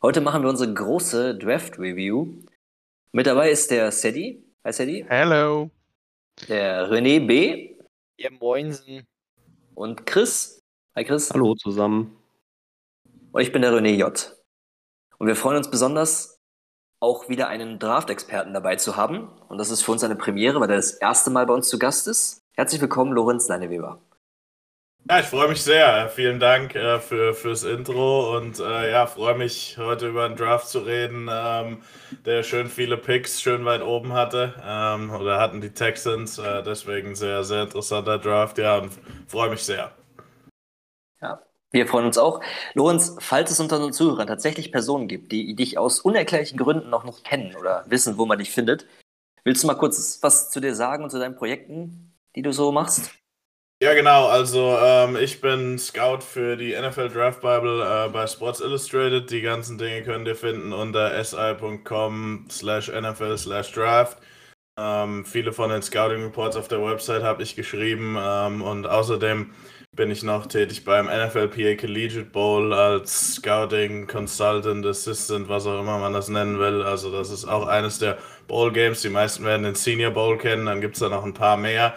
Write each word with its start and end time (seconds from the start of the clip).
Heute 0.00 0.20
machen 0.20 0.42
wir 0.42 0.48
unsere 0.48 0.72
große 0.72 1.36
Draft 1.36 1.76
Review. 1.76 2.36
Mit 3.10 3.26
dabei 3.26 3.50
ist 3.50 3.72
der 3.72 3.90
Sedi. 3.90 4.44
Hi 4.62 4.72
Sedi. 4.72 5.04
Hello. 5.08 5.72
Der 6.46 6.88
René 6.88 7.26
B. 7.26 7.74
Ja, 8.16 8.30
moinsen. 8.30 9.08
Und 9.74 10.06
Chris. 10.06 10.62
Hi 10.94 11.02
Chris. 11.02 11.32
Hallo 11.32 11.56
zusammen. 11.56 12.16
Und 13.32 13.42
ich 13.42 13.50
bin 13.50 13.60
der 13.60 13.72
René 13.72 13.96
J. 13.96 14.36
Und 15.18 15.26
wir 15.26 15.34
freuen 15.34 15.56
uns 15.56 15.68
besonders, 15.68 16.38
auch 17.00 17.28
wieder 17.28 17.48
einen 17.48 17.80
Draft-Experten 17.80 18.54
dabei 18.54 18.76
zu 18.76 18.94
haben. 18.94 19.26
Und 19.48 19.58
das 19.58 19.70
ist 19.70 19.82
für 19.82 19.90
uns 19.90 20.04
eine 20.04 20.14
Premiere, 20.14 20.60
weil 20.60 20.70
er 20.70 20.76
das 20.76 20.92
erste 20.92 21.30
Mal 21.30 21.44
bei 21.46 21.54
uns 21.54 21.68
zu 21.68 21.76
Gast 21.76 22.06
ist. 22.06 22.40
Herzlich 22.52 22.80
willkommen, 22.80 23.12
Lorenz 23.12 23.48
Leineweber. 23.48 24.00
Ja, 25.10 25.20
ich 25.20 25.26
freue 25.26 25.48
mich 25.48 25.62
sehr. 25.62 26.10
Vielen 26.10 26.38
Dank 26.38 26.74
äh, 26.74 26.98
für, 27.00 27.32
fürs 27.32 27.64
Intro 27.64 28.36
und 28.36 28.60
äh, 28.60 28.90
ja, 28.90 29.06
freue 29.06 29.34
mich 29.34 29.78
heute 29.78 30.08
über 30.08 30.26
einen 30.26 30.36
Draft 30.36 30.68
zu 30.68 30.80
reden, 30.80 31.30
ähm, 31.32 31.80
der 32.26 32.42
schön 32.42 32.68
viele 32.68 32.98
Picks 32.98 33.40
schön 33.40 33.64
weit 33.64 33.80
oben 33.80 34.12
hatte 34.12 34.52
ähm, 34.62 35.10
oder 35.10 35.40
hatten 35.40 35.62
die 35.62 35.70
Texans. 35.70 36.38
Äh, 36.38 36.62
deswegen 36.62 37.14
sehr, 37.14 37.42
sehr 37.42 37.62
interessanter 37.62 38.18
Draft. 38.18 38.58
Ja, 38.58 38.76
und 38.76 38.92
freue 39.28 39.48
mich 39.48 39.62
sehr. 39.62 39.92
Ja, 41.22 41.40
wir 41.70 41.86
freuen 41.86 42.04
uns 42.04 42.18
auch. 42.18 42.42
Lorenz, 42.74 43.16
falls 43.18 43.50
es 43.50 43.60
unter 43.60 43.76
unseren 43.76 43.94
Zuhörern 43.94 44.26
tatsächlich 44.26 44.72
Personen 44.72 45.08
gibt, 45.08 45.32
die 45.32 45.54
dich 45.54 45.78
aus 45.78 46.00
unerklärlichen 46.00 46.58
Gründen 46.58 46.90
noch 46.90 47.04
nicht 47.04 47.24
kennen 47.24 47.56
oder 47.56 47.82
wissen, 47.88 48.18
wo 48.18 48.26
man 48.26 48.38
dich 48.38 48.50
findet, 48.50 48.84
willst 49.42 49.62
du 49.62 49.68
mal 49.68 49.74
kurz 49.74 50.18
was 50.20 50.50
zu 50.50 50.60
dir 50.60 50.74
sagen 50.74 51.04
und 51.04 51.08
zu 51.08 51.18
deinen 51.18 51.36
Projekten, 51.36 52.12
die 52.36 52.42
du 52.42 52.52
so 52.52 52.72
machst? 52.72 53.18
Ja, 53.80 53.94
genau. 53.94 54.26
Also 54.26 54.76
ähm, 54.82 55.16
ich 55.16 55.40
bin 55.40 55.78
Scout 55.78 56.20
für 56.22 56.56
die 56.56 56.74
NFL 56.74 57.10
Draft 57.10 57.40
Bible 57.40 57.80
äh, 57.82 58.08
bei 58.08 58.26
Sports 58.26 58.60
Illustrated. 58.60 59.30
Die 59.30 59.40
ganzen 59.40 59.78
Dinge 59.78 60.02
könnt 60.02 60.26
ihr 60.26 60.34
finden 60.34 60.72
unter 60.72 61.22
si.com 61.22 62.46
slash 62.50 62.88
NFL 62.88 63.38
slash 63.38 63.70
draft. 63.70 64.18
Ähm, 64.76 65.24
viele 65.24 65.52
von 65.52 65.70
den 65.70 65.82
Scouting 65.82 66.24
Reports 66.24 66.56
auf 66.56 66.66
der 66.66 66.84
Website 66.84 67.22
habe 67.22 67.44
ich 67.44 67.54
geschrieben 67.54 68.16
ähm, 68.20 68.62
und 68.62 68.86
außerdem 68.86 69.52
bin 69.92 70.10
ich 70.10 70.24
noch 70.24 70.46
tätig 70.46 70.84
beim 70.84 71.06
NFLPA 71.06 71.76
Collegiate 71.76 72.30
Bowl 72.30 72.72
als 72.72 73.36
Scouting 73.36 74.08
Consultant, 74.08 74.84
Assistant, 74.86 75.48
was 75.48 75.66
auch 75.66 75.80
immer 75.80 75.98
man 75.98 76.12
das 76.12 76.28
nennen 76.28 76.58
will. 76.58 76.82
Also 76.82 77.12
das 77.12 77.30
ist 77.30 77.44
auch 77.44 77.66
eines 77.68 78.00
der 78.00 78.18
Bowl 78.48 78.72
Games. 78.72 79.02
Die 79.02 79.08
meisten 79.08 79.44
werden 79.44 79.62
den 79.62 79.74
Senior 79.76 80.10
Bowl 80.10 80.36
kennen, 80.36 80.66
dann 80.66 80.80
gibt 80.80 80.94
es 80.94 81.00
da 81.00 81.08
noch 81.08 81.24
ein 81.24 81.34
paar 81.34 81.56
mehr. 81.56 81.94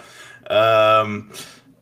Ähm, 0.49 1.29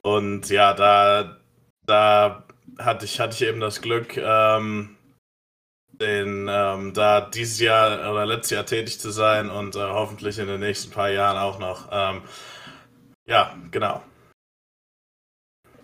und 0.02 0.50
ja, 0.50 0.74
da, 0.74 1.38
da 1.86 2.44
hatte 2.78 3.06
ich, 3.06 3.20
hatte 3.20 3.36
ich 3.36 3.42
eben 3.50 3.60
das 3.60 3.82
Glück, 3.82 4.18
ähm, 4.18 4.98
den, 5.92 6.48
ähm, 6.50 6.94
da 6.94 7.22
dieses 7.22 7.60
Jahr 7.60 8.12
oder 8.12 8.26
letztes 8.26 8.52
Jahr 8.52 8.66
tätig 8.66 9.00
zu 9.00 9.12
sein 9.12 9.50
und 9.50 9.76
äh, 9.76 9.80
hoffentlich 9.80 10.40
in 10.40 10.48
den 10.48 10.62
nächsten 10.62 10.92
paar 10.92 11.10
Jahren 11.10 11.38
auch 11.38 11.60
noch. 11.60 11.90
Ähm, 11.92 12.24
ja, 13.26 13.56
genau. 13.72 14.02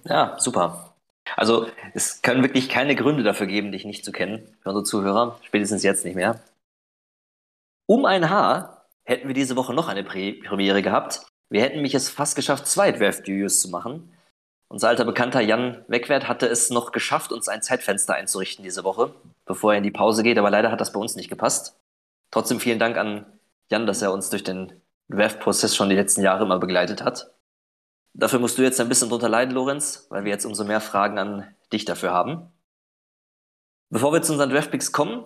Ja, 0.05 0.39
super. 0.39 0.95
Also 1.35 1.67
es 1.93 2.21
können 2.21 2.43
wirklich 2.43 2.69
keine 2.69 2.95
Gründe 2.95 3.23
dafür 3.23 3.47
geben, 3.47 3.71
dich 3.71 3.85
nicht 3.85 4.05
zu 4.05 4.11
kennen, 4.11 4.55
für 4.61 4.69
unsere 4.69 4.83
Zuhörer, 4.83 5.39
spätestens 5.43 5.83
jetzt 5.83 6.05
nicht 6.05 6.15
mehr. 6.15 6.39
Um 7.87 8.05
ein 8.05 8.29
Haar 8.29 8.87
hätten 9.03 9.27
wir 9.27 9.35
diese 9.35 9.55
Woche 9.55 9.73
noch 9.73 9.87
eine 9.87 10.03
Premiere 10.03 10.81
gehabt. 10.81 11.27
Wir 11.50 11.61
hätten 11.61 11.81
mich 11.81 11.94
es 11.95 12.09
fast 12.09 12.35
geschafft, 12.35 12.67
zwei 12.67 12.91
Draft-Reviews 12.91 13.61
zu 13.61 13.69
machen. 13.69 14.11
Unser 14.67 14.89
alter 14.89 15.06
Bekannter 15.06 15.41
Jan 15.41 15.85
Wegwert 15.88 16.28
hatte 16.28 16.47
es 16.47 16.69
noch 16.69 16.91
geschafft, 16.91 17.31
uns 17.31 17.47
ein 17.47 17.61
Zeitfenster 17.61 18.16
einzurichten 18.16 18.63
diese 18.63 18.83
Woche, 18.83 19.13
bevor 19.45 19.73
er 19.73 19.78
in 19.78 19.83
die 19.83 19.91
Pause 19.91 20.23
geht, 20.23 20.38
aber 20.38 20.50
leider 20.50 20.72
hat 20.72 20.81
das 20.81 20.91
bei 20.91 21.00
uns 21.00 21.16
nicht 21.16 21.29
gepasst. 21.29 21.79
Trotzdem 22.31 22.59
vielen 22.59 22.79
Dank 22.79 22.97
an 22.97 23.25
Jan, 23.69 23.85
dass 23.85 24.01
er 24.01 24.11
uns 24.11 24.29
durch 24.29 24.44
den 24.44 24.73
Draft-Prozess 25.09 25.75
schon 25.75 25.89
die 25.89 25.95
letzten 25.95 26.22
Jahre 26.22 26.44
immer 26.44 26.59
begleitet 26.59 27.03
hat. 27.03 27.31
Dafür 28.13 28.39
musst 28.39 28.57
du 28.57 28.63
jetzt 28.63 28.79
ein 28.79 28.89
bisschen 28.89 29.09
drunter 29.09 29.29
leiden, 29.29 29.53
Lorenz, 29.53 30.07
weil 30.09 30.23
wir 30.23 30.31
jetzt 30.31 30.45
umso 30.45 30.63
mehr 30.63 30.81
Fragen 30.81 31.19
an 31.19 31.56
dich 31.72 31.85
dafür 31.85 32.12
haben. 32.12 32.51
Bevor 33.89 34.13
wir 34.13 34.22
zu 34.22 34.31
unseren 34.31 34.50
Draftpicks 34.50 34.91
kommen, 34.91 35.25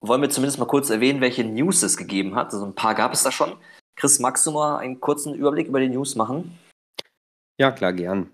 wollen 0.00 0.22
wir 0.22 0.30
zumindest 0.30 0.58
mal 0.58 0.66
kurz 0.66 0.90
erwähnen, 0.90 1.20
welche 1.20 1.44
News 1.44 1.82
es 1.82 1.96
gegeben 1.96 2.34
hat. 2.34 2.52
Also 2.52 2.64
ein 2.64 2.74
paar 2.74 2.94
gab 2.94 3.12
es 3.12 3.22
da 3.22 3.30
schon. 3.30 3.56
Chris, 4.00 4.18
magst 4.18 4.46
du 4.46 4.52
mal 4.52 4.78
einen 4.78 4.98
kurzen 4.98 5.34
Überblick 5.34 5.68
über 5.68 5.78
die 5.78 5.90
News 5.90 6.16
machen? 6.16 6.58
Ja, 7.58 7.70
klar, 7.70 7.92
gern. 7.92 8.30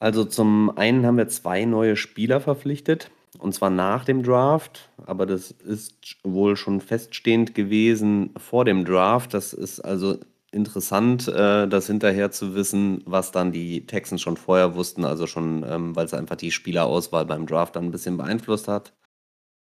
Also 0.00 0.24
zum 0.24 0.76
einen 0.76 1.06
haben 1.06 1.18
wir 1.18 1.28
zwei 1.28 1.64
neue 1.64 1.94
Spieler 1.94 2.40
verpflichtet, 2.40 3.08
und 3.38 3.54
zwar 3.54 3.70
nach 3.70 4.04
dem 4.04 4.24
Draft, 4.24 4.90
aber 5.06 5.24
das 5.24 5.52
ist 5.52 6.16
wohl 6.24 6.56
schon 6.56 6.80
feststehend 6.80 7.54
gewesen 7.54 8.34
vor 8.36 8.64
dem 8.64 8.84
Draft. 8.84 9.34
Das 9.34 9.52
ist 9.52 9.78
also 9.78 10.18
interessant, 10.50 11.28
äh, 11.28 11.68
das 11.68 11.86
hinterher 11.86 12.32
zu 12.32 12.56
wissen, 12.56 13.04
was 13.06 13.30
dann 13.30 13.52
die 13.52 13.86
Texans 13.86 14.20
schon 14.20 14.36
vorher 14.36 14.74
wussten, 14.74 15.04
also 15.04 15.28
schon, 15.28 15.64
ähm, 15.64 15.94
weil 15.94 16.06
es 16.06 16.14
einfach 16.14 16.34
die 16.34 16.50
Spielerauswahl 16.50 17.24
beim 17.24 17.46
Draft 17.46 17.76
dann 17.76 17.84
ein 17.84 17.92
bisschen 17.92 18.16
beeinflusst 18.16 18.66
hat. 18.66 18.94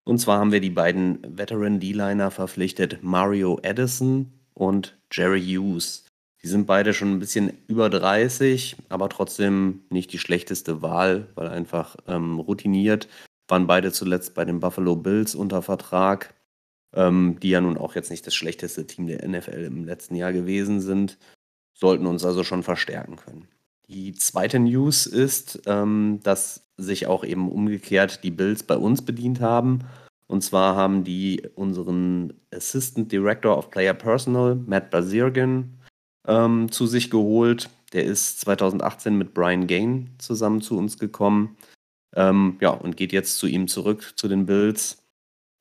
Und 0.06 0.20
zwar 0.20 0.38
haben 0.38 0.52
wir 0.52 0.62
die 0.62 0.70
beiden 0.70 1.26
Veteran 1.28 1.80
D-Liner 1.80 2.30
verpflichtet, 2.30 3.00
Mario 3.02 3.60
Edison 3.64 4.37
und 4.58 4.98
Jerry 5.12 5.42
Hughes. 5.42 6.06
Die 6.44 6.48
sind 6.48 6.66
beide 6.66 6.94
schon 6.94 7.12
ein 7.12 7.20
bisschen 7.20 7.54
über 7.68 7.90
30, 7.90 8.76
aber 8.90 9.10
trotzdem 9.10 9.82
nicht 9.90 10.12
die 10.14 10.20
schlechteste 10.20 10.82
Wahl, 10.82 11.28
weil 11.36 11.48
einfach 11.48 11.96
ähm, 12.08 12.40
routiniert. 12.40 13.08
Waren 13.48 13.68
beide 13.68 13.92
zuletzt 13.92 14.34
bei 14.34 14.46
den 14.46 14.60
Buffalo 14.60 14.96
Bills 14.96 15.36
unter 15.36 15.62
Vertrag, 15.62 16.34
ähm, 16.94 17.38
die 17.42 17.50
ja 17.50 17.62
nun 17.62 17.78
auch 17.78 17.96
jetzt 17.96 18.12
nicht 18.12 18.26
das 18.26 18.36
schlechteste 18.36 18.86
Team 18.88 19.08
der 19.08 19.28
NFL 19.28 19.64
im 19.66 19.86
letzten 19.86 20.16
Jahr 20.16 20.34
gewesen 20.34 20.80
sind. 20.80 21.18
Sollten 21.74 22.08
uns 22.08 22.26
also 22.26 22.44
schon 22.44 22.64
verstärken 22.64 23.18
können. 23.18 23.48
Die 23.88 24.14
zweite 24.14 24.60
News 24.60 25.06
ist, 25.06 25.62
ähm, 25.66 26.20
dass 26.24 26.68
sich 26.78 27.08
auch 27.08 27.24
eben 27.24 27.50
umgekehrt 27.50 28.24
die 28.24 28.32
Bills 28.32 28.64
bei 28.64 28.78
uns 28.78 29.04
bedient 29.04 29.40
haben 29.40 29.86
und 30.28 30.42
zwar 30.42 30.76
haben 30.76 31.04
die 31.04 31.42
unseren 31.56 32.34
Assistant 32.54 33.12
Director 33.12 33.58
of 33.58 33.72
Player 33.72 33.94
Personal, 33.94 34.56
Matt 34.56 34.90
Basirgan, 34.92 35.80
ähm, 36.28 36.72
zu 36.72 36.86
sich 36.86 37.10
geholt. 37.10 37.70
Der 37.94 38.04
ist 38.04 38.42
2018 38.42 39.18
mit 39.18 39.34
Brian 39.34 39.68
Gain 39.68 40.10
zusammen 40.18 40.62
zu 40.62 40.78
uns 40.78 41.00
gekommen. 41.00 41.56
Ähm, 42.16 42.58
ja, 42.60 42.70
und 42.70 42.98
geht 42.98 43.14
jetzt 43.14 43.38
zu 43.38 43.48
ihm 43.48 43.68
zurück, 43.68 44.14
zu 44.18 44.28
den 44.28 44.46
Bills. 44.46 45.04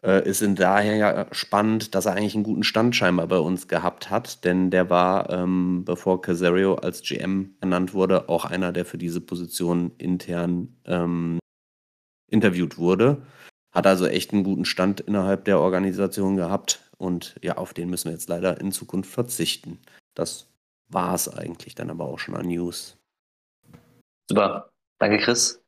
Äh, 0.02 0.28
ist 0.28 0.42
in 0.42 0.56
daher 0.56 0.96
ja 0.96 1.26
spannend, 1.32 1.94
dass 1.94 2.06
er 2.06 2.14
eigentlich 2.14 2.34
einen 2.34 2.44
guten 2.44 2.64
Stand 2.64 2.94
scheinbar 2.96 3.28
bei 3.28 3.38
uns 3.38 3.68
gehabt 3.68 4.10
hat, 4.10 4.44
denn 4.44 4.70
der 4.70 4.90
war, 4.90 5.30
ähm, 5.30 5.84
bevor 5.84 6.20
Casario 6.20 6.74
als 6.74 7.02
GM 7.02 7.54
ernannt 7.60 7.94
wurde, 7.94 8.28
auch 8.28 8.44
einer, 8.44 8.72
der 8.72 8.84
für 8.84 8.98
diese 8.98 9.20
Position 9.20 9.92
intern 9.98 10.76
ähm, 10.84 11.38
interviewt 12.28 12.78
wurde. 12.78 13.22
Hat 13.76 13.86
also 13.86 14.06
echt 14.06 14.32
einen 14.32 14.42
guten 14.42 14.64
Stand 14.64 15.00
innerhalb 15.00 15.44
der 15.44 15.60
Organisation 15.60 16.36
gehabt 16.36 16.80
und 16.96 17.36
ja, 17.42 17.58
auf 17.58 17.74
den 17.74 17.90
müssen 17.90 18.06
wir 18.06 18.12
jetzt 18.12 18.30
leider 18.30 18.58
in 18.58 18.72
Zukunft 18.72 19.12
verzichten. 19.12 19.78
Das 20.14 20.48
war 20.88 21.14
es 21.14 21.28
eigentlich 21.28 21.74
dann 21.74 21.90
aber 21.90 22.06
auch 22.06 22.18
schon 22.18 22.36
an 22.36 22.46
News. 22.46 22.96
Super, 24.30 24.70
danke 24.98 25.18
Chris. 25.18 25.62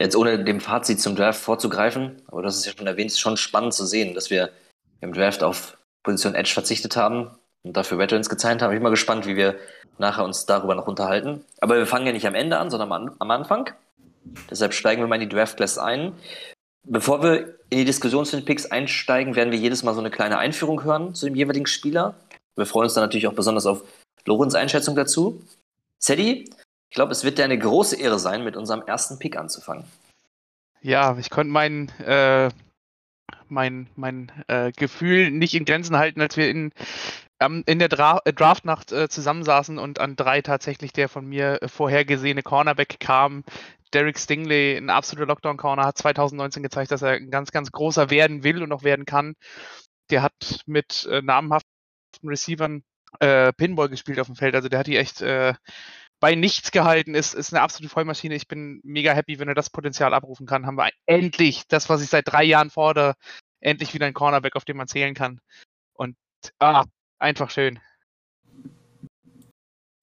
Jetzt 0.00 0.14
ohne 0.14 0.44
dem 0.44 0.60
Fazit 0.60 1.00
zum 1.00 1.16
Draft 1.16 1.40
vorzugreifen, 1.40 2.22
aber 2.28 2.42
das 2.42 2.56
ist 2.56 2.66
ja 2.66 2.72
schon 2.78 2.86
erwähnt, 2.86 3.10
ist 3.10 3.18
schon 3.18 3.36
spannend 3.36 3.74
zu 3.74 3.86
sehen, 3.86 4.14
dass 4.14 4.30
wir 4.30 4.52
im 5.00 5.12
Draft 5.12 5.42
auf 5.42 5.78
Position 6.04 6.36
Edge 6.36 6.52
verzichtet 6.52 6.94
haben 6.94 7.36
und 7.64 7.76
dafür 7.76 7.98
Veterans 7.98 8.28
gezeigt 8.28 8.62
haben. 8.62 8.70
Ich 8.70 8.76
bin 8.76 8.84
mal 8.84 8.90
gespannt, 8.90 9.26
wie 9.26 9.34
wir 9.34 9.56
nachher 9.98 10.24
uns 10.24 10.46
darüber 10.46 10.76
noch 10.76 10.86
unterhalten. 10.86 11.44
Aber 11.60 11.74
wir 11.74 11.86
fangen 11.88 12.06
ja 12.06 12.12
nicht 12.12 12.28
am 12.28 12.36
Ende 12.36 12.58
an, 12.58 12.70
sondern 12.70 13.16
am, 13.18 13.30
Anfang. 13.32 13.68
Deshalb 14.48 14.74
steigen 14.74 15.02
wir 15.02 15.08
mal 15.08 15.20
in 15.20 15.28
die 15.28 15.34
Draft 15.34 15.56
Class 15.56 15.76
ein. 15.76 16.12
Bevor 16.84 17.22
wir 17.22 17.58
in 17.70 17.78
die 17.78 17.84
Diskussion 17.84 18.24
zu 18.24 18.36
den 18.36 18.44
Picks 18.44 18.66
einsteigen, 18.66 19.36
werden 19.36 19.52
wir 19.52 19.58
jedes 19.58 19.82
Mal 19.82 19.94
so 19.94 20.00
eine 20.00 20.10
kleine 20.10 20.38
Einführung 20.38 20.82
hören 20.82 21.14
zu 21.14 21.26
dem 21.26 21.34
jeweiligen 21.34 21.66
Spieler. 21.66 22.14
Wir 22.56 22.66
freuen 22.66 22.84
uns 22.84 22.94
dann 22.94 23.04
natürlich 23.04 23.26
auch 23.26 23.34
besonders 23.34 23.66
auf 23.66 23.82
Lorenz 24.26 24.54
Einschätzung 24.54 24.96
dazu. 24.96 25.42
Sadie, 25.98 26.50
ich 26.88 26.94
glaube, 26.94 27.12
es 27.12 27.22
wird 27.22 27.38
dir 27.38 27.44
eine 27.44 27.58
große 27.58 27.96
Ehre 28.00 28.18
sein, 28.18 28.44
mit 28.44 28.56
unserem 28.56 28.82
ersten 28.82 29.18
Pick 29.18 29.36
anzufangen. 29.36 29.84
Ja, 30.82 31.16
ich 31.18 31.30
konnte 31.30 31.52
mein, 31.52 31.90
äh, 32.00 32.50
mein, 33.48 33.86
mein 33.96 34.32
äh, 34.48 34.72
Gefühl 34.72 35.30
nicht 35.30 35.54
in 35.54 35.66
Grenzen 35.66 35.96
halten, 35.96 36.20
als 36.20 36.36
wir 36.36 36.48
in, 36.48 36.72
ähm, 37.40 37.62
in 37.66 37.78
der 37.78 37.88
Dra 37.88 38.20
äh, 38.24 38.32
Draftnacht 38.32 38.92
äh, 38.92 39.08
zusammensaßen 39.08 39.78
und 39.78 39.98
an 39.98 40.16
drei 40.16 40.42
tatsächlich 40.42 40.92
der 40.92 41.08
von 41.08 41.26
mir 41.26 41.62
äh, 41.62 41.68
vorhergesehene 41.68 42.42
Cornerback 42.42 43.00
kam. 43.00 43.44
Derek 43.92 44.18
Stingley, 44.18 44.76
ein 44.76 44.90
absoluter 44.90 45.26
Lockdown-Corner, 45.26 45.84
hat 45.84 45.98
2019 45.98 46.62
gezeigt, 46.62 46.92
dass 46.92 47.02
er 47.02 47.12
ein 47.12 47.30
ganz, 47.30 47.50
ganz 47.50 47.72
großer 47.72 48.10
werden 48.10 48.44
will 48.44 48.62
und 48.62 48.72
auch 48.72 48.84
werden 48.84 49.04
kann. 49.04 49.34
Der 50.10 50.22
hat 50.22 50.60
mit 50.66 51.06
äh, 51.10 51.22
namhaften 51.22 51.68
Receivern 52.24 52.84
äh, 53.18 53.52
Pinball 53.52 53.88
gespielt 53.88 54.20
auf 54.20 54.26
dem 54.26 54.36
Feld. 54.36 54.54
Also 54.54 54.68
der 54.68 54.80
hat 54.80 54.86
die 54.86 54.96
echt 54.96 55.22
äh, 55.22 55.54
bei 56.20 56.34
nichts 56.34 56.70
gehalten, 56.70 57.14
ist, 57.14 57.34
ist 57.34 57.52
eine 57.52 57.62
absolute 57.62 57.90
Vollmaschine. 57.90 58.34
Ich 58.34 58.46
bin 58.46 58.80
mega 58.84 59.12
happy, 59.12 59.38
wenn 59.38 59.48
er 59.48 59.54
das 59.54 59.70
Potenzial 59.70 60.14
abrufen 60.14 60.46
kann. 60.46 60.66
Haben 60.66 60.76
wir 60.76 60.90
endlich 61.06 61.66
das, 61.66 61.88
was 61.88 62.02
ich 62.02 62.10
seit 62.10 62.28
drei 62.28 62.44
Jahren 62.44 62.70
fordere, 62.70 63.14
endlich 63.60 63.94
wieder 63.94 64.06
ein 64.06 64.14
Cornerback, 64.14 64.54
auf 64.54 64.64
dem 64.64 64.76
man 64.76 64.86
zählen 64.86 65.14
kann. 65.14 65.40
Und 65.94 66.16
ah, 66.58 66.84
einfach 67.20 67.50
schön. 67.50 67.78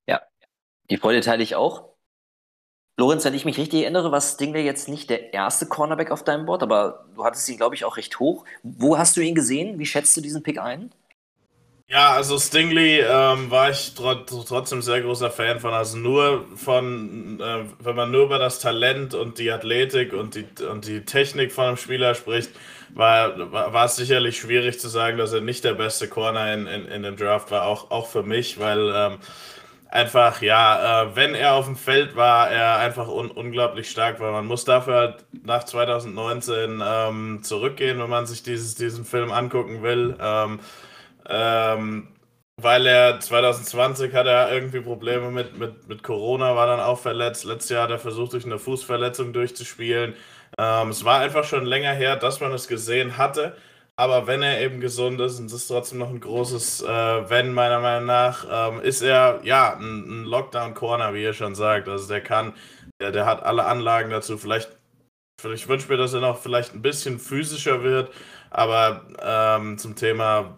Ja, 0.07 0.21
die 0.89 0.97
Freude 0.97 1.21
teile 1.21 1.43
ich 1.43 1.55
auch. 1.55 1.97
Lorenz, 2.99 3.23
wenn 3.25 3.35
ich 3.35 3.45
mich 3.45 3.59
richtig 3.59 3.83
erinnere, 3.83 4.11
war 4.11 4.21
Stingley 4.21 4.63
jetzt 4.63 4.89
nicht 4.89 5.09
der 5.11 5.33
erste 5.33 5.67
Cornerback 5.67 6.09
auf 6.09 6.23
deinem 6.23 6.47
Board, 6.47 6.63
aber 6.63 7.05
du 7.13 7.23
hattest 7.23 7.47
ihn, 7.47 7.57
glaube 7.57 7.75
ich, 7.75 7.85
auch 7.85 7.97
recht 7.97 8.19
hoch. 8.19 8.43
Wo 8.63 8.97
hast 8.97 9.15
du 9.15 9.21
ihn 9.21 9.35
gesehen? 9.35 9.77
Wie 9.77 9.85
schätzt 9.85 10.17
du 10.17 10.21
diesen 10.21 10.41
Pick 10.41 10.59
ein? 10.59 10.91
Ja, 11.89 12.11
also 12.11 12.37
Stingley 12.37 12.99
ähm, 12.99 13.49
war 13.49 13.69
ich 13.69 13.93
tr 13.93 14.25
trotzdem 14.25 14.81
sehr 14.81 15.01
großer 15.01 15.31
Fan 15.31 15.59
von. 15.61 15.73
Also 15.73 15.97
nur 15.97 16.45
von, 16.55 17.39
äh, 17.39 17.63
wenn 17.79 17.95
man 17.95 18.11
nur 18.11 18.25
über 18.25 18.39
das 18.39 18.59
Talent 18.59 19.13
und 19.13 19.37
die 19.37 19.51
Athletik 19.51 20.11
und 20.11 20.35
die, 20.35 20.45
und 20.69 20.85
die 20.85 21.05
Technik 21.05 21.53
von 21.53 21.65
einem 21.65 21.77
Spieler 21.77 22.13
spricht, 22.15 22.49
war, 22.89 23.51
war, 23.51 23.85
es 23.85 23.95
sicherlich 23.95 24.37
schwierig 24.37 24.79
zu 24.79 24.87
sagen, 24.87 25.17
dass 25.17 25.33
er 25.33 25.41
nicht 25.41 25.63
der 25.63 25.73
beste 25.73 26.07
Corner 26.07 26.53
in, 26.53 26.67
in, 26.67 26.87
in 26.87 27.03
dem 27.03 27.17
Draft 27.17 27.51
war, 27.51 27.65
auch, 27.65 27.91
auch 27.91 28.07
für 28.07 28.23
mich, 28.23 28.59
weil 28.59 28.91
ähm, 28.95 29.17
einfach, 29.89 30.41
ja, 30.41 31.03
äh, 31.03 31.15
wenn 31.15 31.35
er 31.35 31.53
auf 31.53 31.65
dem 31.65 31.75
Feld 31.75 32.15
war, 32.15 32.49
er 32.49 32.77
einfach 32.77 33.07
un 33.07 33.31
unglaublich 33.31 33.89
stark 33.89 34.19
war. 34.19 34.31
Man 34.31 34.45
muss 34.45 34.65
dafür 34.65 34.95
halt 34.95 35.25
nach 35.43 35.63
2019 35.63 36.81
ähm, 36.85 37.39
zurückgehen, 37.43 37.99
wenn 37.99 38.09
man 38.09 38.25
sich 38.25 38.43
dieses, 38.43 38.75
diesen 38.75 39.05
Film 39.05 39.31
angucken 39.31 39.83
will. 39.83 40.15
Ähm, 40.19 40.59
ähm, 41.29 42.07
weil 42.59 42.87
er 42.87 43.19
2020 43.19 44.13
hatte 44.13 44.31
er 44.31 44.51
irgendwie 44.51 44.79
Probleme 44.81 45.29
mit, 45.29 45.57
mit, 45.59 45.87
mit 45.87 46.01
Corona, 46.03 46.55
war 46.55 46.65
dann 46.65 46.79
auch 46.79 46.99
verletzt. 46.99 47.43
Letztes 47.45 47.69
Jahr 47.69 47.83
hat 47.83 47.91
er 47.91 47.99
versucht, 47.99 48.33
durch 48.33 48.45
eine 48.45 48.57
Fußverletzung 48.57 49.31
durchzuspielen. 49.31 50.15
Ähm, 50.59 50.89
es 50.89 51.03
war 51.05 51.19
einfach 51.19 51.43
schon 51.43 51.65
länger 51.65 51.93
her, 51.93 52.15
dass 52.15 52.39
man 52.39 52.53
es 52.53 52.67
gesehen 52.67 53.17
hatte. 53.17 53.55
Aber 53.95 54.27
wenn 54.27 54.43
er 54.43 54.61
eben 54.61 54.79
gesund 54.79 55.19
ist, 55.21 55.39
und 55.39 55.47
das 55.47 55.61
ist 55.61 55.67
trotzdem 55.69 55.97
noch 55.99 56.09
ein 56.09 56.19
großes 56.19 56.83
äh, 56.83 57.29
Wenn, 57.29 57.53
meiner 57.53 57.79
Meinung 57.79 58.05
nach, 58.05 58.45
ähm, 58.49 58.81
ist 58.81 59.01
er 59.01 59.39
ja 59.43 59.75
ein, 59.75 60.21
ein 60.21 60.23
Lockdown-Corner, 60.25 61.13
wie 61.13 61.23
ihr 61.23 61.33
schon 61.33 61.55
sagt. 61.55 61.87
Also 61.89 62.07
der 62.07 62.21
kann, 62.21 62.53
der, 63.01 63.11
der 63.11 63.25
hat 63.25 63.43
alle 63.43 63.65
Anlagen 63.65 64.11
dazu. 64.11 64.37
Vielleicht, 64.37 64.69
ich 65.53 65.67
wünsche 65.67 65.89
mir, 65.89 65.97
dass 65.97 66.13
er 66.13 66.21
noch 66.21 66.39
vielleicht 66.39 66.75
ein 66.75 66.81
bisschen 66.83 67.19
physischer 67.19 67.83
wird. 67.83 68.11
Aber 68.51 69.07
ähm, 69.21 69.77
zum 69.79 69.95
Thema 69.95 70.57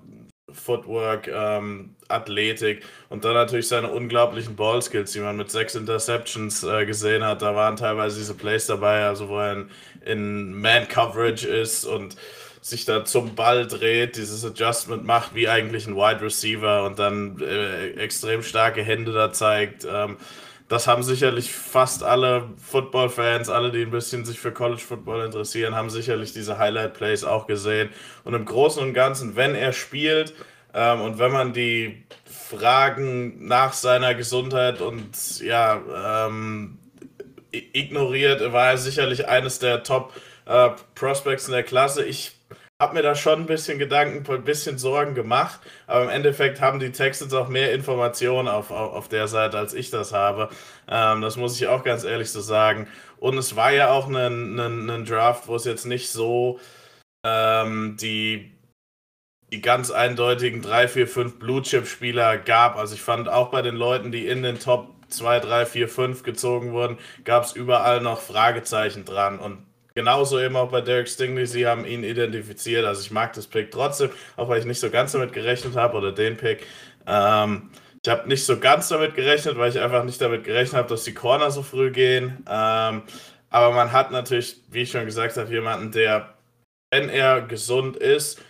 Footwork, 0.53 1.27
ähm, 1.27 1.95
Athletik 2.07 2.83
und 3.09 3.23
dann 3.25 3.33
natürlich 3.33 3.67
seine 3.67 3.89
unglaublichen 3.91 4.55
Ballskills, 4.55 5.11
die 5.11 5.19
man 5.19 5.37
mit 5.37 5.51
sechs 5.51 5.75
Interceptions 5.75 6.63
äh, 6.63 6.85
gesehen 6.85 7.23
hat. 7.23 7.41
Da 7.41 7.55
waren 7.55 7.75
teilweise 7.75 8.17
diese 8.17 8.33
Plays 8.33 8.65
dabei, 8.65 9.05
also 9.05 9.29
wo 9.29 9.37
er 9.37 9.53
in, 9.53 9.69
in 10.05 10.53
Man-Coverage 10.59 11.47
ist 11.47 11.85
und 11.85 12.15
sich 12.61 12.85
da 12.85 13.05
zum 13.05 13.35
Ball 13.35 13.67
dreht, 13.67 14.17
dieses 14.17 14.43
Adjustment 14.43 15.05
macht, 15.05 15.33
wie 15.33 15.47
eigentlich 15.47 15.87
ein 15.87 15.95
Wide 15.95 16.21
Receiver 16.21 16.83
und 16.85 16.99
dann 16.99 17.39
äh, 17.41 17.91
extrem 17.91 18.43
starke 18.43 18.83
Hände 18.83 19.13
da 19.13 19.31
zeigt. 19.31 19.87
Ähm, 19.89 20.17
das 20.69 20.87
haben 20.87 21.01
sicherlich 21.01 21.51
fast 21.51 22.03
alle 22.03 22.47
Football-Fans, 22.57 23.49
alle, 23.49 23.71
die 23.71 23.81
ein 23.81 23.91
bisschen 23.91 24.23
sich 24.23 24.39
für 24.39 24.51
College 24.51 24.81
Football 24.81 25.25
interessieren, 25.25 25.75
haben 25.75 25.89
sicherlich 25.89 26.31
diese 26.31 26.59
Highlight-Plays 26.59 27.23
auch 27.23 27.47
gesehen. 27.47 27.89
Und 28.23 28.35
im 28.35 28.45
Großen 28.45 28.81
und 28.81 28.93
Ganzen, 28.93 29.35
wenn 29.35 29.55
er 29.55 29.73
spielt 29.73 30.35
ähm, 30.75 31.01
und 31.01 31.17
wenn 31.17 31.31
man 31.31 31.53
die 31.53 32.05
Fragen 32.25 33.47
nach 33.47 33.73
seiner 33.73 34.13
Gesundheit 34.13 34.79
und 34.79 35.41
ja, 35.41 36.29
ähm, 36.29 36.77
ignoriert, 37.51 38.53
war 38.53 38.69
er 38.69 38.77
sicherlich 38.77 39.27
eines 39.27 39.57
der 39.57 39.81
Top 39.81 40.13
äh, 40.45 40.69
in 40.69 41.51
der 41.51 41.63
Klasse. 41.63 42.05
Ich 42.05 42.38
habe 42.81 42.93
mir 42.95 43.01
da 43.01 43.13
schon 43.13 43.41
ein 43.41 43.45
bisschen 43.45 43.77
Gedanken, 43.77 44.31
ein 44.31 44.43
bisschen 44.43 44.77
Sorgen 44.77 45.13
gemacht, 45.13 45.59
aber 45.85 46.03
im 46.05 46.09
Endeffekt 46.09 46.61
haben 46.61 46.79
die 46.79 46.91
Texans 46.91 47.33
auch 47.33 47.49
mehr 47.49 47.73
Informationen 47.73 48.47
auf, 48.47 48.71
auf, 48.71 48.93
auf 48.93 49.09
der 49.09 49.27
Seite, 49.27 49.57
als 49.57 49.73
ich 49.73 49.89
das 49.89 50.13
habe. 50.13 50.49
Ähm, 50.87 51.21
das 51.21 51.35
muss 51.35 51.59
ich 51.59 51.67
auch 51.67 51.83
ganz 51.83 52.05
ehrlich 52.05 52.31
so 52.31 52.39
sagen. 52.39 52.87
Und 53.17 53.37
es 53.37 53.57
war 53.57 53.71
ja 53.71 53.89
auch 53.89 54.07
ein, 54.07 54.57
ein, 54.57 54.89
ein 54.89 55.05
Draft, 55.05 55.47
wo 55.47 55.55
es 55.55 55.65
jetzt 55.65 55.85
nicht 55.85 56.09
so 56.09 56.59
ähm, 57.25 57.97
die, 57.99 58.53
die 59.51 59.61
ganz 59.61 59.91
eindeutigen 59.91 60.61
3, 60.61 60.87
4, 60.87 61.07
5 61.07 61.39
Blue-Chip-Spieler 61.39 62.37
gab. 62.37 62.77
Also 62.77 62.95
ich 62.95 63.01
fand 63.01 63.27
auch 63.27 63.49
bei 63.51 63.61
den 63.61 63.75
Leuten, 63.75 64.13
die 64.13 64.25
in 64.25 64.41
den 64.41 64.57
Top 64.57 64.95
2, 65.09 65.41
3, 65.41 65.65
4, 65.65 65.89
5 65.89 66.23
gezogen 66.23 66.71
wurden, 66.71 66.97
gab 67.25 67.43
es 67.43 67.53
überall 67.53 67.99
noch 67.99 68.21
Fragezeichen 68.21 69.03
dran. 69.03 69.37
Und 69.37 69.65
Genauso 69.99 70.39
eben 70.39 70.55
auch 70.55 70.71
bei 70.71 70.79
Derek 70.79 71.09
Stingley, 71.09 71.45
sie 71.45 71.67
haben 71.67 71.83
ihn 71.83 72.05
identifiziert. 72.05 72.85
Also 72.85 73.01
ich 73.01 73.11
mag 73.11 73.33
das 73.33 73.47
Pick 73.47 73.69
trotzdem, 73.69 74.09
auch 74.37 74.47
weil 74.47 74.59
ich 74.59 74.65
nicht 74.65 74.79
so 74.79 74.89
ganz 74.89 75.11
damit 75.11 75.33
gerechnet 75.33 75.75
habe 75.75 75.97
oder 75.97 76.13
den 76.13 76.37
Pick. 76.37 76.65
Ähm, 77.05 77.69
ich 78.01 78.09
habe 78.09 78.29
nicht 78.29 78.45
so 78.45 78.57
ganz 78.61 78.87
damit 78.87 79.13
gerechnet, 79.15 79.57
weil 79.57 79.69
ich 79.69 79.77
einfach 79.77 80.05
nicht 80.05 80.21
damit 80.21 80.45
gerechnet 80.45 80.77
habe, 80.77 80.87
dass 80.87 81.03
die 81.03 81.13
Corner 81.13 81.51
so 81.51 81.63
früh 81.63 81.91
gehen. 81.91 82.45
Ähm, 82.49 83.01
aber 83.49 83.71
man 83.73 83.91
hat 83.91 84.11
natürlich, 84.11 84.61
wie 84.71 84.83
ich 84.83 84.91
schon 84.91 85.03
gesagt 85.03 85.35
habe, 85.35 85.51
jemanden, 85.51 85.91
der, 85.91 86.33
wenn 86.91 87.09
er 87.09 87.41
gesund 87.41 87.97
ist, 87.97 88.41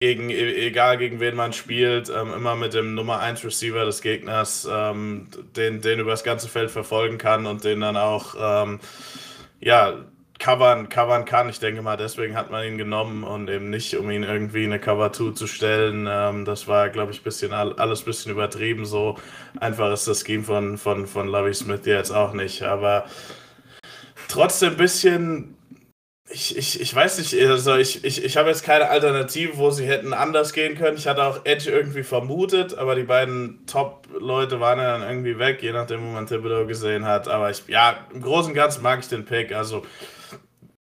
gegen, 0.00 0.30
e-, 0.30 0.66
egal 0.66 0.98
gegen 0.98 1.20
wen 1.20 1.36
man 1.36 1.52
spielt, 1.52 2.10
ähm, 2.10 2.34
immer 2.34 2.56
mit 2.56 2.74
dem 2.74 2.96
Nummer 2.96 3.20
1 3.20 3.44
Receiver 3.44 3.84
des 3.84 4.02
Gegners, 4.02 4.66
ähm, 4.68 5.28
den, 5.54 5.80
den 5.80 6.00
über 6.00 6.10
das 6.10 6.24
ganze 6.24 6.48
Feld 6.48 6.72
verfolgen 6.72 7.18
kann 7.18 7.46
und 7.46 7.62
den 7.62 7.82
dann 7.82 7.96
auch, 7.96 8.34
ähm, 8.36 8.80
ja, 9.60 9.94
covern, 10.38 10.88
covern 10.88 11.24
kann. 11.24 11.48
Ich 11.48 11.60
denke 11.60 11.82
mal, 11.82 11.96
deswegen 11.96 12.36
hat 12.36 12.50
man 12.50 12.64
ihn 12.64 12.78
genommen 12.78 13.24
und 13.24 13.48
eben 13.48 13.70
nicht, 13.70 13.96
um 13.96 14.10
ihn 14.10 14.22
irgendwie 14.22 14.64
in 14.64 14.72
eine 14.72 14.80
Cover 14.80 15.12
2 15.12 15.32
zu 15.32 15.46
stellen. 15.46 16.06
Ähm, 16.08 16.44
das 16.44 16.68
war, 16.68 16.88
glaube 16.90 17.12
ich, 17.12 17.22
bisschen 17.22 17.52
alles 17.52 18.02
ein 18.02 18.04
bisschen 18.04 18.32
übertrieben. 18.32 18.84
So 18.84 19.16
einfach 19.60 19.92
ist 19.92 20.06
das 20.06 20.24
Scheme 20.24 20.44
von, 20.44 20.78
von, 20.78 21.06
von 21.06 21.28
Lovey 21.28 21.54
Smith 21.54 21.80
jetzt 21.84 22.10
auch 22.10 22.32
nicht. 22.32 22.62
Aber 22.62 23.06
trotzdem 24.28 24.72
ein 24.72 24.76
bisschen. 24.76 25.52
Ich, 26.28 26.56
ich, 26.56 26.80
ich 26.80 26.92
weiß 26.92 27.18
nicht, 27.18 27.40
also 27.48 27.76
ich, 27.76 28.04
ich, 28.04 28.24
ich 28.24 28.36
habe 28.36 28.48
jetzt 28.48 28.64
keine 28.64 28.88
Alternative, 28.88 29.58
wo 29.58 29.70
sie 29.70 29.86
hätten 29.86 30.12
anders 30.12 30.52
gehen 30.52 30.76
können. 30.76 30.96
Ich 30.96 31.06
hatte 31.06 31.22
auch 31.22 31.44
Edge 31.44 31.70
irgendwie 31.70 32.02
vermutet, 32.02 32.76
aber 32.76 32.96
die 32.96 33.04
beiden 33.04 33.64
Top-Leute 33.66 34.58
waren 34.58 34.80
ja 34.80 34.98
dann 34.98 35.08
irgendwie 35.08 35.38
weg, 35.38 35.62
je 35.62 35.70
nachdem, 35.70 36.00
wo 36.00 36.06
man 36.10 36.26
Thibodeau 36.26 36.66
gesehen 36.66 37.04
hat. 37.04 37.28
Aber 37.28 37.50
ich, 37.50 37.62
ja, 37.68 37.98
im 38.12 38.22
Großen 38.22 38.50
und 38.50 38.56
Ganzen 38.56 38.82
mag 38.82 38.98
ich 38.98 39.08
den 39.08 39.24
Pick. 39.24 39.54
Also 39.54 39.84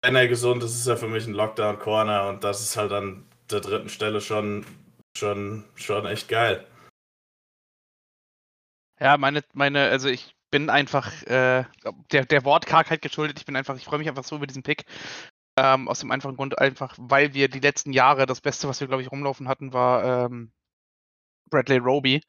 wenn 0.03 0.17
er 0.17 0.29
gesund 0.29 0.63
ist, 0.63 0.75
ist 0.75 0.87
er 0.87 0.97
für 0.97 1.09
mich 1.09 1.27
ein 1.27 1.35
Lockdown-Corner 1.35 2.29
und 2.29 2.45
das 2.45 2.61
ist 2.61 2.77
halt 2.77 2.93
an 2.93 3.27
der 3.51 3.61
dritten 3.61 3.89
Stelle 3.89 4.21
schon, 4.21 4.65
schon, 5.17 5.65
schon 5.75 6.07
echt 6.07 6.29
geil. 6.29 6.67
Ja, 9.01 9.17
meine, 9.17 9.43
meine, 9.55 9.89
also 9.89 10.09
ich 10.09 10.35
bin 10.51 10.71
einfach 10.71 11.23
äh, 11.23 11.65
der, 12.13 12.25
der 12.25 12.45
Wortkargheit 12.45 13.03
geschuldet. 13.03 13.39
Ich 13.39 13.47
bin 13.47 13.57
einfach, 13.57 13.77
ich 13.77 13.85
freue 13.85 13.99
mich 13.99 14.09
einfach 14.09 14.25
so 14.25 14.37
über 14.37 14.47
diesen 14.47 14.63
Pick. 14.63 14.85
Ähm, 15.57 15.89
aus 15.89 16.01
dem 16.01 16.11
einfachen 16.11 16.37
Grund, 16.37 16.59
einfach, 16.59 16.95
weil 16.99 17.35
wir 17.35 17.49
die 17.49 17.61
letzten 17.61 17.93
Jahre 17.93 18.27
das 18.27 18.41
Beste, 18.41 18.69
was 18.69 18.81
wir, 18.81 18.87
glaube 18.87 19.03
ich, 19.03 19.11
rumlaufen 19.11 19.49
hatten, 19.49 19.73
war 19.73 20.27
ähm, 20.27 20.53
Bradley 21.51 21.79
Roby. 21.79 22.23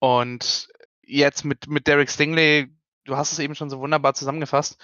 Und 0.00 0.68
jetzt 1.02 1.44
mit, 1.44 1.68
mit 1.68 1.86
Derek 1.86 2.10
Stingley, 2.10 2.70
du 3.04 3.16
hast 3.16 3.32
es 3.32 3.38
eben 3.38 3.54
schon 3.54 3.70
so 3.70 3.80
wunderbar 3.80 4.14
zusammengefasst, 4.14 4.78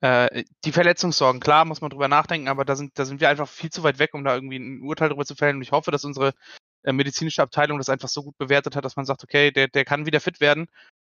äh, 0.00 0.44
die 0.64 0.72
Verletzungssorgen, 0.72 1.40
klar, 1.40 1.64
muss 1.64 1.80
man 1.80 1.90
drüber 1.90 2.08
nachdenken, 2.08 2.48
aber 2.48 2.64
da 2.64 2.76
sind, 2.76 2.98
da 2.98 3.04
sind 3.04 3.20
wir 3.20 3.28
einfach 3.28 3.48
viel 3.48 3.70
zu 3.70 3.82
weit 3.82 3.98
weg, 3.98 4.14
um 4.14 4.24
da 4.24 4.34
irgendwie 4.34 4.58
ein 4.58 4.82
Urteil 4.82 5.08
drüber 5.08 5.24
zu 5.24 5.34
fällen. 5.34 5.56
Und 5.56 5.62
ich 5.62 5.72
hoffe, 5.72 5.90
dass 5.90 6.04
unsere 6.04 6.34
äh, 6.82 6.92
medizinische 6.92 7.42
Abteilung 7.42 7.78
das 7.78 7.88
einfach 7.88 8.08
so 8.08 8.22
gut 8.22 8.36
bewertet 8.38 8.76
hat, 8.76 8.84
dass 8.84 8.96
man 8.96 9.06
sagt, 9.06 9.24
okay, 9.24 9.50
der, 9.50 9.68
der 9.68 9.84
kann 9.84 10.06
wieder 10.06 10.20
fit 10.20 10.40
werden. 10.40 10.68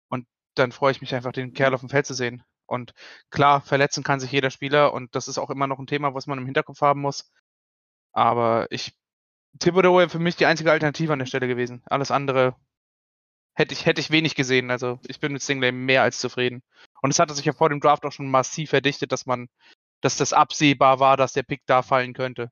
Und 0.09 0.27
dann 0.55 0.73
freue 0.73 0.93
ich 0.93 1.01
mich 1.01 1.15
einfach, 1.15 1.33
den 1.33 1.53
Kerl 1.55 1.75
auf 1.75 1.81
dem 1.81 1.91
Feld 1.91 2.07
zu 2.07 2.15
sehen. 2.15 2.43
Und 2.67 2.93
klar, 3.31 3.61
verletzen 3.63 4.05
kann 4.05 4.21
sich 4.21 4.33
jeder 4.33 4.51
Spieler 4.51 4.93
und 4.93 5.15
das 5.15 5.29
ist 5.29 5.39
auch 5.39 5.51
immer 5.51 5.67
noch 5.67 5.79
ein 5.79 5.87
Thema, 5.87 6.15
was 6.15 6.27
man 6.27 6.39
im 6.39 6.45
Hinterkopf 6.45 6.83
haben 6.83 7.01
muss. 7.01 7.31
Aber 8.13 8.67
ich, 8.71 8.95
Thibodeau 9.59 9.99
wäre 9.99 10.09
für 10.09 10.19
mich 10.19 10.37
die 10.37 10.47
einzige 10.47 10.73
Alternative 10.73 11.13
an 11.13 11.19
der 11.19 11.27
Stelle 11.27 11.49
gewesen. 11.49 11.83
Alles 11.87 12.11
andere 12.11 12.57
hätte 13.59 13.75
ich, 13.75 13.87
hätte 13.87 14.01
ich 14.01 14.11
wenig 14.11 14.37
gesehen. 14.37 14.71
Also 14.71 15.01
ich 15.07 15.19
bin 15.19 15.33
mit 15.33 15.43
Stingley 15.43 15.73
mehr 15.73 16.03
als 16.03 16.19
zufrieden. 16.19 16.63
Und 17.03 17.11
es 17.11 17.19
hatte 17.19 17.35
sich 17.35 17.45
ja 17.45 17.53
vor 17.53 17.69
dem 17.69 17.81
Draft 17.81 18.05
auch 18.07 18.13
schon 18.13 18.31
massiv 18.31 18.71
verdichtet, 18.71 19.11
dass 19.13 19.27
man, 19.27 19.49
dass 20.01 20.17
das 20.17 20.33
absehbar 20.33 21.01
war, 21.01 21.17
dass 21.17 21.33
der 21.33 21.43
Pick 21.43 21.63
da 21.67 21.83
fallen 21.83 22.15
könnte. 22.15 22.51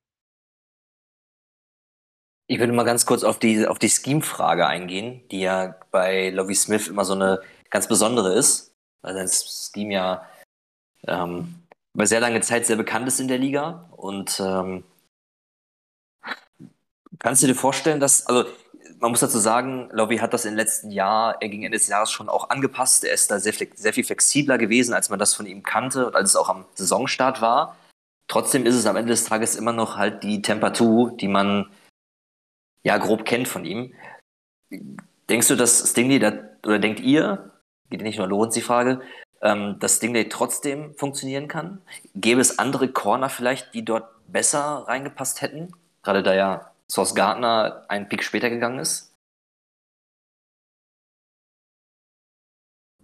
Ich 2.48 2.58
würde 2.58 2.72
mal 2.72 2.84
ganz 2.84 3.06
kurz 3.06 3.24
auf 3.24 3.38
die, 3.38 3.66
auf 3.66 3.78
die 3.78 3.88
Scheme-Frage 3.88 4.66
eingehen, 4.66 5.26
die 5.30 5.40
ja 5.40 5.76
bei 5.90 6.30
Lovie 6.30 6.54
Smith 6.54 6.88
immer 6.88 7.04
so 7.04 7.14
eine 7.14 7.40
ganz 7.70 7.88
besondere 7.88 8.34
ist, 8.34 8.74
weil 9.02 9.14
sein 9.14 9.28
Scheme 9.28 9.94
ja 9.94 10.28
ähm, 11.06 11.66
über 11.94 12.06
sehr 12.06 12.20
lange 12.20 12.40
Zeit 12.40 12.66
sehr 12.66 12.76
bekannt 12.76 13.08
ist 13.08 13.20
in 13.20 13.28
der 13.28 13.38
Liga. 13.38 13.88
Und 13.96 14.40
ähm, 14.40 14.84
kannst 17.18 17.42
du 17.42 17.48
dir 17.48 17.54
vorstellen, 17.56 17.98
dass, 17.98 18.26
also 18.26 18.48
man 19.00 19.10
muss 19.10 19.20
dazu 19.20 19.38
sagen, 19.38 19.88
Lovie 19.92 20.20
hat 20.20 20.32
das 20.32 20.44
im 20.44 20.54
letzten 20.54 20.90
Jahr, 20.90 21.36
er 21.40 21.48
gegen 21.48 21.64
Ende 21.64 21.78
des 21.78 21.88
Jahres 21.88 22.10
schon 22.10 22.28
auch 22.28 22.50
angepasst. 22.50 23.04
Er 23.04 23.14
ist 23.14 23.30
da 23.30 23.38
sehr, 23.38 23.52
sehr 23.74 23.92
viel 23.92 24.04
flexibler 24.04 24.58
gewesen, 24.58 24.94
als 24.94 25.10
man 25.10 25.18
das 25.18 25.34
von 25.34 25.46
ihm 25.46 25.62
kannte 25.62 26.06
und 26.06 26.16
als 26.16 26.30
es 26.30 26.36
auch 26.36 26.48
am 26.48 26.64
Saisonstart 26.74 27.40
war. 27.40 27.76
Trotzdem 28.28 28.66
ist 28.66 28.74
es 28.74 28.86
am 28.86 28.96
Ende 28.96 29.10
des 29.10 29.24
Tages 29.24 29.54
immer 29.54 29.72
noch 29.72 29.96
halt 29.96 30.22
die 30.22 30.42
Temperatur, 30.42 31.12
die 31.16 31.28
man 31.28 31.70
ja 32.82 32.98
grob 32.98 33.24
kennt 33.24 33.48
von 33.48 33.64
ihm. 33.64 33.94
Denkst 35.28 35.48
du, 35.48 35.56
dass 35.56 35.90
Stingley, 35.90 36.18
da, 36.18 36.32
oder 36.64 36.78
denkt 36.78 37.00
ihr, 37.00 37.52
geht 37.90 38.02
nicht 38.02 38.18
nur 38.18 38.26
Lorenz 38.26 38.54
die 38.54 38.62
Frage, 38.62 39.00
ähm, 39.42 39.78
dass 39.78 39.96
Stingley 39.96 40.28
trotzdem 40.28 40.94
funktionieren 40.94 41.48
kann? 41.48 41.82
Gäbe 42.14 42.40
es 42.40 42.58
andere 42.58 42.88
Corner 42.88 43.28
vielleicht, 43.28 43.74
die 43.74 43.84
dort 43.84 44.08
besser 44.26 44.84
reingepasst 44.88 45.42
hätten? 45.42 45.72
Gerade 46.02 46.22
da 46.22 46.34
ja 46.34 46.72
Source 46.90 47.14
Gardner 47.14 47.84
einen 47.88 48.08
Pick 48.08 48.22
später 48.22 48.50
gegangen 48.50 48.78
ist? 48.78 49.12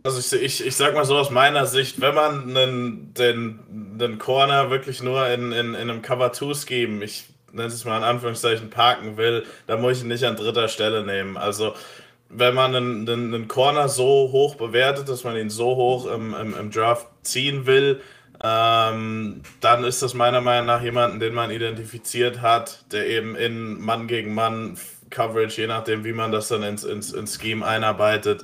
Also 0.05 0.37
ich, 0.37 0.43
ich, 0.43 0.67
ich 0.67 0.77
sag 0.77 0.95
mal 0.95 1.05
so 1.05 1.17
aus 1.17 1.31
meiner 1.31 1.67
Sicht, 1.67 2.01
wenn 2.01 2.15
man 2.15 2.57
einen, 2.57 3.15
den, 3.15 3.99
den 3.99 4.19
Corner 4.19 4.69
wirklich 4.71 5.03
nur 5.03 5.29
in, 5.29 5.53
in, 5.53 5.75
in 5.75 5.77
einem 5.77 6.03
Cover-2-Scheme, 6.03 7.05
ich 7.05 7.27
nenne 7.53 7.69
es 7.69 7.85
mal 7.85 7.99
in 7.99 8.03
Anführungszeichen, 8.03 8.71
parken 8.71 9.17
will, 9.17 9.47
dann 9.69 9.81
muss 9.81 9.99
ich 9.99 10.03
ihn 10.03 10.09
nicht 10.09 10.25
an 10.25 10.37
dritter 10.37 10.67
Stelle 10.69 11.05
nehmen. 11.05 11.37
Also 11.37 11.75
wenn 12.29 12.55
man 12.55 12.75
einen, 12.75 13.09
einen, 13.09 13.35
einen 13.35 13.49
Corner 13.49 13.89
so 13.89 14.31
hoch 14.33 14.57
bewertet, 14.57 15.09
dass 15.09 15.23
man 15.23 15.37
ihn 15.37 15.51
so 15.51 15.77
hoch 15.77 16.07
im, 16.07 16.35
im, 16.35 16.57
im 16.57 16.71
Draft 16.71 17.07
ziehen 17.23 17.67
will, 17.67 18.01
ähm, 18.43 19.43
dann 19.61 19.85
ist 19.85 20.03
das 20.03 20.15
meiner 20.15 20.41
Meinung 20.41 20.67
nach 20.67 20.83
jemanden, 20.83 21.21
den 21.21 21.35
man 21.35 21.51
identifiziert 21.51 22.41
hat, 22.41 22.85
der 22.93 23.07
eben 23.07 23.37
in 23.37 23.81
Mann 23.81 24.09
gegen 24.09 24.35
Mann 24.35 24.77
Coverage, 25.11 25.61
je 25.61 25.69
nachdem, 25.69 26.05
wie 26.05 26.13
man 26.13 26.33
das 26.33 26.49
dann 26.49 26.63
ins, 26.63 26.85
ins, 26.85 27.13
ins 27.13 27.41
Scheme 27.41 27.65
einarbeitet, 27.65 28.43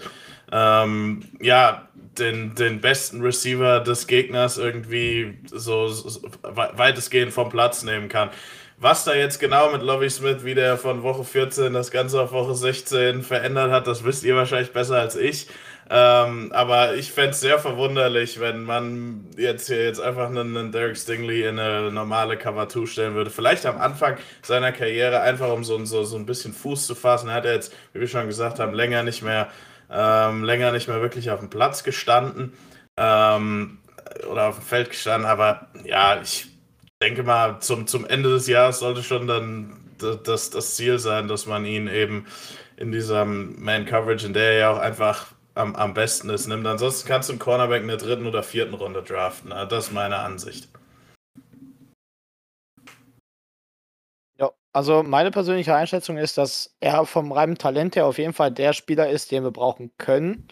ähm, 0.53 1.23
ja, 1.41 1.89
den, 2.19 2.55
den 2.55 2.81
besten 2.81 3.23
Receiver 3.23 3.81
des 3.81 4.07
Gegners 4.07 4.59
irgendwie 4.59 5.39
so, 5.47 5.89
so 5.89 6.29
weitestgehend 6.43 7.33
vom 7.33 7.49
Platz 7.49 7.83
nehmen 7.83 8.09
kann. 8.09 8.31
Was 8.81 9.03
da 9.03 9.13
jetzt 9.13 9.41
genau 9.41 9.73
mit 9.73 9.83
Lovie 9.83 10.09
Smith, 10.09 10.45
wie 10.45 10.55
der 10.55 10.79
von 10.79 11.03
Woche 11.03 11.25
14 11.25 11.73
das 11.73 11.91
Ganze 11.91 12.21
auf 12.23 12.31
Woche 12.31 12.55
16 12.55 13.25
verändert 13.25 13.73
hat, 13.73 13.89
das 13.89 14.05
wisst 14.05 14.23
ihr 14.23 14.37
wahrscheinlich 14.37 14.73
besser 14.73 15.01
als 15.01 15.17
ich. 15.17 15.49
Ähm, 15.91 16.53
aber 16.53 16.95
ich 16.95 17.11
fände 17.11 17.31
es 17.31 17.41
sehr 17.41 17.59
verwunderlich, 17.59 18.39
wenn 18.39 18.63
man 18.63 19.25
jetzt 19.37 19.67
hier 19.67 19.83
jetzt 19.83 20.01
einfach 20.01 20.27
einen, 20.27 20.57
einen 20.57 20.71
Derek 20.71 20.97
Stingley 20.97 21.43
in 21.49 21.59
eine 21.59 21.91
normale 21.91 22.37
Cover 22.37 22.69
2 22.69 22.87
stellen 22.87 23.15
würde. 23.15 23.31
Vielleicht 23.31 23.67
am 23.67 23.79
Anfang 23.79 24.17
seiner 24.43 24.71
Karriere, 24.71 25.23
einfach 25.23 25.51
um 25.51 25.65
so, 25.65 25.85
so, 25.85 26.05
so 26.05 26.17
ein 26.17 26.27
bisschen 26.27 26.53
Fuß 26.53 26.87
zu 26.87 26.95
fassen. 26.95 27.31
Er 27.31 27.35
hat 27.35 27.47
jetzt, 27.47 27.75
wie 27.93 28.01
wir 28.01 28.07
schon 28.07 28.29
gesagt 28.29 28.61
haben, 28.61 28.75
länger 28.75 29.03
nicht 29.03 29.23
mehr, 29.23 29.49
ähm, 29.91 30.45
länger 30.45 30.71
nicht 30.71 30.87
mehr 30.87 31.01
wirklich 31.01 31.33
auf 31.33 31.41
dem 31.41 31.51
Platz 31.51 31.83
gestanden 31.83 32.53
ähm, 32.97 33.79
oder 34.31 34.47
auf 34.49 34.61
dem 34.61 34.65
Feld 34.65 34.91
gestanden. 34.91 35.29
Aber 35.29 35.67
ja, 35.85 36.21
ich 36.23 36.47
denke 37.03 37.23
mal, 37.23 37.61
zum, 37.61 37.87
zum 37.87 38.07
Ende 38.07 38.31
des 38.31 38.47
Jahres 38.47 38.81
sollte 38.81 39.03
schon 39.03 39.27
dann 39.27 39.77
das, 39.99 40.51
das 40.51 40.77
Ziel 40.77 40.99
sein, 40.99 41.29
dass 41.29 41.47
man 41.47 41.65
ihn 41.65 41.89
eben 41.89 42.27
in 42.77 42.93
dieser 42.93 43.25
Man-Coverage, 43.25 44.27
in 44.27 44.33
der 44.33 44.53
er 44.53 44.59
ja 44.59 44.71
auch 44.71 44.79
einfach 44.79 45.33
am, 45.55 45.75
am 45.75 45.95
besten 45.95 46.31
ist, 46.31 46.47
nimmt. 46.47 46.67
Ansonsten 46.67 47.09
kannst 47.09 47.29
du 47.29 47.33
einen 47.33 47.41
Cornerback 47.41 47.83
in 47.83 47.89
der 47.89 47.97
dritten 47.97 48.27
oder 48.27 48.43
vierten 48.43 48.75
Runde 48.75 49.03
draften. 49.03 49.51
Das 49.51 49.87
ist 49.87 49.93
meine 49.93 50.19
Ansicht. 50.19 50.69
Ja, 54.39 54.53
also 54.73 55.03
meine 55.03 55.33
persönliche 55.33 55.75
Einschätzung 55.75 56.17
ist, 56.17 56.39
dass 56.39 56.77
er 56.79 57.05
vom 57.07 57.33
reinen 57.33 57.59
Talent 57.59 57.97
her 57.97 58.07
auf 58.07 58.19
jeden 58.19 58.35
Fall 58.35 58.53
der 58.53 58.73
Spieler 58.73 59.11
ist, 59.11 59.33
den 59.33 59.43
wir 59.43 59.51
brauchen 59.51 59.91
können. 59.99 60.47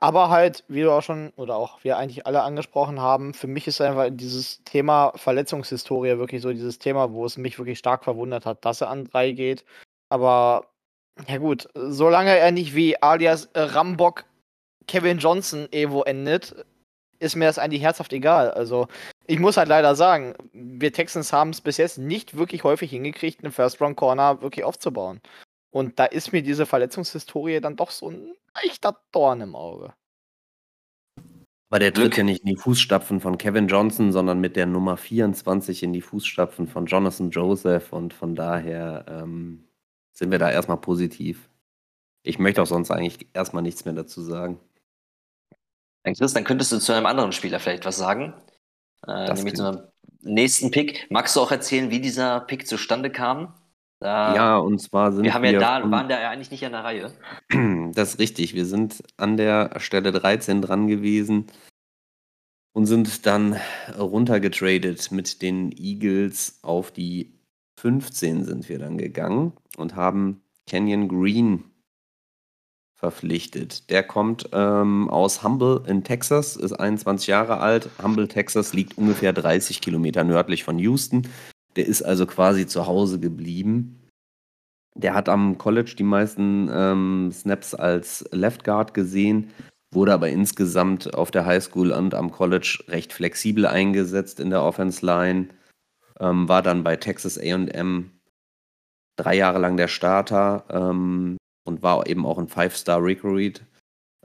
Aber 0.00 0.30
halt, 0.30 0.64
wie 0.68 0.82
du 0.82 0.92
auch 0.92 1.02
schon, 1.02 1.32
oder 1.36 1.56
auch 1.56 1.82
wir 1.82 1.96
eigentlich 1.96 2.26
alle 2.26 2.42
angesprochen 2.42 3.00
haben, 3.00 3.34
für 3.34 3.48
mich 3.48 3.66
ist 3.66 3.80
einfach 3.80 4.08
dieses 4.12 4.62
Thema 4.64 5.12
Verletzungshistorie 5.16 6.18
wirklich 6.18 6.40
so 6.40 6.52
dieses 6.52 6.78
Thema, 6.78 7.12
wo 7.12 7.24
es 7.24 7.36
mich 7.36 7.58
wirklich 7.58 7.80
stark 7.80 8.04
verwundert 8.04 8.46
hat, 8.46 8.64
dass 8.64 8.80
er 8.80 8.90
an 8.90 9.06
drei 9.06 9.32
geht. 9.32 9.64
Aber 10.08 10.66
ja 11.26 11.38
gut, 11.38 11.68
solange 11.74 12.36
er 12.36 12.52
nicht 12.52 12.76
wie 12.76 13.00
alias 13.02 13.48
Rambock 13.54 14.24
Kevin 14.86 15.18
Johnson 15.18 15.66
irgendwo 15.72 16.02
endet, 16.02 16.64
ist 17.18 17.34
mir 17.34 17.46
das 17.46 17.58
eigentlich 17.58 17.82
herzhaft 17.82 18.12
egal. 18.12 18.52
Also, 18.52 18.86
ich 19.26 19.40
muss 19.40 19.56
halt 19.56 19.68
leider 19.68 19.96
sagen, 19.96 20.34
wir 20.52 20.92
Texans 20.92 21.32
haben 21.32 21.50
es 21.50 21.60
bis 21.60 21.76
jetzt 21.76 21.98
nicht 21.98 22.36
wirklich 22.36 22.62
häufig 22.62 22.90
hingekriegt, 22.90 23.42
einen 23.42 23.52
First-Round-Corner 23.52 24.42
wirklich 24.42 24.64
aufzubauen. 24.64 25.20
Und 25.78 26.00
da 26.00 26.06
ist 26.06 26.32
mir 26.32 26.42
diese 26.42 26.66
Verletzungshistorie 26.66 27.60
dann 27.60 27.76
doch 27.76 27.92
so 27.92 28.10
ein 28.10 28.32
leichter 28.52 29.00
Dorn 29.12 29.42
im 29.42 29.54
Auge. 29.54 29.94
Aber 31.70 31.78
der 31.78 31.94
tritt 31.94 32.16
ja 32.16 32.24
nicht 32.24 32.40
in 32.40 32.48
die 32.48 32.56
Fußstapfen 32.56 33.20
von 33.20 33.38
Kevin 33.38 33.68
Johnson, 33.68 34.10
sondern 34.10 34.40
mit 34.40 34.56
der 34.56 34.66
Nummer 34.66 34.96
24 34.96 35.84
in 35.84 35.92
die 35.92 36.00
Fußstapfen 36.00 36.66
von 36.66 36.86
Jonathan 36.86 37.30
Joseph. 37.30 37.92
Und 37.92 38.12
von 38.12 38.34
daher 38.34 39.04
ähm, 39.06 39.68
sind 40.12 40.32
wir 40.32 40.40
da 40.40 40.50
erstmal 40.50 40.80
positiv. 40.80 41.48
Ich 42.24 42.40
möchte 42.40 42.60
auch 42.60 42.66
sonst 42.66 42.90
eigentlich 42.90 43.28
erstmal 43.32 43.62
nichts 43.62 43.84
mehr 43.84 43.94
dazu 43.94 44.20
sagen. 44.20 44.58
Dann 46.02 46.14
Chris, 46.14 46.32
dann 46.32 46.42
könntest 46.42 46.72
du 46.72 46.80
zu 46.80 46.92
einem 46.92 47.06
anderen 47.06 47.30
Spieler 47.30 47.60
vielleicht 47.60 47.84
was 47.84 47.98
sagen. 47.98 48.34
Äh, 49.06 49.32
nämlich 49.32 49.54
zu 49.54 49.64
einem 49.64 49.82
nächsten 50.22 50.72
Pick. 50.72 51.06
Magst 51.08 51.36
du 51.36 51.40
auch 51.40 51.52
erzählen, 51.52 51.92
wie 51.92 52.00
dieser 52.00 52.40
Pick 52.40 52.66
zustande 52.66 53.12
kam? 53.12 53.54
Da, 54.00 54.34
ja, 54.34 54.56
und 54.58 54.78
zwar 54.80 55.12
sind 55.12 55.24
wir. 55.24 55.34
haben 55.34 55.44
ja 55.44 55.58
da, 55.58 55.90
waren 55.90 56.08
da 56.08 56.20
ja 56.20 56.30
eigentlich 56.30 56.52
nicht 56.52 56.64
an 56.64 56.72
der 56.72 56.84
Reihe. 56.84 57.12
Das 57.94 58.10
ist 58.10 58.18
richtig. 58.20 58.54
Wir 58.54 58.66
sind 58.66 59.02
an 59.16 59.36
der 59.36 59.80
Stelle 59.80 60.12
13 60.12 60.62
dran 60.62 60.86
gewesen 60.86 61.46
und 62.72 62.86
sind 62.86 63.26
dann 63.26 63.56
runtergetradet 63.98 65.10
mit 65.10 65.42
den 65.42 65.72
Eagles 65.72 66.60
auf 66.62 66.92
die 66.92 67.38
15 67.78 68.44
sind 68.44 68.68
wir 68.68 68.78
dann 68.78 68.98
gegangen 68.98 69.52
und 69.76 69.94
haben 69.94 70.42
Canyon 70.68 71.08
Green 71.08 71.64
verpflichtet. 72.96 73.88
Der 73.90 74.02
kommt 74.02 74.48
ähm, 74.52 75.08
aus 75.08 75.44
Humble 75.44 75.84
in 75.86 76.02
Texas, 76.02 76.56
ist 76.56 76.72
21 76.72 77.28
Jahre 77.28 77.58
alt. 77.58 77.88
Humble, 78.02 78.26
Texas 78.26 78.72
liegt 78.74 78.98
ungefähr 78.98 79.32
30 79.32 79.80
Kilometer 79.80 80.24
nördlich 80.24 80.64
von 80.64 80.80
Houston. 80.80 81.28
Der 81.78 81.86
ist 81.86 82.02
also 82.02 82.26
quasi 82.26 82.66
zu 82.66 82.86
Hause 82.88 83.20
geblieben. 83.20 84.10
Der 84.96 85.14
hat 85.14 85.28
am 85.28 85.58
College 85.58 85.94
die 85.96 86.02
meisten 86.02 86.68
ähm, 86.72 87.30
Snaps 87.32 87.72
als 87.72 88.28
Left 88.32 88.64
Guard 88.64 88.94
gesehen, 88.94 89.52
wurde 89.94 90.12
aber 90.12 90.28
insgesamt 90.28 91.14
auf 91.14 91.30
der 91.30 91.46
Highschool 91.46 91.92
und 91.92 92.14
am 92.14 92.32
College 92.32 92.82
recht 92.88 93.12
flexibel 93.12 93.64
eingesetzt 93.64 94.40
in 94.40 94.50
der 94.50 94.64
Offense 94.64 95.06
Line 95.06 95.50
ähm, 96.18 96.48
war 96.48 96.62
dann 96.62 96.82
bei 96.82 96.96
Texas 96.96 97.38
AM 97.38 98.10
drei 99.16 99.36
Jahre 99.36 99.60
lang 99.60 99.76
der 99.76 99.88
Starter 99.88 100.64
ähm, 100.70 101.36
und 101.64 101.84
war 101.84 102.08
eben 102.08 102.26
auch 102.26 102.38
ein 102.38 102.48
Five-Star-Recruit. 102.48 103.62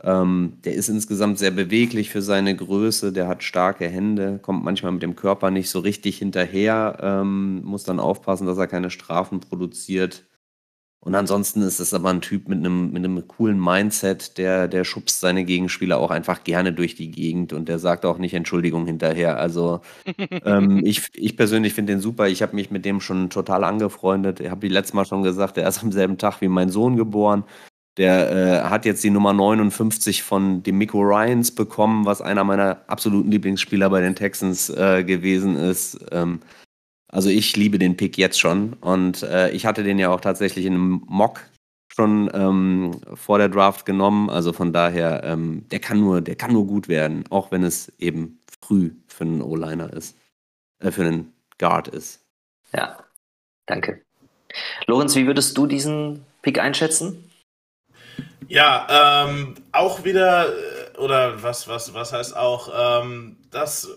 Ähm, 0.01 0.57
der 0.65 0.73
ist 0.73 0.89
insgesamt 0.89 1.37
sehr 1.37 1.51
beweglich 1.51 2.09
für 2.09 2.21
seine 2.21 2.55
Größe, 2.55 3.13
der 3.13 3.27
hat 3.27 3.43
starke 3.43 3.87
Hände, 3.87 4.39
kommt 4.41 4.63
manchmal 4.63 4.91
mit 4.91 5.03
dem 5.03 5.15
Körper 5.15 5.51
nicht 5.51 5.69
so 5.69 5.79
richtig 5.79 6.17
hinterher, 6.17 6.97
ähm, 7.01 7.63
muss 7.63 7.83
dann 7.83 7.99
aufpassen, 7.99 8.47
dass 8.47 8.57
er 8.57 8.67
keine 8.67 8.89
Strafen 8.89 9.39
produziert. 9.39 10.25
Und 10.99 11.15
ansonsten 11.15 11.61
ist 11.63 11.81
es 11.81 11.93
aber 11.93 12.09
ein 12.11 12.21
Typ 12.21 12.47
mit 12.47 12.59
einem, 12.59 12.91
mit 12.93 13.03
einem 13.03 13.27
coolen 13.27 13.59
Mindset, 13.61 14.37
der, 14.37 14.69
der 14.69 14.85
schubst 14.85 15.19
seine 15.19 15.43
Gegenspieler 15.43 15.97
auch 15.99 16.11
einfach 16.11 16.45
gerne 16.45 16.71
durch 16.71 16.95
die 16.95 17.11
Gegend 17.11 17.51
und 17.51 17.67
der 17.67 17.77
sagt 17.77 18.05
auch 18.05 18.17
nicht 18.17 18.33
Entschuldigung 18.33 18.85
hinterher. 18.85 19.37
Also 19.37 19.81
ähm, 20.45 20.81
ich, 20.85 21.09
ich 21.13 21.35
persönlich 21.35 21.73
finde 21.73 21.91
den 21.91 21.99
super. 21.99 22.29
Ich 22.29 22.41
habe 22.41 22.55
mich 22.55 22.71
mit 22.71 22.85
dem 22.85 23.01
schon 23.01 23.29
total 23.29 23.65
angefreundet. 23.65 24.39
Ich 24.39 24.49
habe 24.49 24.61
die 24.61 24.73
letzte 24.73 24.95
Mal 24.95 25.05
schon 25.05 25.23
gesagt, 25.23 25.57
er 25.57 25.67
ist 25.67 25.83
am 25.83 25.91
selben 25.91 26.17
Tag 26.17 26.39
wie 26.39 26.47
mein 26.47 26.69
Sohn 26.69 26.95
geboren. 26.95 27.43
Der 27.97 28.31
äh, 28.31 28.69
hat 28.69 28.85
jetzt 28.85 29.03
die 29.03 29.11
Nummer 29.11 29.33
59 29.33 30.23
von 30.23 30.63
dem 30.63 30.79
Miko 30.79 30.99
Ryans 31.01 31.53
bekommen, 31.53 32.05
was 32.05 32.21
einer 32.21 32.43
meiner 32.43 32.81
absoluten 32.87 33.29
Lieblingsspieler 33.29 33.89
bei 33.89 34.01
den 34.01 34.15
Texans 34.15 34.69
äh, 34.69 35.03
gewesen 35.03 35.55
ist. 35.55 35.99
Ähm, 36.11 36.39
also 37.07 37.29
ich 37.29 37.55
liebe 37.55 37.77
den 37.77 37.95
Pick 37.95 38.17
jetzt 38.17 38.39
schon 38.39 38.73
und 38.81 39.21
äh, 39.21 39.51
ich 39.51 39.67
hatte 39.67 39.83
den 39.83 39.99
ja 39.99 40.09
auch 40.09 40.21
tatsächlich 40.21 40.65
in 40.65 40.73
einem 40.73 41.03
Mock 41.05 41.41
schon 41.95 42.31
ähm, 42.33 42.99
vor 43.13 43.37
der 43.37 43.49
Draft 43.49 43.85
genommen. 43.85 44.31
Also 44.31 44.51
von 44.51 44.73
daher, 44.73 45.23
ähm, 45.23 45.65
der 45.69 45.79
kann 45.79 45.99
nur, 45.99 46.21
der 46.21 46.35
kann 46.35 46.53
nur 46.53 46.65
gut 46.65 46.87
werden, 46.87 47.25
auch 47.29 47.51
wenn 47.51 47.63
es 47.63 47.91
eben 47.99 48.39
früh 48.61 48.91
für 49.07 49.25
einen 49.25 49.43
O-Liner 49.43 49.93
ist, 49.93 50.17
äh, 50.79 50.89
für 50.89 51.03
einen 51.03 51.33
Guard 51.59 51.87
ist. 51.89 52.25
Ja, 52.73 52.97
danke. 53.67 54.01
Lorenz, 54.87 55.15
wie 55.15 55.27
würdest 55.27 55.55
du 55.55 55.67
diesen 55.67 56.25
Pick 56.41 56.59
einschätzen? 56.59 57.29
Ja, 58.47 59.25
ähm, 59.27 59.55
auch 59.71 60.03
wieder, 60.03 60.47
äh, 60.49 60.97
oder 60.97 61.41
was, 61.43 61.67
was, 61.67 61.93
was 61.93 62.13
heißt 62.13 62.35
auch, 62.35 63.03
ähm, 63.03 63.37
das 63.51 63.89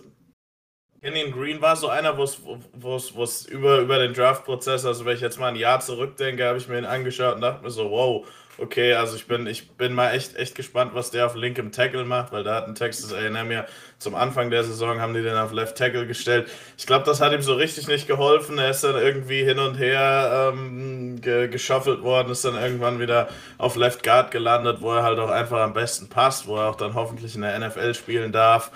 Kenyon 1.03 1.31
Green 1.33 1.61
war 1.63 1.77
so 1.77 1.89
einer, 1.89 2.17
wo 2.19 2.25
es 2.25 3.47
über, 3.47 3.79
über 3.79 3.99
den 3.99 4.13
Draft-Prozess, 4.13 4.85
also 4.85 5.05
wenn 5.05 5.15
ich 5.15 5.21
jetzt 5.21 5.39
mal 5.39 5.49
ein 5.49 5.57
Jahr 5.57 5.81
zurückdenke, 5.81 6.45
habe 6.47 6.59
ich 6.59 6.69
mir 6.69 6.79
ihn 6.79 6.85
angeschaut 6.85 7.37
und 7.37 7.43
dachte 7.43 7.63
mir 7.63 7.71
so, 7.71 7.91
wow, 7.91 8.27
okay, 8.59 8.95
also 8.95 9.17
ich 9.17 9.27
bin, 9.27 9.47
ich 9.47 9.71
bin 9.73 9.93
mal 9.93 10.13
echt, 10.13 10.37
echt 10.37 10.55
gespannt, 10.55 10.93
was 10.95 11.11
der 11.11 11.27
auf 11.27 11.35
linkem 11.35 11.73
Tackle 11.73 12.05
macht, 12.05 12.33
weil 12.33 12.45
da 12.45 12.55
hat 12.55 12.67
ein 12.67 12.75
Texas 12.75 13.13
A&M 13.13 13.51
ja 13.51 13.67
zum 13.99 14.15
Anfang 14.15 14.51
der 14.51 14.65
Saison 14.65 15.01
haben 15.01 15.15
die 15.15 15.23
den 15.23 15.37
auf 15.37 15.53
Left 15.53 15.77
Tackle 15.77 16.07
gestellt. 16.07 16.51
Ich 16.77 16.87
glaube, 16.87 17.05
das 17.05 17.21
hat 17.21 17.33
ihm 17.33 17.43
so 17.43 17.55
richtig 17.55 17.89
nicht 17.89 18.07
geholfen. 18.07 18.59
Er 18.59 18.71
ist 18.71 18.85
dann 18.85 18.97
irgendwie 18.97 19.45
hin 19.45 19.59
und 19.59 19.77
her 19.77 20.53
ähm, 20.53 21.21
ge 21.21 21.49
geschaffelt 21.49 22.03
worden, 22.03 22.31
ist 22.31 22.45
dann 22.45 22.57
irgendwann 22.57 23.01
wieder 23.01 23.29
auf 23.59 23.77
Left 23.77 24.03
Guard 24.03 24.31
gelandet, 24.31 24.81
wo 24.81 24.93
er 24.93 25.03
halt 25.03 25.19
auch 25.19 25.31
einfach 25.31 25.61
am 25.61 25.73
besten 25.73 26.09
passt, 26.09 26.47
wo 26.47 26.57
er 26.57 26.71
auch 26.71 26.77
dann 26.77 26.95
hoffentlich 26.95 27.35
in 27.35 27.43
der 27.43 27.59
NFL 27.59 27.95
spielen 27.95 28.33
darf. 28.33 28.71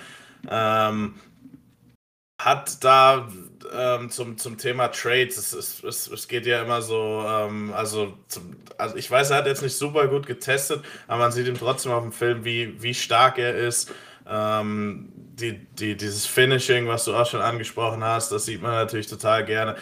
Ähm, 0.50 1.14
hat 2.38 2.82
da 2.82 3.28
ähm, 3.72 4.10
zum, 4.10 4.38
zum 4.38 4.58
Thema 4.58 4.88
Trades, 4.88 5.36
es, 5.36 5.52
es, 5.52 5.84
es, 5.84 6.08
es 6.08 6.28
geht 6.28 6.46
ja 6.46 6.62
immer 6.62 6.82
so, 6.82 7.24
ähm, 7.26 7.72
also, 7.74 8.14
zum, 8.28 8.56
also 8.78 8.96
ich 8.96 9.10
weiß, 9.10 9.30
er 9.30 9.38
hat 9.38 9.46
jetzt 9.46 9.62
nicht 9.62 9.76
super 9.76 10.08
gut 10.08 10.26
getestet, 10.26 10.82
aber 11.06 11.18
man 11.18 11.32
sieht 11.32 11.46
ihm 11.46 11.58
trotzdem 11.58 11.92
auf 11.92 12.02
dem 12.02 12.12
Film, 12.12 12.44
wie, 12.44 12.80
wie 12.82 12.94
stark 12.94 13.38
er 13.38 13.54
ist. 13.54 13.92
Ähm, 14.28 15.12
die, 15.14 15.58
die, 15.58 15.96
dieses 15.96 16.26
Finishing, 16.26 16.86
was 16.86 17.04
du 17.04 17.14
auch 17.14 17.26
schon 17.26 17.40
angesprochen 17.40 18.04
hast, 18.04 18.30
das 18.30 18.44
sieht 18.44 18.62
man 18.62 18.72
natürlich 18.72 19.06
total 19.06 19.44
gerne 19.44 19.76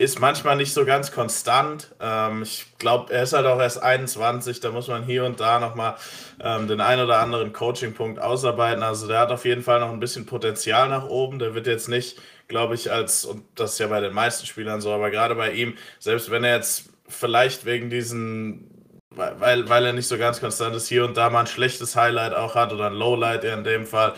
ist 0.00 0.18
manchmal 0.18 0.56
nicht 0.56 0.72
so 0.72 0.86
ganz 0.86 1.12
konstant. 1.12 1.94
Ähm, 2.00 2.42
ich 2.42 2.64
glaube, 2.78 3.12
er 3.12 3.22
ist 3.22 3.34
halt 3.34 3.44
auch 3.44 3.60
erst 3.60 3.82
21, 3.82 4.60
da 4.60 4.70
muss 4.70 4.88
man 4.88 5.04
hier 5.04 5.26
und 5.26 5.40
da 5.40 5.60
nochmal 5.60 5.96
ähm, 6.42 6.68
den 6.68 6.80
ein 6.80 7.00
oder 7.00 7.18
anderen 7.18 7.52
Coaching-Punkt 7.52 8.18
ausarbeiten. 8.18 8.82
Also 8.82 9.06
der 9.08 9.18
hat 9.18 9.30
auf 9.30 9.44
jeden 9.44 9.62
Fall 9.62 9.78
noch 9.78 9.90
ein 9.90 10.00
bisschen 10.00 10.24
Potenzial 10.24 10.88
nach 10.88 11.04
oben. 11.04 11.38
Der 11.38 11.54
wird 11.54 11.66
jetzt 11.66 11.90
nicht, 11.90 12.18
glaube 12.50 12.74
ich, 12.74 12.92
als, 12.92 13.24
und 13.24 13.44
das 13.54 13.72
ist 13.72 13.78
ja 13.78 13.86
bei 13.86 14.00
den 14.00 14.12
meisten 14.12 14.44
Spielern 14.44 14.82
so, 14.82 14.92
aber 14.92 15.10
gerade 15.10 15.34
bei 15.34 15.52
ihm, 15.52 15.74
selbst 15.98 16.30
wenn 16.30 16.44
er 16.44 16.56
jetzt 16.56 16.90
vielleicht 17.08 17.64
wegen 17.64 17.88
diesen 17.88 18.70
weil, 19.10 19.68
weil 19.68 19.86
er 19.86 19.92
nicht 19.92 20.06
so 20.06 20.18
ganz 20.18 20.40
konstant 20.40 20.74
ist, 20.76 20.88
hier 20.88 21.04
und 21.04 21.16
da 21.16 21.30
mal 21.30 21.40
ein 21.40 21.46
schlechtes 21.46 21.96
Highlight 21.96 22.34
auch 22.34 22.54
hat 22.54 22.72
oder 22.72 22.86
ein 22.86 22.94
Lowlight 22.94 23.44
in 23.44 23.64
dem 23.64 23.86
Fall, 23.86 24.14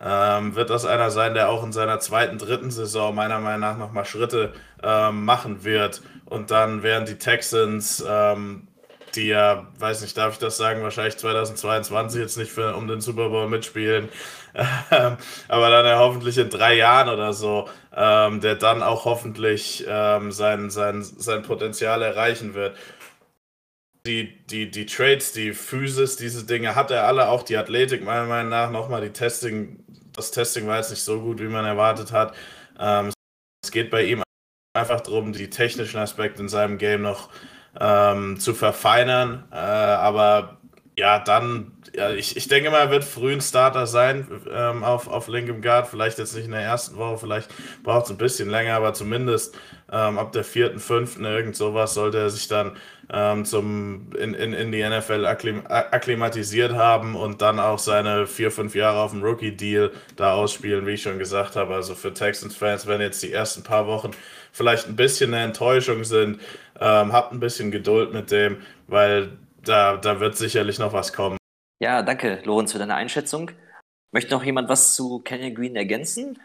ähm, 0.00 0.54
wird 0.54 0.70
das 0.70 0.84
einer 0.84 1.10
sein, 1.10 1.34
der 1.34 1.48
auch 1.48 1.64
in 1.64 1.72
seiner 1.72 1.98
zweiten, 2.00 2.38
dritten 2.38 2.70
Saison 2.70 3.14
meiner 3.14 3.40
Meinung 3.40 3.60
nach 3.60 3.78
nochmal 3.78 4.04
Schritte 4.04 4.52
ähm, 4.82 5.24
machen 5.24 5.64
wird. 5.64 6.02
Und 6.26 6.50
dann 6.50 6.82
werden 6.82 7.06
die 7.06 7.18
Texans, 7.18 8.04
ähm, 8.06 8.68
die 9.16 9.28
ja, 9.28 9.66
weiß 9.78 10.02
nicht, 10.02 10.16
darf 10.16 10.34
ich 10.34 10.38
das 10.38 10.56
sagen, 10.56 10.82
wahrscheinlich 10.82 11.16
2022 11.16 12.20
jetzt 12.20 12.36
nicht 12.36 12.52
für, 12.52 12.76
um 12.76 12.86
den 12.86 13.00
Super 13.00 13.30
Bowl 13.30 13.48
mitspielen, 13.48 14.08
ähm, 14.90 15.16
aber 15.48 15.70
dann 15.70 15.86
ja 15.86 15.98
hoffentlich 15.98 16.38
in 16.38 16.50
drei 16.50 16.76
Jahren 16.76 17.08
oder 17.08 17.32
so, 17.32 17.68
ähm, 17.94 18.40
der 18.40 18.54
dann 18.54 18.82
auch 18.82 19.04
hoffentlich 19.04 19.84
ähm, 19.88 20.32
sein, 20.32 20.70
sein, 20.70 21.02
sein 21.02 21.42
Potenzial 21.42 22.02
erreichen 22.02 22.54
wird 22.54 22.76
die, 24.06 24.46
die, 24.46 24.70
die 24.70 24.86
Trades, 24.86 25.32
die 25.32 25.52
Physis, 25.52 26.16
diese 26.16 26.46
Dinge 26.46 26.74
hat 26.74 26.90
er 26.90 27.06
alle, 27.06 27.28
auch 27.28 27.42
die 27.42 27.56
Athletik 27.56 28.04
meiner 28.04 28.26
Meinung 28.26 28.50
nach. 28.50 28.70
Nochmal 28.70 29.02
die 29.02 29.10
Testing, 29.10 29.84
das 30.12 30.30
Testing 30.30 30.66
war 30.66 30.76
jetzt 30.76 30.90
nicht 30.90 31.02
so 31.02 31.20
gut, 31.20 31.40
wie 31.40 31.48
man 31.48 31.64
erwartet 31.64 32.12
hat. 32.12 32.34
Ähm, 32.78 33.12
es 33.62 33.70
geht 33.70 33.90
bei 33.90 34.04
ihm 34.04 34.22
einfach 34.74 35.00
darum, 35.00 35.32
die 35.32 35.50
technischen 35.50 35.98
Aspekte 35.98 36.40
in 36.42 36.48
seinem 36.48 36.78
Game 36.78 37.02
noch 37.02 37.30
ähm, 37.80 38.38
zu 38.38 38.54
verfeinern. 38.54 39.44
Äh, 39.52 39.56
aber 39.56 40.58
ja, 40.98 41.18
dann, 41.18 41.72
ja, 41.94 42.10
ich, 42.12 42.38
ich 42.38 42.48
denke 42.48 42.70
mal, 42.70 42.78
er 42.78 42.90
wird 42.90 43.04
früh 43.04 43.32
ein 43.32 43.42
Starter 43.42 43.86
sein 43.86 44.26
ähm, 44.50 44.82
auf, 44.82 45.08
auf 45.08 45.28
linkem 45.28 45.60
Guard. 45.60 45.88
Vielleicht 45.88 46.18
jetzt 46.18 46.34
nicht 46.34 46.46
in 46.46 46.52
der 46.52 46.62
ersten 46.62 46.96
Woche, 46.96 47.18
vielleicht 47.18 47.50
braucht 47.82 48.06
es 48.06 48.10
ein 48.10 48.16
bisschen 48.16 48.48
länger, 48.48 48.76
aber 48.76 48.94
zumindest 48.94 49.54
ähm, 49.92 50.18
ab 50.18 50.32
der 50.32 50.42
vierten, 50.42 50.78
fünften, 50.78 51.26
irgend 51.26 51.54
sowas 51.54 51.92
sollte 51.92 52.18
er 52.18 52.30
sich 52.30 52.48
dann 52.48 52.76
ähm, 53.12 53.44
zum, 53.44 54.10
in, 54.18 54.32
in, 54.32 54.54
in 54.54 54.72
die 54.72 54.82
NFL 54.82 55.26
akklim 55.26 55.64
akklimatisiert 55.66 56.72
haben 56.72 57.14
und 57.14 57.42
dann 57.42 57.60
auch 57.60 57.78
seine 57.78 58.26
vier, 58.26 58.50
fünf 58.50 58.74
Jahre 58.74 59.00
auf 59.00 59.10
dem 59.10 59.22
Rookie-Deal 59.22 59.92
da 60.16 60.32
ausspielen, 60.32 60.86
wie 60.86 60.92
ich 60.92 61.02
schon 61.02 61.18
gesagt 61.18 61.56
habe. 61.56 61.74
Also 61.74 61.94
für 61.94 62.14
Texans-Fans, 62.14 62.86
wenn 62.86 63.02
jetzt 63.02 63.22
die 63.22 63.32
ersten 63.32 63.62
paar 63.62 63.86
Wochen 63.86 64.12
vielleicht 64.50 64.88
ein 64.88 64.96
bisschen 64.96 65.34
eine 65.34 65.44
Enttäuschung 65.44 66.04
sind, 66.04 66.40
ähm, 66.80 67.12
habt 67.12 67.32
ein 67.32 67.40
bisschen 67.40 67.70
Geduld 67.70 68.12
mit 68.12 68.30
dem, 68.30 68.62
weil 68.86 69.38
da, 69.62 69.96
da 69.96 70.20
wird 70.20 70.36
sicherlich 70.36 70.78
noch 70.78 70.92
was 70.92 71.12
kommen. 71.12 71.36
Ja, 71.80 72.02
danke, 72.02 72.40
Lorenz, 72.44 72.72
für 72.72 72.78
deine 72.78 72.94
Einschätzung. 72.94 73.50
Möchte 74.12 74.30
noch 74.30 74.44
jemand 74.44 74.68
was 74.68 74.94
zu 74.94 75.20
Kenyon 75.20 75.54
Green 75.54 75.76
ergänzen? 75.76 76.40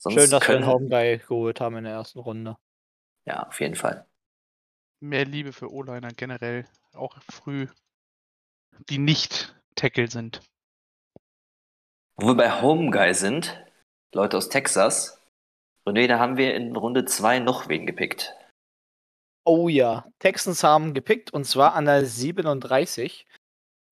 Sonst 0.00 0.14
Schön, 0.14 0.30
dass 0.30 0.44
können... 0.44 0.62
wir 0.62 0.74
einen 0.74 0.90
Home 0.90 1.18
geholt 1.18 1.60
haben 1.60 1.76
in 1.76 1.84
der 1.84 1.94
ersten 1.94 2.20
Runde. 2.20 2.56
Ja, 3.24 3.48
auf 3.48 3.60
jeden 3.60 3.74
Fall. 3.74 4.06
Mehr 5.00 5.24
Liebe 5.24 5.52
für 5.52 5.72
O-Liner 5.72 6.10
generell, 6.12 6.66
auch 6.94 7.16
früh, 7.30 7.66
die 8.88 8.98
nicht 8.98 9.54
Tackle 9.74 10.08
sind. 10.08 10.40
Wo 12.16 12.28
wir 12.28 12.36
bei 12.36 12.60
Home 12.62 12.90
Guy 12.90 13.14
sind, 13.14 13.64
Leute 14.12 14.36
aus 14.36 14.48
Texas, 14.48 15.17
René, 15.88 16.06
da 16.06 16.18
haben 16.18 16.36
wir 16.36 16.54
in 16.54 16.76
Runde 16.76 17.04
2 17.04 17.40
noch 17.40 17.68
wen 17.68 17.86
gepickt. 17.86 18.34
Oh 19.44 19.68
ja, 19.68 20.04
Texans 20.18 20.62
haben 20.62 20.94
gepickt 20.94 21.32
und 21.32 21.44
zwar 21.44 21.74
an 21.74 21.86
der 21.86 22.04
37. 22.04 23.26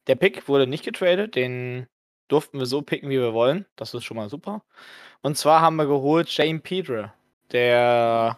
Der 0.08 0.16
Pick 0.16 0.48
wurde 0.48 0.68
nicht 0.68 0.84
getradet, 0.84 1.36
den 1.36 1.88
durften 2.28 2.60
wir 2.60 2.66
so 2.66 2.82
picken, 2.82 3.10
wie 3.10 3.20
wir 3.20 3.34
wollen. 3.34 3.66
Das 3.76 3.94
ist 3.94 4.04
schon 4.04 4.18
mal 4.18 4.30
super. 4.30 4.64
Und 5.22 5.38
zwar 5.38 5.62
haben 5.62 5.78
wir 5.78 5.86
geholt 5.88 6.30
Shane 6.30 6.62
Pedro, 6.62 7.12
der 7.52 8.38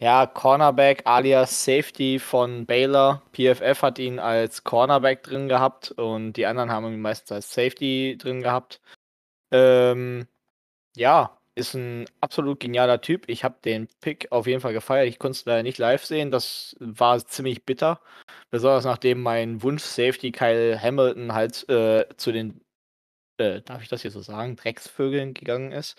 ja, 0.00 0.26
Cornerback 0.26 1.02
alias 1.06 1.64
Safety 1.64 2.18
von 2.18 2.66
Baylor. 2.66 3.22
PFF 3.32 3.82
hat 3.82 3.98
ihn 3.98 4.18
als 4.18 4.64
Cornerback 4.64 5.22
drin 5.22 5.48
gehabt 5.48 5.90
und 5.92 6.34
die 6.34 6.46
anderen 6.46 6.70
haben 6.70 6.86
ihn 6.86 7.00
meistens 7.00 7.32
als 7.32 7.52
Safety 7.52 8.16
drin 8.18 8.42
gehabt. 8.42 8.80
Ähm, 9.50 10.28
ja, 10.96 11.37
ist 11.58 11.74
ein 11.74 12.06
absolut 12.20 12.60
genialer 12.60 13.00
Typ. 13.00 13.28
Ich 13.28 13.44
habe 13.44 13.56
den 13.64 13.88
Pick 14.00 14.30
auf 14.32 14.46
jeden 14.46 14.60
Fall 14.60 14.72
gefeiert. 14.72 15.08
Ich 15.08 15.18
konnte 15.18 15.36
es 15.38 15.44
leider 15.44 15.62
nicht 15.62 15.78
live 15.78 16.04
sehen. 16.04 16.30
Das 16.30 16.76
war 16.80 17.18
ziemlich 17.26 17.64
bitter. 17.64 18.00
Besonders 18.50 18.84
nachdem 18.84 19.22
mein 19.22 19.62
Wunsch-Safety 19.62 20.32
Kyle 20.32 20.80
Hamilton 20.80 21.34
halt 21.34 21.68
äh, 21.68 22.06
zu 22.16 22.32
den, 22.32 22.60
äh, 23.38 23.60
darf 23.62 23.82
ich 23.82 23.88
das 23.88 24.02
hier 24.02 24.10
so 24.10 24.20
sagen, 24.22 24.56
Drecksvögeln 24.56 25.34
gegangen 25.34 25.72
ist. 25.72 25.98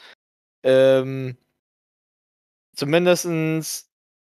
Ähm, 0.63 1.37
zumindestens, 2.73 3.91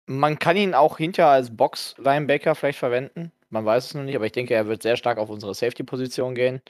man 0.07 0.39
kann 0.39 0.57
ihn 0.57 0.75
auch 0.75 0.99
hinter 0.99 1.29
als 1.29 1.57
Box-Linebacker 1.57 2.55
vielleicht 2.55 2.79
verwenden. 2.79 3.33
Man 3.51 3.65
weiß 3.65 3.87
es 3.87 3.95
noch 3.95 4.03
nicht, 4.03 4.17
aber 4.17 4.27
ich 4.27 4.33
denke, 4.33 4.55
er 4.55 4.67
wird 4.67 4.83
sehr 4.83 4.97
stark 4.97 5.19
auf 5.19 5.31
unsere 5.31 5.55
Safety-Position 5.55 6.35
gehen. 6.35 6.63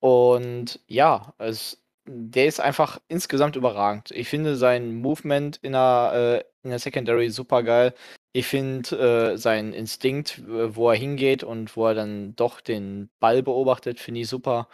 Und 0.00 0.80
ja, 0.88 1.34
es 1.38 1.82
der 2.06 2.46
ist 2.46 2.60
einfach 2.60 3.00
insgesamt 3.08 3.56
überragend. 3.56 4.10
Ich 4.12 4.28
finde 4.28 4.56
sein 4.56 4.96
Movement 4.96 5.58
in 5.62 5.72
der, 5.72 6.42
äh, 6.42 6.64
in 6.64 6.70
der 6.70 6.78
Secondary 6.78 7.30
super 7.30 7.62
geil. 7.62 7.94
Ich 8.32 8.46
finde 8.46 9.32
äh, 9.32 9.38
seinen 9.38 9.72
Instinkt, 9.72 10.42
wo 10.46 10.90
er 10.90 10.96
hingeht 10.96 11.42
und 11.42 11.76
wo 11.76 11.86
er 11.86 11.94
dann 11.94 12.36
doch 12.36 12.60
den 12.60 13.08
Ball 13.18 13.42
beobachtet, 13.42 13.98
finde 13.98 14.20
ich 14.20 14.28
super. 14.28 14.68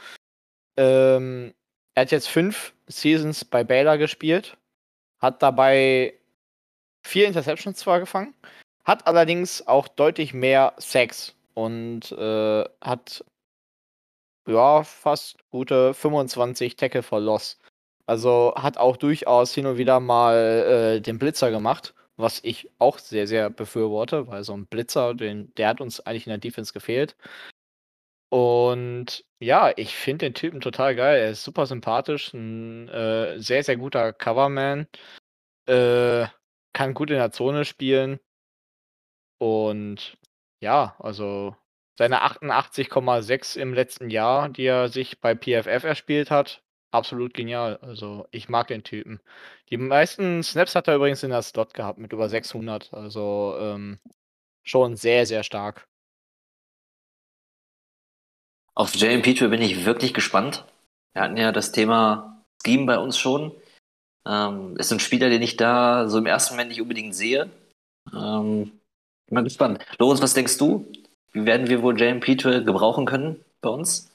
Ähm, 0.77 1.55
er 1.95 2.03
hat 2.03 2.11
jetzt 2.11 2.29
fünf 2.29 2.75
Seasons 2.87 3.45
bei 3.45 3.65
Baylor 3.65 3.99
gespielt, 3.99 4.57
hat 5.21 5.43
dabei 5.43 6.15
vier 7.03 7.27
Interceptions 7.27 7.79
zwar 7.79 8.01
gefangen, 8.01 8.35
hat 8.85 9.07
allerdings 9.07 9.67
auch 9.67 9.89
deutlich 9.89 10.35
mehr 10.35 10.75
Sex 10.79 11.35
und 11.55 12.13
äh, 12.13 12.65
hat 12.81 13.25
ja 14.47 14.83
fast 14.85 15.39
gute 15.51 15.95
25 15.95 16.77
Tackle 16.77 17.03
for 17.03 17.21
Loss. 17.21 17.59
Also 18.07 18.55
hat 18.57 18.79
auch 18.79 18.97
durchaus 18.97 19.55
hin 19.55 19.67
und 19.67 19.79
wieder 19.79 20.01
mal 20.01 20.37
äh, 20.97 21.01
den 21.01 21.19
Blitzer 21.19 21.51
gemacht, 21.51 21.95
was 22.17 22.41
ich 22.45 22.71
auch 22.79 22.99
sehr, 22.99 23.27
sehr 23.27 23.51
befürworte, 23.51 24.27
weil 24.29 24.45
so 24.45 24.55
ein 24.55 24.67
Blitzer, 24.67 25.15
den, 25.15 25.55
der 25.55 25.69
hat 25.69 25.81
uns 25.81 26.01
eigentlich 26.01 26.27
in 26.27 26.31
der 26.31 26.39
Defense 26.39 26.73
gefehlt. 26.73 27.17
Und 28.31 29.25
ja, 29.41 29.73
ich 29.77 29.95
finde 29.95 30.27
den 30.27 30.35
Typen 30.35 30.61
total 30.61 30.97
geil. 30.97 31.21
Er 31.21 31.31
ist 31.33 31.45
super 31.45 31.67
sympathisch, 31.67 32.33
ein 32.33 32.89
äh, 32.89 33.39
sehr, 33.39 33.63
sehr 33.63 33.77
guter 33.77 34.13
Coverman. 34.15 34.87
Äh, 35.67 36.27
kann 36.73 36.95
gut 36.95 37.11
in 37.11 37.17
der 37.17 37.33
Zone 37.33 37.65
spielen. 37.65 38.21
Und 39.39 40.17
ja, 40.61 40.97
also 40.99 41.57
seine 41.97 42.23
88,6 42.23 43.59
im 43.59 43.75
letzten 43.75 44.11
Jahr, 44.11 44.49
die 44.49 44.65
er 44.65 44.89
sich 44.89 45.21
bei 45.21 45.35
PFF 45.35 45.85
erspielt 45.85 46.31
hat, 46.31 46.63
absolut 46.91 47.35
genial. 47.35 47.79
Also 47.79 48.27
ich 48.31 48.49
mag 48.49 48.69
den 48.69 48.85
Typen. 48.85 49.21
Die 49.71 49.77
meisten 49.77 50.43
Snaps 50.43 50.75
hat 50.75 50.89
er 50.89 50.97
übrigens 50.97 51.23
in 51.23 51.31
der 51.31 51.43
Slot 51.43 51.75
gehabt 51.75 51.99
mit 51.99 52.13
über 52.13 52.29
600. 52.29 52.93
Also 52.93 53.57
ähm, 53.59 53.99
schon 54.63 54.97
sehr, 54.97 55.27
sehr 55.27 55.43
stark. 55.43 55.89
Auf 58.75 58.95
Jalen 58.95 59.23
Petrie 59.23 59.49
bin 59.49 59.61
ich 59.61 59.85
wirklich 59.85 60.15
gespannt. 60.15 60.65
Wir 61.13 61.23
hatten 61.23 61.37
ja 61.37 61.53
das 61.53 61.73
Thema 61.73 62.43
Scheme 62.65 62.87
bei 62.87 62.99
uns 62.99 63.19
schon. 63.19 63.55
Ähm, 64.27 64.77
ist 64.79 64.93
ein 64.93 65.01
Spieler, 65.01 65.29
den 65.29 65.43
ich 65.43 65.57
da 65.57 66.09
so 66.09 66.19
im 66.19 66.27
ersten 66.27 66.55
Moment 66.55 66.71
nicht 66.71 66.81
unbedingt 66.81 67.15
sehe. 67.15 67.51
Ähm, 68.15 68.81
bin 69.27 69.35
mal 69.35 69.45
gespannt. 69.45 69.85
Lorenz, 69.99 70.23
was 70.23 70.35
denkst 70.35 70.59
du? 70.59 70.91
Werden 71.33 71.69
wir 71.69 71.83
wohl 71.83 71.99
Jalen 71.99 72.21
Petrie 72.21 72.65
gebrauchen 72.65 73.07
können 73.07 73.45
bei 73.61 73.71
uns? 73.71 74.11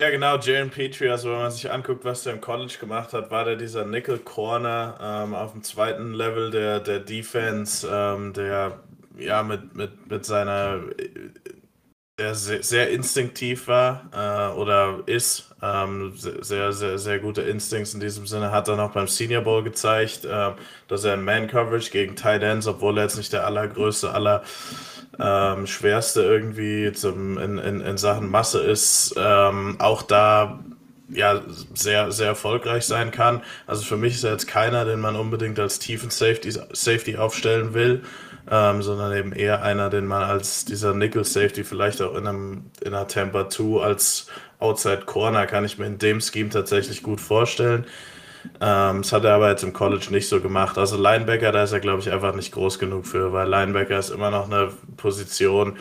Ja, 0.00 0.10
genau, 0.10 0.38
Jalen 0.38 0.70
Petrie, 0.70 1.08
also 1.08 1.30
wenn 1.30 1.38
man 1.38 1.50
sich 1.52 1.70
anguckt, 1.70 2.04
was 2.04 2.24
der 2.24 2.34
im 2.34 2.40
College 2.40 2.76
gemacht 2.80 3.12
hat, 3.12 3.30
war 3.30 3.44
der 3.44 3.54
dieser 3.56 3.84
Nickel 3.84 4.18
Corner 4.18 4.98
ähm, 5.00 5.34
auf 5.34 5.52
dem 5.52 5.62
zweiten 5.62 6.12
Level 6.12 6.50
der, 6.50 6.80
der 6.80 6.98
Defense, 6.98 7.88
ähm, 7.88 8.32
der 8.32 8.80
ja 9.16 9.44
mit, 9.44 9.74
mit, 9.76 10.10
mit 10.10 10.24
seiner 10.24 10.82
der 12.18 12.34
sehr, 12.36 12.62
sehr 12.62 12.90
instinktiv 12.90 13.66
war 13.66 14.08
äh, 14.12 14.56
oder 14.56 15.02
ist. 15.06 15.50
Ähm, 15.60 16.12
sehr, 16.16 16.72
sehr, 16.72 16.98
sehr 16.98 17.18
gute 17.18 17.42
Instincts 17.42 17.94
in 17.94 18.00
diesem 18.00 18.26
Sinne. 18.26 18.52
Hat 18.52 18.68
er 18.68 18.76
noch 18.76 18.92
beim 18.92 19.08
Senior 19.08 19.42
Bowl 19.42 19.64
gezeigt, 19.64 20.24
äh, 20.24 20.52
dass 20.86 21.04
er 21.04 21.14
in 21.14 21.24
Man-Coverage 21.24 21.90
gegen 21.90 22.14
Tight 22.14 22.42
Ends, 22.42 22.66
obwohl 22.68 22.98
er 22.98 23.04
jetzt 23.04 23.16
nicht 23.16 23.32
der 23.32 23.46
allergrößte, 23.46 24.12
aller 24.12 24.44
ähm, 25.18 25.66
schwerste 25.66 26.22
irgendwie 26.22 26.92
zum, 26.92 27.38
in, 27.38 27.58
in, 27.58 27.80
in 27.80 27.96
Sachen 27.98 28.30
Masse 28.30 28.60
ist, 28.60 29.14
ähm, 29.16 29.76
auch 29.78 30.02
da 30.02 30.60
ja 31.08 31.42
sehr, 31.74 32.12
sehr 32.12 32.28
erfolgreich 32.28 32.84
sein 32.86 33.10
kann. 33.10 33.42
Also 33.66 33.84
für 33.84 33.96
mich 33.96 34.14
ist 34.14 34.24
er 34.24 34.32
jetzt 34.32 34.48
keiner, 34.48 34.84
den 34.84 35.00
man 35.00 35.16
unbedingt 35.16 35.58
als 35.60 35.78
tiefen 35.78 36.10
Safety, 36.10 36.50
Safety 36.50 37.16
aufstellen 37.16 37.74
will 37.74 38.02
ähm, 38.50 38.82
sondern 38.82 39.16
eben 39.16 39.32
eher 39.32 39.62
einer, 39.62 39.90
den 39.90 40.06
man 40.06 40.22
als 40.22 40.64
dieser 40.64 40.94
Nickel 40.94 41.24
Safety 41.24 41.64
vielleicht 41.64 42.02
auch 42.02 42.14
in, 42.14 42.26
einem, 42.26 42.70
in 42.82 42.94
einer 42.94 43.08
Tampa 43.08 43.48
2 43.48 43.82
als 43.82 44.26
Outside 44.58 45.02
Corner 45.06 45.46
kann 45.46 45.64
ich 45.64 45.78
mir 45.78 45.86
in 45.86 45.98
dem 45.98 46.20
Scheme 46.20 46.50
tatsächlich 46.50 47.02
gut 47.02 47.20
vorstellen. 47.20 47.86
Ähm, 48.60 49.02
das 49.02 49.12
hat 49.12 49.24
er 49.24 49.34
aber 49.34 49.50
jetzt 49.50 49.62
im 49.62 49.72
College 49.72 50.06
nicht 50.10 50.28
so 50.28 50.40
gemacht. 50.40 50.78
Also 50.78 50.96
Linebacker, 50.96 51.52
da 51.52 51.62
ist 51.64 51.72
er, 51.72 51.80
glaube 51.80 52.00
ich, 52.00 52.10
einfach 52.12 52.34
nicht 52.34 52.52
groß 52.52 52.78
genug 52.78 53.06
für, 53.06 53.32
weil 53.32 53.48
Linebacker 53.48 53.98
ist 53.98 54.10
immer 54.10 54.30
noch 54.30 54.46
eine 54.46 54.70
Position, 54.96 55.76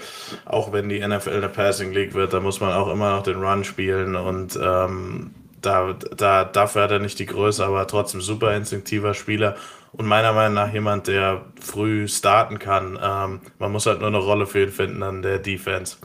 auch 0.45 0.71
wenn 0.71 0.89
die 0.89 1.06
NFL 1.06 1.38
eine 1.38 1.49
Passing 1.49 1.91
League 1.93 2.13
wird, 2.13 2.34
da 2.34 2.39
muss 2.39 2.60
man 2.60 2.73
auch 2.73 2.91
immer 2.91 3.12
noch 3.12 3.23
den 3.23 3.41
Run 3.43 3.63
spielen 3.63 4.15
und 4.15 4.58
ähm, 4.62 5.34
da, 5.62 5.93
da, 5.93 6.45
dafür 6.45 6.84
hat 6.84 6.91
er 6.91 6.99
nicht 6.99 7.19
die 7.19 7.26
Größe, 7.26 7.65
aber 7.65 7.88
trotzdem 7.88 8.21
super 8.21 8.54
instinktiver 8.56 9.13
Spieler 9.13 9.56
und 9.93 10.06
meiner 10.06 10.34
Meinung 10.34 10.56
nach 10.56 10.73
jemand, 10.73 11.08
der 11.08 11.45
früh 11.62 12.08
starten 12.08 12.60
kann. 12.60 12.99
Ähm, 13.02 13.41
man 13.60 13.71
muss 13.71 13.86
halt 13.86 13.99
nur 13.99 14.10
eine 14.10 14.17
Rolle 14.17 14.47
für 14.47 14.63
ihn 14.63 14.71
finden 14.71 15.04
an 15.04 15.21
der 15.21 15.39
Defense. 15.39 15.97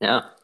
Ja, 0.00 0.34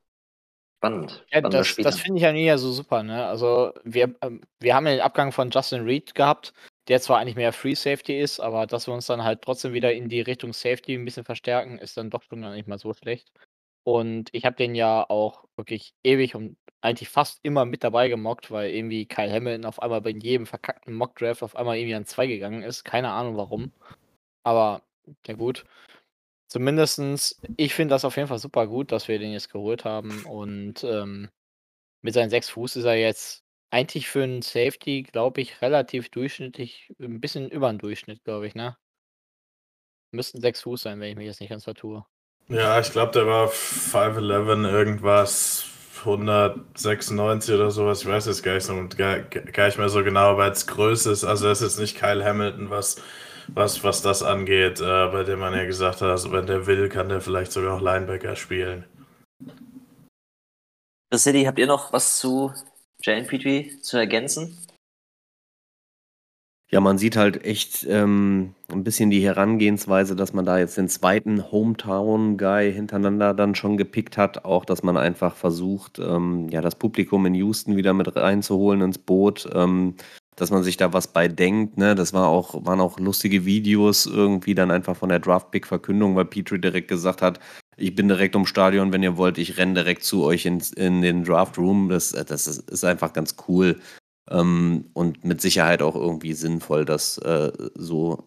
spannend. 0.79 1.25
Ja, 1.33 1.41
das, 1.41 1.77
das 1.77 2.01
finde 2.01 2.19
ich 2.19 2.23
ja 2.23 2.33
nie 2.33 2.51
so 2.59 2.73
super. 2.73 3.03
Ne? 3.03 3.27
Also 3.27 3.73
wir, 3.85 4.15
ähm, 4.23 4.41
wir 4.61 4.75
haben 4.75 4.87
ja 4.87 4.93
den 4.93 5.01
Abgang 5.01 5.33
von 5.33 5.51
Justin 5.51 5.85
Reed 5.85 6.15
gehabt, 6.15 6.53
der 6.89 7.01
zwar 7.01 7.19
eigentlich 7.19 7.37
mehr 7.37 7.53
Free 7.53 7.75
Safety 7.75 8.19
ist, 8.19 8.41
aber 8.41 8.67
dass 8.67 8.87
wir 8.87 8.95
uns 8.95 9.07
dann 9.07 9.25
halt 9.25 9.43
trotzdem 9.43 9.73
wieder 9.73 9.93
in 9.93 10.09
die 10.09 10.21
Richtung 10.21 10.53
Safety 10.53 10.95
ein 10.95 11.05
bisschen 11.05 11.25
verstärken, 11.25 11.79
ist 11.79 11.97
dann 11.97 12.11
doch 12.11 12.23
schon 12.23 12.41
nicht 12.41 12.69
mal 12.69 12.79
so 12.79 12.93
schlecht. 12.95 13.33
Und 13.85 14.31
ich 14.33 14.45
habe 14.45 14.57
den 14.57 14.75
ja 14.75 15.09
auch 15.09 15.45
wirklich 15.57 15.95
ewig 16.03 16.35
und 16.35 16.57
eigentlich 16.81 17.09
fast 17.09 17.41
immer 17.43 17.65
mit 17.65 17.85
dabei 17.85 18.09
gemockt, 18.09 18.51
weil 18.51 18.71
irgendwie 18.71 19.07
Kyle 19.07 19.33
Hamilton 19.33 19.65
auf 19.65 19.81
einmal 19.81 20.01
bei 20.01 20.11
jedem 20.11 20.47
verkackten 20.47 20.95
Mockdraft 20.95 21.43
auf 21.43 21.57
einmal 21.57 21.77
irgendwie 21.77 21.95
an 21.95 22.05
zwei 22.05 22.27
gegangen 22.27 22.63
ist. 22.63 22.85
Keine 22.85 23.11
Ahnung 23.11 23.37
warum. 23.37 23.73
Aber 24.43 24.83
ja 25.27 25.35
gut. 25.35 25.65
Zumindestens, 26.49 27.41
ich 27.57 27.75
finde 27.75 27.95
das 27.95 28.05
auf 28.05 28.17
jeden 28.17 28.29
Fall 28.29 28.39
super 28.39 28.67
gut, 28.67 28.93
dass 28.93 29.09
wir 29.09 29.19
den 29.19 29.33
jetzt 29.33 29.51
geholt 29.51 29.85
haben. 29.85 30.25
Und 30.25 30.85
ähm, 30.85 31.29
mit 32.03 32.15
seinen 32.15 32.31
sechs 32.31 32.51
Fuß 32.51 32.77
ist 32.77 32.85
er 32.85 32.97
jetzt 32.97 33.45
eigentlich 33.71 34.09
für 34.09 34.23
einen 34.23 34.43
Safety, 34.43 35.03
glaube 35.03 35.41
ich, 35.41 35.61
relativ 35.61 36.09
durchschnittlich, 36.11 36.93
ein 37.01 37.21
bisschen 37.21 37.51
über 37.51 37.69
den 37.71 37.79
Durchschnitt, 37.79 38.23
glaube 38.25 38.47
ich, 38.47 38.55
ne? 38.55 38.77
Müssten 40.13 40.41
sechs 40.41 40.63
Fuß 40.63 40.83
sein, 40.83 41.01
wenn 41.01 41.11
ich 41.11 41.17
mich 41.17 41.27
jetzt 41.27 41.41
nicht 41.41 41.51
ganz 41.51 41.65
vertue. 41.65 42.07
Ja, 42.49 42.79
ich 42.79 42.93
glaube, 42.93 43.11
der 43.11 43.27
war 43.27 43.49
5'11 43.49 44.71
irgendwas, 44.71 45.67
196 45.99 47.55
oder 47.55 47.73
sowas. 47.73 48.03
Ich 48.03 48.07
weiß 48.07 48.27
jetzt 48.27 48.45
gar 48.45 48.55
nicht, 48.55 48.65
so, 48.65 48.87
gar, 48.97 49.19
gar 49.19 49.67
nicht 49.67 49.79
mehr 49.79 49.89
so 49.89 50.05
genau, 50.05 50.31
aber 50.31 50.45
als 50.45 50.69
Größe 50.69 51.11
ist, 51.11 51.25
also 51.25 51.49
das 51.49 51.61
ist 51.61 51.73
jetzt 51.73 51.81
nicht 51.81 51.99
Kyle 51.99 52.25
Hamilton, 52.25 52.71
was, 52.71 53.03
was, 53.49 53.85
was 53.85 54.03
das 54.03 54.23
angeht, 54.23 54.81
äh, 54.81 55.09
bei 55.09 55.23
dem 55.25 55.39
man 55.39 55.55
ja 55.55 55.65
gesagt 55.65 56.01
hat, 56.01 56.09
also 56.09 56.33
wenn 56.33 56.47
der 56.47 56.67
will, 56.67 56.89
kann 56.89 57.09
der 57.09 57.21
vielleicht 57.21 57.53
sogar 57.53 57.77
auch 57.77 57.81
Linebacker 57.81 58.37
spielen. 58.37 58.85
City, 61.15 61.45
habt 61.45 61.59
ihr 61.59 61.67
noch 61.67 61.93
was 61.93 62.19
zu 62.19 62.53
Jane 63.03 63.25
Petrie 63.25 63.81
zu 63.81 63.97
ergänzen? 63.97 64.59
Ja, 66.69 66.81
man 66.81 66.99
sieht 66.99 67.15
halt 67.17 67.45
echt 67.45 67.87
ähm, 67.89 68.57
ein 68.73 68.83
bisschen 68.83 69.09
die 69.09 69.25
Herangehensweise, 69.25 70.17
dass 70.17 70.33
man 70.33 70.45
da 70.45 70.59
jetzt 70.59 70.77
den 70.77 70.89
zweiten 70.89 71.53
Hometown-Guy 71.53 72.73
hintereinander 72.73 73.35
dann 73.35 73.55
schon 73.55 73.77
gepickt 73.77 74.19
hat. 74.19 74.45
Auch, 74.45 74.65
dass 74.65 74.83
man 74.83 74.97
einfach 74.97 75.37
versucht, 75.37 76.01
ähm, 76.01 76.49
ja, 76.49 76.63
das 76.63 76.75
Publikum 76.75 77.25
in 77.25 77.35
Houston 77.35 77.77
wieder 77.77 77.95
mit 77.95 78.15
reinzuholen 78.17 78.81
ins 78.81 78.99
Boot. 78.99 79.49
Ähm, 79.55 79.95
dass 80.37 80.51
man 80.51 80.63
sich 80.63 80.77
da 80.77 80.93
was 80.93 81.09
bei 81.09 81.29
denkt. 81.29 81.79
Ne? 81.79 81.95
Das 81.95 82.13
war 82.13 82.29
auch, 82.29 82.65
waren 82.65 82.81
auch 82.81 82.99
lustige 82.99 83.45
Videos 83.45 84.07
irgendwie 84.07 84.55
dann 84.55 84.71
einfach 84.71 84.97
von 84.97 85.09
der 85.09 85.19
Draft-Pick-Verkündung, 85.19 86.15
weil 86.15 86.27
Petrie 86.27 86.61
direkt 86.61 86.89
gesagt 86.89 87.23
hat, 87.23 87.41
ich 87.79 87.95
bin 87.95 88.09
direkt 88.09 88.35
im 88.35 88.47
Stadion, 88.47 88.93
wenn 88.93 89.03
ihr 89.03 89.17
wollt, 89.17 89.39
ich 89.39 89.59
renne 89.59 89.75
direkt 89.75 90.05
zu 90.05 90.25
euch 90.25 90.47
in, 90.47 90.61
in 90.77 91.03
den 91.03 91.25
Draft-Room. 91.25 91.89
Das, 91.89 92.11
das 92.13 92.47
ist, 92.47 92.71
ist 92.71 92.85
einfach 92.85 93.13
ganz 93.13 93.37
cool. 93.49 93.81
Ähm, 94.31 94.91
und 94.93 95.25
mit 95.25 95.41
Sicherheit 95.41 95.83
auch 95.83 95.95
irgendwie 95.95 96.33
sinnvoll, 96.35 96.85
das 96.85 97.19
äh, 97.19 97.53
so 97.75 98.25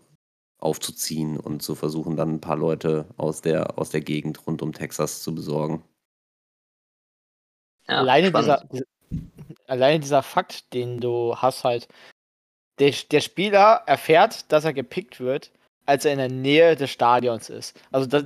aufzuziehen 0.59 1.37
und 1.37 1.61
zu 1.61 1.75
versuchen, 1.75 2.15
dann 2.15 2.35
ein 2.35 2.41
paar 2.41 2.57
Leute 2.57 3.05
aus 3.17 3.41
der, 3.41 3.77
aus 3.79 3.89
der 3.89 4.01
Gegend 4.01 4.45
rund 4.45 4.61
um 4.61 4.73
Texas 4.73 5.21
zu 5.23 5.33
besorgen. 5.33 5.83
Ja, 7.87 7.97
alleine, 7.99 8.31
dieser, 8.31 8.63
alleine 9.67 9.99
dieser 9.99 10.23
Fakt, 10.23 10.73
den 10.73 10.99
du 10.99 11.35
hast, 11.37 11.63
halt, 11.63 11.87
der, 12.79 12.93
der 13.11 13.21
Spieler 13.21 13.83
erfährt, 13.85 14.51
dass 14.51 14.65
er 14.65 14.73
gepickt 14.73 15.19
wird, 15.19 15.51
als 15.85 16.05
er 16.05 16.13
in 16.13 16.19
der 16.19 16.29
Nähe 16.29 16.75
des 16.75 16.91
Stadions 16.91 17.49
ist. 17.49 17.79
Also 17.91 18.07
das, 18.07 18.25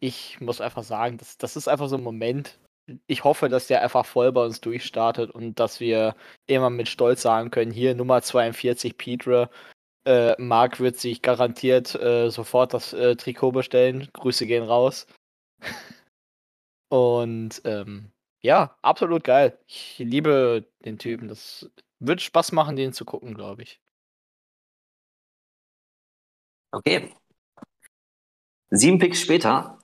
ich 0.00 0.40
muss 0.40 0.60
einfach 0.60 0.84
sagen, 0.84 1.18
das, 1.18 1.38
das 1.38 1.56
ist 1.56 1.68
einfach 1.68 1.88
so 1.88 1.96
ein 1.96 2.02
Moment, 2.02 2.58
ich 3.06 3.24
hoffe, 3.24 3.48
dass 3.48 3.66
der 3.66 3.82
einfach 3.82 4.04
voll 4.06 4.32
bei 4.32 4.44
uns 4.44 4.60
durchstartet 4.60 5.30
und 5.30 5.58
dass 5.58 5.80
wir 5.80 6.16
immer 6.46 6.70
mit 6.70 6.88
Stolz 6.88 7.22
sagen 7.22 7.50
können, 7.50 7.70
hier 7.70 7.94
Nummer 7.94 8.22
42 8.22 8.98
Petre. 8.98 9.50
Äh, 10.06 10.34
Marc 10.38 10.80
wird 10.80 10.98
sich 10.98 11.22
garantiert 11.22 11.94
äh, 11.94 12.30
sofort 12.30 12.74
das 12.74 12.92
äh, 12.92 13.16
Trikot 13.16 13.52
bestellen. 13.52 14.08
Grüße 14.12 14.46
gehen 14.46 14.64
raus. 14.64 15.06
und 16.90 17.62
ähm, 17.64 18.10
ja, 18.44 18.76
absolut 18.82 19.24
geil. 19.24 19.58
Ich 19.66 19.98
liebe 19.98 20.66
den 20.84 20.98
Typen. 20.98 21.28
Das 21.28 21.70
wird 21.98 22.20
Spaß 22.20 22.52
machen, 22.52 22.76
den 22.76 22.92
zu 22.92 23.06
gucken, 23.06 23.34
glaube 23.34 23.62
ich. 23.62 23.80
Okay. 26.70 27.10
Sieben 28.68 28.98
Picks 28.98 29.22
später 29.22 29.78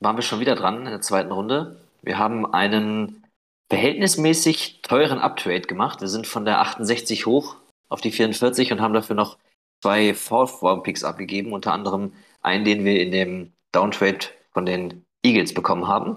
waren 0.00 0.16
wir 0.16 0.22
schon 0.22 0.40
wieder 0.40 0.56
dran 0.56 0.80
in 0.80 0.90
der 0.90 1.00
zweiten 1.00 1.32
Runde. 1.32 1.80
Wir 2.02 2.18
haben 2.18 2.44
einen 2.52 3.24
verhältnismäßig 3.70 4.82
teuren 4.82 5.18
Uptrade 5.18 5.62
gemacht. 5.62 6.02
Wir 6.02 6.08
sind 6.08 6.26
von 6.26 6.44
der 6.44 6.60
68 6.60 7.24
hoch 7.24 7.56
auf 7.88 8.02
die 8.02 8.12
44 8.12 8.72
und 8.72 8.80
haben 8.82 8.92
dafür 8.92 9.16
noch 9.16 9.38
zwei 9.80 10.12
Fourth-Round-Picks 10.12 11.02
abgegeben, 11.02 11.52
unter 11.52 11.72
anderem 11.72 12.12
einen, 12.42 12.66
den 12.66 12.84
wir 12.84 13.00
in 13.00 13.10
dem 13.10 13.52
Downtrade 13.72 14.26
von 14.52 14.66
den 14.66 15.06
Eagles 15.22 15.54
bekommen 15.54 15.88
haben. 15.88 16.16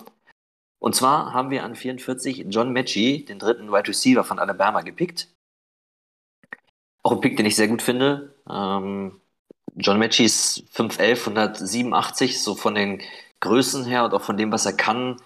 Und 0.80 0.96
zwar 0.96 1.34
haben 1.34 1.50
wir 1.50 1.63
an 1.63 1.76
44 1.76 2.46
John 2.50 2.72
Mechie, 2.72 3.26
den 3.26 3.39
dritten 3.39 3.72
Wide 3.72 3.89
Receiver 3.89 4.24
von 4.24 4.39
Alabama, 4.39 4.82
gepickt. 4.82 5.28
Auch 7.04 7.13
ein 7.13 7.22
Pick, 7.22 7.38
den 7.38 7.46
ich 7.46 7.56
sehr 7.56 7.68
gut 7.68 7.82
finde. 7.82 8.34
Ähm, 8.50 9.20
John 9.76 10.00
Mechie 10.00 10.26
ist 10.26 10.63
5'11, 10.74 11.20
187, 11.28 12.42
so 12.42 12.56
von 12.56 12.76
den 12.76 13.02
Größen 13.42 13.86
her 13.86 14.06
und 14.06 14.13
auch 14.13 14.22
von 14.22 14.38
dem, 14.38 14.52
was 14.52 14.65
er 14.65 14.74
kann. 14.74 15.22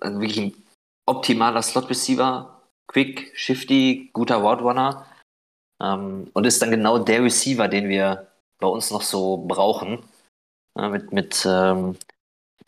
Also 0.00 0.20
wirklich 0.20 0.38
ein 0.38 0.64
optimaler 1.06 1.62
Slot-Receiver. 1.62 2.62
Quick, 2.88 3.32
shifty, 3.34 4.10
guter 4.12 4.36
Route 4.36 4.62
Runner. 4.62 5.06
Ähm, 5.82 6.30
und 6.32 6.46
ist 6.46 6.62
dann 6.62 6.70
genau 6.70 6.98
der 6.98 7.22
Receiver, 7.22 7.68
den 7.68 7.88
wir 7.88 8.28
bei 8.58 8.66
uns 8.66 8.90
noch 8.90 9.02
so 9.02 9.38
brauchen. 9.38 10.02
Ja, 10.76 10.88
mit 10.88 11.12
mit 11.12 11.46
ähm, 11.48 11.96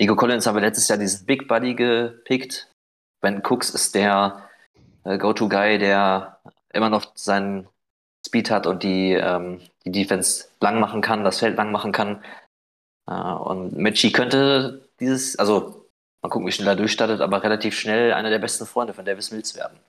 Nico 0.01 0.15
Collins 0.15 0.47
haben 0.47 0.55
wir 0.55 0.61
letztes 0.61 0.87
Jahr 0.89 0.99
diesen 0.99 1.27
Big 1.27 1.49
Buddy 1.49 1.75
gepickt. 1.75 2.69
Ben 3.21 3.43
Cooks 3.43 3.71
ist 3.71 3.97
der 3.97 4.49
äh, 5.05 5.19
Go-To-Guy, 5.19 5.79
der 5.79 6.39
immer 6.73 6.89
noch 6.89 7.17
seinen 7.17 7.69
Speed 8.25 8.51
hat 8.51 8.67
und 8.67 8.85
die, 8.85 9.13
ähm, 9.13 9.61
die 9.85 9.91
Defense 9.91 10.49
lang 10.61 10.79
machen 10.79 11.01
kann, 11.01 11.25
das 11.25 11.41
Feld 11.41 11.57
lang 11.57 11.73
machen 11.73 11.91
kann. 11.91 12.23
Äh, 13.09 13.13
und 13.13 13.77
Mitchie 13.77 14.13
könnte 14.13 14.89
dieses, 15.01 15.37
also 15.37 15.89
mal 16.23 16.29
gucken, 16.29 16.47
wie 16.47 16.53
schnell 16.53 16.69
er 16.69 16.77
durchstartet, 16.77 17.21
aber 17.21 17.43
relativ 17.43 17.77
schnell 17.77 18.13
einer 18.13 18.31
der 18.31 18.39
besten 18.39 18.67
Freunde 18.67 18.95
von 18.95 19.05
Davis 19.05 19.33
Mills 19.33 19.57
werden. 19.57 19.81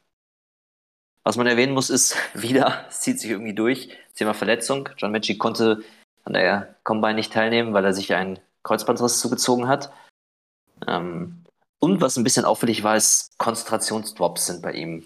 Was 1.24 1.38
man 1.38 1.46
erwähnen 1.46 1.74
muss, 1.74 1.92
ist 1.92 2.16
wieder, 2.34 2.86
es 2.90 3.02
zieht 3.02 3.20
sich 3.20 3.30
irgendwie 3.30 3.54
durch, 3.54 3.96
Thema 4.16 4.34
Verletzung. 4.34 4.90
John 4.98 5.12
Mitchie 5.12 5.38
konnte 5.38 5.84
an 6.24 6.34
der 6.34 6.76
Combine 6.84 7.14
nicht 7.14 7.32
teilnehmen, 7.32 7.74
weil 7.74 7.86
er 7.86 7.94
sich 7.94 8.16
einen 8.16 8.40
Kreuzbandriss 8.64 9.20
zugezogen 9.20 9.68
hat. 9.68 9.92
Ähm, 10.88 11.44
und 11.80 12.02
was 12.02 12.18
ein 12.18 12.24
bisschen 12.24 12.46
auffällig 12.46 12.84
war, 12.84 12.96
ist, 12.96 13.38
Konzentrationsdrops 13.38 14.48
sind 14.48 14.62
bei 14.62 14.74
ihm 14.74 15.06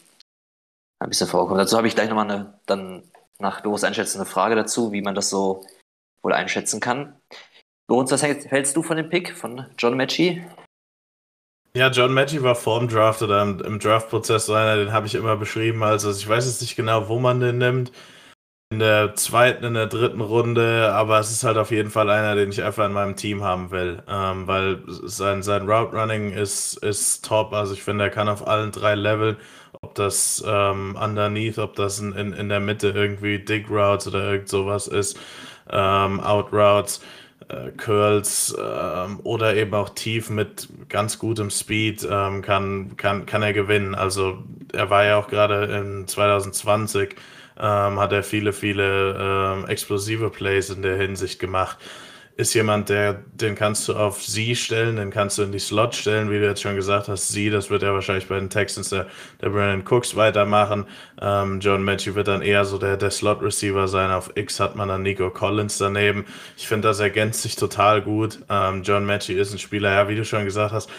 ein 1.00 1.10
bisschen 1.10 1.28
vorgekommen. 1.28 1.60
Dazu 1.60 1.78
habe 1.78 1.88
ich 1.88 1.96
gleich 1.96 2.10
nochmal 2.10 2.30
eine, 2.30 2.60
dann 2.66 3.04
nach 3.40 3.62
Doris 3.62 3.84
Einschätzen 3.84 4.20
eine 4.20 4.26
Frage 4.26 4.56
dazu, 4.56 4.92
wie 4.92 5.02
man 5.02 5.16
das 5.16 5.30
so 5.30 5.66
wohl 6.22 6.34
einschätzen 6.34 6.80
kann. 6.80 7.16
Lorenz, 7.90 8.12
was 8.12 8.24
hältst 8.24 8.76
du 8.76 8.82
von 8.82 8.98
dem 8.98 9.10
Pick 9.10 9.36
von 9.36 9.66
John 9.78 9.98
Matchy? 9.98 10.44
Ja, 11.76 11.90
John 11.90 12.14
Matchy 12.14 12.42
war 12.42 12.56
vorm 12.56 12.88
Draft 12.88 13.22
oder 13.22 13.42
im, 13.42 13.60
im 13.60 13.80
Draft-Prozess 13.80 14.46
so 14.46 14.54
einer, 14.54 14.78
den 14.78 14.94
habe 14.94 15.08
ich 15.08 15.16
immer 15.16 15.36
beschrieben. 15.36 15.84
Also 15.84 16.12
ich 16.12 16.28
weiß 16.28 16.46
jetzt 16.46 16.62
nicht 16.62 16.76
genau, 16.76 17.10
wo 17.10 17.20
man 17.20 17.40
den 17.40 17.58
nimmt. 17.58 17.92
In 18.74 18.80
der 18.80 19.14
zweiten, 19.14 19.66
in 19.66 19.76
der 19.76 19.86
dritten 19.86 20.20
Runde, 20.20 20.92
aber 20.96 21.20
es 21.20 21.30
ist 21.30 21.44
halt 21.44 21.58
auf 21.58 21.70
jeden 21.70 21.92
Fall 21.92 22.10
einer, 22.10 22.34
den 22.34 22.50
ich 22.50 22.64
einfach 22.64 22.88
in 22.88 22.92
meinem 22.92 23.16
Team 23.16 23.44
haben 23.44 23.70
will. 23.70 24.02
Ähm, 24.10 24.48
weil 24.48 24.80
sein, 24.88 25.44
sein 25.44 25.70
Route 25.70 25.96
Running 25.96 26.32
ist, 26.32 26.78
ist 26.78 27.24
top. 27.24 27.54
Also 27.54 27.74
ich 27.76 27.84
finde, 27.84 28.06
er 28.06 28.10
kann 28.10 28.28
auf 28.28 28.48
allen 28.48 28.72
drei 28.72 28.96
Leveln, 28.96 29.38
ob 29.82 29.94
das 29.94 30.44
ähm, 30.48 30.98
underneath, 31.00 31.60
ob 31.60 31.76
das 31.76 32.00
in, 32.00 32.14
in, 32.14 32.34
in 32.34 32.50
der 32.50 32.60
Mitte 32.60 32.90
irgendwie 32.90 33.38
Dig 33.38 33.70
Routes 33.70 34.08
oder 34.08 34.32
irgend 34.32 34.50
sowas 34.50 34.88
ist, 34.88 35.20
ähm, 35.70 36.20
Out 36.20 36.52
Routes 36.52 37.00
äh, 37.50 37.70
Curls 37.78 38.58
ähm, 38.60 39.20
oder 39.24 39.56
eben 39.56 39.76
auch 39.76 39.90
tief 39.90 40.32
mit 40.32 40.68
ganz 40.90 41.20
gutem 41.20 41.52
Speed 41.52 42.08
ähm, 42.10 42.42
kann, 42.42 42.98
kann, 42.98 43.28
kann 43.28 43.44
er 43.44 43.54
gewinnen. 43.54 43.94
Also 43.94 44.40
er 44.74 44.90
war 44.90 45.06
ja 45.06 45.20
auch 45.20 45.28
gerade 45.28 45.66
in 45.66 46.08
2020, 46.08 47.16
ähm, 47.60 48.00
hat 48.00 48.12
er 48.12 48.24
viele, 48.24 48.54
viele 48.54 49.18
ähm, 49.20 49.68
explosive 49.68 50.30
Plays 50.30 50.70
in 50.70 50.82
der 50.82 50.98
Hinsicht 50.98 51.40
gemacht 51.40 51.78
ist 52.36 52.54
jemand, 52.56 52.90
der, 52.90 53.14
den 53.34 53.54
kannst 53.54 53.88
du 53.88 53.94
auf 53.94 54.24
sie 54.24 54.56
stellen, 54.56 54.96
den 54.96 55.12
kannst 55.12 55.38
du 55.38 55.44
in 55.44 55.52
die 55.52 55.60
Slot 55.60 55.94
stellen, 55.94 56.32
wie 56.32 56.40
du 56.40 56.48
jetzt 56.48 56.64
schon 56.64 56.76
gesagt 56.76 57.08
hast. 57.08 57.28
Sie, 57.28 57.52
das 57.52 57.70
wird 57.70 57.84
ja 57.84 57.94
wahrscheinlich 57.94 58.28
bei 58.28 58.40
den 58.40 58.50
Texans 58.50 58.90
der, 58.90 59.08
der 59.42 59.50
Brandon 59.50 59.86
Cooks 59.88 60.16
weitermachen. 60.16 60.86
Ähm, 61.22 61.60
John 61.60 61.84
Matthew 61.84 62.16
wird 62.16 62.28
dann 62.28 62.42
eher 62.42 62.66
so 62.66 62.80
der, 62.80 62.98
der 62.98 63.12
Slot-Receiver 63.12 63.88
sein. 63.88 64.10
Auf 64.10 64.32
X 64.34 64.60
hat 64.60 64.76
man 64.76 64.90
dann 64.90 65.04
Nico 65.04 65.30
Collins 65.30 65.78
daneben. 65.78 66.26
Ich 66.58 66.68
finde, 66.68 66.88
das 66.88 67.00
ergänzt 67.00 67.44
sich 67.44 67.56
total 67.56 68.02
gut. 68.02 68.40
Ähm, 68.50 68.82
John 68.82 69.06
Matthew 69.06 69.34
ist 69.34 69.54
ein 69.54 69.60
Spieler, 69.60 69.92
ja, 69.92 70.10
wie 70.10 70.16
du 70.16 70.26
schon 70.26 70.46
gesagt 70.46 70.74
hast, 70.74 70.90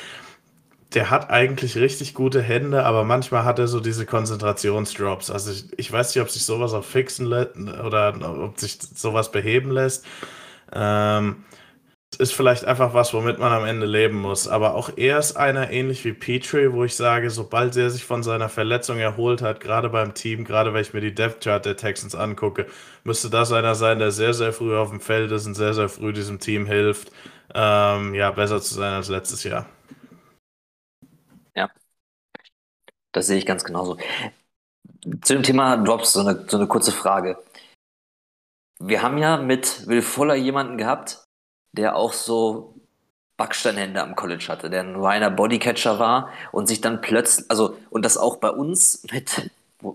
der 0.94 1.10
hat 1.10 1.30
eigentlich 1.30 1.76
richtig 1.76 2.14
gute 2.14 2.40
Hände, 2.42 2.84
aber 2.84 3.04
manchmal 3.04 3.44
hat 3.44 3.58
er 3.58 3.66
so 3.68 3.80
diese 3.80 4.06
Konzentrationsdrops. 4.06 5.30
Also 5.30 5.52
ich, 5.52 5.66
ich 5.78 5.92
weiß 5.92 6.14
nicht, 6.14 6.22
ob 6.22 6.30
sich 6.30 6.44
sowas 6.44 6.72
auch 6.72 6.84
fixen 6.84 7.26
lässt 7.26 7.56
oder 7.56 8.14
ob 8.42 8.58
sich 8.58 8.78
sowas 8.80 9.32
beheben 9.32 9.70
lässt. 9.70 10.06
Ähm, 10.72 11.44
ist 12.18 12.32
vielleicht 12.34 12.64
einfach 12.64 12.94
was, 12.94 13.12
womit 13.14 13.38
man 13.38 13.52
am 13.52 13.64
Ende 13.64 13.86
leben 13.86 14.16
muss. 14.20 14.46
Aber 14.48 14.74
auch 14.74 14.90
er 14.96 15.18
ist 15.18 15.36
einer 15.36 15.70
ähnlich 15.70 16.04
wie 16.04 16.12
Petrie, 16.12 16.72
wo 16.72 16.84
ich 16.84 16.94
sage, 16.96 17.30
sobald 17.30 17.76
er 17.76 17.90
sich 17.90 18.04
von 18.04 18.22
seiner 18.22 18.48
Verletzung 18.48 18.98
erholt 18.98 19.42
hat, 19.42 19.60
gerade 19.60 19.90
beim 19.90 20.14
Team, 20.14 20.44
gerade 20.44 20.72
wenn 20.74 20.82
ich 20.82 20.94
mir 20.94 21.00
die 21.00 21.14
Depth 21.14 21.42
Chart 21.44 21.64
der 21.64 21.76
Texans 21.76 22.14
angucke, 22.14 22.66
müsste 23.04 23.30
das 23.30 23.52
einer 23.52 23.74
sein, 23.74 23.98
der 23.98 24.12
sehr, 24.12 24.34
sehr 24.34 24.52
früh 24.52 24.76
auf 24.76 24.90
dem 24.90 25.00
Feld 25.00 25.32
ist 25.32 25.46
und 25.46 25.54
sehr, 25.54 25.74
sehr 25.74 25.88
früh 25.88 26.12
diesem 26.12 26.38
Team 26.40 26.66
hilft, 26.66 27.10
ähm, 27.54 28.14
ja, 28.14 28.30
besser 28.30 28.60
zu 28.62 28.74
sein 28.74 28.92
als 28.94 29.08
letztes 29.08 29.42
Jahr. 29.44 29.66
Ja, 31.54 31.68
das 33.14 33.26
sehe 33.26 33.38
ich 33.38 33.46
ganz 33.46 33.64
genauso. 33.64 33.96
Zu 35.22 35.34
dem 35.34 35.42
Thema 35.42 35.78
Drops 35.78 36.12
so 36.12 36.20
eine, 36.20 36.44
so 36.46 36.58
eine 36.58 36.66
kurze 36.66 36.92
Frage 36.92 37.38
wir 38.86 39.02
haben 39.02 39.18
ja 39.18 39.36
mit 39.36 39.86
Will 39.86 40.02
Fuller 40.02 40.34
jemanden 40.34 40.78
gehabt, 40.78 41.24
der 41.72 41.96
auch 41.96 42.12
so 42.12 42.74
Backsteinhände 43.36 44.02
am 44.02 44.14
College 44.14 44.46
hatte, 44.48 44.70
der 44.70 44.82
ein 44.82 44.96
reiner 44.96 45.30
Bodycatcher 45.30 45.98
war 45.98 46.30
und 46.52 46.66
sich 46.66 46.80
dann 46.80 47.00
plötzlich, 47.00 47.50
also, 47.50 47.76
und 47.90 48.04
das 48.04 48.16
auch 48.16 48.36
bei 48.36 48.50
uns 48.50 49.04
mit 49.12 49.50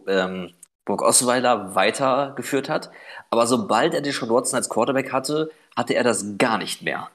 ähm, 0.07 0.53
Brock 0.85 1.01
Osweiler 1.01 1.75
weitergeführt 1.75 2.67
hat. 2.67 2.89
Aber 3.29 3.47
sobald 3.47 3.93
er 3.93 4.01
Deshaun 4.01 4.29
Watson 4.29 4.57
als 4.57 4.69
Quarterback 4.69 5.13
hatte, 5.13 5.51
hatte 5.75 5.93
er 5.93 6.03
das 6.03 6.37
gar 6.37 6.57
nicht 6.57 6.81
mehr. 6.81 7.09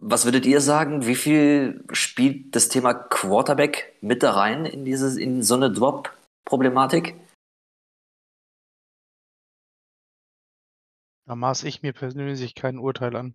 Was 0.00 0.24
würdet 0.24 0.46
ihr 0.46 0.60
sagen? 0.60 1.06
Wie 1.06 1.16
viel 1.16 1.84
spielt 1.92 2.54
das 2.54 2.68
Thema 2.68 2.94
Quarterback 2.94 3.96
mit 4.00 4.22
da 4.22 4.32
rein 4.32 4.64
in, 4.64 4.84
dieses, 4.84 5.16
in 5.16 5.42
so 5.42 5.54
eine 5.54 5.72
Drop-Problematik? 5.72 7.16
Da 11.26 11.34
maß 11.34 11.64
ich 11.64 11.82
mir 11.82 11.92
persönlich 11.92 12.54
kein 12.54 12.78
Urteil 12.78 13.16
an. 13.16 13.34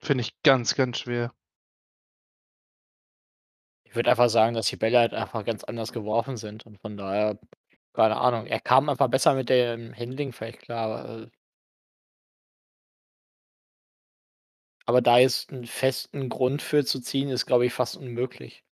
Finde 0.00 0.22
ich 0.22 0.40
ganz, 0.42 0.74
ganz 0.74 0.98
schwer. 0.98 1.34
Ich 3.84 3.96
würde 3.96 4.10
einfach 4.10 4.28
sagen, 4.28 4.54
dass 4.54 4.68
die 4.68 4.76
Bälle 4.76 4.98
halt 4.98 5.12
einfach 5.12 5.44
ganz 5.44 5.64
anders 5.64 5.92
geworfen 5.92 6.36
sind 6.36 6.66
und 6.66 6.80
von 6.80 6.96
daher, 6.96 7.38
keine 7.94 8.16
Ahnung, 8.16 8.46
er 8.46 8.60
kam 8.60 8.88
einfach 8.88 9.08
besser 9.08 9.34
mit 9.34 9.48
dem 9.48 9.92
Handling 9.94 10.32
vielleicht 10.32 10.60
klar. 10.60 11.26
Aber 14.88 15.02
da 15.02 15.18
jetzt 15.18 15.52
einen 15.52 15.66
festen 15.66 16.30
Grund 16.30 16.62
für 16.62 16.82
zu 16.82 17.00
ziehen, 17.00 17.28
ist, 17.28 17.44
glaube 17.44 17.66
ich, 17.66 17.74
fast 17.74 17.94
unmöglich. 17.98 18.64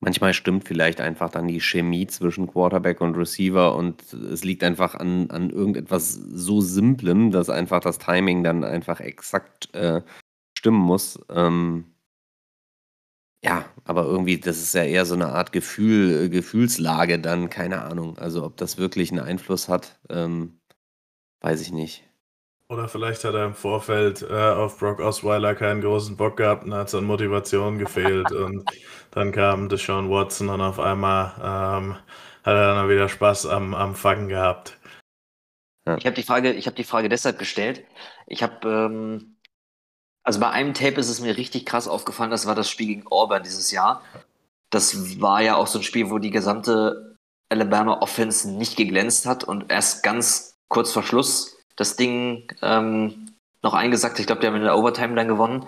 Manchmal 0.00 0.32
stimmt 0.32 0.66
vielleicht 0.66 1.02
einfach 1.02 1.28
dann 1.30 1.48
die 1.48 1.60
Chemie 1.60 2.06
zwischen 2.06 2.46
Quarterback 2.46 3.02
und 3.02 3.14
Receiver 3.14 3.76
und 3.76 4.14
es 4.14 4.42
liegt 4.42 4.64
einfach 4.64 4.94
an, 4.94 5.30
an 5.30 5.50
irgendetwas 5.50 6.14
so 6.14 6.62
Simplem, 6.62 7.30
dass 7.30 7.50
einfach 7.50 7.80
das 7.80 7.98
Timing 7.98 8.42
dann 8.42 8.64
einfach 8.64 9.00
exakt 9.00 9.74
äh, 9.74 10.00
stimmen 10.56 10.80
muss. 10.80 11.18
Ähm, 11.28 11.94
ja, 13.44 13.66
aber 13.84 14.04
irgendwie, 14.04 14.40
das 14.40 14.56
ist 14.62 14.74
ja 14.74 14.84
eher 14.84 15.04
so 15.04 15.14
eine 15.14 15.28
Art 15.28 15.52
Gefühl, 15.52 16.24
äh, 16.24 16.28
Gefühlslage 16.30 17.18
dann, 17.18 17.50
keine 17.50 17.82
Ahnung. 17.82 18.16
Also 18.16 18.44
ob 18.46 18.56
das 18.56 18.78
wirklich 18.78 19.10
einen 19.10 19.20
Einfluss 19.20 19.68
hat, 19.68 20.00
ähm, 20.08 20.58
weiß 21.42 21.60
ich 21.60 21.72
nicht. 21.72 22.05
Oder 22.68 22.88
vielleicht 22.88 23.22
hat 23.22 23.34
er 23.34 23.44
im 23.44 23.54
Vorfeld 23.54 24.22
äh, 24.22 24.34
auf 24.34 24.78
Brock 24.78 24.98
Osweiler 24.98 25.54
keinen 25.54 25.82
großen 25.82 26.16
Bock 26.16 26.36
gehabt 26.36 26.64
und 26.64 26.74
hat 26.74 26.88
es 26.88 26.94
an 26.96 27.04
Motivation 27.04 27.78
gefehlt. 27.78 28.32
und 28.32 28.68
dann 29.12 29.30
kam 29.30 29.68
Deshaun 29.68 30.10
Watson 30.10 30.48
und 30.48 30.60
auf 30.60 30.80
einmal 30.80 31.32
ähm, 31.36 31.94
hat 32.42 32.54
er 32.54 32.74
dann 32.74 32.88
wieder 32.88 33.08
Spaß 33.08 33.46
am, 33.46 33.72
am 33.74 33.94
Fangen 33.94 34.28
gehabt. 34.28 34.78
Ich 35.98 36.06
habe 36.06 36.16
die 36.16 36.24
Frage, 36.24 36.52
ich 36.52 36.66
habe 36.66 36.74
die 36.74 36.82
Frage 36.82 37.08
deshalb 37.08 37.38
gestellt. 37.38 37.84
Ich 38.26 38.42
habe, 38.42 38.68
ähm, 38.68 39.36
also 40.24 40.40
bei 40.40 40.50
einem 40.50 40.74
Tape 40.74 40.98
ist 40.98 41.08
es 41.08 41.20
mir 41.20 41.36
richtig 41.36 41.66
krass 41.66 41.86
aufgefallen. 41.86 42.32
Das 42.32 42.46
war 42.46 42.56
das 42.56 42.68
Spiel 42.68 42.88
gegen 42.88 43.06
Auburn 43.06 43.44
dieses 43.44 43.70
Jahr. 43.70 44.02
Das 44.70 45.20
war 45.20 45.40
ja 45.40 45.54
auch 45.54 45.68
so 45.68 45.78
ein 45.78 45.84
Spiel, 45.84 46.10
wo 46.10 46.18
die 46.18 46.32
gesamte 46.32 47.16
Alabama 47.48 48.00
Offense 48.00 48.50
nicht 48.50 48.76
geglänzt 48.76 49.24
hat 49.24 49.44
und 49.44 49.70
erst 49.70 50.02
ganz 50.02 50.58
kurz 50.68 50.90
vor 50.90 51.04
Schluss 51.04 51.55
das 51.76 51.96
Ding 51.96 52.52
ähm, 52.62 53.32
noch 53.62 53.74
eingesackt. 53.74 54.18
Ich 54.18 54.26
glaube, 54.26 54.40
die 54.40 54.46
haben 54.46 54.56
in 54.56 54.62
der 54.62 54.76
Overtime 54.76 55.14
dann 55.14 55.28
gewonnen. 55.28 55.66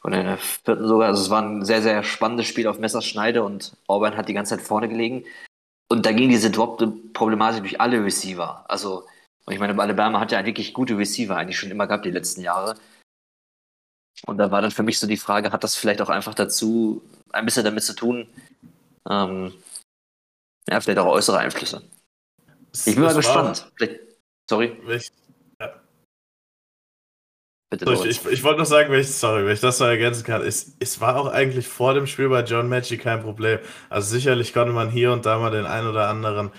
Von 0.00 0.12
der 0.12 0.38
vierten 0.38 0.86
sogar. 0.86 1.08
Also 1.08 1.22
es 1.22 1.30
war 1.30 1.42
ein 1.42 1.64
sehr, 1.64 1.82
sehr 1.82 2.02
spannendes 2.04 2.46
Spiel 2.46 2.68
auf 2.68 2.78
Messerschneide 2.78 3.42
und 3.42 3.76
Auburn 3.88 4.16
hat 4.16 4.28
die 4.28 4.34
ganze 4.34 4.56
Zeit 4.56 4.64
vorne 4.64 4.88
gelegen. 4.88 5.24
Und 5.90 6.06
da 6.06 6.12
ging 6.12 6.28
diese 6.28 6.50
Drop-Problematik 6.50 7.62
durch 7.62 7.80
alle 7.80 8.04
Receiver. 8.04 8.64
Also 8.68 9.06
Und 9.48 9.54
ich 9.54 9.60
meine, 9.60 9.80
Alabama 9.80 10.20
hat 10.20 10.30
ja 10.30 10.44
wirklich 10.44 10.74
gute 10.74 10.98
Receiver 10.98 11.34
eigentlich 11.34 11.58
schon 11.58 11.70
immer 11.70 11.86
gehabt 11.86 12.04
die 12.04 12.10
letzten 12.10 12.42
Jahre. 12.42 12.76
Und 14.26 14.36
da 14.36 14.50
war 14.50 14.60
dann 14.60 14.70
für 14.70 14.82
mich 14.82 14.98
so 14.98 15.06
die 15.06 15.16
Frage, 15.16 15.52
hat 15.52 15.64
das 15.64 15.74
vielleicht 15.74 16.02
auch 16.02 16.10
einfach 16.10 16.34
dazu 16.34 17.00
ein 17.32 17.46
bisschen 17.46 17.64
damit 17.64 17.82
zu 17.82 17.94
tun, 17.94 18.28
ähm, 19.08 19.54
ja, 20.68 20.78
vielleicht 20.82 20.98
auch 20.98 21.06
äußere 21.06 21.38
Einflüsse. 21.38 21.82
Ich 22.84 22.94
bin 22.94 23.04
mal 23.04 23.14
gespannt. 23.14 23.72
Sorry. 24.50 24.76
Ich. 24.90 25.10
Bitte, 27.70 27.84
So, 27.84 28.04
ich, 28.04 28.24
ich, 28.24 28.26
ich 28.26 28.44
wollte 28.44 28.60
noch 28.60 28.66
sagen, 28.66 28.90
wenn 28.90 29.00
ich, 29.00 29.10
sorry, 29.14 29.44
wenn 29.44 29.52
ich 29.52 29.60
das 29.60 29.78
noch 29.78 29.88
ergänzen 29.88 30.24
kann, 30.24 30.42
es, 30.42 30.74
es 30.80 31.00
war 31.00 31.16
auch 31.16 31.26
eigentlich 31.26 31.68
vor 31.68 31.92
dem 31.94 32.06
Spiel 32.06 32.28
bei 32.30 32.42
John 32.42 32.68
Matchy 32.68 32.96
kein 32.96 33.20
Problem. 33.22 33.58
Also 33.90 34.10
sicherlich 34.10 34.54
konnte 34.54 34.72
man 34.72 34.90
hier 34.90 35.12
und 35.12 35.26
da 35.26 35.38
mal 35.38 35.50
den 35.50 35.66
ein 35.66 35.86
oder 35.86 36.08
anderen 36.08 36.50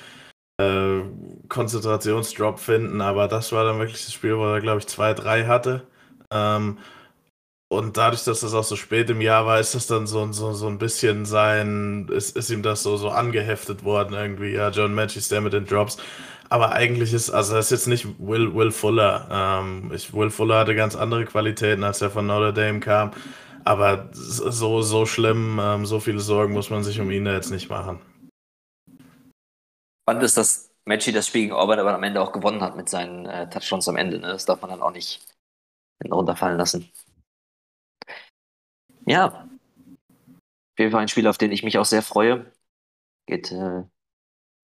äh, 0.60 1.02
Konzentrationsdrop 1.50 2.60
finden, 2.60 3.02
aber 3.02 3.28
das 3.28 3.52
war 3.54 3.65
dann 3.65 3.80
wirklich 3.80 4.06
das 4.06 4.13
Spiel, 4.13 4.38
wo 4.38 4.45
er, 4.45 4.62
glaube 4.62 4.80
ich, 4.80 4.88
zwei, 4.88 5.13
drei 5.13 5.45
hatte. 5.48 5.88
Ähm, 6.32 6.80
und 7.72 7.98
dadurch, 7.98 8.24
dass 8.24 8.39
das 8.41 8.54
auch 8.56 8.63
so 8.63 8.76
spät 8.76 9.10
im 9.12 9.22
Jahr 9.22 9.45
war, 9.45 9.60
ist 9.60 9.76
das 9.76 9.86
dann 9.88 10.08
so, 10.08 10.32
so, 10.32 10.54
so 10.54 10.67
ein 10.67 10.80
bisschen 10.80 11.26
sein, 11.26 12.08
ist, 12.10 12.36
ist 12.36 12.50
ihm 12.50 12.63
das 12.63 12.82
so, 12.84 12.98
so 12.98 13.10
angeheftet 13.10 13.84
worden 13.84 14.15
irgendwie. 14.15 14.54
Ja, 14.54 14.69
John 14.69 14.95
Matchy 14.95 15.19
ist 15.19 15.32
der 15.32 15.41
mit 15.41 15.54
den 15.54 15.65
Drops. 15.65 15.98
Aber 16.50 16.72
eigentlich 16.72 17.14
ist, 17.14 17.30
also 17.30 17.54
das 17.54 17.66
ist 17.66 17.72
jetzt 17.72 17.88
nicht 17.88 18.20
Will, 18.20 18.54
Will 18.56 18.72
Fuller. 18.72 19.28
Ähm, 19.32 19.92
ich, 19.94 20.14
Will 20.14 20.32
Fuller 20.32 20.60
hatte 20.60 20.76
ganz 20.76 20.96
andere 20.96 21.26
Qualitäten, 21.26 21.84
als 21.84 22.02
er 22.02 22.10
von 22.10 22.26
Notre 22.26 22.54
Dame 22.54 22.80
kam. 22.80 23.12
Aber 23.66 24.10
so, 24.14 24.82
so 24.82 25.06
schlimm, 25.06 25.60
ähm, 25.62 25.86
so 25.86 26.00
viele 26.00 26.20
Sorgen 26.20 26.54
muss 26.54 26.72
man 26.72 26.84
sich 26.84 27.00
um 27.00 27.12
ihn 27.12 27.26
da 27.26 27.34
jetzt 27.34 27.52
nicht 27.52 27.70
machen. 27.70 28.00
Spannend 30.02 30.24
ist, 30.24 30.38
dass 30.38 30.74
Matchy 30.86 31.12
das 31.12 31.28
Spiel 31.28 31.44
gegen 31.44 31.54
Auburn 31.54 31.78
aber 31.78 31.94
am 31.94 32.02
Ende 32.02 32.20
auch 32.20 32.32
gewonnen 32.32 32.62
hat 32.62 32.76
mit 32.76 32.90
seinen 32.90 33.28
äh, 33.28 33.48
Touchdowns 33.48 33.88
am 33.88 33.96
Ende. 33.96 34.20
Ne? 34.20 34.28
Das 34.28 34.46
darf 34.46 34.62
man 34.62 34.72
dann 34.72 34.82
auch 34.82 34.92
nicht 34.92 35.22
hinten 36.02 36.14
runterfallen 36.14 36.58
lassen. 36.58 36.90
Ja. 39.06 39.28
Auf 39.28 40.80
jeden 40.80 40.92
Fall 40.92 41.02
ein 41.02 41.08
Spiel, 41.10 41.28
auf 41.28 41.38
den 41.38 41.52
ich 41.52 41.62
mich 41.62 41.78
auch 41.78 41.86
sehr 41.86 42.02
freue. 42.02 42.52
Geht 43.28 43.52
äh, 43.52 43.84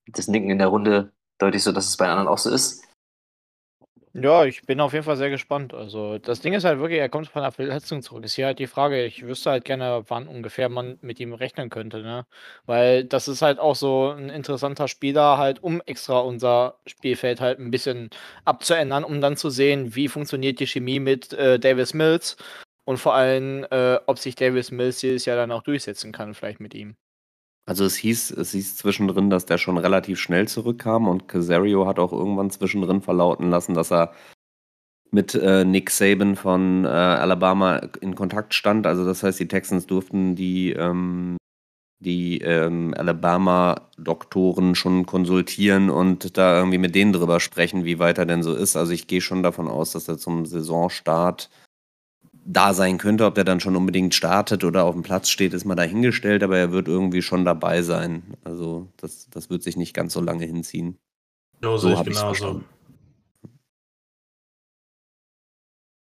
das 0.07 0.27
Nicken 0.27 0.49
in 0.49 0.57
der 0.57 0.67
Runde 0.67 1.11
deutlich 1.39 1.63
so, 1.63 1.71
dass 1.71 1.87
es 1.87 1.97
bei 1.97 2.07
anderen 2.07 2.27
auch 2.27 2.37
so 2.37 2.49
ist. 2.49 2.85
Ja, 4.17 4.45
ich 4.45 4.61
bin 4.61 4.79
auf 4.79 4.93
jeden 4.93 5.03
Fall 5.03 5.17
sehr 5.17 5.29
gespannt. 5.29 5.73
Also, 5.73 6.17
das 6.19 6.39
Ding 6.39 6.53
ist 6.53 6.63
halt 6.63 6.79
wirklich, 6.79 6.99
er 7.01 7.09
kommt 7.09 7.27
von 7.27 7.41
der 7.41 7.51
Verletzung 7.51 8.01
zurück. 8.01 8.23
Ist 8.23 8.35
hier 8.35 8.45
halt 8.45 8.59
die 8.59 8.67
Frage, 8.67 9.03
ich 9.03 9.25
wüsste 9.25 9.49
halt 9.51 9.65
gerne, 9.65 10.05
wann 10.07 10.29
ungefähr 10.29 10.69
man 10.69 10.97
mit 11.01 11.19
ihm 11.19 11.33
rechnen 11.33 11.69
könnte, 11.69 12.01
ne? 12.01 12.25
Weil 12.65 13.03
das 13.03 13.27
ist 13.27 13.41
halt 13.41 13.59
auch 13.59 13.75
so 13.75 14.11
ein 14.11 14.29
interessanter 14.29 14.87
Spieler, 14.87 15.37
halt, 15.37 15.61
um 15.61 15.81
extra 15.81 16.19
unser 16.19 16.79
Spielfeld 16.87 17.41
halt 17.41 17.59
ein 17.59 17.71
bisschen 17.71 18.09
abzuändern, 18.45 19.03
um 19.03 19.19
dann 19.19 19.35
zu 19.35 19.49
sehen, 19.49 19.95
wie 19.95 20.07
funktioniert 20.07 20.61
die 20.61 20.67
Chemie 20.67 21.01
mit 21.01 21.33
äh, 21.33 21.59
Davis 21.59 21.93
Mills 21.93 22.37
und 22.85 22.97
vor 22.97 23.15
allem, 23.15 23.65
äh, 23.69 23.97
ob 24.05 24.17
sich 24.19 24.35
Davis 24.35 24.71
Mills 24.71 24.99
dieses 25.01 25.25
Jahr 25.25 25.35
dann 25.35 25.51
auch 25.51 25.63
durchsetzen 25.63 26.13
kann, 26.13 26.33
vielleicht 26.33 26.61
mit 26.61 26.73
ihm. 26.73 26.95
Also 27.65 27.83
es 27.83 27.95
hieß, 27.95 28.31
es 28.31 28.51
hieß 28.51 28.77
zwischendrin, 28.77 29.29
dass 29.29 29.45
der 29.45 29.57
schon 29.57 29.77
relativ 29.77 30.19
schnell 30.19 30.47
zurückkam 30.47 31.07
und 31.07 31.27
Casario 31.27 31.87
hat 31.87 31.97
auch 31.97 32.11
irgendwann 32.13 32.51
zwischendrin 32.51 33.01
verlauten 33.01 33.49
lassen, 33.49 33.73
dass 33.73 33.91
er 33.91 34.13
mit 35.11 35.33
äh, 35.33 35.65
Nick 35.65 35.89
Saban 35.89 36.35
von 36.35 36.85
äh, 36.85 36.89
Alabama 36.89 37.77
in 38.01 38.15
Kontakt 38.15 38.53
stand. 38.53 38.85
Also 38.85 39.05
das 39.05 39.23
heißt, 39.23 39.39
die 39.39 39.47
Texans 39.47 39.87
durften 39.87 40.35
die, 40.35 40.73
ähm, 40.73 41.37
die 41.99 42.39
ähm, 42.39 42.93
Alabama-Doktoren 42.95 44.75
schon 44.75 45.05
konsultieren 45.05 45.89
und 45.89 46.37
da 46.37 46.57
irgendwie 46.57 46.77
mit 46.77 46.93
denen 46.93 47.13
drüber 47.13 47.39
sprechen, 47.39 47.85
wie 47.85 47.97
weit 47.97 48.17
er 48.19 48.25
denn 48.25 48.43
so 48.43 48.53
ist. 48.53 48.75
Also 48.75 48.91
ich 48.91 49.07
gehe 49.07 49.21
schon 49.21 49.41
davon 49.41 49.67
aus, 49.67 49.93
dass 49.93 50.07
er 50.07 50.17
zum 50.17 50.45
Saisonstart 50.45 51.49
da 52.45 52.73
sein 52.73 52.97
könnte. 52.97 53.25
Ob 53.25 53.35
der 53.35 53.43
dann 53.43 53.59
schon 53.59 53.75
unbedingt 53.75 54.15
startet 54.15 54.63
oder 54.63 54.85
auf 54.85 54.93
dem 54.93 55.03
Platz 55.03 55.29
steht, 55.29 55.53
ist 55.53 55.65
mal 55.65 55.75
dahingestellt, 55.75 56.43
aber 56.43 56.57
er 56.57 56.71
wird 56.71 56.87
irgendwie 56.87 57.21
schon 57.21 57.43
dabei 57.43 57.81
sein. 57.81 58.35
Also 58.43 58.87
das, 58.97 59.29
das 59.29 59.49
wird 59.49 59.63
sich 59.63 59.75
nicht 59.75 59.93
ganz 59.93 60.13
so 60.13 60.21
lange 60.21 60.45
hinziehen. 60.45 60.97
Jo, 61.61 61.77
sehe 61.77 61.93
ich 61.93 61.99
hab 61.99 62.07
ich's 62.07 62.19
genauso. 62.19 62.63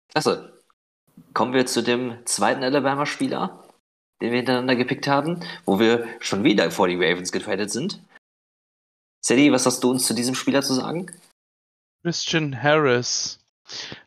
Klasse. 0.10 0.54
Kommen 1.34 1.54
wir 1.54 1.66
zu 1.66 1.84
dem 1.84 2.18
zweiten 2.26 2.64
Alabama-Spieler, 2.64 3.64
den 4.22 4.32
wir 4.32 4.38
hintereinander 4.38 4.76
gepickt 4.76 5.08
haben, 5.08 5.44
wo 5.66 5.80
wir 5.80 6.08
schon 6.20 6.44
wieder 6.44 6.70
vor 6.72 6.88
die 6.88 6.96
Ravens 6.96 7.32
getradet 7.32 7.72
sind. 7.72 8.02
Sadie, 9.22 9.52
was 9.52 9.66
hast 9.66 9.84
du 9.84 9.92
uns 9.92 10.08
zu 10.08 10.14
diesem 10.14 10.36
Spieler 10.36 10.62
zu 10.62 10.74
sagen? 10.74 11.12
Christian 12.04 12.62
Harris. 12.62 13.39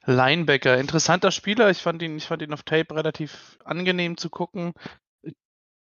Linebacker, 0.04 0.78
interessanter 0.78 1.30
Spieler. 1.30 1.70
Ich 1.70 1.78
fand 1.78 2.02
ihn, 2.02 2.16
ich 2.16 2.26
fand 2.26 2.42
ihn 2.42 2.52
auf 2.52 2.62
Tape 2.62 2.94
relativ 2.94 3.58
angenehm 3.64 4.16
zu 4.16 4.30
gucken. 4.30 4.72
Ich 5.22 5.34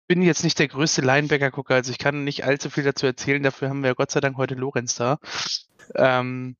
bin 0.07 0.21
jetzt 0.21 0.43
nicht 0.43 0.59
der 0.59 0.69
größte 0.69 1.01
Linebacker-Gucker, 1.01 1.75
also 1.75 1.91
ich 1.91 1.97
kann 1.97 2.23
nicht 2.23 2.45
allzu 2.45 2.69
viel 2.69 2.83
dazu 2.83 3.05
erzählen. 3.05 3.43
Dafür 3.43 3.69
haben 3.69 3.83
wir 3.83 3.95
Gott 3.95 4.11
sei 4.11 4.21
Dank 4.21 4.37
heute 4.37 4.55
Lorenz 4.55 4.95
da. 4.95 5.19
Ähm, 5.95 6.55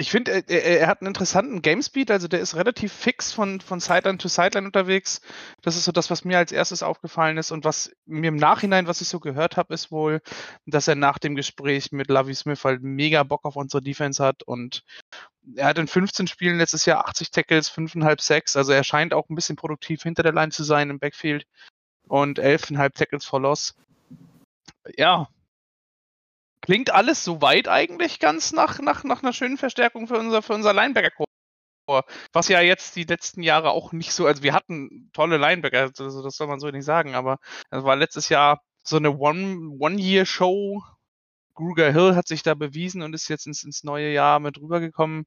ich 0.00 0.10
finde, 0.10 0.44
er, 0.48 0.64
er, 0.64 0.86
hat 0.86 1.02
einen 1.02 1.08
interessanten 1.08 1.62
Gamespeed, 1.62 2.10
also 2.10 2.26
der 2.26 2.40
ist 2.40 2.54
relativ 2.54 2.92
fix 2.92 3.32
von, 3.32 3.60
von 3.60 3.80
Sideline 3.80 4.18
to 4.18 4.28
Sideline 4.28 4.66
unterwegs. 4.66 5.20
Das 5.62 5.76
ist 5.76 5.84
so 5.84 5.92
das, 5.92 6.10
was 6.10 6.24
mir 6.24 6.38
als 6.38 6.52
erstes 6.52 6.82
aufgefallen 6.82 7.36
ist 7.36 7.50
und 7.50 7.64
was 7.64 7.92
mir 8.06 8.28
im 8.28 8.36
Nachhinein, 8.36 8.86
was 8.86 9.00
ich 9.00 9.08
so 9.08 9.20
gehört 9.20 9.56
habe, 9.56 9.74
ist 9.74 9.90
wohl, 9.90 10.22
dass 10.64 10.88
er 10.88 10.94
nach 10.94 11.18
dem 11.18 11.34
Gespräch 11.34 11.92
mit 11.92 12.08
Lovie 12.08 12.34
Smith 12.34 12.64
halt 12.64 12.82
mega 12.82 13.24
Bock 13.24 13.44
auf 13.44 13.56
unsere 13.56 13.82
Defense 13.82 14.24
hat 14.24 14.42
und 14.42 14.84
er 15.56 15.66
hat 15.66 15.78
in 15.78 15.86
15 15.86 16.26
Spielen 16.26 16.58
letztes 16.58 16.86
Jahr 16.86 17.06
80 17.06 17.30
Tackles, 17.30 17.70
5,5 17.70 18.20
Sacks, 18.20 18.56
also 18.56 18.72
er 18.72 18.84
scheint 18.84 19.14
auch 19.14 19.28
ein 19.28 19.34
bisschen 19.34 19.56
produktiv 19.56 20.02
hinter 20.02 20.22
der 20.22 20.32
Line 20.32 20.50
zu 20.50 20.64
sein 20.64 20.90
im 20.90 20.98
Backfield 20.98 21.46
und 22.08 22.38
11,5 22.38 22.90
Tackles 22.94 23.24
for 23.24 23.40
Loss. 23.40 23.74
Ja, 24.96 25.28
klingt 26.62 26.90
alles 26.90 27.24
soweit 27.24 27.68
eigentlich 27.68 28.18
ganz 28.18 28.52
nach, 28.52 28.80
nach, 28.80 29.04
nach 29.04 29.22
einer 29.22 29.32
schönen 29.32 29.58
Verstärkung 29.58 30.06
für 30.08 30.18
unser, 30.18 30.42
für 30.42 30.54
unser 30.54 30.72
linebacker 30.72 31.10
was 32.32 32.48
ja 32.48 32.60
jetzt 32.60 32.96
die 32.96 33.04
letzten 33.04 33.42
Jahre 33.42 33.70
auch 33.70 33.92
nicht 33.92 34.12
so, 34.12 34.26
also 34.26 34.42
wir 34.42 34.54
hatten 34.54 35.10
tolle 35.12 35.38
Linebacker, 35.38 35.90
also 35.98 36.22
das 36.22 36.36
soll 36.36 36.46
man 36.46 36.60
so 36.60 36.68
nicht 36.70 36.84
sagen, 36.84 37.14
aber 37.14 37.38
es 37.70 37.82
war 37.82 37.96
letztes 37.96 38.28
Jahr 38.28 38.62
so 38.84 38.96
eine 38.96 39.18
One- 39.18 39.76
One-Year-Show. 39.78 40.82
Gruger 41.60 41.92
Hill 41.92 42.16
hat 42.16 42.26
sich 42.26 42.42
da 42.42 42.54
bewiesen 42.54 43.02
und 43.02 43.14
ist 43.14 43.28
jetzt 43.28 43.46
ins, 43.46 43.62
ins 43.62 43.84
neue 43.84 44.12
Jahr 44.12 44.40
mit 44.40 44.58
rübergekommen. 44.58 45.26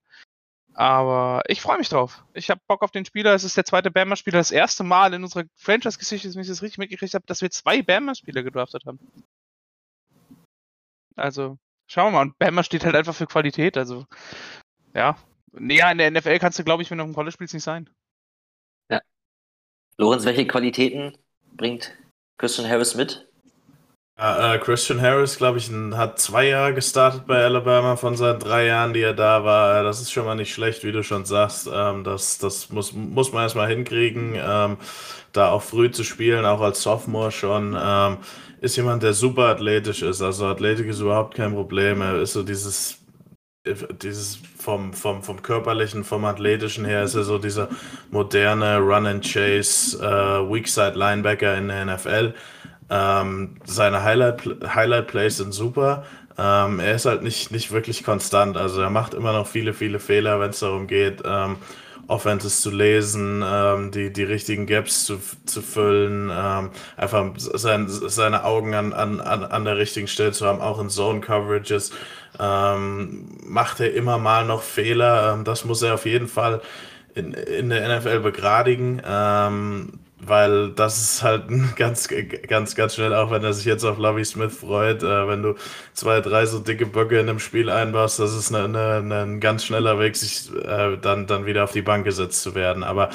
Aber 0.74 1.44
ich 1.48 1.62
freue 1.62 1.78
mich 1.78 1.90
drauf. 1.90 2.26
Ich 2.34 2.50
habe 2.50 2.60
Bock 2.68 2.82
auf 2.82 2.92
den 2.92 3.06
Spieler. 3.06 3.34
Es 3.34 3.44
ist 3.44 3.56
der 3.56 3.66
zweite 3.66 3.92
Bama-Spieler. 3.92 4.40
Das 4.40 4.52
erste 4.52 4.84
Mal 4.84 5.14
in 5.14 5.24
unserer 5.24 5.44
Franchise-Geschichte, 5.56 6.28
dass 6.28 6.36
ich 6.36 6.48
das 6.48 6.64
richtig 6.64 6.80
mitgekriegt 6.80 7.14
habe, 7.14 7.26
dass 7.28 7.42
wir 7.42 7.52
zwei 7.52 7.82
Bama-Spieler 7.82 8.42
gedraftet 8.42 8.86
haben. 8.86 9.00
Also, 11.16 11.60
schauen 11.88 12.08
wir 12.08 12.12
mal. 12.12 12.22
Und 12.24 12.40
Bama 12.40 12.64
steht 12.64 12.86
halt 12.86 12.96
einfach 12.96 13.14
für 13.14 13.28
Qualität. 13.28 13.78
Also, 13.78 14.06
ja. 14.96 15.16
Näher 15.52 15.92
in 15.92 16.00
der 16.00 16.10
NFL 16.10 16.40
kannst 16.40 16.58
du, 16.58 16.64
glaube 16.64 16.82
ich, 16.82 16.90
wenn 16.90 16.98
du 16.98 17.04
auf 17.04 17.10
dem 17.10 17.16
College 17.16 17.34
spielst, 17.34 17.54
nicht 17.54 17.64
sein. 17.64 17.88
Lorenz, 19.98 20.26
welche 20.26 20.48
Qualitäten 20.48 21.18
bringt 21.56 21.96
Christian 22.38 22.68
Harris 22.68 22.96
mit? 22.96 23.32
Ja, 24.18 24.54
äh, 24.56 24.60
Christian 24.60 25.02
Harris, 25.02 25.38
glaube 25.38 25.58
ich, 25.58 25.72
hat 25.72 26.20
zwei 26.20 26.48
Jahre 26.48 26.74
gestartet 26.76 27.26
bei 27.26 27.44
Alabama 27.44 27.96
von 27.96 28.16
seinen 28.16 28.40
drei 28.40 28.68
Jahren, 28.68 28.94
die 28.94 29.02
er 29.02 29.14
da 29.14 29.44
war. 29.44 29.80
Äh, 29.82 29.84
Das 29.84 30.02
ist 30.02 30.12
schon 30.12 30.26
mal 30.26 30.36
nicht 30.36 30.54
schlecht, 30.54 30.84
wie 30.84 30.92
du 30.92 31.04
schon 31.04 31.26
sagst. 31.26 31.68
Ähm, 31.74 32.04
das 32.04 32.38
das 32.38 32.70
muss, 32.70 32.94
muss 32.94 33.32
man 33.34 33.44
erstmal 33.44 33.68
hinkriegen, 33.70 34.36
ähm, 34.36 34.78
da 35.32 35.50
auch 35.50 35.64
früh 35.64 35.90
zu 35.92 36.04
spielen, 36.04 36.46
auch 36.46 36.62
als 36.62 36.84
Sophomore 36.84 37.32
schon. 37.32 37.76
Ähm, 37.80 38.18
ist 38.62 38.76
jemand, 38.78 39.02
der 39.04 39.14
super 39.14 39.44
athletisch 39.50 40.04
ist. 40.04 40.22
Also 40.22 40.46
Athletik 40.46 40.88
ist 40.88 41.00
überhaupt 41.00 41.36
kein 41.36 41.54
Problem. 41.54 42.02
Er 42.02 42.22
ist 42.22 42.34
so 42.34 42.44
dieses 42.44 43.00
dieses 44.02 44.38
vom, 44.58 44.94
vom, 44.94 45.24
vom 45.24 45.42
körperlichen, 45.42 46.04
vom 46.04 46.26
athletischen 46.26 46.86
her 46.86 47.04
ist 47.04 47.16
er 47.16 47.24
so 47.24 47.38
dieser 47.38 47.70
moderne 48.12 48.78
Run 48.80 49.06
and 49.08 49.24
Chase 49.26 49.98
äh, 50.00 50.52
Weakside 50.52 50.94
Linebacker 50.98 51.58
in 51.58 51.68
der 51.70 51.86
NFL. 51.86 52.34
Ähm, 52.90 53.56
seine 53.66 54.04
Highlight, 54.04 54.44
Highlight 54.76 55.32
sind 55.32 55.54
super. 55.54 56.04
Ähm, 56.38 56.80
er 56.80 56.96
ist 56.96 57.06
halt 57.06 57.24
nicht, 57.24 57.52
nicht 57.52 57.72
wirklich 57.72 58.04
konstant. 58.04 58.58
Also 58.58 58.82
er 58.82 58.90
macht 58.90 59.14
immer 59.14 59.34
noch 59.34 59.48
viele, 59.48 59.74
viele 59.74 60.00
Fehler, 60.00 60.40
wenn 60.40 60.50
es 60.50 60.60
darum 60.60 60.88
geht, 60.88 61.22
ähm, 61.26 61.58
Offenses 62.08 62.62
zu 62.62 62.70
lesen, 62.70 63.44
ähm, 63.46 63.92
die, 63.92 64.12
die 64.12 64.24
richtigen 64.24 64.66
Gaps 64.66 65.06
zu, 65.06 65.20
zu 65.46 65.62
füllen, 65.62 66.30
ähm, 66.34 66.72
einfach 66.98 67.32
sein, 67.38 67.86
seine 67.88 68.44
Augen 68.44 68.74
an, 68.74 68.94
an, 68.94 69.22
an 69.22 69.46
an 69.46 69.66
der 69.66 69.78
richtigen 69.78 70.08
Stelle 70.08 70.32
zu 70.32 70.46
haben, 70.46 70.60
auch 70.60 70.82
in 70.82 70.90
Zone 70.90 71.22
Coverages. 71.22 71.92
Ähm, 72.40 73.38
macht 73.46 73.80
er 73.80 73.94
immer 73.94 74.18
mal 74.18 74.46
noch 74.46 74.64
Fehler. 74.64 75.34
Ähm, 75.34 75.44
das 75.44 75.66
muss 75.66 75.82
er 75.82 75.94
auf 75.94 76.06
jeden 76.06 76.28
Fall 76.28 76.62
in, 77.16 77.34
in 77.34 77.70
der 77.70 78.00
NFL 78.00 78.20
begradigen. 78.20 79.02
Ähm, 79.06 80.00
weil 80.26 80.72
das 80.72 81.02
ist 81.02 81.24
halt 81.24 81.44
ganz, 81.76 82.08
ganz, 82.48 82.76
ganz 82.76 82.96
schnell, 82.96 83.14
auch 83.14 83.32
wenn 83.32 83.44
er 83.44 83.54
sich 83.54 83.66
jetzt 83.66 83.84
auf 83.84 83.98
Lovey 83.98 84.26
Smith 84.26 84.56
freut, 84.56 85.04
äh, 85.04 85.28
wenn 85.28 85.42
du 85.42 85.56
zwei, 85.94 86.22
drei 86.22 86.46
so 86.46 86.60
dicke 86.60 86.86
Böcke 86.86 87.20
in 87.20 87.30
einem 87.30 87.40
Spiel 87.40 87.70
einbaust, 87.70 88.20
das 88.20 88.36
ist 88.36 88.54
eine, 88.54 88.66
eine, 88.98 89.22
ein 89.24 89.40
ganz 89.40 89.66
schneller 89.66 90.00
Weg, 90.00 90.16
sich 90.16 90.50
äh, 90.56 90.98
dann, 90.98 91.28
dann 91.28 91.46
wieder 91.46 91.64
auf 91.64 91.72
die 91.72 91.82
Bank 91.82 92.06
gesetzt 92.06 92.42
zu 92.42 92.56
werden. 92.56 92.84
Aber 92.84 93.10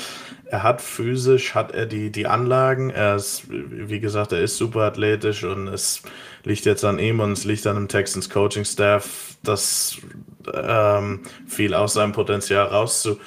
er 0.47 0.63
hat 0.63 0.81
physisch, 0.81 1.55
hat 1.55 1.73
er 1.73 1.87
die, 1.87 2.11
die 2.11 2.27
Anlagen, 2.27 2.91
er 2.91 3.17
ist, 3.17 3.45
wie 3.49 4.01
gesagt, 4.01 4.33
er 4.33 4.41
ist 4.41 4.57
super 4.57 4.81
athletisch 4.81 5.45
und 5.45 5.69
es 5.69 6.03
liegt 6.45 6.65
jetzt 6.65 6.85
an 6.85 6.99
ihm 6.99 7.21
und 7.21 7.33
es 7.33 7.45
liegt 7.45 7.67
an 7.67 7.77
dem 7.77 7.89
Texans 7.89 8.31
Coaching 8.31 8.65
Staff, 8.65 9.37
das 9.43 9.99
ähm, 10.55 11.21
viel 11.47 11.75
aus 11.75 11.95
seinem 11.95 12.13
Potenzial 12.13 12.67
rauszuholen 12.67 13.21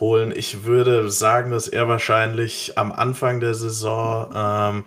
holen. 0.00 0.32
Ich 0.34 0.64
würde 0.64 1.10
sagen, 1.10 1.50
dass 1.50 1.68
er 1.68 1.88
wahrscheinlich 1.88 2.76
am 2.76 2.92
Anfang 2.92 3.40
der 3.40 3.54
Saison 3.54 4.30
ähm, 4.34 4.84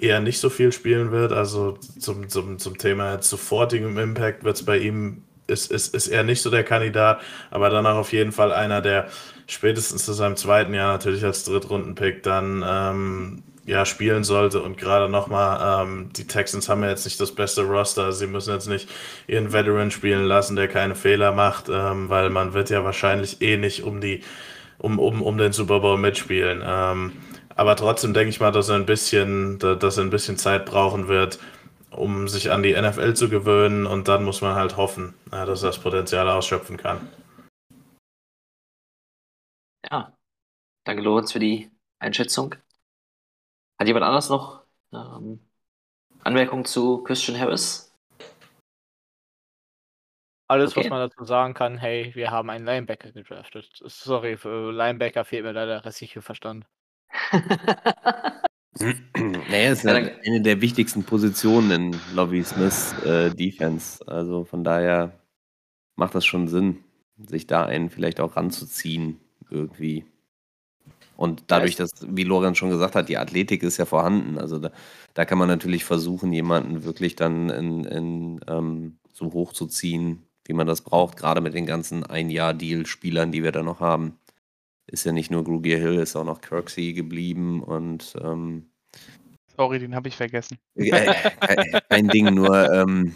eher 0.00 0.20
nicht 0.20 0.40
so 0.40 0.50
viel 0.50 0.72
spielen 0.72 1.10
wird. 1.10 1.32
Also 1.32 1.78
zum, 1.98 2.28
zum, 2.28 2.58
zum 2.58 2.78
Thema 2.78 3.22
sofortigem 3.22 3.98
Impact 3.98 4.44
wird 4.44 4.56
es 4.56 4.64
bei 4.64 4.78
ihm, 4.78 5.22
ist, 5.46 5.70
ist, 5.70 5.94
ist 5.94 6.08
er 6.08 6.24
nicht 6.24 6.42
so 6.42 6.50
der 6.50 6.64
Kandidat, 6.64 7.20
aber 7.50 7.70
dann 7.70 7.86
auch 7.86 7.96
auf 7.96 8.12
jeden 8.12 8.32
Fall 8.32 8.52
einer, 8.52 8.80
der 8.80 9.08
spätestens 9.46 10.04
zu 10.04 10.12
seinem 10.12 10.36
zweiten 10.36 10.74
Jahr 10.74 10.92
natürlich 10.92 11.24
als 11.24 11.44
Drittrunden-Pick 11.44 12.22
dann 12.22 12.64
ähm, 12.66 13.42
ja, 13.68 13.84
spielen 13.84 14.24
sollte. 14.24 14.62
Und 14.62 14.78
gerade 14.78 15.10
nochmal, 15.10 15.84
ähm, 15.84 16.10
die 16.16 16.26
Texans 16.26 16.68
haben 16.68 16.82
ja 16.82 16.90
jetzt 16.90 17.04
nicht 17.04 17.20
das 17.20 17.32
beste 17.32 17.62
Roster. 17.62 18.12
Sie 18.12 18.26
müssen 18.26 18.52
jetzt 18.52 18.66
nicht 18.66 18.88
ihren 19.26 19.52
Veteran 19.52 19.90
spielen 19.90 20.24
lassen, 20.24 20.56
der 20.56 20.68
keine 20.68 20.94
Fehler 20.94 21.32
macht, 21.32 21.68
ähm, 21.68 22.08
weil 22.08 22.30
man 22.30 22.54
wird 22.54 22.70
ja 22.70 22.82
wahrscheinlich 22.82 23.42
eh 23.42 23.56
nicht 23.56 23.82
um 23.84 24.00
die 24.00 24.22
um, 24.78 24.98
um, 24.98 25.22
um 25.22 25.38
den 25.38 25.52
Super 25.52 25.80
Bowl 25.80 25.98
mitspielen. 25.98 26.62
Ähm, 26.64 27.12
aber 27.54 27.76
trotzdem 27.76 28.14
denke 28.14 28.30
ich 28.30 28.40
mal, 28.40 28.52
dass 28.52 28.68
er 28.68 28.76
ein 28.76 28.86
bisschen, 28.86 29.58
dass 29.58 29.98
er 29.98 30.04
ein 30.04 30.10
bisschen 30.10 30.36
Zeit 30.36 30.64
brauchen 30.64 31.08
wird, 31.08 31.38
um 31.90 32.28
sich 32.28 32.52
an 32.52 32.62
die 32.62 32.80
NFL 32.80 33.14
zu 33.14 33.28
gewöhnen 33.28 33.86
und 33.86 34.08
dann 34.08 34.24
muss 34.24 34.40
man 34.40 34.54
halt 34.54 34.76
hoffen, 34.76 35.14
dass 35.30 35.62
er 35.62 35.68
das 35.70 35.78
Potenzial 35.80 36.28
ausschöpfen 36.28 36.76
kann. 36.76 37.08
Ja, 39.90 40.12
danke 40.84 41.02
Lorenz 41.02 41.32
für 41.32 41.38
die 41.40 41.70
Einschätzung. 41.98 42.54
Hat 43.78 43.86
jemand 43.86 44.04
anders 44.04 44.28
noch 44.28 44.62
ähm, 44.92 45.40
Anmerkungen 46.24 46.64
zu 46.64 47.02
Christian 47.02 47.38
Harris? 47.38 47.87
Alles, 50.48 50.70
okay. 50.72 50.80
was 50.80 50.90
man 50.90 51.08
dazu 51.10 51.24
sagen 51.24 51.52
kann, 51.52 51.76
hey, 51.76 52.10
wir 52.14 52.30
haben 52.30 52.48
einen 52.48 52.64
Linebacker 52.64 53.12
gedraftet. 53.12 53.68
Sorry, 53.84 54.38
für 54.38 54.72
Linebacker 54.72 55.26
fehlt 55.26 55.44
mir 55.44 55.52
da 55.52 55.66
der 55.66 55.84
restliche 55.84 56.22
Verstand. 56.22 56.64
naja, 58.80 59.72
ist 59.72 59.84
ja 59.84 59.94
eine 59.94 60.40
der 60.40 60.62
wichtigsten 60.62 61.04
Positionen 61.04 61.70
in 61.70 62.00
Lovey 62.14 62.42
Smiths 62.42 62.94
äh, 63.02 63.30
Defense. 63.34 64.02
Also 64.08 64.44
von 64.44 64.64
daher 64.64 65.20
macht 65.96 66.14
das 66.14 66.24
schon 66.24 66.48
Sinn, 66.48 66.82
sich 67.18 67.46
da 67.46 67.66
einen 67.66 67.90
vielleicht 67.90 68.18
auch 68.18 68.36
ranzuziehen, 68.36 69.20
irgendwie. 69.50 70.06
Und 71.16 71.44
dadurch, 71.48 71.76
dass, 71.76 71.90
wie 72.06 72.22
Lorenz 72.22 72.56
schon 72.56 72.70
gesagt 72.70 72.94
hat, 72.94 73.08
die 73.10 73.18
Athletik 73.18 73.62
ist 73.62 73.76
ja 73.76 73.84
vorhanden. 73.84 74.38
Also 74.38 74.58
da, 74.58 74.70
da 75.12 75.24
kann 75.26 75.36
man 75.36 75.48
natürlich 75.48 75.84
versuchen, 75.84 76.32
jemanden 76.32 76.84
wirklich 76.84 77.16
dann 77.16 77.50
in, 77.50 77.84
in 77.84 78.40
ähm, 78.46 78.98
so 79.12 79.32
hochzuziehen, 79.32 80.27
wie 80.48 80.54
man 80.54 80.66
das 80.66 80.80
braucht, 80.80 81.16
gerade 81.16 81.40
mit 81.40 81.54
den 81.54 81.66
ganzen 81.66 82.04
Ein-Jahr-Deal-Spielern, 82.04 83.30
die 83.30 83.44
wir 83.44 83.52
da 83.52 83.62
noch 83.62 83.80
haben. 83.80 84.18
Ist 84.86 85.04
ja 85.04 85.12
nicht 85.12 85.30
nur 85.30 85.44
Grugier 85.44 85.78
Hill, 85.78 86.00
ist 86.00 86.16
auch 86.16 86.24
noch 86.24 86.40
Kirksey 86.40 86.94
geblieben 86.94 87.62
und 87.62 88.16
ähm, 88.20 88.70
Sorry, 89.56 89.78
den 89.78 89.94
habe 89.94 90.08
ich 90.08 90.16
vergessen. 90.16 90.56
Äh, 90.76 91.80
kein 91.90 92.08
Ding, 92.08 92.34
nur 92.34 92.72
ähm, 92.72 93.14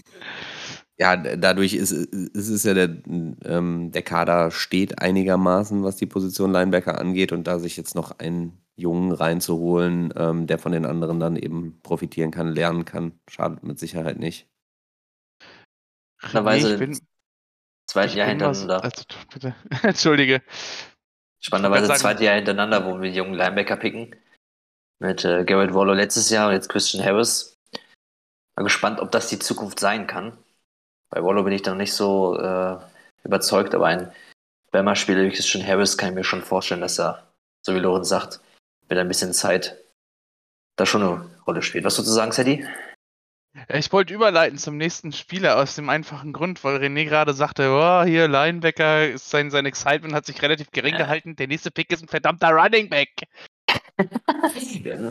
ja, 0.99 1.17
dadurch 1.17 1.73
ist, 1.75 1.93
ist 1.93 2.49
es 2.49 2.65
ja 2.65 2.75
der, 2.75 2.97
ähm, 3.45 3.91
der 3.93 4.03
Kader 4.03 4.51
steht 4.51 5.01
einigermaßen, 5.01 5.83
was 5.83 5.97
die 5.97 6.07
Position 6.07 6.53
Linebacker 6.53 6.99
angeht 6.99 7.33
und 7.33 7.47
da 7.47 7.59
sich 7.59 7.77
jetzt 7.77 7.95
noch 7.95 8.19
einen 8.19 8.59
Jungen 8.77 9.13
reinzuholen, 9.13 10.13
ähm, 10.17 10.47
der 10.47 10.59
von 10.59 10.73
den 10.73 10.85
anderen 10.85 11.21
dann 11.21 11.37
eben 11.37 11.81
profitieren 11.83 12.31
kann, 12.31 12.49
lernen 12.49 12.85
kann, 12.85 13.13
schadet 13.29 13.63
mit 13.63 13.79
Sicherheit 13.79 14.19
nicht. 14.19 14.49
Nee, 16.33 16.57
ich 16.57 16.79
bin, 16.79 16.99
Zweites 17.87 18.15
Jahr 18.15 18.29
hintereinander. 18.29 18.83
Also, 18.83 19.03
bitte. 19.33 19.55
Entschuldige. 19.83 20.43
Spannenderweise 21.41 21.93
zweites 21.95 22.23
Jahr 22.23 22.37
hintereinander, 22.37 22.87
wo 22.87 23.01
wir 23.01 23.11
die 23.11 23.17
jungen 23.17 23.35
Linebacker 23.35 23.77
picken. 23.77 24.15
Mit 25.01 25.25
äh, 25.25 25.45
Garrett 25.45 25.75
Waller 25.75 25.95
letztes 25.95 26.31
Jahr 26.31 26.49
und 26.49 26.55
jetzt 26.55 26.69
Christian 26.69 27.05
Harris. 27.05 27.59
Mal 28.57 28.63
gespannt, 28.63 29.01
ob 29.01 29.11
das 29.11 29.29
die 29.29 29.39
Zukunft 29.39 29.81
sein 29.81 30.07
kann. 30.07 30.37
Bei 31.11 31.23
Waller 31.23 31.43
bin 31.43 31.53
ich 31.53 31.65
noch 31.65 31.75
nicht 31.75 31.93
so 31.93 32.39
äh, 32.39 32.79
überzeugt, 33.25 33.75
aber 33.75 33.87
ein 33.87 34.13
Bama-Spieler 34.71 35.25
wie 35.25 35.31
Christian 35.31 35.67
Harris 35.67 35.99
kann 35.99 36.11
ich 36.11 36.15
mir 36.15 36.25
schon 36.25 36.43
vorstellen, 36.43 36.81
dass 36.81 36.99
er, 36.99 37.27
so 37.63 37.75
wie 37.75 37.81
Lorenz 37.81 38.09
sagt, 38.09 38.41
mit 38.89 38.99
ein 38.99 39.09
bisschen 39.09 39.33
Zeit 39.33 39.77
da 40.77 40.87
schon 40.87 41.03
eine 41.03 41.31
Rolle 41.47 41.63
spielt. 41.63 41.85
Was 41.85 41.97
sozusagen, 41.97 42.33
Sadie? 42.33 42.67
Ich 43.69 43.93
wollte 43.93 44.15
überleiten 44.15 44.57
zum 44.57 44.79
nächsten 44.79 45.13
Spieler 45.13 45.59
aus 45.59 45.75
dem 45.75 45.91
einfachen 45.91 46.33
Grund, 46.33 46.65
weil 46.65 46.77
René 46.77 47.05
gerade 47.05 47.35
sagte, 47.35 47.69
oh, 47.71 48.03
hier 48.05 48.27
Linebacker, 48.27 49.19
sein, 49.19 49.51
sein 49.51 49.67
Excitement 49.67 50.15
hat 50.15 50.25
sich 50.25 50.41
relativ 50.41 50.71
gering 50.71 50.97
gehalten. 50.97 51.37
Der 51.37 51.49
nächste 51.49 51.71
Pick 51.71 51.93
ist 51.93 52.03
ein 52.03 52.09
verdammter 52.09 52.49
Running 52.49 52.89
Back. 52.89 53.11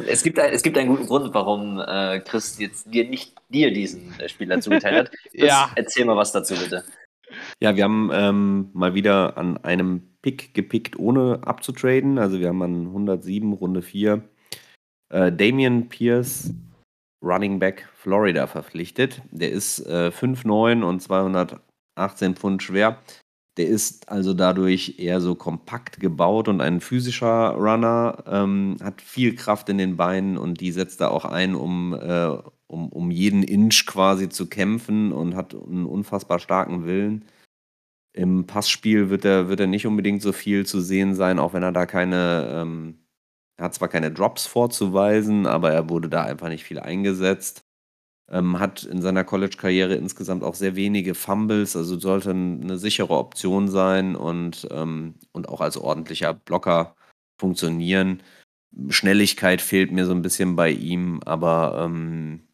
es, 0.08 0.24
gibt 0.24 0.40
ein, 0.40 0.52
es 0.52 0.64
gibt 0.64 0.78
einen 0.78 0.90
guten 0.90 1.06
Grund, 1.06 1.34
warum 1.36 1.80
äh, 1.80 2.20
Chris 2.22 2.58
jetzt 2.58 2.92
dir 2.92 3.08
nicht 3.08 3.36
dir 3.50 3.72
diesen 3.72 4.20
äh, 4.20 4.28
Spieler 4.28 4.60
zugeteilt 4.60 4.98
hat. 4.98 5.12
Chris, 5.32 5.34
ja. 5.34 5.72
Erzähl 5.76 6.06
mal 6.06 6.18
was 6.18 6.32
dazu, 6.32 6.56
bitte. 6.56 6.84
Ja, 7.60 7.76
wir 7.76 7.84
haben 7.84 8.10
ähm, 8.12 8.70
mal 8.74 8.96
wieder 8.96 9.38
an 9.38 9.58
einem 9.58 10.02
Pick 10.24 10.54
gepickt, 10.56 10.98
ohne 10.98 11.42
abzutraden. 11.44 12.18
Also 12.18 12.40
wir 12.40 12.50
haben 12.50 12.62
an 12.64 12.88
107, 12.88 13.54
Runde 13.54 13.84
4, 13.84 14.24
äh, 15.10 15.32
Damian 15.32 15.90
Pierce 15.90 16.54
Running 17.22 17.60
Back 17.60 17.88
Florida 17.96 18.48
verpflichtet. 18.48 19.22
Der 19.32 19.52
ist 19.52 19.80
äh, 19.86 20.12
5'9 20.14 20.84
und 20.84 21.02
218 21.02 22.36
Pfund 22.36 22.64
schwer. 22.64 22.98
Der 23.58 23.68
ist 23.68 24.10
also 24.10 24.34
dadurch 24.34 24.96
eher 24.98 25.20
so 25.20 25.36
kompakt 25.36 26.00
gebaut 26.00 26.48
und 26.48 26.62
ein 26.62 26.80
physischer 26.80 27.52
Runner, 27.52 28.24
ähm, 28.26 28.78
hat 28.82 29.02
viel 29.02 29.36
Kraft 29.36 29.68
in 29.68 29.78
den 29.78 29.98
Beinen 29.98 30.38
und 30.38 30.62
die 30.62 30.72
setzt 30.72 31.02
er 31.02 31.12
auch 31.12 31.26
ein, 31.26 31.56
um, 31.56 31.94
äh, 31.94 32.38
um, 32.68 32.90
um 32.90 33.12
jeden 33.12 33.44
Inch 33.44 33.86
quasi 33.86 34.30
zu 34.30 34.48
kämpfen 34.48 35.12
und 35.12 35.36
hat 35.36 35.54
einen 35.54 35.86
unfassbar 35.86 36.40
starken 36.40 36.86
Willen. 36.86 37.26
Im 38.14 38.46
Passspiel 38.46 39.10
wird 39.10 39.26
er, 39.26 39.50
wird 39.50 39.60
er 39.60 39.68
nicht 39.68 39.86
unbedingt 39.86 40.22
so 40.22 40.32
viel 40.32 40.66
zu 40.66 40.80
sehen 40.80 41.14
sein, 41.14 41.38
auch 41.38 41.54
wenn 41.54 41.64
er 41.64 41.72
da 41.74 41.86
keine 41.86 42.48
ähm, 42.52 43.00
er 43.62 43.66
hat 43.66 43.76
zwar 43.76 43.90
keine 43.90 44.12
Drops 44.12 44.48
vorzuweisen, 44.48 45.46
aber 45.46 45.72
er 45.72 45.88
wurde 45.88 46.10
da 46.10 46.24
einfach 46.24 46.50
nicht 46.50 46.64
viel 46.64 46.80
eingesetzt. 46.80 47.64
Ähm, 48.30 48.60
hat 48.60 48.84
in 48.84 49.02
seiner 49.04 49.24
College-Karriere 49.24 49.96
insgesamt 49.96 50.44
auch 50.44 50.56
sehr 50.56 50.76
wenige 50.76 51.16
Fumbles, 51.16 51.76
also 51.76 52.00
sollte 52.00 52.32
eine 52.32 52.78
sichere 52.80 53.18
Option 53.18 53.70
sein 53.70 54.16
und, 54.16 54.68
ähm, 54.72 55.16
und 55.34 55.50
auch 55.50 55.62
als 55.62 55.78
ordentlicher 55.78 56.34
Blocker 56.34 56.96
funktionieren. 57.40 58.24
Schnelligkeit 58.90 59.62
fehlt 59.62 59.92
mir 59.92 60.06
so 60.08 60.14
ein 60.14 60.24
bisschen 60.24 60.56
bei 60.56 60.72
ihm, 60.72 61.22
aber 61.26 61.84
ähm, 61.86 62.48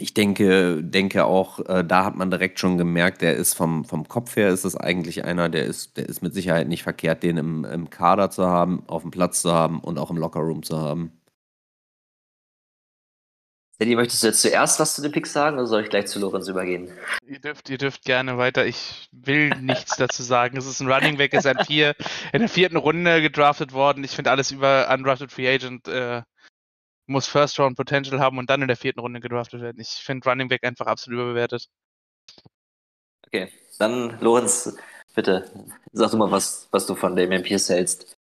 ich 0.00 0.14
denke, 0.14 0.82
denke 0.82 1.24
auch, 1.26 1.60
äh, 1.68 1.84
da 1.84 2.04
hat 2.04 2.16
man 2.16 2.30
direkt 2.30 2.58
schon 2.58 2.78
gemerkt, 2.78 3.20
der 3.20 3.36
ist 3.36 3.54
vom, 3.54 3.84
vom 3.84 4.08
Kopf 4.08 4.34
her 4.36 4.48
ist 4.48 4.64
es 4.64 4.76
eigentlich 4.76 5.24
einer, 5.24 5.48
der 5.48 5.64
ist, 5.64 5.96
der 5.96 6.08
ist 6.08 6.22
mit 6.22 6.32
Sicherheit 6.32 6.68
nicht 6.68 6.82
verkehrt, 6.82 7.22
den 7.22 7.36
im, 7.36 7.64
im 7.64 7.90
Kader 7.90 8.30
zu 8.30 8.46
haben, 8.46 8.82
auf 8.86 9.02
dem 9.02 9.10
Platz 9.10 9.42
zu 9.42 9.52
haben 9.52 9.80
und 9.80 9.98
auch 9.98 10.10
im 10.10 10.16
Lockerroom 10.16 10.62
zu 10.62 10.78
haben. 10.78 11.12
Eddie, 13.78 13.96
möchtest 13.96 14.22
du 14.22 14.26
jetzt 14.26 14.42
zuerst 14.42 14.78
was 14.78 14.94
zu 14.94 15.00
den 15.00 15.10
Picks 15.10 15.32
sagen 15.32 15.56
oder 15.56 15.66
soll 15.66 15.82
ich 15.82 15.88
gleich 15.88 16.06
zu 16.06 16.18
Lorenz 16.18 16.48
übergehen? 16.48 16.90
Ihr 17.26 17.38
dürft, 17.38 17.70
ihr 17.70 17.78
dürft 17.78 18.04
gerne 18.04 18.36
weiter. 18.36 18.66
Ich 18.66 19.08
will 19.10 19.48
nichts 19.60 19.96
dazu 19.96 20.22
sagen. 20.22 20.58
Es 20.58 20.66
ist 20.66 20.80
ein 20.80 20.92
Running 20.92 21.16
Back, 21.16 21.32
ist 21.32 21.46
ein 21.46 21.64
vier, 21.64 21.94
in 22.34 22.40
der 22.40 22.50
vierten 22.50 22.76
Runde 22.76 23.22
gedraftet 23.22 23.72
worden. 23.72 24.04
Ich 24.04 24.10
finde 24.10 24.30
alles 24.32 24.50
über 24.50 24.90
Undrafted 24.92 25.32
Free 25.32 25.48
Agent 25.48 25.88
äh, 25.88 26.20
muss 27.06 27.26
First 27.26 27.58
Round 27.58 27.76
Potential 27.76 28.20
haben 28.20 28.38
und 28.38 28.48
dann 28.48 28.62
in 28.62 28.68
der 28.68 28.76
vierten 28.76 29.00
Runde 29.00 29.20
gedraftet 29.20 29.60
werden. 29.60 29.80
Ich 29.80 29.88
finde 29.88 30.28
Running 30.28 30.48
Back 30.48 30.64
einfach 30.64 30.86
absolut 30.86 31.20
überbewertet. 31.20 31.68
Okay, 33.26 33.50
dann 33.78 34.18
Lorenz, 34.20 34.76
bitte 35.14 35.44
sag 35.92 36.10
du 36.10 36.16
mal, 36.16 36.30
was, 36.30 36.68
was 36.70 36.86
du 36.86 36.94
von 36.94 37.16
Damian 37.16 37.42
Pierce 37.42 37.68
hältst. 37.68 38.16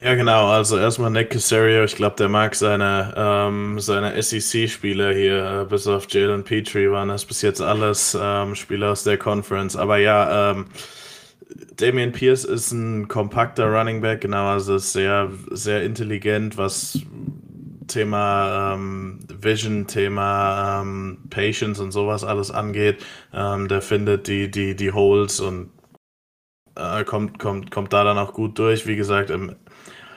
Ja, 0.00 0.16
genau. 0.16 0.48
Also 0.48 0.78
erstmal 0.78 1.10
Nick 1.10 1.30
Casario. 1.30 1.84
Ich 1.84 1.94
glaube, 1.94 2.16
der 2.16 2.28
mag 2.28 2.56
seine, 2.56 3.14
ähm, 3.16 3.78
seine 3.78 4.20
SEC-Spieler 4.20 5.12
hier, 5.14 5.60
äh, 5.60 5.64
bis 5.64 5.86
auf 5.86 6.06
Jalen 6.10 6.42
Petrie 6.42 6.90
waren 6.90 7.08
das 7.08 7.24
bis 7.24 7.40
jetzt 7.42 7.60
alles 7.60 8.18
ähm, 8.20 8.56
Spieler 8.56 8.90
aus 8.90 9.04
der 9.04 9.16
Conference. 9.16 9.76
Aber 9.76 9.98
ja, 9.98 10.50
ähm, 10.50 10.66
Damian 11.76 12.10
Pierce 12.10 12.44
ist 12.44 12.72
ein 12.72 13.06
kompakter 13.06 13.66
Running 13.66 14.00
Back, 14.00 14.22
genau, 14.22 14.46
also 14.46 14.78
sehr, 14.78 15.30
sehr 15.50 15.84
intelligent, 15.84 16.56
was 16.56 16.98
Thema 17.86 18.74
ähm, 18.74 19.20
Vision, 19.28 19.86
Thema 19.86 20.82
ähm, 20.82 21.18
Patience 21.30 21.80
und 21.80 21.92
sowas 21.92 22.24
alles 22.24 22.50
angeht. 22.50 23.04
Ähm, 23.32 23.68
der 23.68 23.82
findet 23.82 24.26
die, 24.28 24.50
die, 24.50 24.76
die 24.76 24.92
Holes 24.92 25.40
und 25.40 25.70
äh, 26.76 27.04
kommt, 27.04 27.38
kommt, 27.38 27.70
kommt 27.70 27.92
da 27.92 28.04
dann 28.04 28.18
auch 28.18 28.32
gut 28.32 28.58
durch. 28.58 28.86
Wie 28.86 28.96
gesagt, 28.96 29.30
im, 29.30 29.56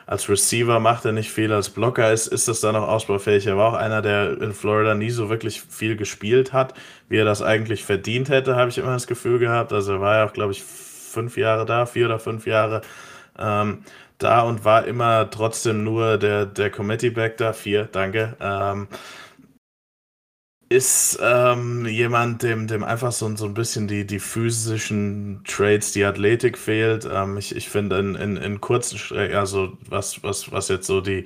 als 0.08 0.30
Receiver 0.30 0.80
macht 0.80 1.06
er 1.06 1.12
nicht 1.12 1.32
viel, 1.32 1.52
als 1.52 1.70
Blocker 1.70 2.12
ist, 2.14 2.28
ist 2.28 2.48
das 2.48 2.62
dann 2.62 2.76
auch 2.76 2.88
ausbaufähig. 2.88 3.48
Er 3.48 3.58
war 3.58 3.70
auch 3.74 3.78
einer, 3.78 4.02
der 4.02 4.40
in 4.42 4.54
Florida 4.54 4.94
nie 4.94 5.10
so 5.10 5.30
wirklich 5.30 5.62
viel 5.62 5.96
gespielt 5.96 6.54
hat, 6.54 6.76
wie 7.10 7.18
er 7.18 7.26
das 7.26 7.42
eigentlich 7.42 7.84
verdient 7.86 8.30
hätte, 8.30 8.56
habe 8.56 8.70
ich 8.70 8.78
immer 8.78 8.94
das 8.94 9.08
Gefühl 9.08 9.40
gehabt. 9.40 9.74
Also 9.74 9.94
er 9.94 10.02
war 10.02 10.18
ja 10.18 10.26
auch, 10.28 10.34
glaube 10.34 10.52
ich, 10.52 10.64
fünf 10.64 11.38
Jahre 11.38 11.66
da, 11.66 11.86
vier 11.86 12.06
oder 12.06 12.20
fünf 12.20 12.46
Jahre 12.46 12.82
ähm, 13.38 13.84
da 14.18 14.42
und 14.42 14.66
war 14.66 14.86
immer 14.86 15.30
trotzdem 15.30 15.84
nur 15.84 16.18
der, 16.18 16.46
der 16.46 16.70
Committee-Back 16.72 17.38
da, 17.38 17.54
vier, 17.54 17.86
danke. 17.86 18.38
Ähm, 18.40 18.88
ist 20.68 21.20
ähm, 21.22 21.86
jemand, 21.86 22.42
dem, 22.42 22.66
dem 22.68 22.84
einfach 22.84 23.12
so, 23.12 23.34
so 23.36 23.46
ein 23.46 23.54
bisschen 23.54 23.88
die, 23.88 24.06
die 24.06 24.18
physischen 24.20 25.44
Traits, 25.48 25.92
die 25.92 26.04
Athletik 26.04 26.58
fehlt. 26.58 27.08
Ähm, 27.12 27.38
ich 27.38 27.56
ich 27.56 27.70
finde 27.70 28.00
in, 28.00 28.16
in, 28.16 28.36
in 28.38 28.62
kurzen 28.62 28.98
Strecken, 28.98 29.36
also 29.36 29.78
was, 29.88 30.24
was, 30.24 30.52
was 30.52 30.68
jetzt 30.70 30.88
so 30.88 31.02
die, 31.02 31.26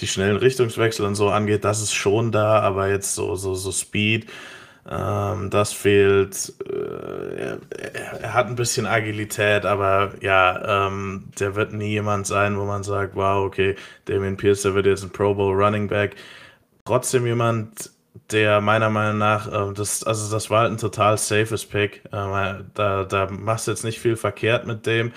die 0.00 0.06
schnellen 0.06 0.36
Richtungswechsel 0.36 1.06
und 1.06 1.14
so 1.14 1.30
angeht, 1.30 1.64
das 1.64 1.80
ist 1.80 1.94
schon 1.94 2.30
da, 2.30 2.60
aber 2.60 2.88
jetzt 2.88 3.14
so, 3.14 3.36
so, 3.36 3.54
so 3.54 3.72
Speed, 3.72 4.26
ähm, 4.90 5.50
das 5.50 5.72
fehlt. 5.72 6.52
Äh, 6.68 7.58
er, 7.70 8.20
er, 8.20 8.34
hat 8.34 8.46
ein 8.48 8.56
bisschen 8.56 8.86
Agilität, 8.86 9.64
aber 9.64 10.12
ja, 10.20 10.86
ähm, 10.88 11.30
der 11.38 11.54
wird 11.54 11.72
nie 11.72 11.90
jemand 11.90 12.26
sein, 12.26 12.58
wo 12.58 12.64
man 12.64 12.82
sagt, 12.82 13.16
wow, 13.16 13.44
okay, 13.44 13.76
Damien 14.04 14.36
Pierce, 14.36 14.62
der 14.62 14.74
wird 14.74 14.86
jetzt 14.86 15.02
ein 15.02 15.10
Pro 15.10 15.34
Bowl 15.34 15.54
Running 15.54 15.88
Back. 15.88 16.16
Trotzdem 16.84 17.26
jemand, 17.26 17.90
der 18.30 18.60
meiner 18.60 18.90
Meinung 18.90 19.18
nach, 19.18 19.70
äh, 19.70 19.72
das, 19.74 20.04
also 20.04 20.30
das 20.30 20.50
war 20.50 20.62
halt 20.62 20.72
ein 20.72 20.78
total 20.78 21.16
safes 21.16 21.64
Pick. 21.64 22.04
Äh, 22.12 22.54
da, 22.74 23.04
da 23.04 23.30
machst 23.30 23.66
du 23.66 23.70
jetzt 23.70 23.84
nicht 23.84 24.00
viel 24.00 24.16
verkehrt 24.16 24.66
mit 24.66 24.86
dem. 24.86 25.12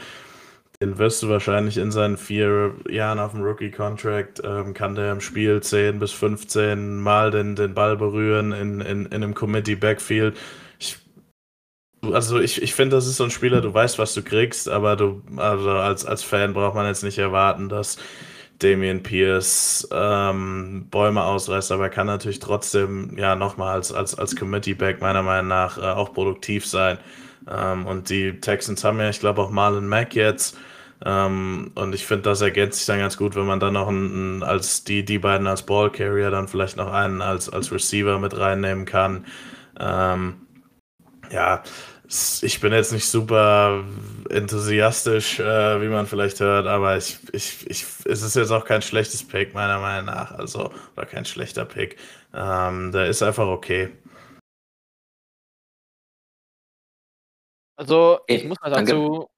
Den 0.80 1.00
wirst 1.00 1.24
du 1.24 1.30
wahrscheinlich 1.30 1.78
in 1.78 1.92
seinen 1.92 2.18
vier 2.18 2.76
Jahren 2.88 3.18
auf 3.18 3.32
dem 3.32 3.42
Rookie-Contract, 3.42 4.42
ähm, 4.44 4.76
kann 4.76 4.94
der 4.94 5.12
im 5.12 5.22
Spiel 5.22 5.60
10 5.62 5.98
bis 5.98 6.12
15 6.12 7.00
Mal 7.00 7.32
den, 7.32 7.56
den 7.56 7.74
Ball 7.74 7.98
berühren 7.98 8.52
in, 8.52 8.82
in, 8.82 9.06
in 9.08 9.14
einem 9.14 9.34
Committee-Backfield. 9.34 10.38
Also 12.04 12.40
ich, 12.40 12.62
ich 12.62 12.76
finde, 12.76 12.96
das 12.96 13.08
ist 13.08 13.18
so 13.18 13.24
ein 13.24 13.32
Spieler, 13.32 13.60
du 13.60 13.74
weißt, 13.74 13.98
was 13.98 14.14
du 14.14 14.22
kriegst, 14.22 14.70
aber 14.70 14.96
du, 14.96 15.24
also 15.38 15.72
als, 15.72 16.06
als 16.06 16.24
Fan 16.24 16.54
braucht 16.54 16.76
man 16.76 16.86
jetzt 16.86 17.04
nicht 17.04 17.18
erwarten, 17.18 17.70
dass 17.70 17.98
Damian 18.60 19.02
Pierce 19.04 19.88
ähm, 19.92 20.88
Bäume 20.92 21.24
ausreißt, 21.24 21.72
aber 21.72 21.86
er 21.86 21.90
kann 21.90 22.08
natürlich 22.08 22.40
trotzdem 22.40 23.18
ja 23.18 23.36
nochmal 23.36 23.74
als, 23.76 23.92
als, 23.92 24.14
als 24.16 24.36
Committee-Back 24.36 25.02
meiner 25.02 25.24
Meinung 25.24 25.48
nach 25.48 25.78
äh, 25.80 25.82
auch 25.82 26.14
produktiv 26.14 26.68
sein. 26.68 27.00
Ähm, 27.50 27.86
und 27.86 28.10
die 28.10 28.40
Texans 28.40 28.84
haben 28.84 29.00
ja, 29.00 29.10
ich 29.10 29.20
glaube, 29.20 29.42
auch 29.42 29.50
Marlon 29.50 29.88
Mack 29.88 30.16
jetzt. 30.16 30.58
Ähm, 31.06 31.72
und 31.76 31.94
ich 31.94 32.06
finde, 32.06 32.24
das 32.24 32.42
ergänzt 32.42 32.80
sich 32.80 32.88
dann 32.88 33.00
ganz 33.00 33.18
gut, 33.18 33.36
wenn 33.36 33.46
man 33.46 33.60
dann 33.60 33.74
noch 33.74 33.88
einen, 33.88 34.44
als 34.44 34.84
die, 34.84 35.06
die 35.06 35.20
beiden 35.20 35.48
als 35.48 35.64
Ballcarrier 35.64 36.32
dann 36.32 36.48
vielleicht 36.48 36.78
noch 36.78 36.92
einen 36.92 37.22
als, 37.22 37.50
als 37.50 37.72
Receiver 37.72 38.20
mit 38.20 38.38
reinnehmen 38.38 38.86
kann. 38.86 39.26
Ähm, 39.80 40.36
ja, 41.32 41.64
ich 42.42 42.60
bin 42.62 42.72
jetzt 42.72 42.94
nicht 42.94 43.06
super 43.08 43.84
enthusiastisch, 44.30 45.40
äh, 45.40 45.82
wie 45.82 45.90
man 45.90 46.08
vielleicht 46.08 46.40
hört, 46.40 46.66
aber 46.66 46.96
ich, 46.98 47.20
ich, 47.34 47.70
ich, 47.70 47.86
es 48.06 48.22
ist 48.22 48.36
jetzt 48.36 48.52
auch 48.52 48.64
kein 48.66 48.82
schlechtes 48.82 49.28
Pick, 49.28 49.54
meiner 49.54 49.80
Meinung 49.80 50.06
nach. 50.06 50.32
Also, 50.32 50.72
oder 50.96 51.06
kein 51.06 51.26
schlechter 51.26 51.66
Pick. 51.66 51.98
Ähm, 52.34 52.92
der 52.94 53.08
ist 53.08 53.22
einfach 53.24 53.48
okay. 53.48 53.90
Also, 57.80 58.20
ich 58.32 58.44
muss 58.44 58.58
mal 58.62 58.72
dazu, 58.72 59.30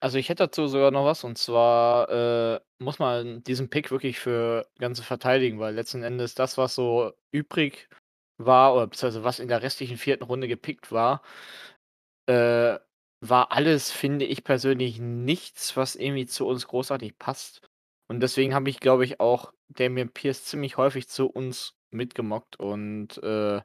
also 0.00 0.18
ich 0.18 0.28
hätte 0.28 0.44
dazu 0.44 0.68
sogar 0.68 0.90
noch 0.92 1.04
was, 1.04 1.24
und 1.24 1.38
zwar 1.38 2.10
äh, 2.10 2.60
muss 2.80 2.98
man 2.98 3.44
diesen 3.44 3.70
Pick 3.70 3.90
wirklich 3.90 4.18
für 4.20 4.68
Ganze 4.78 5.02
verteidigen, 5.02 5.58
weil 5.60 5.74
letzten 5.74 6.02
Endes 6.04 6.34
das, 6.34 6.58
was 6.58 6.74
so 6.74 7.12
übrig 7.32 7.88
war, 8.38 8.74
oder 8.74 8.86
beziehungsweise 8.88 9.24
was 9.24 9.40
in 9.40 9.48
der 9.48 9.62
restlichen 9.62 9.98
vierten 9.98 10.24
Runde 10.24 10.48
gepickt 10.48 10.92
war, 10.92 11.22
äh, 12.26 12.78
war 13.20 13.52
alles, 13.52 13.90
finde 13.90 14.24
ich 14.24 14.44
persönlich, 14.44 15.00
nichts, 15.00 15.76
was 15.76 15.96
irgendwie 15.96 16.26
zu 16.26 16.46
uns 16.46 16.66
großartig 16.68 17.18
passt. 17.18 17.66
Und 18.08 18.20
deswegen 18.20 18.54
habe 18.54 18.70
ich, 18.70 18.80
glaube 18.80 19.04
ich, 19.04 19.20
auch 19.20 19.52
Damien 19.68 20.10
Pierce 20.12 20.44
ziemlich 20.44 20.76
häufig 20.76 21.08
zu 21.08 21.26
uns 21.28 21.74
mitgemockt 21.90 22.56
und 22.60 23.18
äh, 23.22 23.60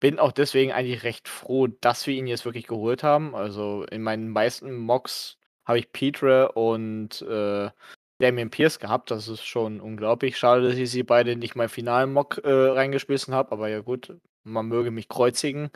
bin 0.00 0.18
auch 0.18 0.32
deswegen 0.32 0.72
eigentlich 0.72 1.02
recht 1.04 1.28
froh, 1.28 1.68
dass 1.68 2.06
wir 2.06 2.14
ihn 2.14 2.26
jetzt 2.26 2.44
wirklich 2.44 2.66
geholt 2.66 3.02
haben. 3.02 3.34
Also 3.34 3.84
in 3.90 4.02
meinen 4.02 4.30
meisten 4.30 4.74
Mocks 4.76 5.38
habe 5.64 5.78
ich 5.78 5.92
Petre 5.92 6.52
und 6.52 7.22
äh, 7.22 7.70
Damien 8.18 8.50
Pierce 8.50 8.78
gehabt. 8.78 9.10
Das 9.10 9.28
ist 9.28 9.44
schon 9.44 9.80
unglaublich. 9.80 10.38
Schade, 10.38 10.68
dass 10.68 10.76
ich 10.78 10.90
sie 10.90 11.02
beide 11.02 11.36
nicht 11.36 11.56
mal 11.56 11.68
finalen 11.68 12.12
Mock 12.12 12.40
äh, 12.44 12.50
reingeschmissen 12.50 13.34
habe. 13.34 13.52
Aber 13.52 13.68
ja 13.68 13.80
gut, 13.80 14.14
man 14.44 14.66
möge 14.66 14.90
mich 14.90 15.08
kreuzigen. 15.08 15.70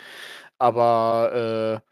Aber 0.59 1.81
äh, 1.85 1.89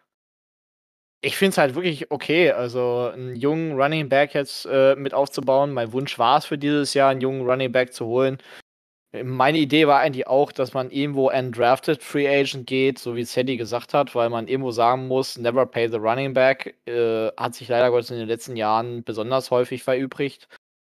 ich 1.27 1.37
finde 1.37 1.51
es 1.51 1.59
halt 1.59 1.74
wirklich 1.74 2.11
okay, 2.11 2.53
also 2.53 3.11
einen 3.12 3.37
jungen 3.37 3.81
Running 3.81 4.09
Back 4.09 4.35
jetzt 4.35 4.66
äh, 4.66 4.95
mit 4.97 5.14
aufzubauen. 5.14 5.72
Mein 5.72 5.93
Wunsch 5.93 6.18
war 6.18 6.39
es 6.39 6.45
für 6.47 6.59
dieses 6.59 6.95
Jahr, 6.95 7.11
einen 7.11 7.20
jungen 7.20 7.49
Running 7.49 7.72
Back 7.72 7.93
zu 7.93 8.07
holen. 8.07 8.39
Meine 9.25 9.59
Idee 9.59 9.87
war 9.87 10.01
eigentlich 10.01 10.27
auch, 10.27 10.53
dass 10.53 10.75
man 10.75 10.91
irgendwo 10.91 11.31
undrafted 11.31 12.03
Free 12.03 12.29
Agent 12.29 12.67
geht, 12.67 12.99
so 12.99 13.17
wie 13.17 13.25
Sadie 13.25 13.57
gesagt 13.57 13.95
hat, 13.95 14.14
weil 14.14 14.31
man 14.31 14.49
irgendwo 14.49 14.71
sagen 14.71 15.09
muss, 15.09 15.39
never 15.39 15.67
pay 15.67 15.89
the 15.89 15.97
running 15.97 16.33
back. 16.35 16.77
Äh, 16.87 17.29
hat 17.37 17.55
sich 17.55 17.69
leider 17.69 17.91
Gottes 17.91 18.11
in 18.11 18.19
den 18.19 18.29
letzten 18.29 18.57
Jahren 18.57 19.05
besonders 19.05 19.51
häufig 19.51 19.83
verübrigt. 19.83 20.49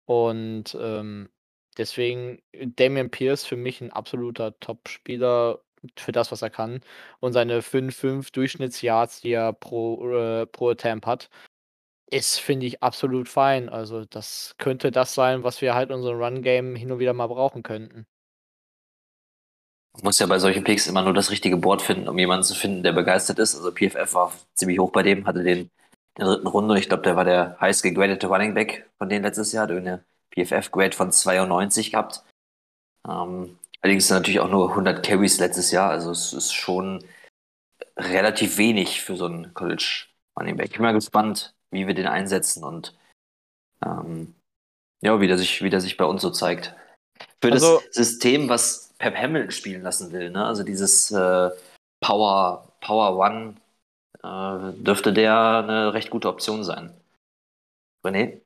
Und 0.07 0.77
ähm, 0.81 1.29
deswegen 1.79 2.43
Damian 2.53 3.11
Pierce 3.11 3.45
für 3.45 3.57
mich 3.57 3.81
ein 3.81 3.93
absoluter 3.93 4.59
Top-Spieler 4.61 5.61
für 5.97 6.12
das, 6.12 6.33
was 6.33 6.43
er 6.43 6.51
kann. 6.51 6.81
Und 7.21 7.33
seine 7.33 7.62
5-5 7.62 8.33
Durchschnittsyards, 8.33 9.21
die 9.23 9.33
er 9.33 9.53
pro, 9.53 10.11
äh, 10.12 10.47
pro 10.47 10.71
Attempt 10.71 11.07
hat, 11.07 11.31
ist, 12.11 12.39
finde 12.41 12.66
ich, 12.66 12.83
absolut 12.83 13.29
fein. 13.29 13.68
Also, 13.68 14.05
das 14.05 14.55
könnte 14.59 14.91
das 14.91 15.14
sein, 15.14 15.45
was 15.45 15.61
wir 15.62 15.75
halt 15.75 15.91
in 15.91 15.97
unserem 15.97 16.21
Run-Game 16.23 16.77
hin 16.77 16.93
und 16.93 16.99
wieder 16.99 17.12
mal 17.14 17.29
brauchen 17.29 17.62
könnten. 17.62 18.07
Man 19.95 20.05
muss 20.05 20.18
ja 20.18 20.26
bei 20.26 20.38
solchen 20.38 20.64
Picks 20.64 20.86
immer 20.86 21.03
nur 21.03 21.14
das 21.14 21.30
richtige 21.30 21.57
Board 21.57 21.82
finden, 21.82 22.09
um 22.09 22.18
jemanden 22.18 22.45
zu 22.45 22.55
finden, 22.55 22.82
der 22.82 22.93
begeistert 22.93 23.38
ist. 23.38 23.57
Also 23.57 23.72
PFF 23.72 24.14
war 24.14 24.32
ziemlich 24.55 24.78
hoch 24.78 24.93
bei 24.93 25.03
dem, 25.03 25.26
hatte 25.26 25.43
den 25.43 25.59
in 25.59 25.70
der 26.18 26.26
dritten 26.26 26.47
Runde. 26.47 26.78
Ich 26.78 26.88
glaube, 26.88 27.03
der 27.03 27.16
war 27.16 27.24
der 27.24 27.57
heiß 27.61 27.82
gegradete 27.82 28.26
Running 28.28 28.55
Back 28.55 28.88
von 28.99 29.09
denen 29.09 29.24
letztes 29.24 29.53
Jahr. 29.53 29.64
Hat 29.64 29.72
eine 29.72 30.05
PFF-Grade 30.34 30.97
von 30.97 31.11
92 31.11 31.91
gehabt. 31.91 32.22
Ähm, 33.09 33.59
Allerdings 33.82 34.11
natürlich 34.11 34.41
auch 34.41 34.51
nur 34.51 34.70
100 34.70 35.05
Carries 35.05 35.38
letztes 35.38 35.70
Jahr, 35.70 35.91
also 35.91 36.11
es 36.11 36.32
ist 36.32 36.53
schon 36.53 37.03
relativ 37.97 38.59
wenig 38.59 39.01
für 39.01 39.16
so 39.16 39.24
einen 39.24 39.55
College 39.55 40.07
Running 40.38 40.57
Back. 40.57 40.66
Ich 40.66 40.72
bin 40.74 40.82
mal 40.82 40.93
gespannt, 40.93 41.55
wie 41.70 41.86
wir 41.86 41.95
den 41.95 42.07
einsetzen 42.07 42.62
und 42.62 42.95
ähm, 43.84 44.34
ja, 45.01 45.18
wie 45.20 45.26
der, 45.26 45.38
sich, 45.38 45.62
wie 45.62 45.70
der 45.70 45.80
sich 45.80 45.97
bei 45.97 46.05
uns 46.05 46.20
so 46.20 46.30
zeigt. 46.30 46.74
Für 47.43 47.53
also, 47.53 47.80
das 47.86 47.95
System, 47.95 48.51
was 48.51 48.89
Pep 49.01 49.16
Hamilton 49.16 49.51
spielen 49.51 49.82
lassen 49.82 50.12
will. 50.12 50.30
Ne? 50.30 50.44
Also 50.44 50.62
dieses 50.62 51.11
äh, 51.11 51.51
Power, 52.01 52.68
Power 52.80 53.16
One 53.18 53.55
äh, 54.22 54.72
dürfte 54.82 55.12
der 55.12 55.64
eine 55.64 55.94
recht 55.94 56.11
gute 56.11 56.28
Option 56.28 56.62
sein. 56.62 56.92
René? 58.05 58.40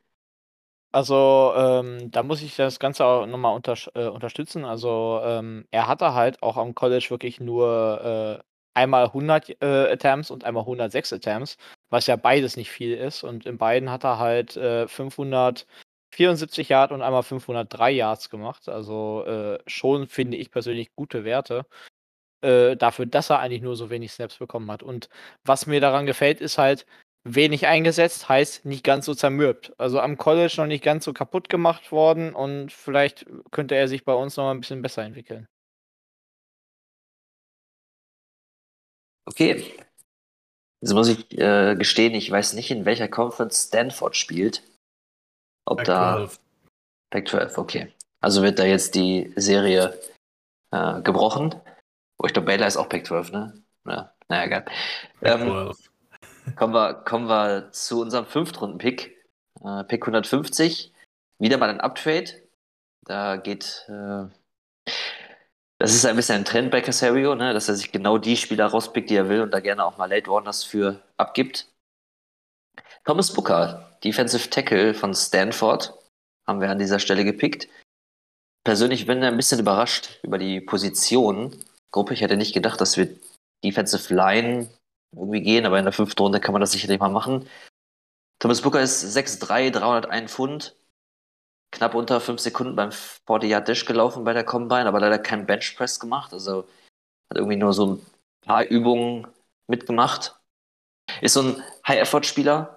Also 0.92 1.52
ähm, 1.56 2.10
da 2.12 2.22
muss 2.22 2.40
ich 2.40 2.54
das 2.54 2.78
Ganze 2.78 3.04
auch 3.04 3.26
nochmal 3.26 3.54
unter, 3.54 3.74
äh, 3.94 4.06
unterstützen. 4.06 4.64
Also 4.64 5.20
ähm, 5.24 5.66
er 5.72 5.88
hatte 5.88 6.14
halt 6.14 6.40
auch 6.40 6.56
am 6.56 6.74
College 6.76 7.06
wirklich 7.10 7.40
nur 7.40 8.40
äh, 8.40 8.44
einmal 8.74 9.06
100 9.06 9.60
äh, 9.60 9.92
Attempts 9.92 10.30
und 10.30 10.44
einmal 10.44 10.62
106 10.62 11.12
Attempts, 11.12 11.56
was 11.90 12.06
ja 12.06 12.14
beides 12.14 12.56
nicht 12.56 12.70
viel 12.70 12.94
ist. 12.94 13.24
Und 13.24 13.44
in 13.44 13.58
beiden 13.58 13.90
hat 13.90 14.04
er 14.04 14.20
halt 14.20 14.56
äh, 14.56 14.86
500 14.86 15.66
74 16.14 16.68
Yards 16.68 16.92
und 16.92 17.02
einmal 17.02 17.22
503 17.22 17.90
Yards 17.90 18.30
gemacht. 18.30 18.68
Also 18.68 19.24
äh, 19.26 19.58
schon 19.66 20.08
finde 20.08 20.36
ich 20.36 20.50
persönlich 20.50 20.94
gute 20.94 21.24
Werte 21.24 21.66
äh, 22.42 22.76
dafür, 22.76 23.06
dass 23.06 23.30
er 23.30 23.40
eigentlich 23.40 23.62
nur 23.62 23.76
so 23.76 23.90
wenig 23.90 24.12
Snaps 24.12 24.38
bekommen 24.38 24.70
hat. 24.70 24.82
Und 24.82 25.08
was 25.44 25.66
mir 25.66 25.80
daran 25.80 26.06
gefällt, 26.06 26.40
ist 26.40 26.58
halt, 26.58 26.86
wenig 27.24 27.66
eingesetzt, 27.66 28.28
heißt 28.28 28.64
nicht 28.66 28.84
ganz 28.84 29.06
so 29.06 29.14
zermürbt. 29.14 29.72
Also 29.78 29.98
am 30.00 30.18
College 30.18 30.54
noch 30.58 30.66
nicht 30.66 30.84
ganz 30.84 31.04
so 31.04 31.12
kaputt 31.12 31.48
gemacht 31.48 31.90
worden 31.90 32.34
und 32.34 32.70
vielleicht 32.72 33.26
könnte 33.50 33.74
er 33.74 33.88
sich 33.88 34.04
bei 34.04 34.12
uns 34.12 34.36
noch 34.36 34.50
ein 34.50 34.60
bisschen 34.60 34.82
besser 34.82 35.02
entwickeln. 35.02 35.48
Okay. 39.26 39.74
Jetzt 40.82 40.92
muss 40.92 41.08
ich 41.08 41.38
äh, 41.38 41.76
gestehen, 41.76 42.14
ich 42.14 42.30
weiß 42.30 42.52
nicht, 42.52 42.70
in 42.70 42.84
welcher 42.84 43.08
Conference 43.08 43.68
Stanford 43.68 44.16
spielt. 44.16 44.62
Ob 45.66 45.78
Back 45.78 45.86
da. 45.86 46.16
12. 46.16 46.40
Back 47.10 47.28
12, 47.28 47.58
okay. 47.58 47.92
Also 48.20 48.42
wird 48.42 48.58
da 48.58 48.64
jetzt 48.64 48.94
die 48.94 49.32
Serie 49.36 49.98
äh, 50.70 51.00
gebrochen. 51.02 51.54
Oh, 52.18 52.26
ich 52.26 52.32
glaube, 52.32 52.46
Baylor 52.46 52.66
ist 52.66 52.76
auch 52.76 52.88
Pick 52.88 53.06
12, 53.06 53.32
ne? 53.32 53.62
Ja, 53.86 54.12
naja, 54.28 54.44
egal. 54.44 54.64
Ähm, 55.22 55.72
kommen, 56.56 56.74
wir, 56.74 56.94
kommen 56.94 57.28
wir 57.28 57.70
zu 57.72 58.00
unserem 58.00 58.26
Fünftrunden-Pick. 58.26 59.24
Äh, 59.62 59.84
Pick 59.84 60.02
150. 60.02 60.92
Wieder 61.38 61.58
mal 61.58 61.70
ein 61.70 61.80
Uptrade. 61.80 62.30
Da 63.04 63.36
geht. 63.36 63.84
Äh, 63.88 64.26
das 65.78 65.94
ist 65.94 66.06
ein 66.06 66.16
bisschen 66.16 66.36
ein 66.36 66.44
Trend 66.44 66.70
bei 66.70 66.80
Casario, 66.80 67.34
ne? 67.34 67.52
dass 67.52 67.68
er 67.68 67.74
sich 67.74 67.92
genau 67.92 68.16
die 68.16 68.36
Spieler 68.36 68.66
rauspickt, 68.66 69.10
die 69.10 69.16
er 69.16 69.28
will 69.28 69.42
und 69.42 69.50
da 69.50 69.60
gerne 69.60 69.84
auch 69.84 69.98
mal 69.98 70.08
Late 70.08 70.30
Warners 70.30 70.64
für 70.64 71.02
abgibt. 71.16 71.68
Thomas 73.06 73.30
Booker, 73.30 73.98
Defensive 74.02 74.48
Tackle 74.48 74.94
von 74.94 75.12
Stanford, 75.12 75.92
haben 76.46 76.62
wir 76.62 76.70
an 76.70 76.78
dieser 76.78 76.98
Stelle 76.98 77.24
gepickt. 77.24 77.68
Persönlich 78.64 79.06
bin 79.06 79.18
ich 79.18 79.24
ein 79.24 79.36
bisschen 79.36 79.60
überrascht 79.60 80.20
über 80.22 80.38
die 80.38 80.62
Position. 80.62 81.54
Gruppe, 81.92 82.14
ich 82.14 82.22
hätte 82.22 82.38
nicht 82.38 82.54
gedacht, 82.54 82.80
dass 82.80 82.96
wir 82.96 83.14
Defensive 83.62 84.12
Line 84.14 84.70
irgendwie 85.14 85.42
gehen, 85.42 85.66
aber 85.66 85.78
in 85.78 85.84
der 85.84 85.92
fünften 85.92 86.22
Runde 86.22 86.40
kann 86.40 86.52
man 86.52 86.62
das 86.62 86.72
sicherlich 86.72 86.98
mal 86.98 87.10
machen. 87.10 87.46
Thomas 88.38 88.62
Booker 88.62 88.80
ist 88.80 89.14
6'3, 89.14 89.70
301 89.70 90.32
Pfund, 90.32 90.76
knapp 91.72 91.94
unter 91.94 92.22
5 92.22 92.40
Sekunden 92.40 92.74
beim 92.74 92.90
40 92.90 93.50
Yard 93.50 93.68
Dash 93.68 93.84
gelaufen 93.84 94.24
bei 94.24 94.32
der 94.32 94.44
Combine, 94.44 94.86
aber 94.86 95.00
leider 95.00 95.18
kein 95.18 95.44
Bench 95.44 95.76
Press 95.76 96.00
gemacht. 96.00 96.32
Also 96.32 96.66
hat 97.30 97.36
irgendwie 97.36 97.56
nur 97.56 97.74
so 97.74 97.96
ein 97.96 98.06
paar 98.40 98.64
Übungen 98.64 99.26
mitgemacht. 99.66 100.40
Ist 101.20 101.34
so 101.34 101.42
ein 101.42 101.62
High-Effort-Spieler, 101.86 102.73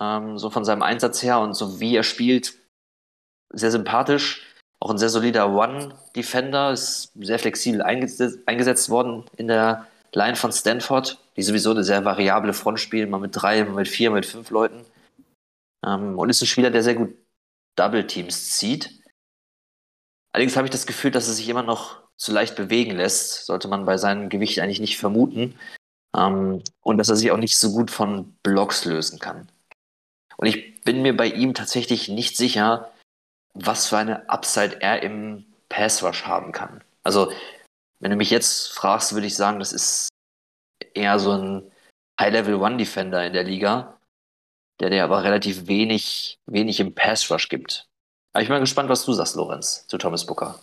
ähm, 0.00 0.38
so 0.38 0.50
von 0.50 0.64
seinem 0.64 0.82
Einsatz 0.82 1.22
her 1.22 1.40
und 1.40 1.54
so 1.54 1.80
wie 1.80 1.96
er 1.96 2.02
spielt, 2.02 2.54
sehr 3.50 3.70
sympathisch. 3.70 4.44
Auch 4.80 4.90
ein 4.90 4.98
sehr 4.98 5.08
solider 5.08 5.50
One-Defender, 5.50 6.70
ist 6.72 7.12
sehr 7.14 7.38
flexibel 7.38 7.82
eingesetzt, 7.82 8.90
worden 8.90 9.24
in 9.36 9.48
der 9.48 9.86
Line 10.12 10.36
von 10.36 10.52
Stanford, 10.52 11.18
die 11.36 11.42
sowieso 11.42 11.72
eine 11.72 11.82
sehr 11.82 12.04
variable 12.04 12.52
Front 12.52 12.78
spielen, 12.80 13.10
mal 13.10 13.18
mit 13.18 13.32
drei, 13.34 13.64
mal 13.64 13.74
mit 13.74 13.88
vier, 13.88 14.10
mal 14.10 14.16
mit 14.16 14.26
fünf 14.26 14.50
Leuten. 14.50 14.84
Ähm, 15.84 16.18
und 16.18 16.30
ist 16.30 16.40
ein 16.40 16.46
Spieler, 16.46 16.70
der 16.70 16.82
sehr 16.82 16.94
gut 16.94 17.14
Double 17.76 18.06
Teams 18.06 18.56
zieht. 18.56 19.02
Allerdings 20.32 20.56
habe 20.56 20.66
ich 20.66 20.72
das 20.72 20.86
Gefühl, 20.86 21.10
dass 21.10 21.28
er 21.28 21.34
sich 21.34 21.48
immer 21.48 21.62
noch 21.62 22.02
zu 22.16 22.32
leicht 22.32 22.56
bewegen 22.56 22.96
lässt. 22.96 23.46
Sollte 23.46 23.68
man 23.68 23.84
bei 23.84 23.96
seinem 23.96 24.28
Gewicht 24.28 24.60
eigentlich 24.60 24.80
nicht 24.80 24.98
vermuten. 24.98 25.58
Ähm, 26.16 26.62
und 26.82 26.98
dass 26.98 27.08
er 27.08 27.16
sich 27.16 27.30
auch 27.30 27.36
nicht 27.36 27.58
so 27.58 27.72
gut 27.72 27.90
von 27.90 28.36
Blocks 28.42 28.84
lösen 28.84 29.18
kann. 29.18 29.48
Und 30.38 30.46
ich 30.46 30.82
bin 30.82 31.02
mir 31.02 31.16
bei 31.16 31.26
ihm 31.26 31.52
tatsächlich 31.52 32.08
nicht 32.08 32.36
sicher, 32.36 32.90
was 33.54 33.88
für 33.88 33.98
eine 33.98 34.28
Upside 34.30 34.80
er 34.80 35.02
im 35.02 35.44
Pass 35.68 36.02
Rush 36.02 36.24
haben 36.24 36.52
kann. 36.52 36.82
Also, 37.02 37.30
wenn 38.00 38.10
du 38.10 38.16
mich 38.16 38.30
jetzt 38.30 38.72
fragst, 38.72 39.12
würde 39.12 39.26
ich 39.26 39.36
sagen, 39.36 39.58
das 39.58 39.72
ist 39.72 40.08
eher 40.94 41.18
so 41.18 41.32
ein 41.32 41.70
High-Level 42.20 42.54
One-Defender 42.54 43.26
in 43.26 43.32
der 43.32 43.44
Liga 43.44 43.98
der 44.80 44.90
dir 44.90 45.04
aber 45.04 45.24
relativ 45.24 45.66
wenig, 45.66 46.38
wenig 46.46 46.80
im 46.80 46.94
Pass 46.94 47.30
Rush 47.30 47.48
gibt. 47.48 47.88
Aber 48.32 48.42
ich 48.42 48.48
bin 48.48 48.54
mal 48.54 48.60
gespannt, 48.60 48.88
was 48.88 49.04
du 49.04 49.12
sagst, 49.12 49.36
Lorenz, 49.36 49.86
zu 49.86 49.98
Thomas 49.98 50.26
Booker. 50.26 50.60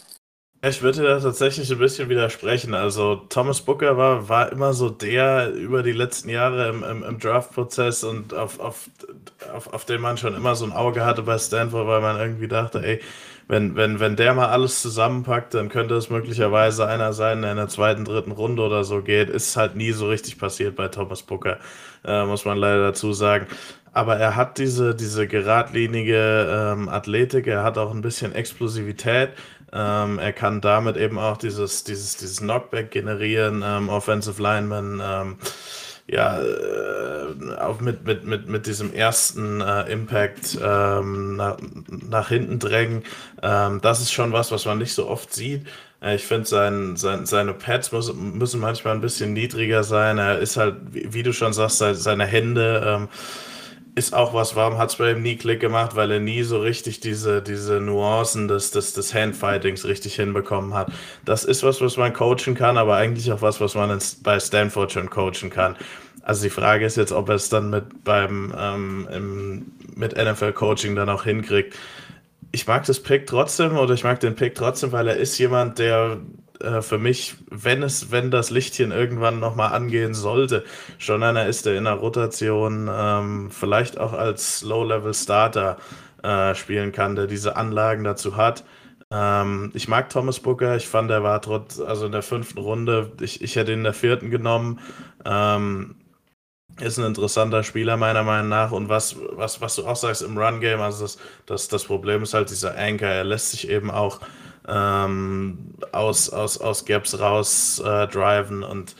Ich 0.68 0.82
würde 0.82 1.03
da 1.03 1.20
tatsächlich 1.20 1.72
ein 1.72 1.78
bisschen 1.78 2.09
widersprechen. 2.09 2.74
Also 2.74 3.18
Thomas 3.30 3.61
Booker 3.61 3.97
war, 3.97 4.30
war 4.30 4.51
immer 4.51 4.74
so 4.74 4.89
der 4.89 5.51
über 5.51 5.84
die 5.84 5.91
letzten 5.91 6.30
Jahre 6.30 6.70
im, 6.70 6.84
im, 6.84 7.03
im 7.03 7.20
Draft-Prozess 7.20 8.03
und 8.03 8.34
auf, 8.34 8.59
auf, 8.59 8.89
auf, 9.53 9.72
auf 9.72 9.86
den 9.86 10.01
man 10.01 10.18
schon 10.18 10.34
immer 10.34 10.55
so 10.55 10.66
ein 10.66 10.72
Auge 10.72 11.05
hatte 11.05 11.22
bei 11.22 11.38
Stanford, 11.38 11.86
weil 11.86 12.01
man 12.01 12.18
irgendwie 12.20 12.47
dachte, 12.47 12.82
ey, 12.84 12.99
wenn, 13.47 13.76
wenn, 13.76 13.99
wenn 13.99 14.16
der 14.16 14.34
mal 14.34 14.47
alles 14.47 14.82
zusammenpackt, 14.82 15.53
dann 15.53 15.70
könnte 15.70 15.93
es 15.93 16.09
möglicherweise 16.09 16.88
einer 16.88 17.13
sein, 17.13 17.43
der 17.43 17.51
in 17.51 17.57
der 17.57 17.68
zweiten, 17.68 18.03
dritten 18.03 18.32
Runde 18.32 18.63
oder 18.63 18.84
so 18.84 19.03
geht. 19.03 19.30
Ist 19.30 19.55
halt 19.57 19.76
nie 19.76 19.91
so 19.91 20.07
richtig 20.07 20.39
passiert 20.39 20.76
bei 20.76 20.88
Thomas 20.88 21.22
Booker, 21.22 21.59
äh, 22.03 22.26
muss 22.26 22.43
man 22.43 22.57
leider 22.57 22.82
dazu 22.82 23.13
sagen 23.13 23.45
aber 23.95 24.18
er 24.18 24.36
hat 24.36 24.57
diese, 24.57 24.93
diese 24.93 25.26
geradlinige 25.26 26.49
ähm, 26.51 26.89
Athletik, 26.89 27.47
er 27.47 27.63
hat 27.63 27.78
auch 27.78 27.91
ein 27.91 28.01
bisschen 28.01 28.36
Explosivität. 28.36 29.30
Ähm, 29.76 30.19
er 30.19 30.32
kann 30.32 30.61
damit 30.61 30.95
eben 30.95 31.19
auch 31.19 31.36
dieses, 31.36 31.84
dieses, 31.84 32.15
dieses 32.15 32.38
Knockback 32.38 32.91
generieren, 32.91 33.61
ähm, 33.65 33.89
Offensive 33.89 34.41
Lineman, 34.41 35.01
ähm, 35.03 35.36
ja, 36.07 36.39
äh, 36.39 37.55
auch 37.59 37.82
mit, 37.82 38.05
mit, 38.05 38.26
mit, 38.26 38.47
mit 38.47 38.67
diesem 38.67 38.93
ersten 38.93 39.59
äh, 39.59 39.91
Impact 39.91 40.57
ähm, 40.63 41.36
nach, 41.36 41.57
nach 41.89 42.30
hinten 42.30 42.59
drängen. 42.59 43.03
Ähm, 43.41 43.82
das 43.82 43.99
ist 43.99 44.13
schon 44.13 44.32
was, 44.32 44.51
was 44.51 44.65
man 44.65 44.78
nicht 44.78 44.93
so 44.93 45.09
oft 45.09 45.34
sieht. 45.34 45.65
Äh, 46.01 46.15
ich 46.15 46.26
finde, 46.26 46.47
sein, 46.47 46.95
sein, 46.95 47.26
seine 47.26 47.53
Pads 47.53 47.91
muss, 47.91 48.13
müssen 48.13 48.61
manchmal 48.61 48.93
ein 48.93 49.01
bisschen 49.01 49.34
niedriger 49.34 49.84
sein. 49.84 50.19
Er 50.19 50.39
ist 50.39 50.55
halt, 50.55 50.76
wie, 50.91 51.13
wie 51.13 51.23
du 51.23 51.34
schon 51.34 51.53
sagst, 51.53 51.80
seine 51.80 52.26
Hände 52.26 52.84
ähm, 52.86 53.09
ist 53.95 54.13
auch 54.13 54.33
was, 54.33 54.57
warum 54.57 54.77
hat 54.77 54.89
es 54.89 54.97
bei 54.97 55.11
ihm 55.11 55.21
nie 55.21 55.37
Klick 55.37 55.61
gemacht, 55.61 55.95
weil 55.95 56.11
er 56.11 56.19
nie 56.19 56.43
so 56.43 56.59
richtig 56.59 56.99
diese, 56.99 57.41
diese 57.41 57.79
Nuancen 57.79 58.49
des, 58.49 58.71
des, 58.71 58.91
des 58.91 59.13
Handfightings 59.13 59.85
richtig 59.85 60.15
hinbekommen 60.15 60.73
hat. 60.73 60.91
Das 61.23 61.45
ist 61.45 61.63
was, 61.63 61.79
was 61.79 61.95
man 61.95 62.11
coachen 62.11 62.55
kann, 62.55 62.77
aber 62.77 62.97
eigentlich 62.97 63.31
auch 63.31 63.41
was, 63.41 63.61
was 63.61 63.73
man 63.73 63.89
in, 63.89 63.99
bei 64.21 64.37
Stanford 64.39 64.91
schon 64.91 65.09
coachen 65.09 65.49
kann. 65.49 65.77
Also 66.23 66.43
die 66.43 66.49
Frage 66.49 66.85
ist 66.85 66.97
jetzt, 66.97 67.13
ob 67.13 67.29
er 67.29 67.35
es 67.35 67.47
dann 67.47 67.69
mit 67.69 68.03
beim 68.03 68.53
ähm, 68.57 69.07
im, 69.13 69.71
mit 69.95 70.17
NFL-Coaching 70.17 70.95
dann 70.95 71.07
auch 71.07 71.23
hinkriegt. 71.23 71.75
Ich 72.51 72.67
mag 72.67 72.85
das 72.85 72.99
Pick 72.99 73.27
trotzdem 73.27 73.77
oder 73.77 73.93
ich 73.93 74.03
mag 74.03 74.19
den 74.19 74.35
Pick 74.35 74.55
trotzdem, 74.55 74.91
weil 74.91 75.07
er 75.07 75.17
ist 75.17 75.37
jemand, 75.37 75.79
der 75.79 76.17
äh, 76.61 76.81
für 76.81 76.97
mich, 76.97 77.35
wenn 77.49 77.83
es, 77.83 78.11
wenn 78.11 78.31
das 78.31 78.49
Lichtchen 78.49 78.91
irgendwann 78.91 79.39
nochmal 79.39 79.73
angehen 79.73 80.13
sollte, 80.13 80.63
schon 80.97 81.23
einer 81.23 81.45
ist, 81.47 81.65
der 81.65 81.77
in 81.77 81.85
der 81.85 81.93
Rotation 81.93 82.89
ähm, 82.91 83.51
vielleicht 83.51 83.99
auch 83.99 84.13
als 84.13 84.61
Low-Level-Starter 84.63 85.77
äh, 86.23 86.55
spielen 86.55 86.91
kann, 86.91 87.15
der 87.15 87.27
diese 87.27 87.55
Anlagen 87.55 88.03
dazu 88.03 88.35
hat. 88.35 88.63
Ähm, 89.11 89.71
ich 89.73 89.87
mag 89.87 90.09
Thomas 90.09 90.39
Booker, 90.39 90.75
ich 90.75 90.87
fand, 90.87 91.11
er 91.11 91.23
war 91.23 91.41
trotz, 91.41 91.79
also 91.79 92.07
in 92.07 92.11
der 92.11 92.23
fünften 92.23 92.59
Runde, 92.59 93.11
ich, 93.21 93.41
ich 93.41 93.55
hätte 93.55 93.71
ihn 93.71 93.79
in 93.79 93.83
der 93.83 93.93
vierten 93.93 94.31
genommen. 94.31 94.79
Ähm, 95.25 95.95
ist 96.81 96.97
ein 96.97 97.05
interessanter 97.05 97.63
Spieler 97.63 97.95
meiner 97.95 98.23
Meinung 98.23 98.49
nach 98.49 98.71
und 98.71 98.89
was, 98.89 99.15
was, 99.31 99.61
was 99.61 99.75
du 99.75 99.87
auch 99.87 99.95
sagst 99.95 100.21
im 100.21 100.37
Run-Game, 100.37 100.81
also 100.81 101.03
das, 101.05 101.17
das, 101.45 101.67
das 101.69 101.85
Problem 101.85 102.23
ist 102.23 102.33
halt 102.33 102.49
dieser 102.49 102.77
Anchor, 102.77 103.07
er 103.07 103.23
lässt 103.23 103.51
sich 103.51 103.69
eben 103.69 103.89
auch 103.91 104.19
ähm, 104.68 105.74
aus, 105.91 106.30
aus, 106.30 106.59
aus 106.59 106.86
Gaps 106.86 107.20
raus 107.20 107.80
äh, 107.80 108.07
driven 108.07 108.63
und 108.63 108.95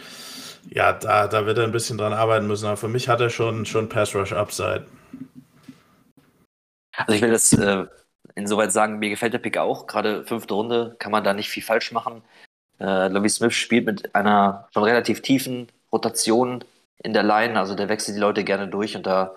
ja, 0.70 0.94
da, 0.94 1.28
da 1.28 1.46
wird 1.46 1.58
er 1.58 1.64
ein 1.64 1.72
bisschen 1.72 1.98
dran 1.98 2.14
arbeiten 2.14 2.48
müssen. 2.48 2.66
Aber 2.66 2.78
für 2.78 2.88
mich 2.88 3.08
hat 3.08 3.22
er 3.22 3.30
schon, 3.30 3.66
schon 3.66 3.88
Pass 3.88 4.16
Rush 4.16 4.34
Upside. 4.34 4.86
Also 6.98 7.14
ich 7.14 7.22
will 7.22 7.32
das 7.32 7.54
äh, 7.54 7.86
insoweit 8.36 8.72
sagen, 8.72 9.00
mir 9.00 9.10
gefällt 9.10 9.34
der 9.34 9.40
Pick 9.40 9.58
auch. 9.58 9.88
Gerade 9.88 10.26
fünfte 10.26 10.54
Runde 10.54 10.96
kann 11.00 11.12
man 11.12 11.24
da 11.24 11.34
nicht 11.34 11.50
viel 11.50 11.64
falsch 11.64 11.92
machen. 11.92 12.24
Äh, 12.80 13.10
Lovie 13.10 13.30
Smith 13.30 13.54
spielt 13.54 13.86
mit 13.86 14.16
einer 14.16 14.68
schon 14.74 14.84
relativ 14.84 15.22
tiefen 15.22 15.68
Rotation 15.92 16.64
in 17.04 17.14
der 17.14 17.24
Line, 17.24 17.58
also 17.60 17.76
der 17.76 17.90
wechselt 17.90 18.18
die 18.18 18.22
Leute 18.22 18.44
gerne 18.44 18.68
durch 18.68 18.96
und 18.96 19.06
da 19.06 19.34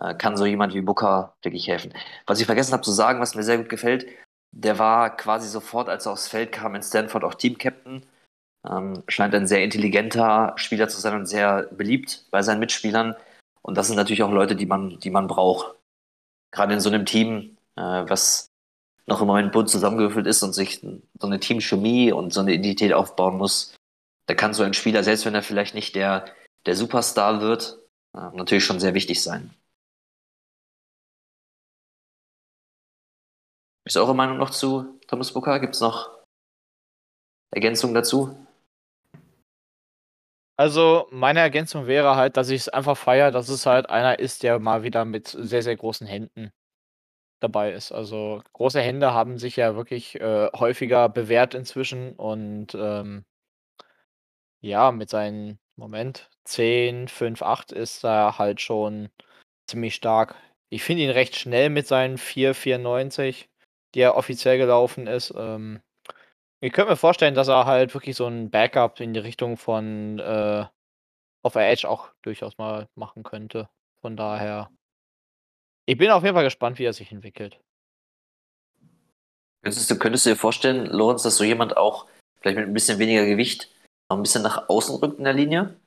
äh, 0.00 0.14
kann 0.14 0.36
so 0.36 0.46
jemand 0.46 0.74
wie 0.74 0.80
Booker 0.80 1.34
wirklich 1.42 1.68
helfen. 1.68 1.92
Was 2.26 2.40
ich 2.40 2.46
vergessen 2.46 2.72
habe 2.72 2.82
zu 2.82 2.92
sagen, 2.92 3.20
was 3.20 3.34
mir 3.34 3.42
sehr 3.42 3.58
gut 3.58 3.68
gefällt, 3.68 4.06
der 4.56 4.78
war 4.78 5.16
quasi 5.16 5.48
sofort, 5.48 5.88
als 5.88 6.06
er 6.06 6.12
aufs 6.12 6.28
Feld 6.28 6.52
kam, 6.52 6.74
in 6.74 6.82
Stanford 6.82 7.24
auch 7.24 7.34
Team-Captain. 7.34 8.06
Ähm, 8.66 9.02
scheint 9.08 9.34
ein 9.34 9.46
sehr 9.46 9.62
intelligenter 9.64 10.54
Spieler 10.56 10.88
zu 10.88 11.00
sein 11.00 11.14
und 11.16 11.26
sehr 11.26 11.64
beliebt 11.64 12.26
bei 12.30 12.40
seinen 12.42 12.60
Mitspielern. 12.60 13.14
Und 13.62 13.76
das 13.76 13.88
sind 13.88 13.96
natürlich 13.96 14.22
auch 14.22 14.30
Leute, 14.30 14.56
die 14.56 14.66
man, 14.66 15.00
die 15.00 15.10
man 15.10 15.26
braucht. 15.26 15.74
Gerade 16.52 16.72
in 16.72 16.80
so 16.80 16.88
einem 16.88 17.04
Team, 17.04 17.56
äh, 17.76 17.82
was 17.82 18.48
noch 19.06 19.20
im 19.20 19.26
Moment 19.26 19.52
bunt 19.52 19.68
zusammengewürfelt 19.68 20.26
ist 20.26 20.42
und 20.42 20.52
sich 20.52 20.80
so 20.80 21.26
eine 21.26 21.40
Teamchemie 21.40 22.12
und 22.12 22.32
so 22.32 22.40
eine 22.40 22.54
Identität 22.54 22.92
aufbauen 22.92 23.36
muss. 23.36 23.74
Da 24.26 24.34
kann 24.34 24.54
so 24.54 24.62
ein 24.62 24.72
Spieler, 24.72 25.02
selbst 25.02 25.26
wenn 25.26 25.34
er 25.34 25.42
vielleicht 25.42 25.74
nicht 25.74 25.94
der, 25.94 26.26
der 26.64 26.76
Superstar 26.76 27.40
wird, 27.40 27.78
äh, 28.16 28.30
natürlich 28.34 28.64
schon 28.64 28.80
sehr 28.80 28.94
wichtig 28.94 29.22
sein. 29.22 29.52
Ist 33.86 33.96
eure 33.96 34.14
Meinung 34.14 34.38
noch 34.38 34.50
zu 34.50 34.98
Thomas 35.08 35.32
Booker? 35.32 35.60
Gibt 35.60 35.74
es 35.74 35.80
noch 35.80 36.10
Ergänzungen 37.50 37.94
dazu? 37.94 38.46
Also, 40.56 41.08
meine 41.10 41.40
Ergänzung 41.40 41.86
wäre 41.86 42.16
halt, 42.16 42.36
dass 42.36 42.48
ich 42.48 42.62
es 42.62 42.68
einfach 42.68 42.96
feiere, 42.96 43.30
dass 43.32 43.48
es 43.48 43.66
halt 43.66 43.90
einer 43.90 44.18
ist, 44.20 44.42
der 44.42 44.58
mal 44.58 44.84
wieder 44.84 45.04
mit 45.04 45.28
sehr, 45.28 45.62
sehr 45.62 45.76
großen 45.76 46.06
Händen 46.06 46.52
dabei 47.40 47.72
ist. 47.72 47.92
Also, 47.92 48.42
große 48.52 48.80
Hände 48.80 49.12
haben 49.12 49.38
sich 49.38 49.56
ja 49.56 49.76
wirklich 49.76 50.18
äh, 50.20 50.48
häufiger 50.54 51.08
bewährt 51.08 51.54
inzwischen 51.54 52.14
und 52.14 52.74
ähm, 52.74 53.24
ja, 54.62 54.92
mit 54.92 55.10
seinen, 55.10 55.58
Moment, 55.76 56.30
10, 56.44 57.08
5, 57.08 57.42
8 57.42 57.72
ist 57.72 58.04
er 58.04 58.38
halt 58.38 58.60
schon 58.60 59.10
ziemlich 59.68 59.96
stark. 59.96 60.36
Ich 60.70 60.84
finde 60.84 61.02
ihn 61.02 61.10
recht 61.10 61.36
schnell 61.36 61.68
mit 61.68 61.86
seinen 61.88 62.16
4,94. 62.16 63.48
Die 63.94 64.00
ja 64.00 64.14
offiziell 64.14 64.58
gelaufen 64.58 65.06
ist. 65.06 65.32
Ähm, 65.36 65.80
ich 66.60 66.72
könnte 66.72 66.92
mir 66.92 66.96
vorstellen, 66.96 67.34
dass 67.34 67.48
er 67.48 67.66
halt 67.66 67.94
wirklich 67.94 68.16
so 68.16 68.26
ein 68.26 68.50
Backup 68.50 69.00
in 69.00 69.14
die 69.14 69.20
Richtung 69.20 69.56
von 69.56 70.18
äh, 70.18 70.64
auf 71.42 71.54
Edge 71.56 71.88
auch 71.88 72.08
durchaus 72.22 72.58
mal 72.58 72.88
machen 72.94 73.22
könnte. 73.22 73.68
Von 74.00 74.16
daher, 74.16 74.70
ich 75.86 75.98
bin 75.98 76.10
auf 76.10 76.22
jeden 76.22 76.34
Fall 76.34 76.44
gespannt, 76.44 76.78
wie 76.78 76.84
er 76.84 76.92
sich 76.92 77.12
entwickelt. 77.12 77.60
Könntest 79.62 79.90
du, 79.90 79.98
könntest 79.98 80.26
du 80.26 80.30
dir 80.30 80.36
vorstellen, 80.36 80.86
Lorenz, 80.86 81.22
dass 81.22 81.36
so 81.36 81.44
jemand 81.44 81.76
auch 81.76 82.06
vielleicht 82.40 82.58
mit 82.58 82.66
ein 82.66 82.74
bisschen 82.74 82.98
weniger 82.98 83.24
Gewicht 83.24 83.70
noch 84.10 84.18
ein 84.18 84.22
bisschen 84.22 84.42
nach 84.42 84.68
außen 84.68 84.96
rückt 84.96 85.18
in 85.18 85.24
der 85.24 85.32
Linie? 85.32 85.80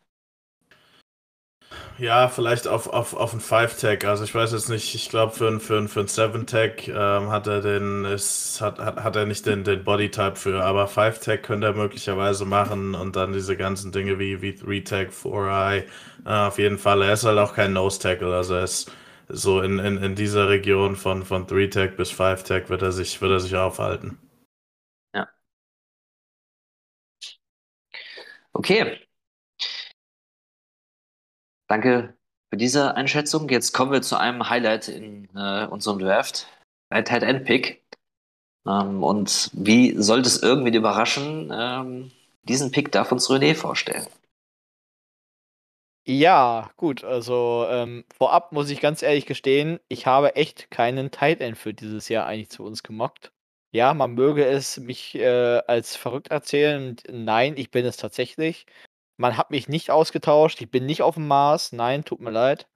Ja, 2.00 2.28
vielleicht 2.30 2.68
auf, 2.68 2.88
auf, 2.88 3.14
auf 3.16 3.32
einen 3.32 3.42
5-Tag. 3.42 4.06
Also 4.06 4.24
ich 4.24 4.34
weiß 4.36 4.52
jetzt 4.52 4.70
nicht, 4.70 4.94
ich 4.94 5.10
glaube 5.10 5.34
für 5.34 5.48
einen 5.48 5.60
für 5.60 5.88
für 5.88 6.02
ein 6.02 6.08
7-Tag 6.08 6.88
ähm, 6.88 7.32
hat 7.32 7.48
er 7.48 7.62
den, 7.62 8.06
ist, 8.06 8.62
hat, 8.62 8.78
hat, 8.80 8.98
hat 9.04 9.16
er 9.16 9.26
nicht 9.26 9.46
den, 9.48 9.64
den 9.64 9.84
Body-Type 9.84 10.36
für, 10.36 10.64
aber 10.64 10.88
5-Tag 10.88 11.42
könnte 11.44 11.66
er 11.68 11.74
möglicherweise 11.74 12.46
machen 12.46 12.94
und 12.94 13.16
dann 13.16 13.34
diese 13.34 13.58
ganzen 13.58 13.92
Dinge 13.92 14.20
wie, 14.20 14.42
wie 14.44 14.54
3-Tag, 14.54 15.12
4-Eye, 15.12 15.86
äh, 16.26 16.30
auf 16.30 16.60
jeden 16.60 16.78
Fall. 16.78 17.02
Er 17.02 17.14
ist 17.14 17.24
halt 17.26 17.40
auch 17.40 17.56
kein 17.56 17.74
Nose-Tackle, 17.74 18.36
also 18.36 18.54
er 18.56 18.64
ist 18.66 18.92
so 19.30 19.62
in, 19.62 19.80
in, 19.80 19.98
in 19.98 20.14
dieser 20.16 20.50
Region 20.50 20.96
von, 20.96 21.26
von 21.26 21.48
3-Tag 21.48 21.98
bis 21.98 22.12
5-Tag 22.12 22.70
wird 22.70 22.84
er 22.84 22.92
sich, 22.92 23.20
wird 23.22 23.32
er 23.32 23.40
sich 23.40 23.56
aufhalten. 23.56 24.20
Ja. 25.14 25.28
Okay. 28.56 29.07
Danke 31.68 32.16
für 32.50 32.58
diese 32.58 32.96
Einschätzung. 32.96 33.50
Jetzt 33.50 33.74
kommen 33.74 33.92
wir 33.92 34.02
zu 34.02 34.18
einem 34.18 34.50
Highlight 34.50 34.88
in 34.88 35.28
äh, 35.36 35.66
unserem 35.66 36.00
Draft. 36.00 36.48
Ein 36.90 37.06
Tight 37.06 37.24
End 37.24 37.46
Pick. 37.46 37.84
Ähm, 38.68 39.04
und 39.04 39.50
wie 39.54 39.96
sollte 40.02 40.28
es 40.28 40.42
irgendwie 40.42 40.76
überraschen? 40.76 41.52
Ähm, 41.54 42.12
diesen 42.44 42.72
Pick 42.72 42.92
darf 42.92 43.12
uns 43.12 43.28
René 43.30 43.56
vorstellen. 43.56 44.08
Ja, 46.10 46.72
gut, 46.78 47.04
also 47.04 47.66
ähm, 47.70 48.06
vorab 48.16 48.54
muss 48.54 48.70
ich 48.70 48.80
ganz 48.80 49.02
ehrlich 49.02 49.26
gestehen, 49.26 49.82
ich 49.90 50.06
habe 50.06 50.38
echt 50.38 50.72
keinen 50.72 51.12
Tight 51.12 51.42
End 51.42 51.58
für 51.58 51.74
dieses 51.74 52.08
Jahr 52.08 52.26
eigentlich 52.26 52.50
zu 52.50 52.64
uns 52.64 52.82
gemockt. 52.82 53.34
Ja, 53.74 53.94
man 53.94 54.14
möge 54.14 54.46
es 54.46 54.78
mich 54.78 55.16
äh, 55.16 55.62
als 55.68 55.98
verrückt 55.98 56.30
erzählen. 56.30 56.96
Nein, 57.12 57.58
ich 57.58 57.72
bin 57.72 57.86
es 57.86 57.98
tatsächlich. 57.98 58.66
Man 59.18 59.38
hat 59.38 59.52
mich 59.52 59.68
nicht 59.68 59.92
ausgetauscht. 59.92 60.62
Ich 60.62 60.72
bin 60.72 60.86
nicht 60.86 61.02
auf 61.02 61.16
dem 61.16 61.28
Mars. 61.28 61.72
Nein, 61.72 62.06
tut 62.06 62.22
mir 62.22 62.32
leid. 62.32 62.68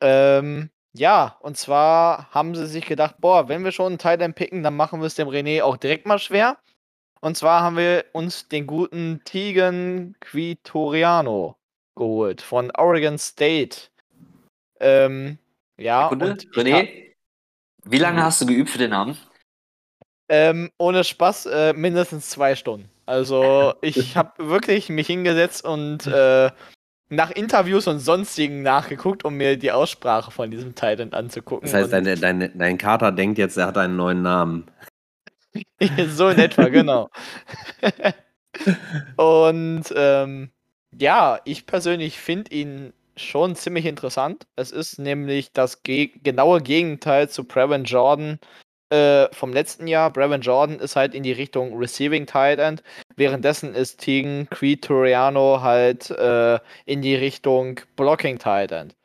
Ähm, 0.00 0.70
ja, 0.92 1.36
und 1.40 1.56
zwar 1.56 2.30
haben 2.32 2.54
sie 2.54 2.66
sich 2.66 2.86
gedacht, 2.86 3.16
boah, 3.18 3.48
wenn 3.48 3.64
wir 3.64 3.72
schon 3.72 3.86
einen 3.86 3.98
Tight 3.98 4.20
End 4.20 4.34
picken, 4.34 4.62
dann 4.62 4.76
machen 4.76 5.00
wir 5.00 5.06
es 5.06 5.14
dem 5.14 5.28
René 5.28 5.62
auch 5.62 5.76
direkt 5.76 6.06
mal 6.06 6.18
schwer. 6.18 6.58
Und 7.20 7.36
zwar 7.36 7.62
haben 7.62 7.76
wir 7.76 8.04
uns 8.12 8.48
den 8.48 8.66
guten 8.66 9.22
Tegan 9.24 10.16
Quitoriano 10.20 11.56
geholt 11.96 12.42
von 12.42 12.70
Oregon 12.76 13.18
State. 13.18 13.88
Ähm, 14.80 15.38
ja, 15.76 16.04
Sekunde, 16.04 16.30
und 16.30 16.46
René, 16.54 17.14
wie 17.84 17.98
lange 17.98 18.22
hast 18.22 18.40
du 18.40 18.46
geübt 18.46 18.70
für 18.70 18.78
den 18.78 18.90
Namen? 18.90 19.16
Ähm, 20.28 20.70
ohne 20.78 21.04
Spaß, 21.04 21.46
äh, 21.46 21.72
mindestens 21.72 22.30
zwei 22.30 22.54
Stunden. 22.54 22.90
Also 23.08 23.72
ich 23.80 24.16
habe 24.16 24.50
wirklich 24.50 24.90
mich 24.90 25.06
hingesetzt 25.06 25.64
und 25.64 26.06
äh, 26.06 26.50
nach 27.08 27.30
Interviews 27.30 27.86
und 27.86 28.00
sonstigen 28.00 28.62
nachgeguckt, 28.62 29.24
um 29.24 29.34
mir 29.34 29.56
die 29.56 29.72
Aussprache 29.72 30.30
von 30.30 30.50
diesem 30.50 30.74
Titan 30.74 31.14
anzugucken. 31.14 31.64
Das 31.70 31.72
heißt, 31.72 31.90
dein, 31.90 32.04
dein, 32.20 32.58
dein 32.58 32.76
Kater 32.76 33.10
denkt 33.10 33.38
jetzt, 33.38 33.56
er 33.56 33.68
hat 33.68 33.78
einen 33.78 33.96
neuen 33.96 34.20
Namen. 34.20 34.66
so 36.08 36.28
in 36.28 36.38
etwa, 36.38 36.68
genau. 36.68 37.08
und 39.16 39.84
ähm, 39.96 40.50
ja, 40.92 41.40
ich 41.46 41.64
persönlich 41.64 42.18
finde 42.18 42.54
ihn 42.54 42.92
schon 43.16 43.56
ziemlich 43.56 43.86
interessant. 43.86 44.46
Es 44.54 44.70
ist 44.70 44.98
nämlich 44.98 45.54
das 45.54 45.82
ge 45.82 46.12
genaue 46.22 46.60
Gegenteil 46.60 47.30
zu 47.30 47.44
Brevin 47.44 47.84
Jordan 47.84 48.38
äh, 48.90 49.28
vom 49.34 49.52
letzten 49.52 49.86
Jahr. 49.86 50.12
Brevin 50.12 50.40
Jordan 50.40 50.80
ist 50.80 50.96
halt 50.96 51.14
in 51.14 51.22
die 51.22 51.32
Richtung 51.32 51.76
Receiving 51.76 52.26
Tight 52.26 52.58
End. 52.58 52.82
Währenddessen 53.16 53.74
ist 53.74 54.00
Tegan 54.00 54.48
Toriano 54.80 55.60
halt 55.60 56.10
äh, 56.10 56.58
in 56.86 57.02
die 57.02 57.14
Richtung 57.14 57.80
Blocking 57.96 58.38
Tight 58.38 58.72
End. 58.72 58.96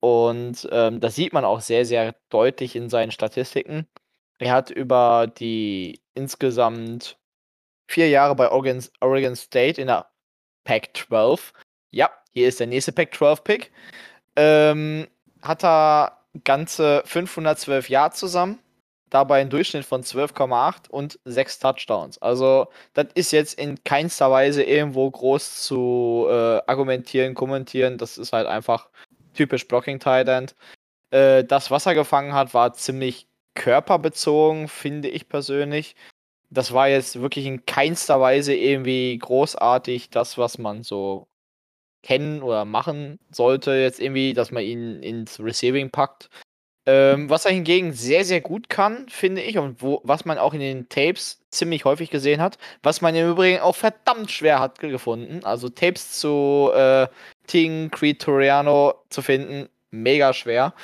Und 0.00 0.68
ähm, 0.72 1.00
das 1.00 1.14
sieht 1.14 1.32
man 1.32 1.44
auch 1.44 1.60
sehr, 1.60 1.86
sehr 1.86 2.14
deutlich 2.28 2.74
in 2.74 2.88
seinen 2.90 3.12
Statistiken. 3.12 3.86
Er 4.38 4.52
hat 4.52 4.70
über 4.70 5.28
die 5.28 6.00
insgesamt 6.14 7.18
vier 7.88 8.08
Jahre 8.08 8.34
bei 8.34 8.50
Oregon, 8.50 8.84
Oregon 9.00 9.36
State 9.36 9.80
in 9.80 9.86
der 9.86 10.10
Pac-12. 10.64 11.52
Ja, 11.90 12.10
hier 12.32 12.48
ist 12.48 12.58
der 12.58 12.66
nächste 12.66 12.92
Pac-12-Pick. 12.92 13.70
Ähm, 14.36 15.06
hat 15.42 15.64
er 15.64 16.18
ganze 16.44 17.02
512 17.04 17.88
Yards 17.88 18.18
zusammen. 18.18 18.58
Dabei 19.12 19.42
einen 19.42 19.50
Durchschnitt 19.50 19.84
von 19.84 20.02
12,8 20.02 20.88
und 20.88 21.20
6 21.26 21.58
Touchdowns. 21.58 22.16
Also, 22.22 22.68
das 22.94 23.08
ist 23.14 23.30
jetzt 23.30 23.58
in 23.58 23.84
keinster 23.84 24.30
Weise 24.30 24.62
irgendwo 24.62 25.10
groß 25.10 25.62
zu 25.64 26.26
äh, 26.30 26.62
argumentieren, 26.66 27.34
kommentieren. 27.34 27.98
Das 27.98 28.16
ist 28.16 28.32
halt 28.32 28.46
einfach 28.46 28.88
typisch 29.34 29.68
Blocking 29.68 30.00
Tight 30.00 30.28
End. 30.28 30.56
Äh, 31.10 31.44
das, 31.44 31.70
was 31.70 31.84
er 31.84 31.94
gefangen 31.94 32.32
hat, 32.32 32.54
war 32.54 32.72
ziemlich 32.72 33.26
körperbezogen, 33.54 34.66
finde 34.68 35.08
ich 35.08 35.28
persönlich. 35.28 35.94
Das 36.48 36.72
war 36.72 36.88
jetzt 36.88 37.20
wirklich 37.20 37.44
in 37.44 37.66
keinster 37.66 38.18
Weise 38.18 38.54
irgendwie 38.54 39.18
großartig 39.18 40.08
das, 40.08 40.38
was 40.38 40.56
man 40.56 40.84
so 40.84 41.28
kennen 42.02 42.42
oder 42.42 42.64
machen 42.64 43.18
sollte, 43.30 43.72
jetzt 43.72 44.00
irgendwie, 44.00 44.32
dass 44.32 44.52
man 44.52 44.62
ihn 44.62 45.02
ins 45.02 45.38
Receiving 45.38 45.90
packt. 45.90 46.30
Ähm, 46.84 47.30
was 47.30 47.44
er 47.44 47.52
hingegen 47.52 47.92
sehr, 47.92 48.24
sehr 48.24 48.40
gut 48.40 48.68
kann, 48.68 49.08
finde 49.08 49.42
ich, 49.42 49.56
und 49.56 49.82
wo, 49.82 50.00
was 50.02 50.24
man 50.24 50.38
auch 50.38 50.52
in 50.52 50.60
den 50.60 50.88
Tapes 50.88 51.40
ziemlich 51.50 51.84
häufig 51.84 52.10
gesehen 52.10 52.40
hat, 52.40 52.58
was 52.82 53.00
man 53.00 53.14
im 53.14 53.30
Übrigen 53.30 53.60
auch 53.60 53.76
verdammt 53.76 54.32
schwer 54.32 54.58
hat 54.58 54.80
gefunden. 54.80 55.44
Also 55.44 55.68
Tapes 55.68 56.18
zu 56.18 56.70
äh, 56.74 57.06
Ting 57.46 57.90
Toriano 58.18 58.94
zu 59.10 59.22
finden, 59.22 59.68
mega 59.92 60.32
schwer. 60.32 60.74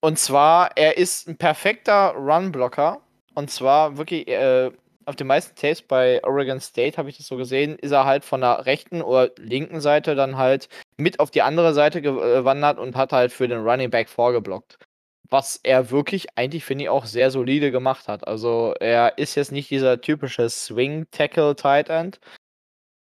Und 0.00 0.18
zwar, 0.18 0.76
er 0.76 0.96
ist 0.96 1.28
ein 1.28 1.36
perfekter 1.36 2.14
Run-Blocker. 2.16 3.00
Und 3.34 3.50
zwar 3.50 3.96
wirklich, 3.96 4.28
äh, 4.28 4.70
auf 5.06 5.16
den 5.16 5.26
meisten 5.26 5.56
Tapes 5.56 5.82
bei 5.82 6.22
Oregon 6.24 6.60
State 6.60 6.98
habe 6.98 7.08
ich 7.08 7.16
das 7.16 7.26
so 7.26 7.36
gesehen, 7.36 7.76
ist 7.78 7.92
er 7.92 8.04
halt 8.04 8.24
von 8.24 8.40
der 8.40 8.66
rechten 8.66 9.02
oder 9.02 9.30
linken 9.38 9.80
Seite 9.80 10.14
dann 10.14 10.36
halt 10.36 10.68
mit 10.96 11.20
auf 11.20 11.30
die 11.30 11.42
andere 11.42 11.74
Seite 11.74 12.02
gewandert 12.02 12.78
und 12.78 12.96
hat 12.96 13.12
halt 13.12 13.32
für 13.32 13.48
den 13.48 13.60
Running 13.66 13.90
Back 13.90 14.08
vorgeblockt. 14.08 14.78
Was 15.30 15.56
er 15.62 15.90
wirklich 15.90 16.36
eigentlich, 16.36 16.64
finde 16.64 16.84
ich, 16.84 16.90
auch 16.90 17.06
sehr 17.06 17.30
solide 17.30 17.70
gemacht 17.70 18.08
hat. 18.08 18.26
Also 18.26 18.74
er 18.80 19.18
ist 19.18 19.34
jetzt 19.34 19.52
nicht 19.52 19.70
dieser 19.70 20.00
typische 20.00 20.48
Swing-Tackle-Tight 20.50 21.88
End, 21.88 22.20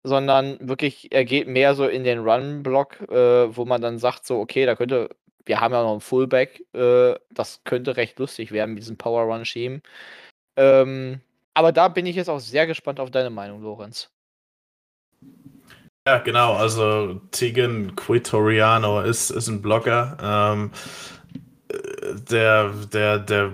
sondern 0.02 0.58
wirklich, 0.60 1.12
er 1.12 1.24
geht 1.24 1.48
mehr 1.48 1.74
so 1.74 1.86
in 1.86 2.04
den 2.04 2.20
Run-Block, 2.20 3.00
äh, 3.10 3.56
wo 3.56 3.64
man 3.64 3.80
dann 3.80 3.98
sagt, 3.98 4.26
so, 4.26 4.38
okay, 4.40 4.66
da 4.66 4.74
könnte, 4.76 5.10
wir 5.44 5.60
haben 5.60 5.74
ja 5.74 5.82
noch 5.82 5.92
einen 5.92 6.00
Fullback, 6.00 6.64
äh, 6.74 7.14
das 7.30 7.62
könnte 7.64 7.96
recht 7.96 8.18
lustig 8.18 8.52
werden 8.52 8.74
mit 8.74 8.82
diesem 8.82 8.96
Power-Run-Scheme. 8.96 9.80
Ähm, 10.56 11.20
aber 11.54 11.72
da 11.72 11.88
bin 11.88 12.06
ich 12.06 12.16
jetzt 12.16 12.28
auch 12.30 12.40
sehr 12.40 12.66
gespannt 12.66 13.00
auf 13.00 13.10
deine 13.10 13.30
Meinung, 13.30 13.62
Lorenz. 13.62 14.10
Ja, 16.06 16.18
genau. 16.18 16.54
Also 16.54 17.20
Tegan 17.32 17.96
Quitoriano 17.96 19.00
ist, 19.00 19.30
ist 19.30 19.48
ein 19.48 19.60
Blogger. 19.60 20.16
Ähm, 20.22 20.70
der, 22.30 22.70
der, 22.92 23.18
der 23.18 23.50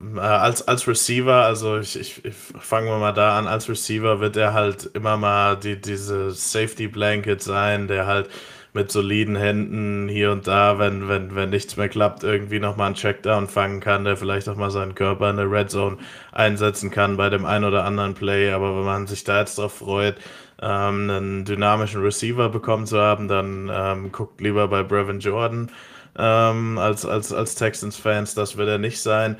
äh, 0.00 0.18
als, 0.20 0.66
als 0.68 0.86
Receiver, 0.86 1.44
also 1.44 1.78
ich, 1.78 1.98
ich, 1.98 2.24
ich 2.24 2.34
fangen 2.34 2.88
wir 2.88 2.98
mal 2.98 3.12
da 3.12 3.38
an, 3.38 3.46
als 3.46 3.68
Receiver 3.68 4.20
wird 4.20 4.36
er 4.36 4.52
halt 4.52 4.90
immer 4.94 5.16
mal 5.16 5.56
die, 5.56 5.80
diese 5.80 6.30
Safety 6.32 6.88
Blanket 6.88 7.42
sein, 7.42 7.88
der 7.88 8.06
halt 8.06 8.28
mit 8.74 8.92
soliden 8.92 9.36
Händen 9.36 10.06
hier 10.08 10.32
und 10.32 10.46
da, 10.46 10.78
wenn, 10.78 11.08
wenn, 11.08 11.34
wenn 11.34 11.48
nichts 11.48 11.78
mehr 11.78 11.88
klappt, 11.88 12.24
irgendwie 12.24 12.60
nochmal 12.60 12.88
einen 12.88 12.94
Checkdown 12.94 13.48
fangen 13.48 13.80
kann, 13.80 14.04
der 14.04 14.18
vielleicht 14.18 14.50
auch 14.50 14.56
mal 14.56 14.70
seinen 14.70 14.94
Körper 14.94 15.30
in 15.30 15.36
der 15.38 15.50
Red 15.50 15.70
Zone 15.70 15.96
einsetzen 16.32 16.90
kann 16.90 17.16
bei 17.16 17.30
dem 17.30 17.46
einen 17.46 17.64
oder 17.64 17.84
anderen 17.86 18.12
Play. 18.12 18.50
Aber 18.52 18.76
wenn 18.76 18.84
man 18.84 19.06
sich 19.06 19.24
da 19.24 19.40
jetzt 19.40 19.56
drauf 19.56 19.76
freut, 19.78 20.16
ähm, 20.60 21.10
einen 21.10 21.44
dynamischen 21.44 22.02
Receiver 22.02 22.48
bekommen 22.48 22.86
zu 22.86 22.98
haben, 22.98 23.28
dann 23.28 23.70
ähm, 23.72 24.12
guckt 24.12 24.40
lieber 24.40 24.68
bei 24.68 24.82
Brevin 24.82 25.20
Jordan 25.20 25.70
ähm, 26.18 26.78
als, 26.78 27.04
als, 27.04 27.32
als 27.32 27.54
Texans-Fans, 27.56 28.34
das 28.34 28.56
wird 28.56 28.68
er 28.68 28.78
nicht 28.78 29.00
sein. 29.00 29.36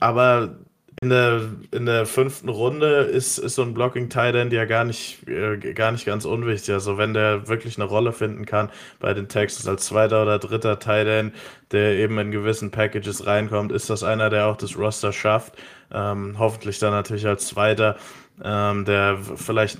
Aber 0.00 0.56
in 1.00 1.08
der, 1.08 1.40
in 1.72 1.86
der 1.86 2.06
fünften 2.06 2.48
Runde 2.48 2.86
ist, 2.86 3.38
ist 3.38 3.56
so 3.56 3.62
ein 3.62 3.74
Blocking 3.74 4.08
Tight 4.08 4.36
End 4.36 4.52
ja 4.52 4.66
gar 4.66 4.84
nicht, 4.84 5.26
äh, 5.28 5.56
gar 5.72 5.90
nicht 5.90 6.04
ganz 6.04 6.24
unwichtig. 6.24 6.72
Also 6.72 6.96
wenn 6.96 7.12
der 7.12 7.48
wirklich 7.48 7.76
eine 7.76 7.86
Rolle 7.86 8.12
finden 8.12 8.46
kann 8.46 8.70
bei 9.00 9.12
den 9.12 9.28
Texans 9.28 9.66
als 9.66 9.86
zweiter 9.86 10.22
oder 10.22 10.38
dritter 10.38 10.78
Tight 10.78 11.08
End, 11.08 11.34
der 11.72 11.94
eben 11.94 12.18
in 12.20 12.30
gewissen 12.30 12.70
Packages 12.70 13.26
reinkommt, 13.26 13.72
ist 13.72 13.90
das 13.90 14.04
einer, 14.04 14.30
der 14.30 14.46
auch 14.46 14.56
das 14.56 14.78
Roster 14.78 15.12
schafft. 15.12 15.54
Ähm, 15.92 16.36
hoffentlich 16.38 16.78
dann 16.78 16.92
natürlich 16.92 17.26
als 17.26 17.48
zweiter, 17.48 17.96
ähm, 18.44 18.84
der 18.84 19.18
vielleicht 19.18 19.78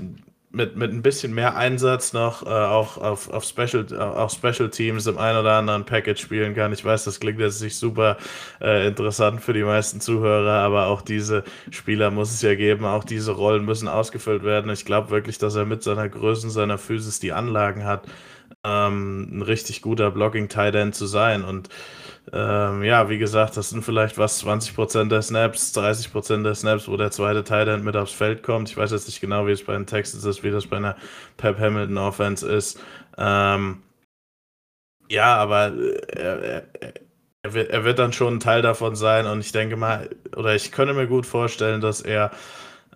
mit, 0.52 0.76
mit 0.76 0.92
ein 0.92 1.02
bisschen 1.02 1.34
mehr 1.34 1.56
Einsatz 1.56 2.12
noch 2.12 2.42
äh, 2.44 2.48
auch 2.48 2.98
auf, 2.98 3.30
auf, 3.30 3.44
Special, 3.44 3.86
äh, 3.90 3.96
auf 3.96 4.32
Special 4.32 4.68
Teams 4.68 5.06
im 5.06 5.18
ein 5.18 5.36
oder 5.36 5.54
anderen 5.54 5.84
Package 5.84 6.20
spielen 6.20 6.54
kann. 6.54 6.72
Ich 6.72 6.84
weiß, 6.84 7.04
das 7.04 7.20
klingt 7.20 7.40
jetzt 7.40 7.62
nicht 7.62 7.76
super 7.76 8.18
äh, 8.60 8.86
interessant 8.86 9.40
für 9.40 9.54
die 9.54 9.64
meisten 9.64 10.00
Zuhörer, 10.00 10.60
aber 10.60 10.86
auch 10.86 11.00
diese 11.00 11.42
Spieler 11.70 12.10
muss 12.10 12.32
es 12.32 12.42
ja 12.42 12.54
geben. 12.54 12.84
Auch 12.84 13.04
diese 13.04 13.32
Rollen 13.32 13.64
müssen 13.64 13.88
ausgefüllt 13.88 14.44
werden. 14.44 14.70
Ich 14.70 14.84
glaube 14.84 15.10
wirklich, 15.10 15.38
dass 15.38 15.54
er 15.54 15.64
mit 15.64 15.82
seiner 15.82 16.08
Größe, 16.08 16.50
seiner 16.50 16.78
Physis 16.78 17.18
die 17.18 17.32
Anlagen 17.32 17.84
hat, 17.84 18.06
ähm, 18.62 19.38
ein 19.38 19.42
richtig 19.42 19.80
guter 19.80 20.10
Blocking-Tight 20.10 20.74
End 20.74 20.94
zu 20.94 21.06
sein. 21.06 21.44
Und 21.44 21.70
ähm, 22.30 22.84
ja, 22.84 23.08
wie 23.08 23.18
gesagt, 23.18 23.56
das 23.56 23.70
sind 23.70 23.84
vielleicht 23.84 24.16
was 24.16 24.44
20% 24.44 25.08
der 25.08 25.22
Snaps, 25.22 25.76
30% 25.76 26.44
der 26.44 26.54
Snaps, 26.54 26.86
wo 26.86 26.96
der 26.96 27.10
zweite 27.10 27.42
Tight 27.42 27.82
mit 27.82 27.96
aufs 27.96 28.12
Feld 28.12 28.42
kommt. 28.42 28.70
Ich 28.70 28.76
weiß 28.76 28.92
jetzt 28.92 29.08
nicht 29.08 29.20
genau, 29.20 29.46
wie 29.46 29.52
es 29.52 29.64
bei 29.64 29.72
den 29.72 29.86
Texans 29.86 30.24
ist, 30.24 30.44
wie 30.44 30.50
das 30.50 30.66
bei 30.66 30.76
einer 30.76 30.96
Pep 31.36 31.58
Hamilton 31.58 31.98
Offense 31.98 32.48
ist. 32.48 32.80
Ähm, 33.18 33.82
ja, 35.08 35.36
aber 35.36 35.72
äh, 35.74 36.00
er, 36.16 36.42
er, 36.80 36.94
er, 37.42 37.54
wird, 37.54 37.70
er 37.70 37.84
wird 37.84 37.98
dann 37.98 38.12
schon 38.12 38.36
ein 38.36 38.40
Teil 38.40 38.62
davon 38.62 38.94
sein 38.94 39.26
und 39.26 39.40
ich 39.40 39.52
denke 39.52 39.76
mal, 39.76 40.08
oder 40.36 40.54
ich 40.54 40.70
könnte 40.70 40.94
mir 40.94 41.08
gut 41.08 41.26
vorstellen, 41.26 41.80
dass 41.80 42.00
er 42.00 42.30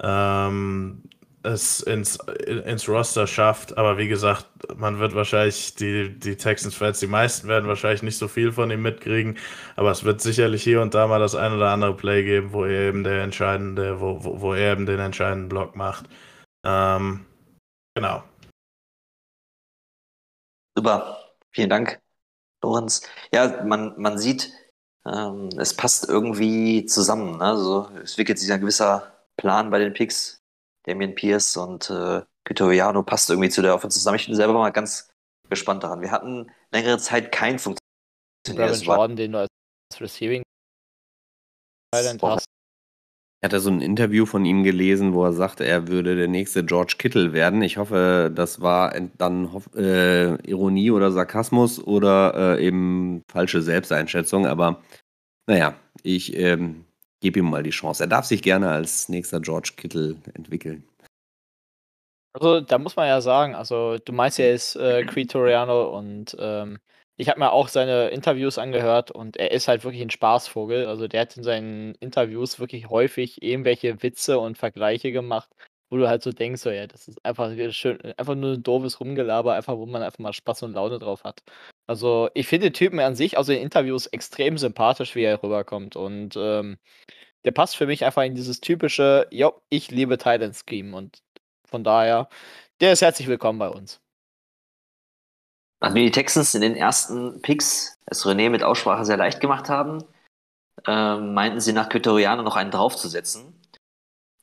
ähm, 0.00 1.02
es 1.46 1.80
ins, 1.80 2.16
ins 2.16 2.88
Roster 2.88 3.26
schafft. 3.26 3.78
Aber 3.78 3.98
wie 3.98 4.08
gesagt, 4.08 4.46
man 4.76 4.98
wird 4.98 5.14
wahrscheinlich, 5.14 5.74
die, 5.76 6.18
die 6.18 6.36
Texans-Fans, 6.36 7.00
die 7.00 7.06
meisten 7.06 7.48
werden 7.48 7.68
wahrscheinlich 7.68 8.02
nicht 8.02 8.18
so 8.18 8.28
viel 8.28 8.52
von 8.52 8.70
ihm 8.70 8.82
mitkriegen. 8.82 9.38
Aber 9.76 9.90
es 9.90 10.04
wird 10.04 10.20
sicherlich 10.20 10.62
hier 10.62 10.82
und 10.82 10.94
da 10.94 11.06
mal 11.06 11.20
das 11.20 11.34
ein 11.34 11.52
oder 11.52 11.70
andere 11.70 11.96
Play 11.96 12.24
geben, 12.24 12.52
wo 12.52 12.64
er 12.64 12.88
eben 12.88 13.04
der 13.04 13.22
entscheidende, 13.22 14.00
wo, 14.00 14.22
wo, 14.24 14.40
wo 14.40 14.54
er 14.54 14.72
eben 14.72 14.86
den 14.86 15.00
entscheidenden 15.00 15.48
Block 15.48 15.76
macht. 15.76 16.06
Ähm, 16.64 17.24
genau. 17.94 18.22
Super. 20.76 21.18
Vielen 21.52 21.70
Dank, 21.70 22.00
Lorenz. 22.62 23.00
Ja, 23.32 23.64
man, 23.64 23.94
man 23.98 24.18
sieht, 24.18 24.52
ähm, 25.06 25.48
es 25.58 25.74
passt 25.74 26.08
irgendwie 26.08 26.84
zusammen. 26.84 27.38
Ne? 27.38 27.44
Also, 27.44 27.90
es 28.02 28.18
wird 28.18 28.28
jetzt 28.28 28.50
ein 28.50 28.60
gewisser 28.60 29.10
Plan 29.38 29.70
bei 29.70 29.78
den 29.78 29.94
Picks 29.94 30.42
Damien 30.86 31.14
Pierce 31.14 31.56
und 31.56 31.90
äh, 31.90 32.22
Vitoriano 32.46 33.02
passt 33.02 33.28
irgendwie 33.30 33.50
zu 33.50 33.62
der 33.62 33.74
Offensive 33.74 34.00
zusammen. 34.00 34.16
Ich 34.16 34.26
bin 34.26 34.36
selber 34.36 34.54
mal 34.54 34.70
ganz 34.70 35.10
gespannt 35.48 35.82
daran. 35.82 36.00
Wir 36.00 36.10
hatten 36.10 36.50
längere 36.72 36.98
Zeit 36.98 37.32
kein 37.32 37.58
funktionierendes 37.58 38.84
Jordan, 38.84 39.16
den 39.16 39.32
du 39.32 39.38
als 39.38 39.50
Receiving 40.00 40.42
hast. 41.94 42.46
Ich 43.42 43.46
hatte 43.46 43.60
so 43.60 43.70
ein 43.70 43.82
Interview 43.82 44.24
von 44.26 44.44
ihm 44.44 44.64
gelesen, 44.64 45.12
wo 45.12 45.24
er 45.24 45.32
sagte, 45.32 45.64
er 45.64 45.88
würde 45.88 46.16
der 46.16 46.26
nächste 46.26 46.64
George 46.64 46.94
Kittle 46.98 47.32
werden. 47.32 47.62
Ich 47.62 47.76
hoffe, 47.76 48.32
das 48.34 48.60
war 48.62 48.98
dann 49.18 49.62
äh, 49.74 50.34
Ironie 50.48 50.90
oder 50.90 51.12
Sarkasmus 51.12 51.78
oder 51.78 52.56
äh, 52.56 52.66
eben 52.66 53.22
falsche 53.30 53.60
Selbsteinschätzung. 53.60 54.46
Aber 54.46 54.82
naja, 55.46 55.76
ich 56.02 56.34
ähm, 56.36 56.85
gebe 57.20 57.38
ihm 57.40 57.50
mal 57.50 57.62
die 57.62 57.70
Chance. 57.70 58.04
Er 58.04 58.08
darf 58.08 58.26
sich 58.26 58.42
gerne 58.42 58.70
als 58.70 59.08
nächster 59.08 59.40
George 59.40 59.72
Kittle 59.76 60.16
entwickeln. 60.34 60.84
Also, 62.32 62.60
da 62.60 62.78
muss 62.78 62.96
man 62.96 63.08
ja 63.08 63.20
sagen, 63.22 63.54
also 63.54 63.96
du 63.98 64.12
meinst 64.12 64.38
ja, 64.38 64.44
er 64.44 64.54
ist 64.54 64.76
äh, 64.76 65.04
Creed 65.04 65.30
Toriano 65.30 65.96
und 65.96 66.36
ähm, 66.38 66.78
ich 67.18 67.30
habe 67.30 67.40
mir 67.40 67.50
auch 67.50 67.68
seine 67.68 68.08
Interviews 68.08 68.58
angehört 68.58 69.10
und 69.10 69.38
er 69.38 69.50
ist 69.52 69.68
halt 69.68 69.84
wirklich 69.84 70.02
ein 70.02 70.10
Spaßvogel. 70.10 70.86
Also 70.86 71.08
der 71.08 71.22
hat 71.22 71.36
in 71.38 71.42
seinen 71.42 71.94
Interviews 71.94 72.60
wirklich 72.60 72.90
häufig 72.90 73.42
irgendwelche 73.42 74.02
Witze 74.02 74.38
und 74.38 74.58
Vergleiche 74.58 75.12
gemacht, 75.12 75.48
wo 75.90 75.96
du 75.96 76.08
halt 76.08 76.22
so 76.22 76.32
denkst, 76.32 76.62
so, 76.62 76.70
ja, 76.70 76.86
das 76.86 77.08
ist 77.08 77.24
einfach 77.24 77.52
schön, 77.72 78.00
einfach 78.16 78.34
nur 78.34 78.54
ein 78.54 78.62
doofes 78.62 79.00
Rumgelaber, 79.00 79.54
einfach 79.54 79.76
wo 79.76 79.86
man 79.86 80.02
einfach 80.02 80.18
mal 80.18 80.32
Spaß 80.32 80.64
und 80.64 80.72
Laune 80.72 80.98
drauf 80.98 81.24
hat. 81.24 81.42
Also 81.86 82.28
ich 82.34 82.48
finde 82.48 82.70
den 82.70 82.74
Typen 82.74 82.98
an 83.00 83.14
sich, 83.14 83.38
also 83.38 83.52
in 83.52 83.60
Interviews, 83.60 84.06
extrem 84.06 84.58
sympathisch, 84.58 85.14
wie 85.14 85.22
er 85.22 85.42
rüberkommt. 85.42 85.94
Und 85.96 86.34
ähm, 86.36 86.78
der 87.44 87.52
passt 87.52 87.76
für 87.76 87.86
mich 87.86 88.04
einfach 88.04 88.22
in 88.22 88.34
dieses 88.34 88.60
typische, 88.60 89.28
ja, 89.30 89.52
ich 89.68 89.90
liebe 89.90 90.18
Titan 90.18 90.52
Scheme. 90.52 90.96
Und 90.96 91.18
von 91.68 91.84
daher, 91.84 92.28
der 92.80 92.92
ist 92.92 93.02
herzlich 93.02 93.28
willkommen 93.28 93.58
bei 93.58 93.68
uns. 93.68 94.00
Nachdem 95.80 96.04
die 96.04 96.10
Texans 96.10 96.54
in 96.54 96.62
den 96.62 96.74
ersten 96.74 97.40
Picks 97.42 97.96
es 98.06 98.24
René 98.24 98.50
mit 98.50 98.62
Aussprache 98.62 99.04
sehr 99.04 99.16
leicht 99.16 99.40
gemacht 99.40 99.68
haben, 99.68 100.02
ähm, 100.86 101.34
meinten 101.34 101.60
sie 101.60 101.72
nach 101.72 101.88
Köteriano 101.88 102.42
noch 102.42 102.56
einen 102.56 102.70
draufzusetzen. 102.70 103.60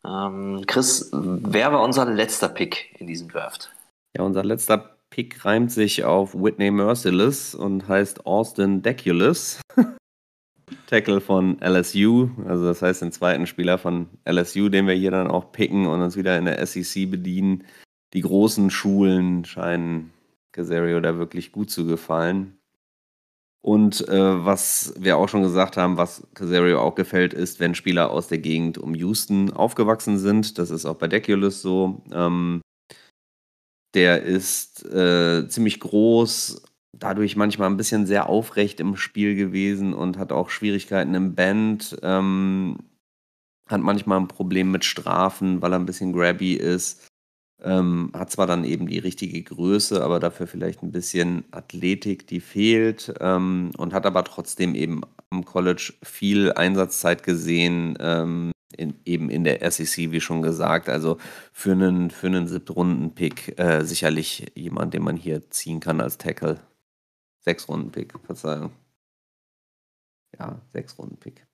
Ähm, 0.05 0.63
Chris, 0.67 1.09
wer 1.13 1.71
war 1.71 1.81
unser 1.81 2.05
letzter 2.05 2.49
Pick 2.49 2.95
in 2.99 3.07
diesem 3.07 3.29
Draft? 3.29 3.73
Ja, 4.15 4.23
unser 4.23 4.43
letzter 4.43 4.97
Pick 5.09 5.45
reimt 5.45 5.71
sich 5.71 6.03
auf 6.03 6.33
Whitney 6.33 6.71
Merciless 6.71 7.55
und 7.55 7.87
heißt 7.87 8.25
Austin 8.25 8.81
Deculus. 8.81 9.61
Tackle 10.87 11.21
von 11.21 11.59
LSU, 11.61 12.29
also 12.47 12.65
das 12.65 12.81
heißt 12.81 13.01
den 13.01 13.11
zweiten 13.11 13.47
Spieler 13.47 13.77
von 13.77 14.09
LSU, 14.27 14.69
den 14.69 14.87
wir 14.87 14.95
hier 14.95 15.11
dann 15.11 15.27
auch 15.27 15.51
picken 15.51 15.85
und 15.85 16.01
uns 16.01 16.17
wieder 16.17 16.37
in 16.37 16.45
der 16.45 16.65
SEC 16.65 17.09
bedienen. 17.09 17.63
Die 18.13 18.21
großen 18.21 18.69
Schulen 18.69 19.45
scheinen 19.45 20.11
Casario 20.51 20.99
da 20.99 21.17
wirklich 21.17 21.51
gut 21.51 21.69
zu 21.69 21.85
gefallen. 21.85 22.57
Und 23.63 24.05
äh, 24.09 24.45
was 24.45 24.93
wir 24.99 25.15
auch 25.15 25.29
schon 25.29 25.41
gesagt 25.41 25.77
haben, 25.77 25.95
was 25.95 26.27
Casario 26.33 26.81
auch 26.81 26.95
gefällt, 26.95 27.33
ist, 27.33 27.61
wenn 27.61 27.75
Spieler 27.75 28.11
aus 28.11 28.27
der 28.27 28.39
Gegend 28.39 28.77
um 28.77 28.93
Houston 28.93 29.53
aufgewachsen 29.53 30.19
sind. 30.19 30.57
Das 30.57 30.69
ist 30.69 30.85
auch 30.85 30.95
bei 30.95 31.07
Deculus 31.07 31.61
so. 31.61 32.03
Ähm, 32.11 32.61
der 33.93 34.23
ist 34.23 34.85
äh, 34.85 35.47
ziemlich 35.47 35.79
groß, 35.79 36.61
dadurch 36.91 37.37
manchmal 37.37 37.69
ein 37.69 37.77
bisschen 37.77 38.05
sehr 38.05 38.27
aufrecht 38.27 38.81
im 38.81 38.97
Spiel 38.97 39.35
gewesen 39.35 39.93
und 39.93 40.17
hat 40.17 40.33
auch 40.33 40.49
Schwierigkeiten 40.49 41.13
im 41.15 41.33
Band. 41.33 41.97
Ähm, 42.01 42.79
hat 43.69 43.79
manchmal 43.79 44.19
ein 44.19 44.27
Problem 44.27 44.71
mit 44.71 44.83
Strafen, 44.83 45.61
weil 45.61 45.71
er 45.71 45.79
ein 45.79 45.85
bisschen 45.85 46.11
grabby 46.11 46.55
ist. 46.55 47.07
Ähm, 47.63 48.11
hat 48.13 48.31
zwar 48.31 48.47
dann 48.47 48.63
eben 48.65 48.87
die 48.87 48.99
richtige 48.99 49.41
Größe, 49.41 50.03
aber 50.03 50.19
dafür 50.19 50.47
vielleicht 50.47 50.83
ein 50.83 50.91
bisschen 50.91 51.45
Athletik, 51.51 52.27
die 52.27 52.41
fehlt. 52.41 53.13
Ähm, 53.19 53.71
und 53.77 53.93
hat 53.93 54.05
aber 54.05 54.23
trotzdem 54.23 54.75
eben 54.75 55.01
am 55.29 55.45
College 55.45 55.93
viel 56.03 56.51
Einsatzzeit 56.53 57.23
gesehen, 57.23 57.97
ähm, 57.99 58.51
in, 58.75 58.95
eben 59.05 59.29
in 59.29 59.43
der 59.43 59.69
SEC, 59.71 60.11
wie 60.11 60.21
schon 60.21 60.41
gesagt. 60.41 60.89
Also 60.89 61.17
für 61.51 61.71
einen, 61.71 62.09
für 62.09 62.27
einen 62.27 62.47
Siebtrunden-Pick 62.47 63.59
äh, 63.59 63.83
sicherlich 63.83 64.51
jemand, 64.55 64.93
den 64.93 65.03
man 65.03 65.17
hier 65.17 65.49
ziehen 65.49 65.79
kann 65.79 66.01
als 66.01 66.17
Tackle. 66.17 66.59
Sechs 67.39 67.67
Runden 67.67 67.91
Pick, 67.91 68.13
Verzeihung. 68.25 68.71
Ja, 70.39 70.61
sechs 70.71 70.97
Runden 70.97 71.17
Pick. 71.17 71.45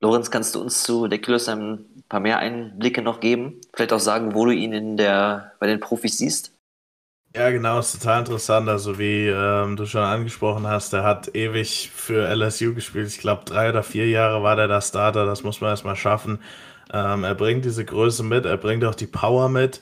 Lorenz, 0.00 0.30
kannst 0.30 0.54
du 0.54 0.60
uns 0.60 0.82
zu 0.82 1.08
Deculus 1.08 1.48
ein 1.48 2.04
paar 2.08 2.20
mehr 2.20 2.38
Einblicke 2.38 3.02
noch 3.02 3.20
geben? 3.20 3.60
Vielleicht 3.74 3.92
auch 3.92 4.00
sagen, 4.00 4.34
wo 4.34 4.46
du 4.46 4.52
ihn 4.52 4.72
in 4.72 4.96
der, 4.96 5.52
bei 5.60 5.66
den 5.66 5.80
Profis 5.80 6.18
siehst? 6.18 6.52
Ja, 7.36 7.50
genau, 7.50 7.78
ist 7.78 7.92
total 7.92 8.20
interessant. 8.20 8.68
Also 8.68 8.98
wie 8.98 9.28
ähm, 9.28 9.76
du 9.76 9.86
schon 9.86 10.02
angesprochen 10.02 10.66
hast, 10.66 10.92
der 10.92 11.04
hat 11.04 11.32
ewig 11.34 11.90
für 11.94 12.26
LSU 12.34 12.74
gespielt. 12.74 13.08
Ich 13.08 13.18
glaube, 13.18 13.44
drei 13.44 13.68
oder 13.68 13.84
vier 13.84 14.08
Jahre 14.08 14.42
war 14.42 14.56
der 14.56 14.66
da 14.66 14.80
Starter. 14.80 15.26
Das 15.26 15.44
muss 15.44 15.60
man 15.60 15.70
erstmal 15.70 15.94
schaffen. 15.96 16.40
Ähm, 16.92 17.22
er 17.22 17.36
bringt 17.36 17.64
diese 17.64 17.84
Größe 17.84 18.24
mit, 18.24 18.46
er 18.46 18.56
bringt 18.56 18.84
auch 18.84 18.96
die 18.96 19.06
Power 19.06 19.48
mit. 19.48 19.80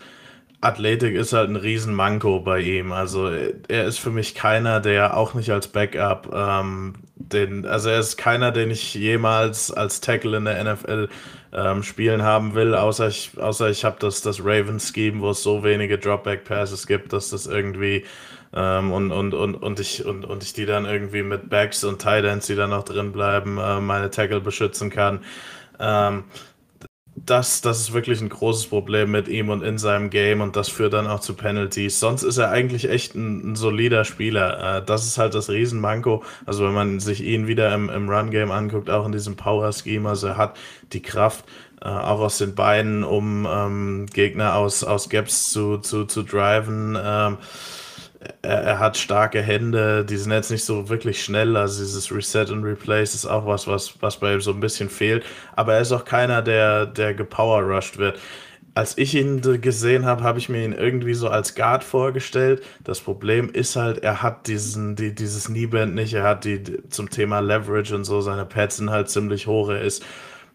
Athletik 0.61 1.14
ist 1.14 1.32
halt 1.32 1.50
ein 1.50 1.56
Riesenmanko 1.56 2.40
bei 2.40 2.61
ihm. 2.61 2.90
Also 2.90 3.28
er 3.28 3.84
ist 3.84 3.98
für 3.98 4.11
mich 4.11 4.34
keiner, 4.34 4.80
der 4.80 5.16
auch 5.16 5.34
nicht 5.34 5.50
als 5.50 5.68
Backup, 5.68 6.30
ähm, 6.34 6.94
den, 7.14 7.64
also 7.64 7.90
er 7.90 8.00
ist 8.00 8.16
keiner, 8.16 8.50
den 8.50 8.70
ich 8.70 8.94
jemals 8.94 9.70
als 9.70 10.00
Tackle 10.00 10.36
in 10.36 10.44
der 10.46 10.64
NFL 10.64 11.09
ähm, 11.52 11.82
spielen 11.82 12.22
haben 12.22 12.54
will, 12.54 12.74
außer 12.74 13.09
ich, 13.09 13.32
außer 13.38 13.70
ich 13.70 13.84
habe 13.84 13.96
das, 14.00 14.20
das 14.20 14.40
Ravens-Scheme, 14.40 15.20
wo 15.20 15.30
es 15.30 15.42
so 15.42 15.62
wenige 15.62 15.96
Dropback-Passes 15.96 16.86
gibt, 16.86 17.12
dass 17.12 17.30
das 17.30 17.46
irgendwie 17.46 18.04
ähm, 18.52 18.92
und, 18.92 19.12
und, 19.12 19.34
und, 19.34 19.54
und, 19.54 19.80
ich, 19.80 20.04
und, 20.04 20.24
und 20.24 20.42
ich 20.42 20.54
die 20.54 20.66
dann 20.66 20.86
irgendwie 20.86 21.22
mit 21.22 21.50
Backs 21.50 21.84
und 21.84 22.00
Tight 22.00 22.24
Ends, 22.24 22.46
die 22.46 22.56
dann 22.56 22.70
noch 22.70 22.84
drin 22.84 23.12
bleiben, 23.12 23.59
äh, 23.59 23.80
meine 23.80 24.11
Tackle 24.11 24.40
beschützen 24.40 24.90
kann. 24.90 25.20
Ähm, 25.78 26.24
das, 27.26 27.60
das 27.60 27.80
ist 27.80 27.92
wirklich 27.92 28.20
ein 28.20 28.28
großes 28.28 28.66
Problem 28.66 29.10
mit 29.10 29.28
ihm 29.28 29.48
und 29.48 29.62
in 29.62 29.78
seinem 29.78 30.10
Game 30.10 30.40
und 30.40 30.56
das 30.56 30.68
führt 30.68 30.92
dann 30.92 31.06
auch 31.06 31.20
zu 31.20 31.34
Penalties. 31.34 32.00
Sonst 32.00 32.22
ist 32.22 32.38
er 32.38 32.50
eigentlich 32.50 32.88
echt 32.88 33.14
ein, 33.14 33.52
ein 33.52 33.56
solider 33.56 34.04
Spieler. 34.04 34.78
Äh, 34.78 34.84
das 34.84 35.06
ist 35.06 35.18
halt 35.18 35.34
das 35.34 35.50
Riesenmanko. 35.50 36.22
Also 36.46 36.64
wenn 36.64 36.74
man 36.74 37.00
sich 37.00 37.22
ihn 37.22 37.46
wieder 37.46 37.74
im, 37.74 37.88
im 37.88 38.08
Run-Game 38.08 38.50
anguckt, 38.50 38.90
auch 38.90 39.06
in 39.06 39.12
diesem 39.12 39.36
Power-Scheme, 39.36 40.08
also 40.08 40.28
er 40.28 40.36
hat 40.36 40.56
die 40.92 41.02
Kraft, 41.02 41.44
äh, 41.80 41.88
auch 41.88 42.20
aus 42.20 42.38
den 42.38 42.54
Beinen, 42.54 43.04
um 43.04 43.46
ähm, 43.50 44.06
Gegner 44.12 44.56
aus, 44.56 44.84
aus 44.84 45.08
Gaps 45.08 45.50
zu, 45.50 45.78
zu, 45.78 46.04
zu 46.04 46.22
driven. 46.22 46.98
Ähm, 47.00 47.38
er, 48.42 48.62
er, 48.62 48.78
hat 48.78 48.96
starke 48.96 49.40
Hände, 49.40 50.04
die 50.04 50.16
sind 50.16 50.32
jetzt 50.32 50.50
nicht 50.50 50.64
so 50.64 50.88
wirklich 50.88 51.22
schnell. 51.22 51.56
Also 51.56 51.82
dieses 51.82 52.12
Reset 52.12 52.50
und 52.50 52.64
Replace 52.64 53.14
ist 53.14 53.26
auch 53.26 53.46
was, 53.46 53.66
was, 53.66 54.00
was 54.00 54.18
bei 54.18 54.34
ihm 54.34 54.40
so 54.40 54.52
ein 54.52 54.60
bisschen 54.60 54.88
fehlt. 54.88 55.24
Aber 55.54 55.74
er 55.74 55.80
ist 55.80 55.92
auch 55.92 56.04
keiner, 56.04 56.42
der, 56.42 56.86
der 56.86 57.14
gepower 57.14 57.62
rushed 57.62 57.98
wird. 57.98 58.18
Als 58.74 58.96
ich 58.96 59.14
ihn 59.14 59.40
gesehen 59.60 60.04
habe, 60.04 60.22
habe 60.22 60.38
ich 60.38 60.48
mir 60.48 60.64
ihn 60.64 60.72
irgendwie 60.72 61.14
so 61.14 61.28
als 61.28 61.54
Guard 61.54 61.82
vorgestellt. 61.82 62.62
Das 62.84 63.00
Problem 63.00 63.50
ist 63.50 63.76
halt, 63.76 64.04
er 64.04 64.22
hat 64.22 64.46
diesen, 64.46 64.94
die, 64.94 65.14
dieses 65.14 65.46
Kneeband 65.46 65.94
nicht. 65.94 66.14
Er 66.14 66.24
hat 66.24 66.44
die 66.44 66.62
zum 66.88 67.10
Thema 67.10 67.40
Leverage 67.40 67.94
und 67.94 68.04
so, 68.04 68.20
seine 68.20 68.44
Pads 68.44 68.76
sind 68.76 68.90
halt 68.90 69.10
ziemlich 69.10 69.46
hoch. 69.46 69.70
Er 69.70 69.80
ist 69.80 70.04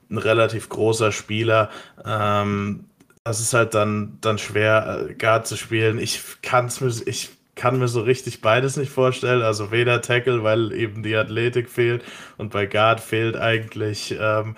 ein 0.10 0.18
relativ 0.18 0.70
großer 0.70 1.12
Spieler. 1.12 1.70
Ähm, 2.06 2.86
das 3.26 3.40
ist 3.40 3.54
halt 3.54 3.74
dann, 3.74 4.18
dann 4.22 4.38
schwer, 4.38 5.08
äh, 5.10 5.14
Guard 5.16 5.48
zu 5.48 5.58
spielen. 5.58 5.98
Ich 5.98 6.22
kann 6.42 6.66
es 6.66 6.82
mir, 6.82 6.92
ich 7.06 7.32
kann 7.56 7.80
mir 7.80 7.88
so 7.88 8.02
richtig 8.02 8.42
beides 8.42 8.78
nicht 8.78 8.92
vorstellen. 8.92 9.42
Also 9.42 9.72
weder 9.72 10.02
Tackle, 10.02 10.44
weil 10.44 10.72
eben 10.74 11.04
die 11.04 11.16
Athletik 11.16 11.70
fehlt 11.70 12.04
und 12.38 12.52
bei 12.52 12.66
Guard 12.66 13.00
fehlt 13.00 13.36
eigentlich 13.38 14.16
ähm, 14.20 14.56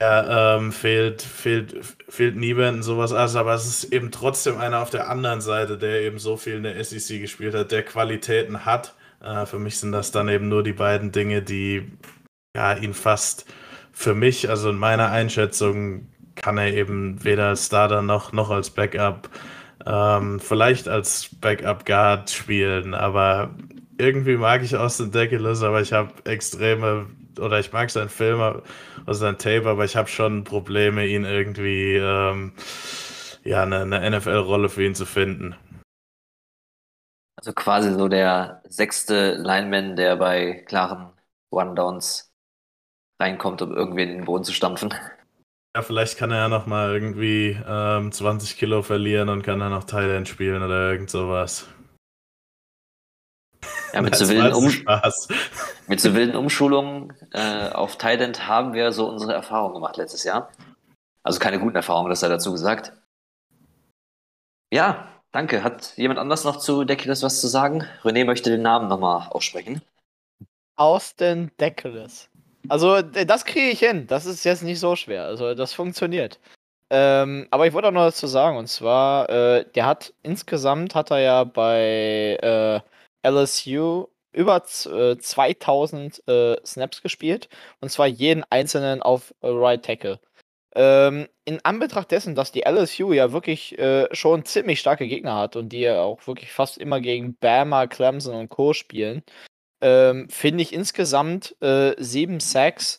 ja, 0.00 0.56
ähm, 0.56 0.72
fehlt, 0.72 1.22
fehlt, 1.22 1.74
fehlt 2.08 2.36
Nieband 2.36 2.78
und 2.78 2.82
sowas 2.82 3.12
alles, 3.12 3.34
aber 3.34 3.54
es 3.54 3.66
ist 3.66 3.92
eben 3.92 4.10
trotzdem 4.10 4.58
einer 4.58 4.82
auf 4.82 4.90
der 4.90 5.08
anderen 5.08 5.40
Seite, 5.40 5.78
der 5.78 6.02
eben 6.02 6.18
so 6.18 6.36
viel 6.36 6.54
in 6.56 6.64
der 6.64 6.82
SEC 6.84 7.20
gespielt 7.20 7.54
hat, 7.54 7.72
der 7.72 7.82
Qualitäten 7.82 8.66
hat. 8.66 8.94
Äh, 9.22 9.46
für 9.46 9.58
mich 9.58 9.78
sind 9.78 9.92
das 9.92 10.10
dann 10.12 10.28
eben 10.28 10.48
nur 10.48 10.62
die 10.62 10.74
beiden 10.74 11.12
Dinge, 11.12 11.42
die 11.42 11.90
ja, 12.54 12.74
ihn 12.74 12.94
fast 12.94 13.46
für 13.92 14.14
mich, 14.14 14.50
also 14.50 14.70
in 14.70 14.76
meiner 14.76 15.10
Einschätzung, 15.10 16.08
kann 16.34 16.58
er 16.58 16.74
eben 16.74 17.24
weder 17.24 17.48
als 17.48 17.66
Starter 17.66 18.02
noch, 18.02 18.32
noch 18.32 18.50
als 18.50 18.70
Backup 18.70 19.30
ähm, 19.86 20.40
vielleicht 20.40 20.88
als 20.88 21.30
Backup 21.40 21.86
Guard 21.86 22.30
spielen, 22.30 22.94
aber 22.94 23.54
irgendwie 23.98 24.36
mag 24.36 24.62
ich 24.62 24.76
Austin 24.76 25.12
Deculus, 25.12 25.62
aber 25.62 25.80
ich 25.80 25.92
habe 25.92 26.12
extreme, 26.24 27.06
oder 27.40 27.60
ich 27.60 27.72
mag 27.72 27.90
seinen 27.90 28.08
Film 28.08 28.40
oder 28.40 28.62
sein 29.14 29.38
Tape, 29.38 29.68
aber 29.68 29.84
ich 29.84 29.96
habe 29.96 30.08
schon 30.08 30.44
Probleme, 30.44 31.06
ihn 31.06 31.24
irgendwie, 31.24 31.96
ähm, 31.96 32.52
ja, 33.44 33.62
eine, 33.62 33.82
eine 33.82 34.10
NFL-Rolle 34.10 34.68
für 34.68 34.84
ihn 34.84 34.94
zu 34.94 35.06
finden. 35.06 35.56
Also 37.36 37.52
quasi 37.52 37.92
so 37.92 38.08
der 38.08 38.62
sechste 38.68 39.34
Lineman, 39.34 39.96
der 39.96 40.16
bei 40.16 40.64
klaren 40.66 41.12
One-Downs 41.50 42.32
reinkommt, 43.20 43.62
um 43.62 43.72
irgendwie 43.74 44.02
in 44.04 44.10
den 44.10 44.24
Boden 44.24 44.44
zu 44.44 44.52
stampfen. 44.52 44.94
Ja, 45.76 45.82
vielleicht 45.82 46.16
kann 46.16 46.30
er 46.30 46.38
ja 46.38 46.48
noch 46.48 46.64
mal 46.64 46.90
irgendwie 46.90 47.54
ähm, 47.68 48.10
20 48.10 48.56
Kilo 48.56 48.80
verlieren 48.80 49.28
und 49.28 49.42
kann 49.42 49.58
dann 49.58 49.72
noch 49.72 49.84
Thailand 49.84 50.26
spielen 50.26 50.62
oder 50.62 50.90
irgend 50.90 51.10
sowas. 51.10 51.66
Ja, 53.92 54.00
mit, 54.00 54.16
so 54.16 54.26
wilden, 54.26 54.54
um 54.54 54.72
mit 55.86 56.00
so 56.00 56.14
wilden 56.14 56.34
Umschulungen 56.34 57.12
äh, 57.32 57.68
auf 57.68 57.98
Thailand 57.98 58.48
haben 58.48 58.72
wir 58.72 58.90
so 58.92 59.06
unsere 59.06 59.34
Erfahrungen 59.34 59.74
gemacht 59.74 59.98
letztes 59.98 60.24
Jahr. 60.24 60.50
Also 61.22 61.40
keine 61.40 61.58
guten 61.58 61.76
Erfahrungen, 61.76 62.08
das 62.08 62.20
sei 62.20 62.28
dazu 62.28 62.52
gesagt. 62.52 62.94
Ja, 64.72 65.08
danke. 65.30 65.62
Hat 65.62 65.94
jemand 65.98 66.18
anders 66.18 66.44
noch 66.44 66.56
zu 66.56 66.84
Deculus 66.84 67.22
was 67.22 67.42
zu 67.42 67.48
sagen? 67.48 67.84
René 68.02 68.24
möchte 68.24 68.48
den 68.48 68.62
Namen 68.62 68.88
nochmal 68.88 69.28
aussprechen. 69.28 69.82
Austin 70.76 71.50
Deculus. 71.60 72.30
Also, 72.68 73.02
das 73.02 73.44
kriege 73.44 73.70
ich 73.70 73.80
hin. 73.80 74.06
Das 74.06 74.26
ist 74.26 74.44
jetzt 74.44 74.62
nicht 74.62 74.80
so 74.80 74.96
schwer. 74.96 75.24
Also, 75.24 75.54
das 75.54 75.72
funktioniert. 75.72 76.38
Ähm, 76.90 77.48
aber 77.50 77.66
ich 77.66 77.72
wollte 77.72 77.88
auch 77.88 77.92
noch 77.92 78.06
dazu 78.06 78.26
sagen, 78.26 78.56
und 78.58 78.68
zwar, 78.68 79.28
äh, 79.28 79.64
der 79.74 79.86
hat 79.86 80.14
insgesamt 80.22 80.94
hat 80.94 81.10
er 81.10 81.18
ja 81.18 81.44
bei 81.44 82.38
äh, 83.22 83.28
LSU 83.28 84.06
über 84.32 84.62
äh, 84.86 85.16
2000 85.18 86.28
äh, 86.28 86.56
Snaps 86.64 87.02
gespielt 87.02 87.48
und 87.80 87.90
zwar 87.90 88.06
jeden 88.06 88.44
einzelnen 88.50 89.02
auf 89.02 89.34
äh, 89.40 89.48
Right 89.48 89.84
Tackle. 89.84 90.20
Ähm, 90.76 91.26
in 91.44 91.64
Anbetracht 91.64 92.10
dessen, 92.10 92.34
dass 92.34 92.52
die 92.52 92.64
LSU 92.66 93.12
ja 93.12 93.32
wirklich 93.32 93.78
äh, 93.78 94.08
schon 94.14 94.44
ziemlich 94.44 94.78
starke 94.80 95.08
Gegner 95.08 95.36
hat 95.36 95.56
und 95.56 95.70
die 95.70 95.80
ja 95.80 96.02
auch 96.02 96.26
wirklich 96.26 96.52
fast 96.52 96.78
immer 96.78 97.00
gegen 97.00 97.34
Bama, 97.36 97.86
Clemson 97.86 98.34
und 98.34 98.48
Co. 98.50 98.74
spielen, 98.74 99.22
ähm, 99.80 100.28
finde 100.28 100.62
ich 100.62 100.72
insgesamt 100.72 101.60
äh, 101.60 101.94
sieben 101.98 102.40
Sacks 102.40 102.98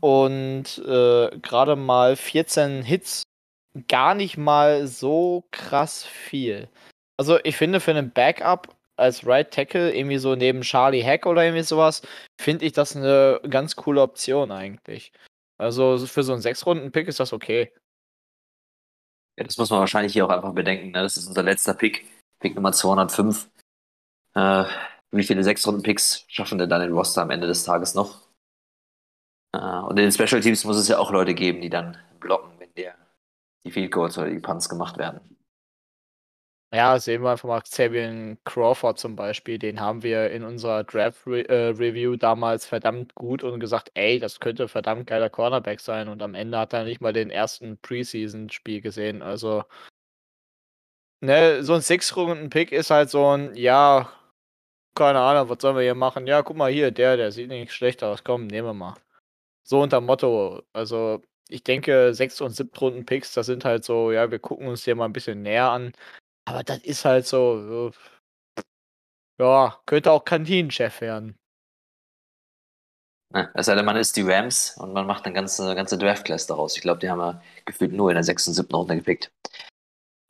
und 0.00 0.78
äh, 0.78 1.38
gerade 1.38 1.76
mal 1.76 2.16
14 2.16 2.82
Hits 2.82 3.22
gar 3.88 4.14
nicht 4.14 4.36
mal 4.36 4.86
so 4.86 5.44
krass 5.50 6.04
viel. 6.04 6.68
Also 7.16 7.38
ich 7.44 7.56
finde 7.56 7.80
für 7.80 7.90
einen 7.90 8.10
Backup 8.10 8.74
als 8.96 9.26
Right 9.26 9.52
Tackle 9.52 9.94
irgendwie 9.94 10.18
so 10.18 10.34
neben 10.34 10.62
Charlie 10.62 11.02
Hack 11.02 11.26
oder 11.26 11.44
irgendwie 11.44 11.64
sowas, 11.64 12.02
finde 12.40 12.64
ich 12.64 12.72
das 12.72 12.96
eine 12.96 13.40
ganz 13.48 13.76
coole 13.76 14.00
Option 14.00 14.52
eigentlich. 14.52 15.12
Also 15.58 15.98
für 15.98 16.22
so 16.22 16.32
einen 16.32 16.42
Sechs-Runden-Pick 16.42 17.08
ist 17.08 17.20
das 17.20 17.32
okay. 17.32 17.72
Ja, 19.36 19.44
das 19.44 19.58
muss 19.58 19.70
man 19.70 19.80
wahrscheinlich 19.80 20.12
hier 20.12 20.26
auch 20.26 20.30
einfach 20.30 20.52
bedenken. 20.52 20.92
Ne? 20.92 21.02
Das 21.02 21.16
ist 21.16 21.26
unser 21.26 21.42
letzter 21.42 21.74
Pick, 21.74 22.06
Pick 22.38 22.54
Nummer 22.54 22.72
205. 22.72 23.50
Äh, 24.34 24.64
wie 25.16 25.24
viele 25.24 25.44
Sechs-Runden-Picks 25.44 26.24
schaffen 26.28 26.58
denn 26.58 26.68
dann 26.68 26.80
den 26.80 26.92
Roster 26.92 27.22
am 27.22 27.30
Ende 27.30 27.46
des 27.46 27.64
Tages 27.64 27.94
noch? 27.94 28.22
Äh, 29.54 29.58
und 29.58 29.98
in 29.98 30.10
den 30.10 30.12
Special 30.12 30.40
Teams 30.40 30.64
muss 30.64 30.76
es 30.76 30.88
ja 30.88 30.98
auch 30.98 31.10
Leute 31.10 31.34
geben, 31.34 31.60
die 31.60 31.70
dann 31.70 31.96
blocken, 32.20 32.58
wenn 32.58 32.72
der, 32.74 32.94
die 33.64 33.70
Field 33.70 33.92
Goals 33.92 34.18
oder 34.18 34.30
die 34.30 34.40
Punts 34.40 34.68
gemacht 34.68 34.98
werden. 34.98 35.20
Ja, 36.74 36.98
sehen 36.98 37.22
wir 37.22 37.30
einfach 37.30 37.48
mal 37.48 37.60
Xavier 37.60 38.36
Crawford 38.44 38.98
zum 38.98 39.14
Beispiel. 39.14 39.60
Den 39.60 39.78
haben 39.78 40.02
wir 40.02 40.30
in 40.30 40.42
unserer 40.42 40.82
Draft-Review 40.82 42.14
äh, 42.14 42.18
damals 42.18 42.66
verdammt 42.66 43.14
gut 43.14 43.44
und 43.44 43.60
gesagt, 43.60 43.92
ey, 43.94 44.18
das 44.18 44.40
könnte 44.40 44.66
verdammt 44.66 45.06
geiler 45.06 45.30
Cornerback 45.30 45.78
sein. 45.78 46.08
Und 46.08 46.20
am 46.20 46.34
Ende 46.34 46.58
hat 46.58 46.72
er 46.72 46.82
nicht 46.82 47.00
mal 47.00 47.12
den 47.12 47.30
ersten 47.30 47.78
Preseason-Spiel 47.78 48.80
gesehen. 48.80 49.22
Also, 49.22 49.62
ne, 51.20 51.62
so 51.62 51.74
ein 51.74 51.80
Six-Runden-Pick 51.80 52.72
ist 52.72 52.90
halt 52.90 53.08
so 53.08 53.24
ein, 53.28 53.54
ja, 53.54 54.10
keine 54.94 55.20
Ahnung, 55.20 55.48
was 55.48 55.58
sollen 55.60 55.76
wir 55.76 55.82
hier 55.82 55.94
machen? 55.94 56.26
Ja, 56.26 56.42
guck 56.42 56.56
mal 56.56 56.70
hier, 56.70 56.90
der, 56.90 57.16
der 57.16 57.32
sieht 57.32 57.48
nicht 57.48 57.72
schlecht 57.72 58.02
aus. 58.02 58.24
Komm, 58.24 58.46
nehmen 58.46 58.68
wir 58.68 58.74
mal. 58.74 58.94
So 59.64 59.80
unter 59.82 60.00
Motto. 60.00 60.62
Also, 60.72 61.22
ich 61.48 61.62
denke, 61.64 62.14
sechs 62.14 62.40
und 62.40 62.50
siebtrunden 62.50 63.06
Picks, 63.06 63.34
das 63.34 63.46
sind 63.46 63.64
halt 63.64 63.84
so, 63.84 64.12
ja, 64.12 64.30
wir 64.30 64.38
gucken 64.38 64.68
uns 64.68 64.84
hier 64.84 64.94
mal 64.96 65.06
ein 65.06 65.12
bisschen 65.12 65.42
näher 65.42 65.70
an. 65.70 65.92
Aber 66.46 66.62
das 66.62 66.78
ist 66.78 67.04
halt 67.04 67.26
so, 67.26 67.92
ja, 69.40 69.80
könnte 69.86 70.12
auch 70.12 70.24
Kantinenchef 70.24 71.00
werden. 71.00 71.36
Ja, 73.34 73.50
es 73.54 73.66
sei 73.66 73.74
denn, 73.74 73.84
man 73.84 73.96
ist 73.96 74.16
die 74.16 74.22
Rams 74.22 74.76
und 74.76 74.92
man 74.92 75.06
macht 75.06 75.24
eine 75.24 75.34
ganze, 75.34 75.74
ganze 75.74 75.98
Draft-Class 75.98 76.46
daraus. 76.46 76.76
Ich 76.76 76.82
glaube, 76.82 77.00
die 77.00 77.10
haben 77.10 77.18
wir 77.18 77.42
gefühlt 77.64 77.92
nur 77.92 78.10
in 78.10 78.14
der 78.14 78.22
sechsten 78.22 78.50
und 78.50 78.54
siebten 78.54 78.76
Runde 78.76 78.96
gepickt. 78.96 79.32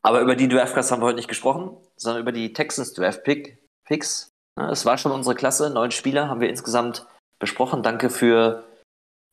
Aber 0.03 0.21
über 0.21 0.37
die 0.37 0.49
Draft-Class 0.49 0.91
haben 0.91 1.03
wir 1.03 1.07
heute 1.07 1.17
nicht 1.17 1.29
gesprochen, 1.29 1.77
sondern 1.97 2.23
über 2.23 2.33
die 2.33 2.53
Texans 2.53 2.95
Draft-Picks. 2.95 4.31
Es 4.57 4.87
war 4.87 4.99
schon 4.99 5.13
unsere 5.13 5.35
Klasse, 5.35 5.71
neun 5.71 5.91
Spieler 5.91 6.29
haben 6.29 6.41
wir 6.41 6.49
insgesamt 6.49 7.07
besprochen. 7.39 7.83
Danke 7.83 8.09
für, 8.09 8.65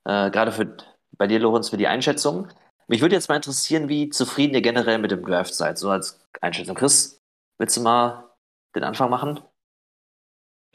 äh, 0.06 0.32
gerade 0.32 0.52
für 0.52 0.76
bei 1.18 1.28
dir, 1.28 1.40
Lorenz, 1.40 1.70
für 1.70 1.78
die 1.78 1.88
Einschätzung. 1.88 2.48
Mich 2.88 3.02
würde 3.02 3.16
jetzt 3.16 3.30
mal 3.30 3.36
interessieren, 3.36 3.90
wie 3.90 4.10
zufrieden 4.10 4.56
ihr 4.56 4.62
generell 4.62 4.98
mit 4.98 5.12
dem 5.12 5.24
Draft 5.24 5.54
seid, 5.54 5.78
so 5.78 5.90
als 5.90 6.20
Einschätzung. 6.42 6.76
Chris, 6.76 7.22
willst 7.60 7.78
du 7.78 7.82
mal 7.82 8.32
den 8.76 8.84
Anfang 8.84 9.10
machen? 9.10 9.40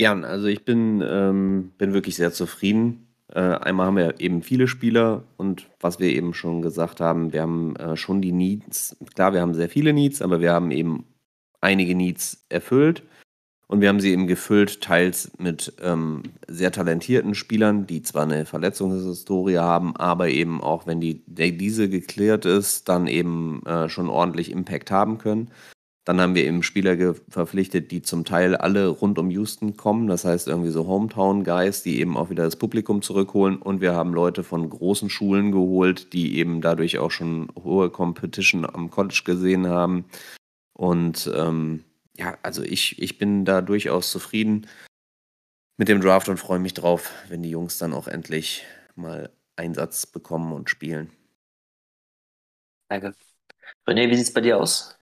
Ja, 0.00 0.14
also 0.14 0.46
ich 0.46 0.64
bin, 0.64 1.02
ähm, 1.02 1.72
bin 1.78 1.92
wirklich 1.94 2.16
sehr 2.16 2.32
zufrieden. 2.32 3.14
Äh, 3.28 3.40
einmal 3.40 3.86
haben 3.86 3.96
wir 3.96 4.20
eben 4.20 4.42
viele 4.42 4.68
Spieler 4.68 5.24
und 5.36 5.68
was 5.80 5.98
wir 5.98 6.08
eben 6.10 6.32
schon 6.32 6.62
gesagt 6.62 7.00
haben, 7.00 7.32
wir 7.32 7.42
haben 7.42 7.74
äh, 7.76 7.96
schon 7.96 8.22
die 8.22 8.32
Needs. 8.32 8.96
Klar, 9.14 9.32
wir 9.32 9.40
haben 9.40 9.54
sehr 9.54 9.68
viele 9.68 9.92
Needs, 9.92 10.22
aber 10.22 10.40
wir 10.40 10.52
haben 10.52 10.70
eben 10.70 11.06
einige 11.60 11.94
Needs 11.94 12.46
erfüllt. 12.48 13.02
Und 13.68 13.80
wir 13.80 13.88
haben 13.88 14.00
sie 14.00 14.12
eben 14.12 14.28
gefüllt, 14.28 14.80
teils 14.80 15.32
mit 15.38 15.72
ähm, 15.82 16.22
sehr 16.46 16.70
talentierten 16.70 17.34
Spielern, 17.34 17.86
die 17.86 18.02
zwar 18.02 18.22
eine 18.22 18.46
Verletzungshistorie 18.46 19.58
haben, 19.58 19.96
aber 19.96 20.28
eben 20.28 20.60
auch, 20.60 20.86
wenn 20.86 21.00
die, 21.00 21.24
diese 21.26 21.88
geklärt 21.88 22.44
ist, 22.44 22.88
dann 22.88 23.08
eben 23.08 23.66
äh, 23.66 23.88
schon 23.88 24.08
ordentlich 24.08 24.52
Impact 24.52 24.92
haben 24.92 25.18
können. 25.18 25.50
Dann 26.06 26.20
haben 26.20 26.36
wir 26.36 26.44
eben 26.44 26.62
Spieler 26.62 27.16
verpflichtet, 27.28 27.90
die 27.90 28.00
zum 28.00 28.24
Teil 28.24 28.54
alle 28.54 28.86
rund 28.86 29.18
um 29.18 29.28
Houston 29.28 29.76
kommen. 29.76 30.06
Das 30.06 30.24
heißt 30.24 30.46
irgendwie 30.46 30.70
so 30.70 30.86
Hometown-Guys, 30.86 31.82
die 31.82 31.98
eben 31.98 32.16
auch 32.16 32.30
wieder 32.30 32.44
das 32.44 32.54
Publikum 32.54 33.02
zurückholen. 33.02 33.56
Und 33.56 33.80
wir 33.80 33.94
haben 33.94 34.14
Leute 34.14 34.44
von 34.44 34.70
großen 34.70 35.10
Schulen 35.10 35.50
geholt, 35.50 36.12
die 36.12 36.38
eben 36.38 36.60
dadurch 36.60 36.98
auch 37.00 37.10
schon 37.10 37.48
hohe 37.60 37.90
Competition 37.90 38.64
am 38.64 38.88
College 38.88 39.22
gesehen 39.24 39.66
haben. 39.66 40.04
Und 40.74 41.28
ähm, 41.34 41.82
ja, 42.18 42.38
also 42.42 42.62
ich, 42.62 43.00
ich 43.00 43.18
bin 43.18 43.44
da 43.44 43.60
durchaus 43.60 44.10
zufrieden 44.10 44.66
mit 45.76 45.88
dem 45.88 46.00
Draft 46.00 46.28
und 46.28 46.38
freue 46.38 46.58
mich 46.58 46.74
drauf, 46.74 47.12
wenn 47.28 47.42
die 47.42 47.50
Jungs 47.50 47.78
dann 47.78 47.92
auch 47.92 48.08
endlich 48.08 48.64
mal 48.94 49.30
Einsatz 49.56 50.06
bekommen 50.06 50.52
und 50.52 50.70
spielen. 50.70 51.12
Danke. 52.88 53.14
René, 53.86 54.08
wie 54.08 54.16
sieht 54.16 54.26
es 54.26 54.32
bei 54.32 54.40
dir 54.40 54.58
aus? 54.58 54.96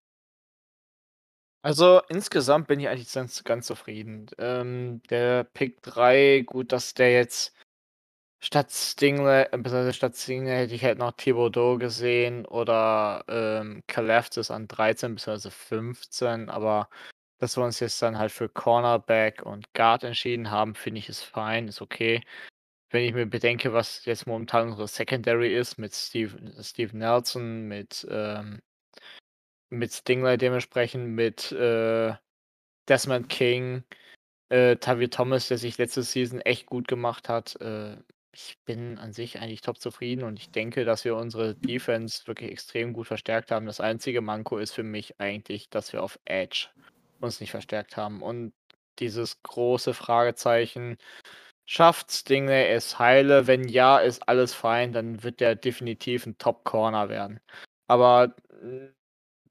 Also 1.62 2.03
insgesamt 2.09 2.67
bin 2.67 2.81
ich 2.81 2.89
eigentlich 2.89 3.12
ganz, 3.12 3.43
ganz 3.43 3.67
zufrieden. 3.67 4.27
Ähm, 4.39 5.03
der 5.09 5.45
Pick 5.45 5.83
3, 5.83 6.43
gut, 6.45 6.73
dass 6.73 6.93
der 6.93 7.12
jetzt 7.12 7.54
statt 8.45 8.70
Stingley, 8.70 9.45
äh, 9.53 9.92
statt 9.92 10.16
Stingley 10.16 10.51
hätte 10.53 10.74
ich 10.74 10.84
halt 10.84 10.99
noch 10.99 11.12
Thibodeau 11.12 11.78
gesehen 11.78 12.47
oder 12.47 13.24
ähm, 13.28 13.82
Kaleftis 13.86 14.51
an 14.51 14.68
13 14.68 15.14
bzw. 15.14 15.51
15, 15.51 16.51
aber 16.51 16.88
dass 17.38 17.57
wir 17.57 17.64
uns 17.64 17.80
jetzt 17.80 18.01
dann 18.03 18.18
halt 18.18 18.32
für 18.32 18.49
Cornerback 18.49 19.42
und 19.42 19.72
Guard 19.74 20.05
entschieden 20.05 20.51
haben, 20.51 20.74
finde 20.74 20.99
ich 21.01 21.09
ist 21.09 21.22
fein, 21.22 21.68
ist 21.68 21.82
okay. 21.82 22.22
Wenn 22.90 23.05
ich 23.05 23.14
mir 23.14 23.26
bedenke, 23.26 23.72
was 23.72 24.05
jetzt 24.05 24.26
momentan 24.26 24.68
unsere 24.70 24.88
Secondary 24.88 25.55
ist, 25.55 25.78
mit 25.78 25.95
Steve, 25.95 26.62
Steve 26.62 26.97
Nelson, 26.97 27.66
mit 27.68 28.07
ähm, 28.11 28.61
mit 29.70 29.92
Stingray 29.92 30.38
dementsprechend, 30.38 31.09
mit 31.09 31.53
äh, 31.53 32.14
Desmond 32.88 33.28
King, 33.28 33.84
äh, 34.51 34.76
Tavi 34.76 35.09
Thomas, 35.09 35.49
der 35.49 35.59
sich 35.59 35.78
letzte 35.78 36.03
Season 36.03 36.40
echt 36.40 36.66
gut 36.66 36.88
gemacht 36.88 37.28
hat. 37.28 37.57
Äh, 37.61 37.97
ich 38.35 38.59
bin 38.64 38.99
an 38.99 39.12
sich 39.12 39.41
eigentlich 39.41 39.61
top 39.61 39.78
zufrieden 39.78 40.24
und 40.24 40.39
ich 40.39 40.51
denke, 40.51 40.85
dass 40.85 41.05
wir 41.05 41.16
unsere 41.16 41.55
Defense 41.55 42.26
wirklich 42.26 42.51
extrem 42.51 42.93
gut 42.93 43.07
verstärkt 43.07 43.51
haben. 43.51 43.66
Das 43.66 43.80
einzige 43.80 44.20
Manko 44.20 44.59
ist 44.59 44.72
für 44.72 44.82
mich 44.82 45.20
eigentlich, 45.20 45.70
dass 45.70 45.93
wir 45.93 46.03
auf 46.03 46.18
Edge 46.24 46.68
uns 47.20 47.41
nicht 47.41 47.53
verstärkt 47.53 47.97
haben. 47.97 48.22
Und 48.22 48.53
dieses 48.99 49.43
große 49.43 49.95
Fragezeichen, 49.95 50.99
schafft 51.66 52.12
Stingley 52.12 52.68
es 52.68 52.99
heile? 52.99 53.47
Wenn 53.47 53.68
ja, 53.68 53.99
ist 53.99 54.28
alles 54.28 54.53
fein, 54.55 54.93
dann 54.93 55.22
wird 55.22 55.41
der 55.41 55.55
definitiv 55.57 56.26
ein 56.26 56.39
Top-Corner 56.39 57.09
werden. 57.09 57.41
Aber 57.87 58.35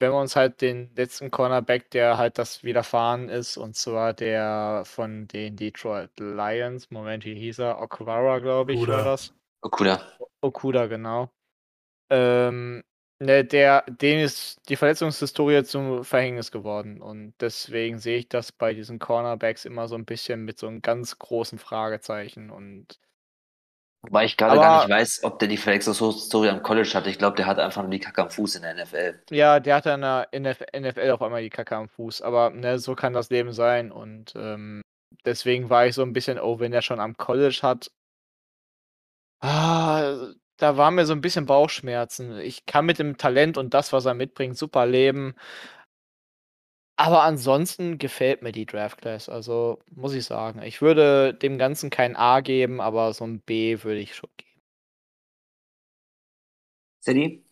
wenn 0.04 0.12
wir 0.12 0.20
uns 0.20 0.36
halt 0.36 0.60
den 0.60 0.94
letzten 0.96 1.32
Cornerback, 1.32 1.90
der 1.92 2.18
halt 2.18 2.38
das 2.38 2.62
widerfahren 2.62 3.30
ist, 3.30 3.56
und 3.56 3.78
zwar 3.78 4.14
der 4.14 4.84
von 4.86 5.30
den 5.30 5.56
Detroit 5.56 6.12
Lions, 6.20 6.92
Moment, 6.92 7.24
wie 7.24 7.36
hieß 7.36 7.60
er? 7.60 7.82
Okwara, 7.82 8.40
glaube 8.40 8.74
ich, 8.74 8.80
Okuda. 8.80 8.98
war 8.98 9.06
das. 9.06 9.34
Okuda. 9.62 10.02
Okuda, 10.42 10.88
genau. 10.88 11.32
Ähm, 12.10 12.84
ne, 13.20 13.46
der, 13.46 13.84
dem 13.88 14.20
ist 14.20 14.60
die 14.68 14.76
Verletzungshistorie 14.76 15.64
zum 15.64 16.04
Verhängnis 16.04 16.52
geworden. 16.52 17.02
Und 17.02 17.34
deswegen 17.40 17.98
sehe 17.98 18.18
ich 18.18 18.28
das 18.28 18.52
bei 18.52 18.74
diesen 18.74 19.00
Cornerbacks 19.00 19.64
immer 19.64 19.88
so 19.88 19.96
ein 19.96 20.04
bisschen 20.06 20.44
mit 20.44 20.60
so 20.60 20.68
einem 20.68 20.82
ganz 20.82 21.18
großen 21.18 21.60
Fragezeichen. 21.60 22.50
Und 22.50 23.00
Wobei 24.06 24.26
ich 24.26 24.36
gerade 24.36 24.60
gar 24.60 24.86
nicht 24.86 24.94
weiß, 24.94 25.24
ob 25.24 25.40
der 25.40 25.48
die 25.48 25.56
Verletzungshistorie 25.56 26.50
am 26.50 26.62
College 26.62 26.92
hatte. 26.94 27.10
Ich 27.10 27.18
glaube, 27.18 27.38
der 27.38 27.46
hat 27.46 27.58
einfach 27.58 27.82
nur 27.84 27.92
die 27.92 28.02
Kacke 28.02 28.22
am 28.22 28.30
Fuß 28.30 28.56
in 28.56 28.64
der 28.64 28.76
NFL. 28.76 29.22
Ja, 29.32 29.62
der 29.62 29.76
hatte 29.76 29.92
in 30.32 30.44
der 30.44 30.58
NFL 30.78 31.12
auf 31.12 31.22
einmal 31.22 31.42
die 31.42 31.50
Kacke 31.50 31.78
am 31.78 31.88
Fuß. 31.88 32.22
Aber 32.22 32.50
ne, 32.50 32.80
so 32.80 32.96
kann 32.96 33.14
das 33.14 33.30
Leben 33.30 33.54
sein. 33.54 33.94
Und 33.94 34.34
ähm, 34.36 34.82
deswegen 35.24 35.70
war 35.70 35.88
ich 35.88 35.96
so 35.96 36.02
ein 36.02 36.12
bisschen, 36.12 36.38
oh, 36.38 36.60
wenn 36.60 36.74
er 36.74 36.82
schon 36.82 37.00
am 37.00 37.16
College 37.16 37.60
hat. 37.62 37.92
Ah, 39.40 40.18
da 40.58 40.76
war 40.78 40.92
mir 40.92 41.06
so 41.06 41.14
ein 41.14 41.22
bisschen 41.22 41.46
Bauchschmerzen. 41.46 42.38
Ich 42.40 42.66
kann 42.66 42.86
mit 42.86 43.00
dem 43.00 43.18
Talent 43.18 43.58
und 43.58 43.74
das, 43.74 43.94
was 43.94 44.06
er 44.06 44.16
mitbringt, 44.16 44.58
super 44.58 44.86
leben. 44.86 45.34
Aber 46.96 47.24
ansonsten 47.24 47.98
gefällt 47.98 48.44
mir 48.44 48.52
die 48.52 48.66
Draft 48.66 49.00
Class, 49.00 49.28
also 49.28 49.80
muss 49.90 50.14
ich 50.14 50.26
sagen. 50.26 50.62
Ich 50.62 50.82
würde 50.82 51.34
dem 51.34 51.58
Ganzen 51.58 51.90
kein 51.90 52.16
A 52.16 52.42
geben, 52.42 52.82
aber 52.82 53.14
so 53.14 53.26
ein 53.26 53.40
B 53.40 53.84
würde 53.84 54.00
ich 54.00 54.16
schon 54.16 54.30
geben. 54.38 54.62
Sadie? 57.00 57.44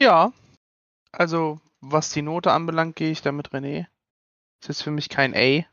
Ja, 0.00 0.32
also 1.12 1.60
was 1.80 2.10
die 2.10 2.22
Note 2.22 2.52
anbelangt, 2.52 2.96
gehe 2.96 3.10
ich 3.10 3.22
da 3.22 3.32
mit 3.32 3.50
René. 3.50 3.86
Das 4.60 4.70
ist 4.70 4.82
für 4.82 4.90
mich 4.90 5.08
kein 5.08 5.34
A. 5.34 5.64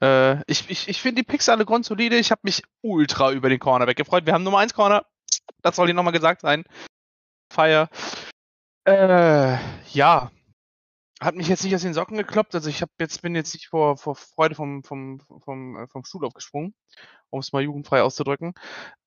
Äh, 0.00 0.42
ich 0.46 0.68
ich, 0.70 0.88
ich 0.88 1.00
finde 1.00 1.22
die 1.22 1.26
Picks 1.26 1.48
alle 1.48 1.64
grundsolide. 1.64 2.16
Ich 2.16 2.30
habe 2.30 2.40
mich 2.44 2.62
ultra 2.82 3.32
über 3.32 3.48
den 3.48 3.58
Corner 3.58 3.86
weggefreut. 3.86 4.26
Wir 4.26 4.34
haben 4.34 4.44
Nummer 4.44 4.58
1 4.58 4.74
Corner. 4.74 5.06
Das 5.62 5.76
soll 5.76 5.86
hier 5.86 5.94
nochmal 5.94 6.12
gesagt 6.12 6.40
sein. 6.40 6.64
Fire. 7.52 7.88
Äh, 8.84 9.58
ja, 9.92 10.30
hat 11.20 11.34
mich 11.34 11.48
jetzt 11.48 11.64
nicht 11.64 11.74
aus 11.74 11.82
den 11.82 11.94
Socken 11.94 12.16
gekloppt. 12.16 12.54
Also 12.54 12.70
ich 12.70 12.82
hab 12.82 12.90
jetzt, 12.98 13.22
bin 13.22 13.34
jetzt 13.34 13.54
nicht 13.54 13.68
vor, 13.68 13.96
vor 13.96 14.14
Freude 14.14 14.54
vom, 14.54 14.82
vom, 14.84 15.20
vom, 15.40 15.76
äh, 15.76 15.86
vom 15.88 16.04
Stuhl 16.04 16.24
aufgesprungen, 16.24 16.74
um 17.30 17.40
es 17.40 17.52
mal 17.52 17.62
jugendfrei 17.62 18.02
auszudrücken. 18.02 18.54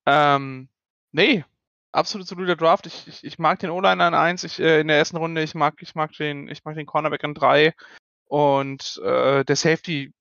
Ähm, 0.06 0.70
nee, 1.12 1.46
absolut 1.92 2.28
solider 2.28 2.56
Draft. 2.56 2.88
Ich, 2.88 3.08
ich, 3.08 3.24
ich 3.24 3.40
mag 3.40 3.60
den 3.60 3.70
O-Liner 3.70 4.06
an 4.06 4.14
1 4.14 4.44
ich, 4.44 4.60
äh, 4.60 4.82
in 4.82 4.88
der 4.88 4.98
ersten 4.98 5.18
Runde. 5.18 5.42
Ich 5.42 5.56
mag, 5.56 5.76
ich 5.82 5.96
mag 5.96 6.12
den, 6.14 6.48
ich 6.50 6.64
mag 6.66 6.76
den 6.76 6.86
Cornerback 6.86 7.24
an 7.24 7.34
3. 7.34 7.74
Und 8.26 9.02
äh, 9.04 9.44
der 9.44 9.56
Safety, 9.56 10.14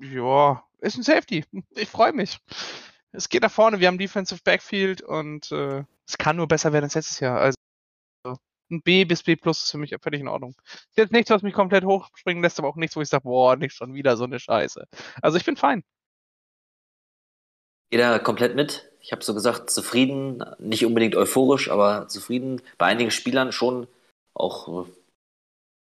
ja, 0.00 0.62
ist 0.80 0.96
ein 0.96 1.02
Safety. 1.02 1.44
Ich 1.76 1.88
freue 1.88 2.12
mich. 2.12 2.38
Es 3.12 3.28
geht 3.28 3.42
nach 3.42 3.50
vorne, 3.50 3.80
wir 3.80 3.88
haben 3.88 3.98
Defensive 3.98 4.40
Backfield 4.44 5.00
und 5.00 5.52
äh, 5.52 5.84
es 6.06 6.18
kann 6.18 6.36
nur 6.36 6.48
besser 6.48 6.72
werden 6.72 6.84
als 6.84 6.94
letztes 6.94 7.20
Jahr. 7.20 7.40
Also 7.40 7.54
ein 8.74 8.82
B 8.82 9.04
bis 9.04 9.22
B 9.22 9.36
plus 9.36 9.64
ist 9.64 9.70
für 9.70 9.78
mich 9.78 9.94
völlig 10.00 10.20
in 10.20 10.28
Ordnung. 10.28 10.54
Ist 10.90 10.96
jetzt 10.96 11.12
nichts, 11.12 11.30
was 11.30 11.42
mich 11.42 11.54
komplett 11.54 11.84
hochspringen 11.84 12.42
lässt, 12.42 12.58
aber 12.58 12.68
auch 12.68 12.76
nichts, 12.76 12.96
wo 12.96 13.00
ich 13.00 13.08
sage, 13.08 13.24
boah, 13.24 13.56
nicht 13.56 13.74
schon 13.74 13.94
wieder 13.94 14.16
so 14.16 14.24
eine 14.24 14.38
Scheiße. 14.38 14.86
Also 15.22 15.38
ich 15.38 15.44
bin 15.44 15.56
fein. 15.56 15.84
Jeder 17.90 18.18
komplett 18.18 18.56
mit. 18.56 18.90
Ich 19.00 19.12
habe 19.12 19.22
so 19.22 19.34
gesagt, 19.34 19.70
zufrieden, 19.70 20.42
nicht 20.58 20.84
unbedingt 20.84 21.14
euphorisch, 21.14 21.70
aber 21.70 22.08
zufrieden. 22.08 22.62
Bei 22.78 22.86
einigen 22.86 23.10
Spielern 23.10 23.52
schon 23.52 23.86
auch 24.34 24.86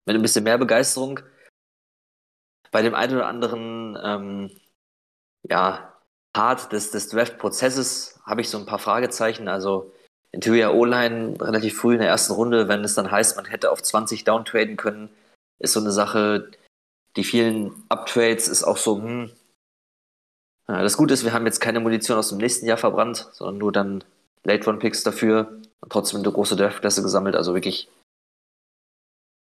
mit 0.07 0.15
ein 0.15 0.23
bisschen 0.23 0.45
mehr 0.45 0.59
Begeisterung. 0.59 1.21
Bei 2.71 2.83
dem 2.83 2.95
einen 2.95 3.17
oder 3.17 3.27
anderen, 3.27 3.99
ähm, 4.03 4.51
ja, 5.43 5.93
Part 6.33 6.73
des, 6.73 6.91
des 6.91 7.09
Draft-Prozesses 7.09 8.21
habe 8.25 8.43
ich 8.43 8.51
so 8.51 8.59
ein 8.59 8.67
paar 8.67 8.79
Fragezeichen. 8.79 9.49
Also 9.49 9.93
Interior 10.33 10.75
O-Line 10.75 11.41
relativ 11.41 11.79
früh 11.79 11.95
in 11.95 12.01
der 12.01 12.09
ersten 12.09 12.33
Runde, 12.33 12.69
wenn 12.69 12.85
es 12.85 12.95
dann 12.95 13.11
heißt, 13.11 13.37
man 13.37 13.47
hätte 13.47 13.71
auf 13.71 13.83
20 13.83 14.25
downtraden 14.25 14.77
können, 14.77 15.09
ist 15.59 15.73
so 15.73 15.81
eine 15.81 15.93
Sache. 15.93 16.51
Die 17.17 17.25
vielen 17.25 17.85
Uptrades 17.89 18.49
ist 18.49 18.65
auch 18.65 18.77
so, 18.77 18.99
hm. 19.01 19.31
Ja, 20.69 20.83
das 20.83 20.97
Gute 20.97 21.15
ist, 21.15 21.25
wir 21.25 21.33
haben 21.33 21.47
jetzt 21.47 21.61
keine 21.61 21.79
Munition 21.79 22.19
aus 22.19 22.31
dem 22.31 22.39
nächsten 22.39 22.67
Jahr 22.67 22.77
verbrannt, 22.77 23.29
sondern 23.33 23.59
nur 23.59 23.71
dann 23.71 24.03
Late-Run-Picks 24.43 25.05
dafür 25.05 25.63
und 25.81 25.93
trotzdem 25.93 26.21
eine 26.21 26.33
große 26.33 26.57
Draft-Klasse 26.57 27.03
gesammelt. 27.03 27.37
Also 27.37 27.55
wirklich, 27.55 27.89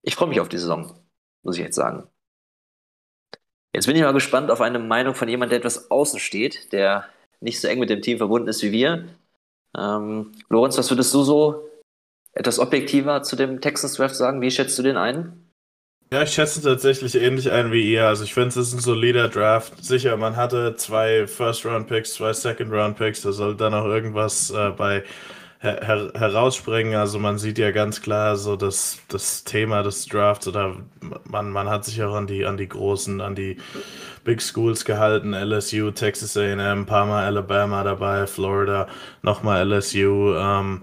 ich 0.01 0.15
freue 0.15 0.27
mich 0.27 0.41
auf 0.41 0.49
die 0.49 0.57
Saison, 0.57 0.99
muss 1.41 1.57
ich 1.57 1.63
jetzt 1.63 1.75
sagen. 1.75 2.07
Jetzt 3.73 3.87
bin 3.87 3.95
ich 3.95 4.03
mal 4.03 4.13
gespannt 4.13 4.51
auf 4.51 4.61
eine 4.61 4.79
Meinung 4.79 5.15
von 5.15 5.27
jemandem, 5.27 5.51
der 5.51 5.59
etwas 5.59 5.89
außen 5.91 6.19
steht, 6.19 6.71
der 6.71 7.09
nicht 7.39 7.59
so 7.59 7.67
eng 7.67 7.79
mit 7.79 7.89
dem 7.89 8.01
Team 8.01 8.17
verbunden 8.17 8.47
ist 8.47 8.63
wie 8.63 8.71
wir. 8.71 9.09
Ähm, 9.77 10.31
Lorenz, 10.49 10.77
was 10.77 10.89
würdest 10.89 11.13
du 11.13 11.23
so 11.23 11.69
etwas 12.33 12.59
objektiver 12.59 13.23
zu 13.23 13.35
dem 13.35 13.61
Texans 13.61 13.95
Draft 13.95 14.15
sagen? 14.15 14.41
Wie 14.41 14.51
schätzt 14.51 14.77
du 14.77 14.83
den 14.83 14.97
ein? 14.97 15.41
Ja, 16.11 16.21
ich 16.21 16.31
schätze 16.31 16.61
tatsächlich 16.61 17.15
ähnlich 17.15 17.51
ein 17.51 17.71
wie 17.71 17.91
ihr. 17.91 18.07
Also 18.07 18.23
ich 18.23 18.33
finde, 18.33 18.49
es 18.49 18.57
ist 18.57 18.73
ein 18.73 18.79
solider 18.79 19.27
Draft. 19.27 19.83
Sicher, 19.83 20.15
man 20.17 20.35
hatte 20.35 20.75
zwei 20.75 21.25
First-Round-Picks, 21.25 22.13
zwei 22.13 22.31
Second-Round-Picks. 22.31 23.21
Da 23.23 23.31
soll 23.31 23.55
dann 23.55 23.73
auch 23.73 23.85
irgendwas 23.85 24.51
äh, 24.51 24.69
bei 24.69 25.03
her 25.59 26.11
herausspringen. 26.15 26.95
Also 26.95 27.19
man 27.19 27.37
sieht 27.37 27.57
ja 27.57 27.71
ganz 27.71 28.01
klar 28.01 28.35
so 28.35 28.55
das, 28.55 28.99
das 29.07 29.43
Thema 29.43 29.83
des 29.83 30.05
Drafts 30.05 30.47
oder 30.47 30.77
man, 31.29 31.49
man 31.51 31.69
hat 31.69 31.85
sich 31.85 32.01
auch 32.03 32.15
an 32.15 32.27
die, 32.27 32.45
an 32.45 32.57
die 32.57 32.69
großen, 32.69 33.21
an 33.21 33.35
die 33.35 33.57
Big 34.23 34.41
Schools 34.41 34.85
gehalten. 34.85 35.33
LSU, 35.33 35.91
Texas 35.91 36.37
A&M, 36.37 36.59
ein 36.59 36.85
paar 36.85 37.05
Mal 37.05 37.25
Alabama 37.25 37.83
dabei, 37.83 38.27
Florida, 38.27 38.87
nochmal 39.21 39.71
LSU. 39.71 40.35
Ähm, 40.35 40.81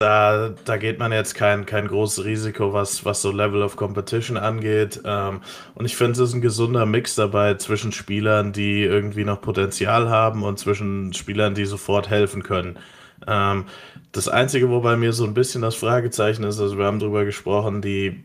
da, 0.00 0.50
da 0.64 0.76
geht 0.76 0.98
man 0.98 1.12
jetzt 1.12 1.34
kein, 1.34 1.66
kein 1.66 1.86
großes 1.88 2.24
Risiko, 2.24 2.72
was, 2.72 3.04
was 3.04 3.22
so 3.22 3.30
Level 3.30 3.62
of 3.62 3.76
Competition 3.76 4.36
angeht. 4.36 5.00
Ähm, 5.04 5.40
und 5.74 5.86
ich 5.86 5.96
finde, 5.96 6.12
es 6.12 6.18
ist 6.18 6.34
ein 6.34 6.40
gesunder 6.42 6.84
Mix 6.84 7.14
dabei 7.14 7.54
zwischen 7.54 7.92
Spielern, 7.92 8.52
die 8.52 8.82
irgendwie 8.82 9.24
noch 9.24 9.40
Potenzial 9.40 10.10
haben 10.10 10.42
und 10.42 10.58
zwischen 10.58 11.12
Spielern, 11.14 11.54
die 11.54 11.64
sofort 11.64 12.10
helfen 12.10 12.42
können. 12.42 12.78
Ähm, 13.26 13.66
das 14.12 14.28
Einzige, 14.28 14.70
wo 14.70 14.80
bei 14.80 14.96
mir 14.96 15.12
so 15.12 15.24
ein 15.24 15.34
bisschen 15.34 15.62
das 15.62 15.74
Fragezeichen 15.74 16.44
ist, 16.44 16.60
also 16.60 16.78
wir 16.78 16.84
haben 16.84 17.00
darüber 17.00 17.24
gesprochen, 17.24 17.82
die 17.82 18.24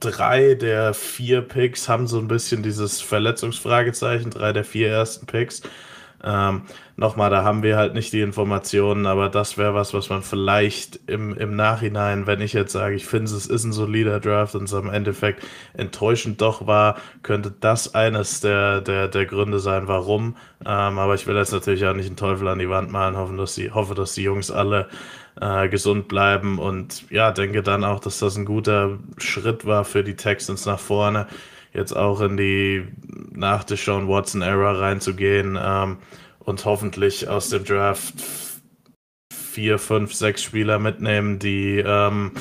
drei 0.00 0.54
der 0.54 0.94
vier 0.94 1.40
Picks 1.42 1.88
haben 1.88 2.06
so 2.06 2.18
ein 2.18 2.28
bisschen 2.28 2.62
dieses 2.62 3.00
Verletzungsfragezeichen, 3.00 4.30
drei 4.30 4.52
der 4.52 4.64
vier 4.64 4.88
ersten 4.88 5.26
Picks. 5.26 5.62
Ähm, 6.24 6.62
Nochmal, 6.96 7.28
da 7.28 7.42
haben 7.42 7.64
wir 7.64 7.76
halt 7.76 7.94
nicht 7.94 8.12
die 8.12 8.20
Informationen, 8.20 9.06
aber 9.06 9.28
das 9.28 9.58
wäre 9.58 9.74
was, 9.74 9.92
was 9.94 10.10
man 10.10 10.22
vielleicht 10.22 11.00
im, 11.08 11.36
im 11.36 11.56
Nachhinein, 11.56 12.28
wenn 12.28 12.40
ich 12.40 12.52
jetzt 12.52 12.70
sage, 12.70 12.94
ich 12.94 13.04
finde, 13.04 13.32
es 13.32 13.46
ist 13.46 13.64
ein 13.64 13.72
solider 13.72 14.20
Draft 14.20 14.54
und 14.54 14.64
es 14.64 14.74
am 14.74 14.88
Endeffekt 14.88 15.44
enttäuschend 15.72 16.40
doch 16.40 16.68
war, 16.68 16.98
könnte 17.24 17.52
das 17.58 17.96
eines 17.96 18.40
der, 18.40 18.80
der, 18.80 19.08
der 19.08 19.26
Gründe 19.26 19.58
sein, 19.58 19.88
warum. 19.88 20.36
Ähm, 20.64 20.98
aber 21.00 21.16
ich 21.16 21.26
will 21.26 21.34
jetzt 21.34 21.52
natürlich 21.52 21.84
auch 21.84 21.94
nicht 21.94 22.06
einen 22.06 22.16
Teufel 22.16 22.46
an 22.46 22.60
die 22.60 22.68
Wand 22.68 22.92
malen, 22.92 23.16
hoffen, 23.16 23.38
dass 23.38 23.56
die, 23.56 23.72
hoffe, 23.72 23.96
dass 23.96 24.14
die 24.14 24.22
Jungs 24.22 24.52
alle 24.52 24.88
äh, 25.40 25.68
gesund 25.68 26.06
bleiben 26.06 26.60
und 26.60 27.10
ja, 27.10 27.32
denke 27.32 27.64
dann 27.64 27.82
auch, 27.82 27.98
dass 27.98 28.20
das 28.20 28.36
ein 28.36 28.44
guter 28.44 28.98
Schritt 29.18 29.66
war 29.66 29.84
für 29.84 30.04
die 30.04 30.14
Texans 30.14 30.64
nach 30.64 30.78
vorne, 30.78 31.26
jetzt 31.74 31.92
auch 31.92 32.20
in 32.20 32.36
die 32.36 32.88
nach 33.32 33.64
der 33.64 33.76
Sean 33.76 34.08
Watson-Era 34.08 34.72
reinzugehen. 34.72 35.58
Ähm, 35.60 35.98
und 36.44 36.64
hoffentlich 36.64 37.28
aus 37.28 37.48
dem 37.48 37.64
Draft 37.64 38.14
vier, 39.32 39.78
fünf, 39.78 40.14
sechs 40.14 40.42
Spieler 40.42 40.78
mitnehmen, 40.78 41.38
die 41.38 41.78
ähm, 41.78 42.32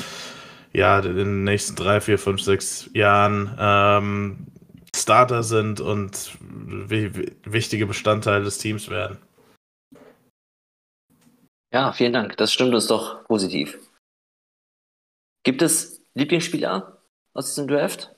ja 0.74 1.00
in 1.00 1.16
den 1.16 1.44
nächsten 1.44 1.76
drei, 1.76 2.02
vier, 2.02 2.20
fünf, 2.20 2.42
sechs 2.42 2.90
Jahren 2.94 3.56
ähm, 3.60 4.48
Starter 4.96 5.44
sind 5.44 5.80
und 5.80 6.38
wichtige 6.42 7.88
Bestandteile 7.88 8.44
des 8.44 8.58
Teams 8.58 8.90
werden. 8.90 9.18
Ja, 11.72 11.92
vielen 11.92 12.14
Dank. 12.14 12.38
Das 12.38 12.54
stimmt 12.54 12.76
uns 12.76 12.88
doch 12.88 13.24
positiv. 13.26 13.80
Gibt 15.44 15.62
es 15.64 16.02
Lieblingsspieler 16.14 17.02
aus 17.34 17.48
diesem 17.48 17.68
Draft? 17.68 18.16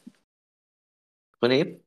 René? 1.46 1.80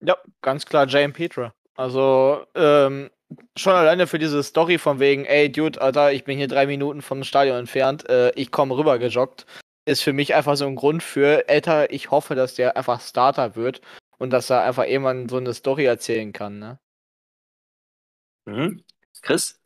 Ja, 0.00 0.16
ganz 0.42 0.66
klar 0.66 0.86
Jane 0.86 1.12
Petra. 1.12 1.54
Also, 1.74 2.46
ähm, 2.54 3.10
schon 3.56 3.74
alleine 3.74 4.06
für 4.06 4.18
diese 4.18 4.42
Story 4.42 4.78
von 4.78 4.98
wegen, 4.98 5.24
ey, 5.24 5.50
Dude, 5.50 5.80
Alter, 5.80 6.12
ich 6.12 6.24
bin 6.24 6.36
hier 6.38 6.48
drei 6.48 6.66
Minuten 6.66 7.02
vom 7.02 7.24
Stadion 7.24 7.58
entfernt, 7.58 8.08
äh, 8.08 8.32
ich 8.34 8.50
komme 8.50 8.76
rüber 8.76 8.98
gejoggt, 8.98 9.46
ist 9.86 10.02
für 10.02 10.12
mich 10.12 10.34
einfach 10.34 10.56
so 10.56 10.66
ein 10.66 10.76
Grund 10.76 11.02
für, 11.02 11.48
älter, 11.48 11.90
ich 11.92 12.10
hoffe, 12.10 12.34
dass 12.34 12.54
der 12.54 12.76
einfach 12.76 13.00
Starter 13.00 13.56
wird 13.56 13.80
und 14.18 14.30
dass 14.30 14.50
er 14.50 14.62
einfach 14.62 14.84
irgendwann 14.84 15.28
so 15.28 15.36
eine 15.36 15.54
Story 15.54 15.84
erzählen 15.84 16.32
kann, 16.32 16.58
ne? 16.58 16.78
Mhm. 18.46 18.82
Chris? 19.22 19.60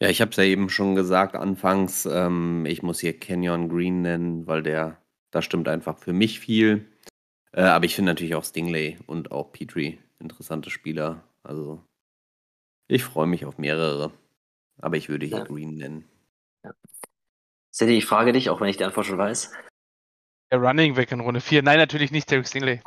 Ja, 0.00 0.08
ich 0.08 0.20
habe 0.20 0.32
es 0.32 0.36
ja 0.36 0.44
eben 0.44 0.68
schon 0.70 0.94
gesagt 0.96 1.34
anfangs, 1.34 2.04
ähm, 2.04 2.66
ich 2.66 2.82
muss 2.82 3.00
hier 3.00 3.18
Kenyon 3.18 3.68
Green 3.68 4.02
nennen, 4.02 4.46
weil 4.46 4.62
der, 4.62 5.00
da 5.30 5.40
stimmt 5.40 5.68
einfach 5.68 5.98
für 5.98 6.12
mich 6.12 6.40
viel. 6.40 6.93
Äh, 7.54 7.62
aber 7.62 7.84
ich 7.84 7.94
finde 7.94 8.10
natürlich 8.10 8.34
auch 8.34 8.44
Stingley 8.44 8.98
und 9.06 9.30
auch 9.30 9.52
Petrie 9.52 9.98
interessante 10.18 10.70
Spieler. 10.70 11.22
Also 11.44 11.80
ich 12.88 13.04
freue 13.04 13.28
mich 13.28 13.44
auf 13.44 13.58
mehrere. 13.58 14.12
Aber 14.78 14.96
ich 14.96 15.08
würde 15.08 15.26
hier 15.26 15.38
ja. 15.38 15.44
Green 15.44 15.76
nennen. 15.76 16.04
Ja. 16.64 16.72
Sadie, 17.70 17.96
ich 17.96 18.06
frage 18.06 18.32
dich, 18.32 18.50
auch 18.50 18.60
wenn 18.60 18.68
ich 18.68 18.76
die 18.76 18.84
Antwort 18.84 19.06
schon 19.06 19.18
weiß. 19.18 19.52
Der 20.50 20.58
Running 20.58 20.94
Back 20.94 21.12
in 21.12 21.20
Runde 21.20 21.40
4. 21.40 21.62
Nein, 21.62 21.78
natürlich 21.78 22.10
nicht 22.10 22.28
Derek 22.28 22.48
Stingley. 22.48 22.82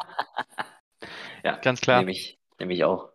ja, 1.43 1.55
ganz 1.57 1.79
klar. 1.79 1.99
Nehme 1.99 2.11
ich, 2.11 2.37
nehme 2.59 2.73
ich 2.73 2.83
auch. 2.83 3.13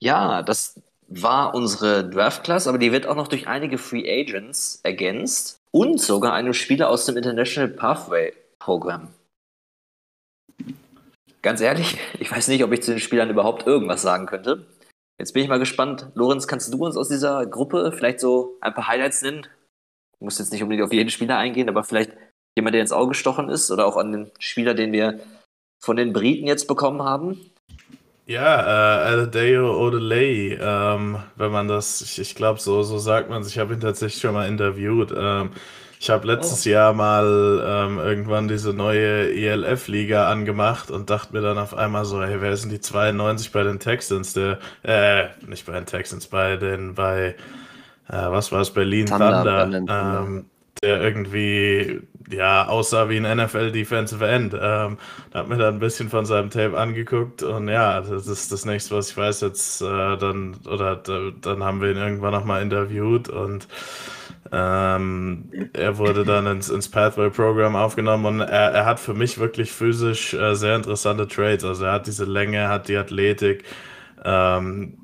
Ja, 0.00 0.42
das 0.42 0.82
war 1.06 1.54
unsere 1.54 2.10
Draft-Class, 2.10 2.66
aber 2.66 2.78
die 2.78 2.90
wird 2.90 3.06
auch 3.06 3.14
noch 3.14 3.28
durch 3.28 3.46
einige 3.46 3.78
Free 3.78 4.04
Agents 4.20 4.80
ergänzt 4.82 5.63
und 5.74 6.00
sogar 6.00 6.34
einem 6.34 6.54
Spieler 6.54 6.88
aus 6.88 7.04
dem 7.04 7.16
International 7.16 7.68
Pathway 7.68 8.32
Program. 8.60 9.08
Ganz 11.42 11.60
ehrlich, 11.60 11.98
ich 12.20 12.30
weiß 12.30 12.48
nicht, 12.48 12.62
ob 12.62 12.72
ich 12.72 12.82
zu 12.82 12.92
den 12.92 13.00
Spielern 13.00 13.28
überhaupt 13.28 13.66
irgendwas 13.66 14.00
sagen 14.00 14.26
könnte. 14.26 14.66
Jetzt 15.18 15.32
bin 15.32 15.42
ich 15.42 15.48
mal 15.48 15.58
gespannt. 15.58 16.10
Lorenz, 16.14 16.46
kannst 16.46 16.72
du 16.72 16.84
uns 16.84 16.96
aus 16.96 17.08
dieser 17.08 17.44
Gruppe 17.46 17.92
vielleicht 17.92 18.20
so 18.20 18.56
ein 18.60 18.72
paar 18.72 18.86
Highlights 18.86 19.22
nennen? 19.22 19.42
Du 20.18 20.24
musst 20.24 20.38
jetzt 20.38 20.52
nicht 20.52 20.62
unbedingt 20.62 20.86
auf 20.86 20.92
jeden 20.92 21.10
Spieler 21.10 21.38
eingehen, 21.38 21.68
aber 21.68 21.82
vielleicht 21.82 22.12
jemand, 22.56 22.74
der 22.74 22.80
ins 22.80 22.92
Auge 22.92 23.08
gestochen 23.08 23.48
ist 23.48 23.70
oder 23.72 23.86
auch 23.86 23.96
an 23.96 24.12
den 24.12 24.30
Spieler, 24.38 24.74
den 24.74 24.92
wir 24.92 25.20
von 25.82 25.96
den 25.96 26.12
Briten 26.12 26.46
jetzt 26.46 26.68
bekommen 26.68 27.02
haben? 27.02 27.50
Ja, 28.26 28.60
äh, 28.60 29.08
Aladeo 29.08 29.78
Odelay, 29.86 30.58
ähm, 30.58 31.18
wenn 31.36 31.52
man 31.52 31.68
das, 31.68 32.00
ich, 32.00 32.18
ich 32.18 32.34
glaube, 32.34 32.58
so, 32.58 32.82
so 32.82 32.98
sagt 32.98 33.28
man 33.28 33.42
es, 33.42 33.48
ich 33.48 33.58
habe 33.58 33.74
ihn 33.74 33.80
tatsächlich 33.80 34.22
schon 34.22 34.32
mal 34.32 34.48
interviewt. 34.48 35.12
Ähm, 35.14 35.50
ich 36.00 36.08
habe 36.08 36.26
letztes 36.26 36.66
oh. 36.66 36.70
Jahr 36.70 36.94
mal 36.94 37.62
ähm, 37.66 37.98
irgendwann 37.98 38.48
diese 38.48 38.72
neue 38.72 39.30
ELF-Liga 39.34 40.30
angemacht 40.30 40.90
und 40.90 41.10
dachte 41.10 41.34
mir 41.34 41.42
dann 41.42 41.58
auf 41.58 41.74
einmal 41.74 42.06
so, 42.06 42.22
hey, 42.22 42.40
wer 42.40 42.56
sind 42.56 42.70
die 42.70 42.80
92 42.80 43.52
bei 43.52 43.62
den 43.62 43.78
Texans? 43.78 44.32
Der, 44.32 44.58
äh, 44.82 45.28
nicht 45.46 45.66
bei 45.66 45.74
den 45.74 45.86
Texans, 45.86 46.26
bei 46.26 46.56
den, 46.56 46.94
bei, 46.94 47.34
äh, 48.08 48.12
was 48.12 48.52
war 48.52 48.62
es, 48.62 48.70
Berlin 48.70 49.06
Thunder, 49.06 49.66
Thunder 49.70 50.20
ähm, 50.22 50.46
der 50.84 51.00
irgendwie, 51.00 52.02
ja, 52.30 52.68
aussah 52.68 53.08
wie 53.08 53.16
ein 53.16 53.36
NFL 53.36 53.72
Defensive 53.72 54.26
End. 54.26 54.54
Ähm, 54.60 54.98
hat 55.32 55.48
mir 55.48 55.56
dann 55.56 55.74
ein 55.74 55.80
bisschen 55.80 56.10
von 56.10 56.26
seinem 56.26 56.50
Tape 56.50 56.78
angeguckt 56.78 57.42
und 57.42 57.68
ja, 57.68 58.02
das 58.02 58.26
ist 58.26 58.52
das 58.52 58.66
nächste, 58.66 58.94
was 58.94 59.10
ich 59.10 59.16
weiß 59.16 59.40
jetzt, 59.40 59.80
äh, 59.80 60.16
dann, 60.16 60.56
oder 60.66 60.96
dann 60.96 61.64
haben 61.64 61.80
wir 61.80 61.90
ihn 61.90 61.96
irgendwann 61.96 62.32
nochmal 62.32 62.62
interviewt 62.62 63.28
und 63.30 63.66
ähm, 64.52 65.48
er 65.72 65.96
wurde 65.96 66.24
dann 66.24 66.46
ins, 66.46 66.68
ins 66.68 66.88
Pathway-Programm 66.90 67.76
aufgenommen 67.76 68.26
und 68.26 68.40
er, 68.40 68.72
er, 68.72 68.84
hat 68.84 69.00
für 69.00 69.14
mich 69.14 69.38
wirklich 69.38 69.72
physisch 69.72 70.34
äh, 70.34 70.54
sehr 70.54 70.76
interessante 70.76 71.26
Trades. 71.26 71.64
Also 71.64 71.86
er 71.86 71.92
hat 71.92 72.06
diese 72.06 72.26
Länge, 72.26 72.68
hat 72.68 72.88
die 72.88 72.96
Athletik. 72.96 73.64
Ähm, 74.22 74.98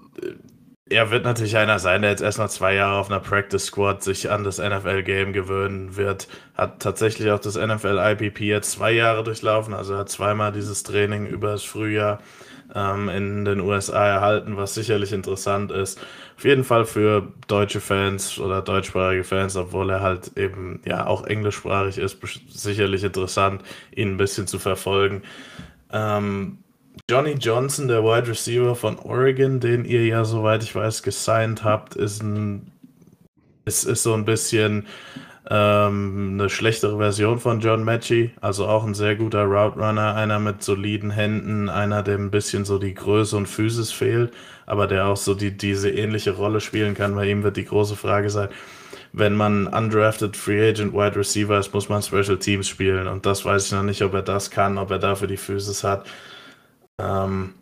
er 0.90 1.12
wird 1.12 1.24
natürlich 1.24 1.56
einer 1.56 1.78
sein, 1.78 2.02
der 2.02 2.10
jetzt 2.10 2.20
erst 2.20 2.38
noch 2.38 2.48
zwei 2.48 2.74
Jahre 2.74 2.98
auf 2.98 3.10
einer 3.10 3.20
Practice 3.20 3.66
Squad 3.66 4.02
sich 4.02 4.28
an 4.28 4.42
das 4.42 4.58
NFL-Game 4.58 5.32
gewöhnen 5.32 5.96
wird. 5.96 6.26
Hat 6.56 6.80
tatsächlich 6.80 7.30
auch 7.30 7.38
das 7.38 7.54
NFL-IPP 7.56 8.40
jetzt 8.40 8.72
zwei 8.72 8.90
Jahre 8.90 9.22
durchlaufen, 9.22 9.72
also 9.72 9.96
hat 9.96 10.08
zweimal 10.08 10.50
dieses 10.50 10.82
Training 10.82 11.26
über 11.26 11.52
das 11.52 11.62
Frühjahr 11.62 12.18
ähm, 12.74 13.08
in 13.08 13.44
den 13.44 13.60
USA 13.60 14.04
erhalten, 14.04 14.56
was 14.56 14.74
sicherlich 14.74 15.12
interessant 15.12 15.70
ist. 15.70 16.00
Auf 16.36 16.44
jeden 16.44 16.64
Fall 16.64 16.84
für 16.84 17.32
deutsche 17.46 17.80
Fans 17.80 18.40
oder 18.40 18.60
deutschsprachige 18.60 19.24
Fans, 19.24 19.56
obwohl 19.56 19.90
er 19.90 20.00
halt 20.00 20.36
eben 20.36 20.80
ja 20.84 21.06
auch 21.06 21.24
englischsprachig 21.24 21.98
ist, 21.98 22.18
sicherlich 22.48 23.04
interessant, 23.04 23.62
ihn 23.94 24.14
ein 24.14 24.16
bisschen 24.16 24.48
zu 24.48 24.58
verfolgen. 24.58 25.22
Ähm, 25.92 26.58
Johnny 27.08 27.32
Johnson, 27.32 27.88
der 27.88 28.02
Wide 28.02 28.28
Receiver 28.28 28.74
von 28.74 28.98
Oregon, 28.98 29.60
den 29.60 29.84
ihr 29.84 30.06
ja, 30.06 30.24
soweit 30.24 30.62
ich 30.62 30.74
weiß, 30.74 31.02
gesigned 31.02 31.64
habt, 31.64 31.96
ist 31.96 32.22
ein 32.22 32.72
ist, 33.64 33.84
ist 33.84 34.02
so 34.02 34.14
ein 34.14 34.24
bisschen 34.24 34.86
ähm, 35.48 36.30
eine 36.34 36.50
schlechtere 36.50 36.98
Version 36.98 37.38
von 37.38 37.60
John 37.60 37.84
Matchy, 37.84 38.30
also 38.40 38.66
auch 38.66 38.84
ein 38.84 38.94
sehr 38.94 39.16
guter 39.16 39.44
Route 39.44 39.78
Runner, 39.78 40.14
einer 40.14 40.38
mit 40.38 40.62
soliden 40.62 41.10
Händen, 41.10 41.68
einer, 41.68 42.02
dem 42.02 42.26
ein 42.26 42.30
bisschen 42.30 42.64
so 42.64 42.78
die 42.78 42.94
Größe 42.94 43.36
und 43.36 43.46
Physis 43.46 43.92
fehlt, 43.92 44.32
aber 44.66 44.86
der 44.86 45.06
auch 45.06 45.16
so 45.16 45.34
die, 45.34 45.56
diese 45.56 45.90
ähnliche 45.90 46.32
Rolle 46.32 46.60
spielen 46.60 46.94
kann. 46.94 47.14
Bei 47.14 47.26
ihm 47.28 47.42
wird 47.42 47.56
die 47.56 47.64
große 47.64 47.96
Frage 47.96 48.30
sein, 48.30 48.48
wenn 49.12 49.34
man 49.34 49.66
undrafted 49.66 50.36
Free 50.36 50.68
Agent 50.68 50.92
Wide 50.92 51.16
Receiver 51.16 51.58
ist, 51.58 51.74
muss 51.74 51.88
man 51.88 52.02
Special 52.02 52.38
Teams 52.38 52.68
spielen 52.68 53.08
und 53.08 53.26
das 53.26 53.44
weiß 53.44 53.66
ich 53.66 53.72
noch 53.72 53.82
nicht, 53.82 54.02
ob 54.02 54.14
er 54.14 54.22
das 54.22 54.50
kann, 54.50 54.78
ob 54.78 54.90
er 54.90 54.98
dafür 54.98 55.26
die 55.26 55.36
Physis 55.36 55.82
hat. 55.82 56.06
Ähm, 57.00 57.54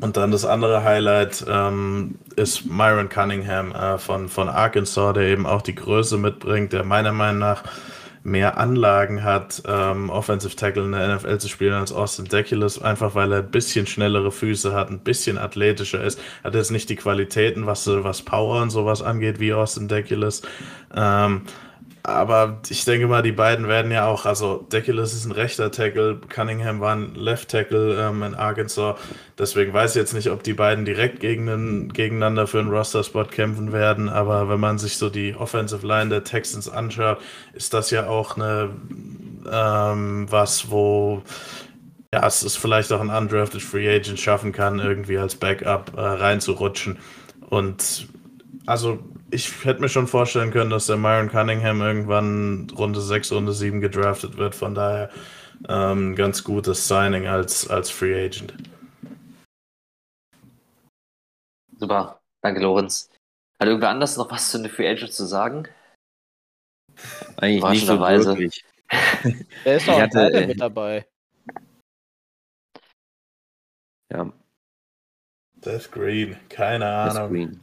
und 0.00 0.16
dann 0.16 0.30
das 0.30 0.44
andere 0.44 0.84
Highlight 0.84 1.44
ähm, 1.48 2.16
ist 2.36 2.64
Myron 2.64 3.08
Cunningham 3.08 3.72
äh, 3.72 3.98
von, 3.98 4.28
von 4.28 4.48
Arkansas, 4.48 5.12
der 5.14 5.24
eben 5.24 5.46
auch 5.46 5.60
die 5.60 5.74
Größe 5.74 6.16
mitbringt, 6.16 6.72
der 6.72 6.82
meiner 6.82 7.12
Meinung 7.12 7.40
nach 7.40 7.62
mehr 8.24 8.56
Anlagen 8.56 9.24
hat, 9.24 9.62
ähm, 9.66 10.08
Offensive 10.08 10.54
Tackle 10.54 10.84
in 10.84 10.92
der 10.92 11.16
NFL 11.16 11.38
zu 11.38 11.48
spielen 11.48 11.74
als 11.74 11.92
Austin 11.92 12.26
Deculus, 12.26 12.80
einfach 12.80 13.14
weil 13.14 13.32
er 13.32 13.38
ein 13.40 13.50
bisschen 13.50 13.86
schnellere 13.86 14.30
Füße 14.30 14.72
hat, 14.72 14.90
ein 14.90 15.00
bisschen 15.00 15.38
athletischer 15.38 16.02
ist, 16.02 16.20
hat 16.44 16.54
jetzt 16.54 16.70
nicht 16.70 16.88
die 16.88 16.96
Qualitäten, 16.96 17.66
was, 17.66 17.86
was 17.86 18.22
Power 18.22 18.62
und 18.62 18.70
sowas 18.70 19.02
angeht, 19.02 19.40
wie 19.40 19.52
Austin 19.52 19.88
Deculus. 19.88 20.42
Ähm, 20.94 21.42
aber 22.04 22.60
ich 22.68 22.84
denke 22.84 23.06
mal, 23.06 23.22
die 23.22 23.32
beiden 23.32 23.68
werden 23.68 23.92
ja 23.92 24.06
auch, 24.06 24.26
also 24.26 24.66
Deculus 24.72 25.12
ist 25.12 25.24
ein 25.24 25.32
rechter 25.32 25.70
Tackle, 25.70 26.20
Cunningham 26.28 26.80
war 26.80 26.96
ein 26.96 27.14
Left 27.14 27.48
Tackle 27.48 27.96
ähm, 27.96 28.24
in 28.24 28.34
Arkansas. 28.34 28.96
Deswegen 29.38 29.72
weiß 29.72 29.92
ich 29.92 30.00
jetzt 30.00 30.12
nicht, 30.12 30.30
ob 30.30 30.42
die 30.42 30.54
beiden 30.54 30.84
direkt 30.84 31.20
gegen, 31.20 31.92
gegeneinander 31.92 32.48
für 32.48 32.58
einen 32.58 32.70
Roster-Spot 32.70 33.24
kämpfen 33.24 33.72
werden. 33.72 34.08
Aber 34.08 34.48
wenn 34.48 34.58
man 34.58 34.78
sich 34.78 34.96
so 34.96 35.10
die 35.10 35.36
Offensive 35.36 35.86
Line 35.86 36.10
der 36.10 36.24
Texans 36.24 36.68
anschaut, 36.68 37.18
ist 37.54 37.72
das 37.72 37.90
ja 37.90 38.08
auch 38.08 38.36
eine 38.36 38.70
ähm, 39.50 40.26
was, 40.30 40.70
wo 40.70 41.22
ja, 42.12 42.26
es 42.26 42.42
ist 42.42 42.56
vielleicht 42.56 42.92
auch 42.92 43.00
ein 43.00 43.10
undrafted 43.10 43.62
Free 43.62 43.88
Agent 43.88 44.20
schaffen 44.20 44.52
kann, 44.52 44.78
irgendwie 44.78 45.18
als 45.18 45.34
Backup 45.34 45.92
äh, 45.96 46.00
reinzurutschen. 46.00 46.98
Und 47.48 48.08
also 48.66 48.98
ich 49.32 49.64
hätte 49.64 49.80
mir 49.80 49.88
schon 49.88 50.06
vorstellen 50.06 50.50
können, 50.50 50.70
dass 50.70 50.86
der 50.86 50.96
Myron 50.96 51.30
Cunningham 51.30 51.80
irgendwann 51.80 52.68
Runde 52.76 53.00
6, 53.00 53.32
Runde 53.32 53.52
7 53.52 53.80
gedraftet 53.80 54.36
wird. 54.36 54.54
Von 54.54 54.74
daher 54.74 55.10
ähm, 55.68 56.14
ganz 56.14 56.44
gutes 56.44 56.86
Signing 56.86 57.26
als, 57.26 57.68
als 57.68 57.90
Free 57.90 58.26
Agent. 58.26 58.54
Super. 61.76 62.20
Danke, 62.42 62.60
Lorenz. 62.60 63.10
Hat 63.58 63.68
irgendwer 63.68 63.90
anders 63.90 64.16
noch 64.16 64.30
was 64.30 64.50
zu 64.50 64.58
den 64.58 64.70
Free 64.70 64.88
Agents 64.88 65.16
zu 65.16 65.24
sagen? 65.24 65.68
Eigentlich 67.36 67.64
nicht 67.64 67.86
so 67.86 67.94
Überraschenderweise. 67.94 68.38
wirklich. 68.38 68.64
Der 69.64 69.76
ist 69.76 69.88
doch 69.88 69.98
hatte, 69.98 70.10
Teil 70.10 70.34
äh, 70.34 70.46
mit 70.46 70.60
dabei. 70.60 71.06
Ja, 74.12 74.30
Seth 75.64 75.92
Green, 75.92 76.36
keine 76.48 76.84
das 76.84 77.16
Ahnung. 77.16 77.30
Green. 77.30 77.60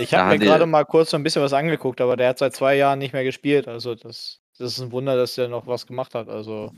Ich 0.00 0.14
habe 0.14 0.36
mir 0.38 0.44
er- 0.44 0.50
gerade 0.50 0.66
mal 0.66 0.84
kurz 0.84 1.10
so 1.10 1.16
ein 1.16 1.22
bisschen 1.22 1.42
was 1.42 1.52
angeguckt, 1.52 2.00
aber 2.00 2.16
der 2.16 2.28
hat 2.30 2.38
seit 2.38 2.54
zwei 2.54 2.76
Jahren 2.76 2.98
nicht 2.98 3.12
mehr 3.12 3.24
gespielt. 3.24 3.68
Also 3.68 3.94
das, 3.94 4.40
das 4.58 4.72
ist 4.72 4.80
ein 4.80 4.92
Wunder, 4.92 5.16
dass 5.16 5.34
der 5.34 5.48
noch 5.48 5.66
was 5.66 5.86
gemacht 5.86 6.14
hat. 6.14 6.28
Also 6.28 6.72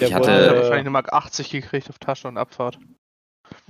der 0.00 0.08
Ich 0.08 0.14
hatte- 0.14 0.30
Er 0.30 0.36
hat 0.36 0.42
wurde, 0.46 0.56
wahrscheinlich 0.56 0.80
eine 0.80 0.90
Mark 0.90 1.12
80 1.12 1.50
gekriegt 1.50 1.88
auf 1.90 1.98
Tasche 1.98 2.28
und 2.28 2.36
Abfahrt. 2.38 2.78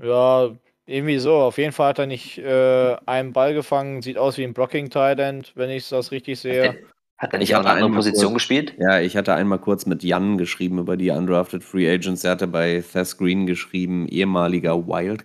ja, 0.02 0.50
irgendwie 0.86 1.18
so. 1.18 1.34
Auf 1.34 1.58
jeden 1.58 1.72
Fall 1.72 1.88
hat 1.90 1.98
er 1.98 2.06
nicht 2.06 2.38
äh, 2.38 2.96
einen 3.06 3.32
Ball 3.32 3.54
gefangen. 3.54 4.02
Sieht 4.02 4.18
aus 4.18 4.38
wie 4.38 4.44
ein 4.44 4.54
Blocking 4.54 4.90
Tight 4.90 5.18
End, 5.18 5.52
wenn 5.54 5.70
ich 5.70 5.88
das 5.88 6.10
richtig 6.12 6.40
sehe. 6.40 6.78
Hat 7.18 7.32
er 7.32 7.40
Ich 7.40 7.48
nicht 7.48 7.56
auch 7.56 7.60
eine 7.60 7.70
andere 7.70 7.90
Position 7.90 8.26
kurz- 8.26 8.34
gespielt? 8.34 8.74
Ja, 8.78 9.00
ich 9.00 9.16
hatte 9.16 9.34
einmal 9.34 9.58
kurz 9.58 9.86
mit 9.86 10.02
Jan 10.04 10.38
geschrieben 10.38 10.78
über 10.78 10.96
die 10.96 11.10
Undrafted 11.10 11.64
Free 11.64 11.90
Agents. 11.92 12.22
Er 12.24 12.30
hatte 12.32 12.46
bei 12.46 12.82
Thess 12.92 13.16
Green 13.18 13.44
geschrieben, 13.46 14.06
ehemaliger 14.08 14.86
Wild, 14.86 15.24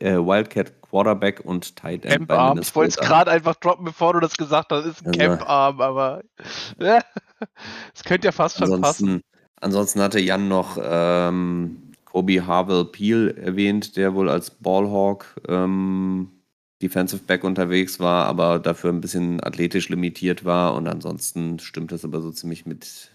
äh, 0.00 0.14
Wildcat 0.16 0.72
Quarterback 0.96 1.42
und 1.44 1.76
Tight 1.76 2.06
End 2.06 2.26
bei 2.26 2.34
Camp-Arm. 2.36 2.58
Ich 2.58 2.74
wollte 2.74 2.88
es 2.90 2.96
gerade 2.96 3.30
einfach 3.30 3.54
droppen, 3.56 3.84
bevor 3.84 4.14
du 4.14 4.20
das 4.20 4.34
gesagt 4.34 4.70
hast. 4.70 4.86
Ist 4.86 5.02
ein 5.02 5.08
Also- 5.08 5.18
Camp-Arm, 5.18 5.80
aber 5.82 6.22
es 7.94 8.02
könnte 8.04 8.28
ja 8.28 8.32
fast 8.32 8.56
schon 8.58 8.80
passen. 8.80 9.22
Ansonsten, 9.60 10.00
hatte 10.00 10.20
Jan 10.20 10.48
noch 10.48 10.78
ähm, 10.82 11.92
Kobe 12.06 12.46
Harville 12.46 12.86
Peel 12.86 13.36
erwähnt, 13.36 13.96
der 13.96 14.14
wohl 14.14 14.30
als 14.30 14.50
Ballhawk 14.50 15.34
ähm, 15.48 16.30
Defensive 16.80 17.22
Back 17.24 17.44
unterwegs 17.44 18.00
war, 18.00 18.26
aber 18.26 18.58
dafür 18.58 18.90
ein 18.90 19.00
bisschen 19.02 19.42
athletisch 19.44 19.90
limitiert 19.90 20.46
war. 20.46 20.74
Und 20.74 20.86
ansonsten 20.86 21.58
stimmt 21.58 21.92
das 21.92 22.06
aber 22.06 22.22
so 22.22 22.30
ziemlich 22.30 22.64
mit, 22.64 23.10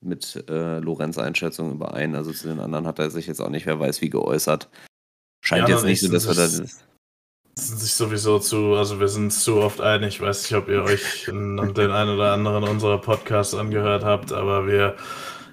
mit 0.00 0.44
äh, 0.48 0.78
Lorenz 0.78 1.18
Einschätzung 1.18 1.72
überein. 1.72 2.14
Also 2.14 2.32
zu 2.32 2.48
den 2.48 2.60
anderen 2.60 2.86
hat 2.86 2.98
er 2.98 3.10
sich 3.10 3.26
jetzt 3.26 3.40
auch 3.40 3.50
nicht, 3.50 3.66
wer 3.66 3.78
weiß 3.80 4.00
wie, 4.00 4.08
geäußert. 4.10 4.68
Scheint 5.40 5.68
Jan 5.68 5.78
jetzt 5.78 5.84
nicht 5.84 6.02
ich 6.02 6.08
so, 6.08 6.12
dass 6.12 6.26
wir 6.26 6.34
da. 6.66 6.87
Sind 7.58 7.78
sich 7.78 7.92
sowieso 7.92 8.38
zu, 8.38 8.74
also 8.74 9.00
wir 9.00 9.08
sind 9.08 9.32
zu 9.32 9.56
oft 9.60 9.80
einig. 9.80 10.16
Ich 10.16 10.20
weiß 10.20 10.42
nicht, 10.42 10.58
ob 10.58 10.68
ihr 10.68 10.82
euch 10.82 11.28
in, 11.28 11.56
den 11.74 11.90
einen 11.90 12.14
oder 12.14 12.32
anderen 12.32 12.64
unserer 12.64 12.98
Podcasts 13.00 13.54
angehört 13.54 14.04
habt, 14.04 14.32
aber 14.32 14.66
wir, 14.66 14.96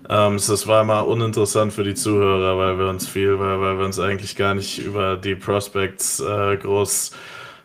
ähm, 0.10 0.36
es 0.36 0.68
war 0.68 0.84
mal 0.84 1.02
uninteressant 1.02 1.73
für 1.73 1.84
die 1.84 1.95
Zuhörer, 1.95 2.57
weil 2.57 2.77
wir 2.77 2.88
uns 2.88 3.07
viel, 3.07 3.40
weil, 3.40 3.60
weil 3.60 3.77
wir 3.77 3.86
uns 3.86 3.99
eigentlich 3.99 4.36
gar 4.36 4.53
nicht 4.53 4.80
über 4.80 5.18
die 5.18 5.36
Prospects 5.36 6.19
äh, 6.19 6.57
groß 6.57 7.11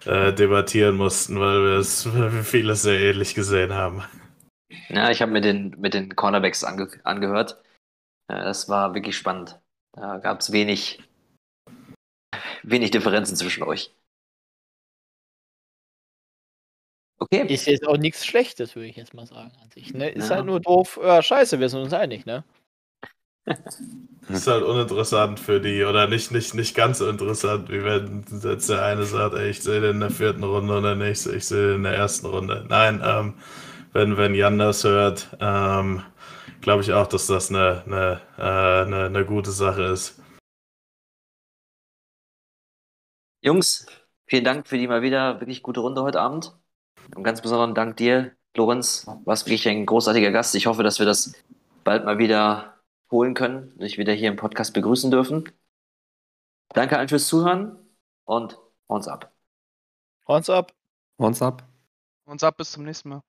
äh, 0.06 0.32
debattieren 0.32 0.96
mussten, 0.96 1.38
weil 1.38 1.62
wir 1.62 1.78
es 1.78 2.08
vieles 2.44 2.82
sehr 2.82 3.00
ähnlich 3.00 3.34
gesehen 3.34 3.74
haben. 3.74 4.02
Ja, 4.88 5.10
ich 5.10 5.22
habe 5.22 5.32
mir 5.32 5.40
den 5.40 5.76
mit 5.78 5.94
den 5.94 6.16
Cornerbacks 6.16 6.64
ange 6.64 6.88
angehört. 7.04 7.62
Ja, 8.30 8.44
das 8.44 8.68
war 8.68 8.94
wirklich 8.94 9.16
spannend. 9.16 9.58
Da 9.92 10.18
gab 10.18 10.40
es 10.40 10.52
wenig, 10.52 11.02
wenig 12.62 12.90
Differenzen 12.90 13.36
zwischen 13.36 13.62
euch. 13.64 13.92
Okay. 17.20 17.46
Ist 17.52 17.66
jetzt 17.66 17.86
auch 17.86 17.98
nichts 17.98 18.24
Schlechtes, 18.24 18.74
würde 18.74 18.88
ich 18.88 18.96
jetzt 18.96 19.12
mal 19.14 19.26
sagen 19.26 19.52
an 19.62 19.70
sich. 19.70 19.92
Ne? 19.92 20.08
Ist 20.08 20.30
Ja. 20.30 20.36
halt 20.36 20.46
nur 20.46 20.60
doof. 20.60 20.98
Ja, 21.02 21.22
scheiße, 21.22 21.60
wir 21.60 21.68
sind 21.68 21.80
uns 21.80 21.92
einig, 21.92 22.24
ne? 22.24 22.44
Ist 24.28 24.46
halt 24.46 24.62
uninteressant 24.62 25.40
für 25.40 25.60
die, 25.60 25.84
oder 25.84 26.06
nicht, 26.06 26.30
nicht, 26.30 26.54
nicht 26.54 26.74
ganz 26.76 26.98
so 26.98 27.08
interessant, 27.08 27.68
wie 27.68 27.82
wenn 27.84 28.24
jetzt 28.42 28.70
der 28.70 28.84
eine 28.84 29.04
sagt, 29.04 29.34
ey, 29.34 29.50
ich 29.50 29.60
sehe 29.60 29.80
den 29.80 29.96
in 29.96 30.00
der 30.00 30.10
vierten 30.10 30.44
Runde 30.44 30.76
und 30.76 30.82
der 30.84 30.94
nächste, 30.94 31.34
ich 31.34 31.46
sehe 31.46 31.68
den 31.68 31.76
in 31.76 31.82
der 31.82 31.94
ersten 31.94 32.26
Runde. 32.26 32.64
Nein, 32.68 33.02
ähm, 33.04 33.34
wenn, 33.92 34.16
wenn 34.16 34.34
Jan 34.34 34.58
das 34.58 34.84
hört, 34.84 35.36
ähm, 35.40 36.02
glaube 36.60 36.82
ich 36.82 36.92
auch, 36.92 37.06
dass 37.08 37.26
das 37.26 37.50
eine, 37.50 37.82
eine, 37.86 38.20
äh, 38.38 38.86
eine, 38.86 39.06
eine 39.06 39.24
gute 39.24 39.50
Sache 39.50 39.82
ist. 39.82 40.20
Jungs, 43.42 43.86
vielen 44.26 44.44
Dank 44.44 44.68
für 44.68 44.78
die 44.78 44.86
mal 44.86 45.02
wieder 45.02 45.40
wirklich 45.40 45.62
gute 45.62 45.80
Runde 45.80 46.02
heute 46.02 46.20
Abend. 46.20 46.54
Und 47.14 47.24
ganz 47.24 47.40
besonderen 47.42 47.74
Dank 47.74 47.96
dir, 47.96 48.32
Lorenz. 48.56 49.06
Warst 49.24 49.46
wirklich 49.46 49.68
ein 49.68 49.86
großartiger 49.86 50.30
Gast. 50.30 50.54
Ich 50.54 50.66
hoffe, 50.66 50.82
dass 50.82 50.98
wir 50.98 51.06
das 51.06 51.34
bald 51.84 52.04
mal 52.04 52.18
wieder 52.18 52.74
holen 53.10 53.34
können 53.34 53.72
und 53.72 53.82
dich 53.82 53.98
wieder 53.98 54.12
hier 54.12 54.28
im 54.28 54.36
Podcast 54.36 54.74
begrüßen 54.74 55.10
dürfen. 55.10 55.44
Danke 56.68 56.98
allen 56.98 57.08
fürs 57.08 57.26
Zuhören 57.26 57.76
und 58.24 58.58
uns 58.86 59.08
ab. 59.08 59.32
Horns 60.28 60.48
ab. 60.50 60.72
Horns 61.18 61.42
ab. 61.42 61.64
Uns 62.24 62.44
ab, 62.44 62.56
bis 62.56 62.70
zum 62.72 62.84
nächsten 62.84 63.08
Mal. 63.08 63.22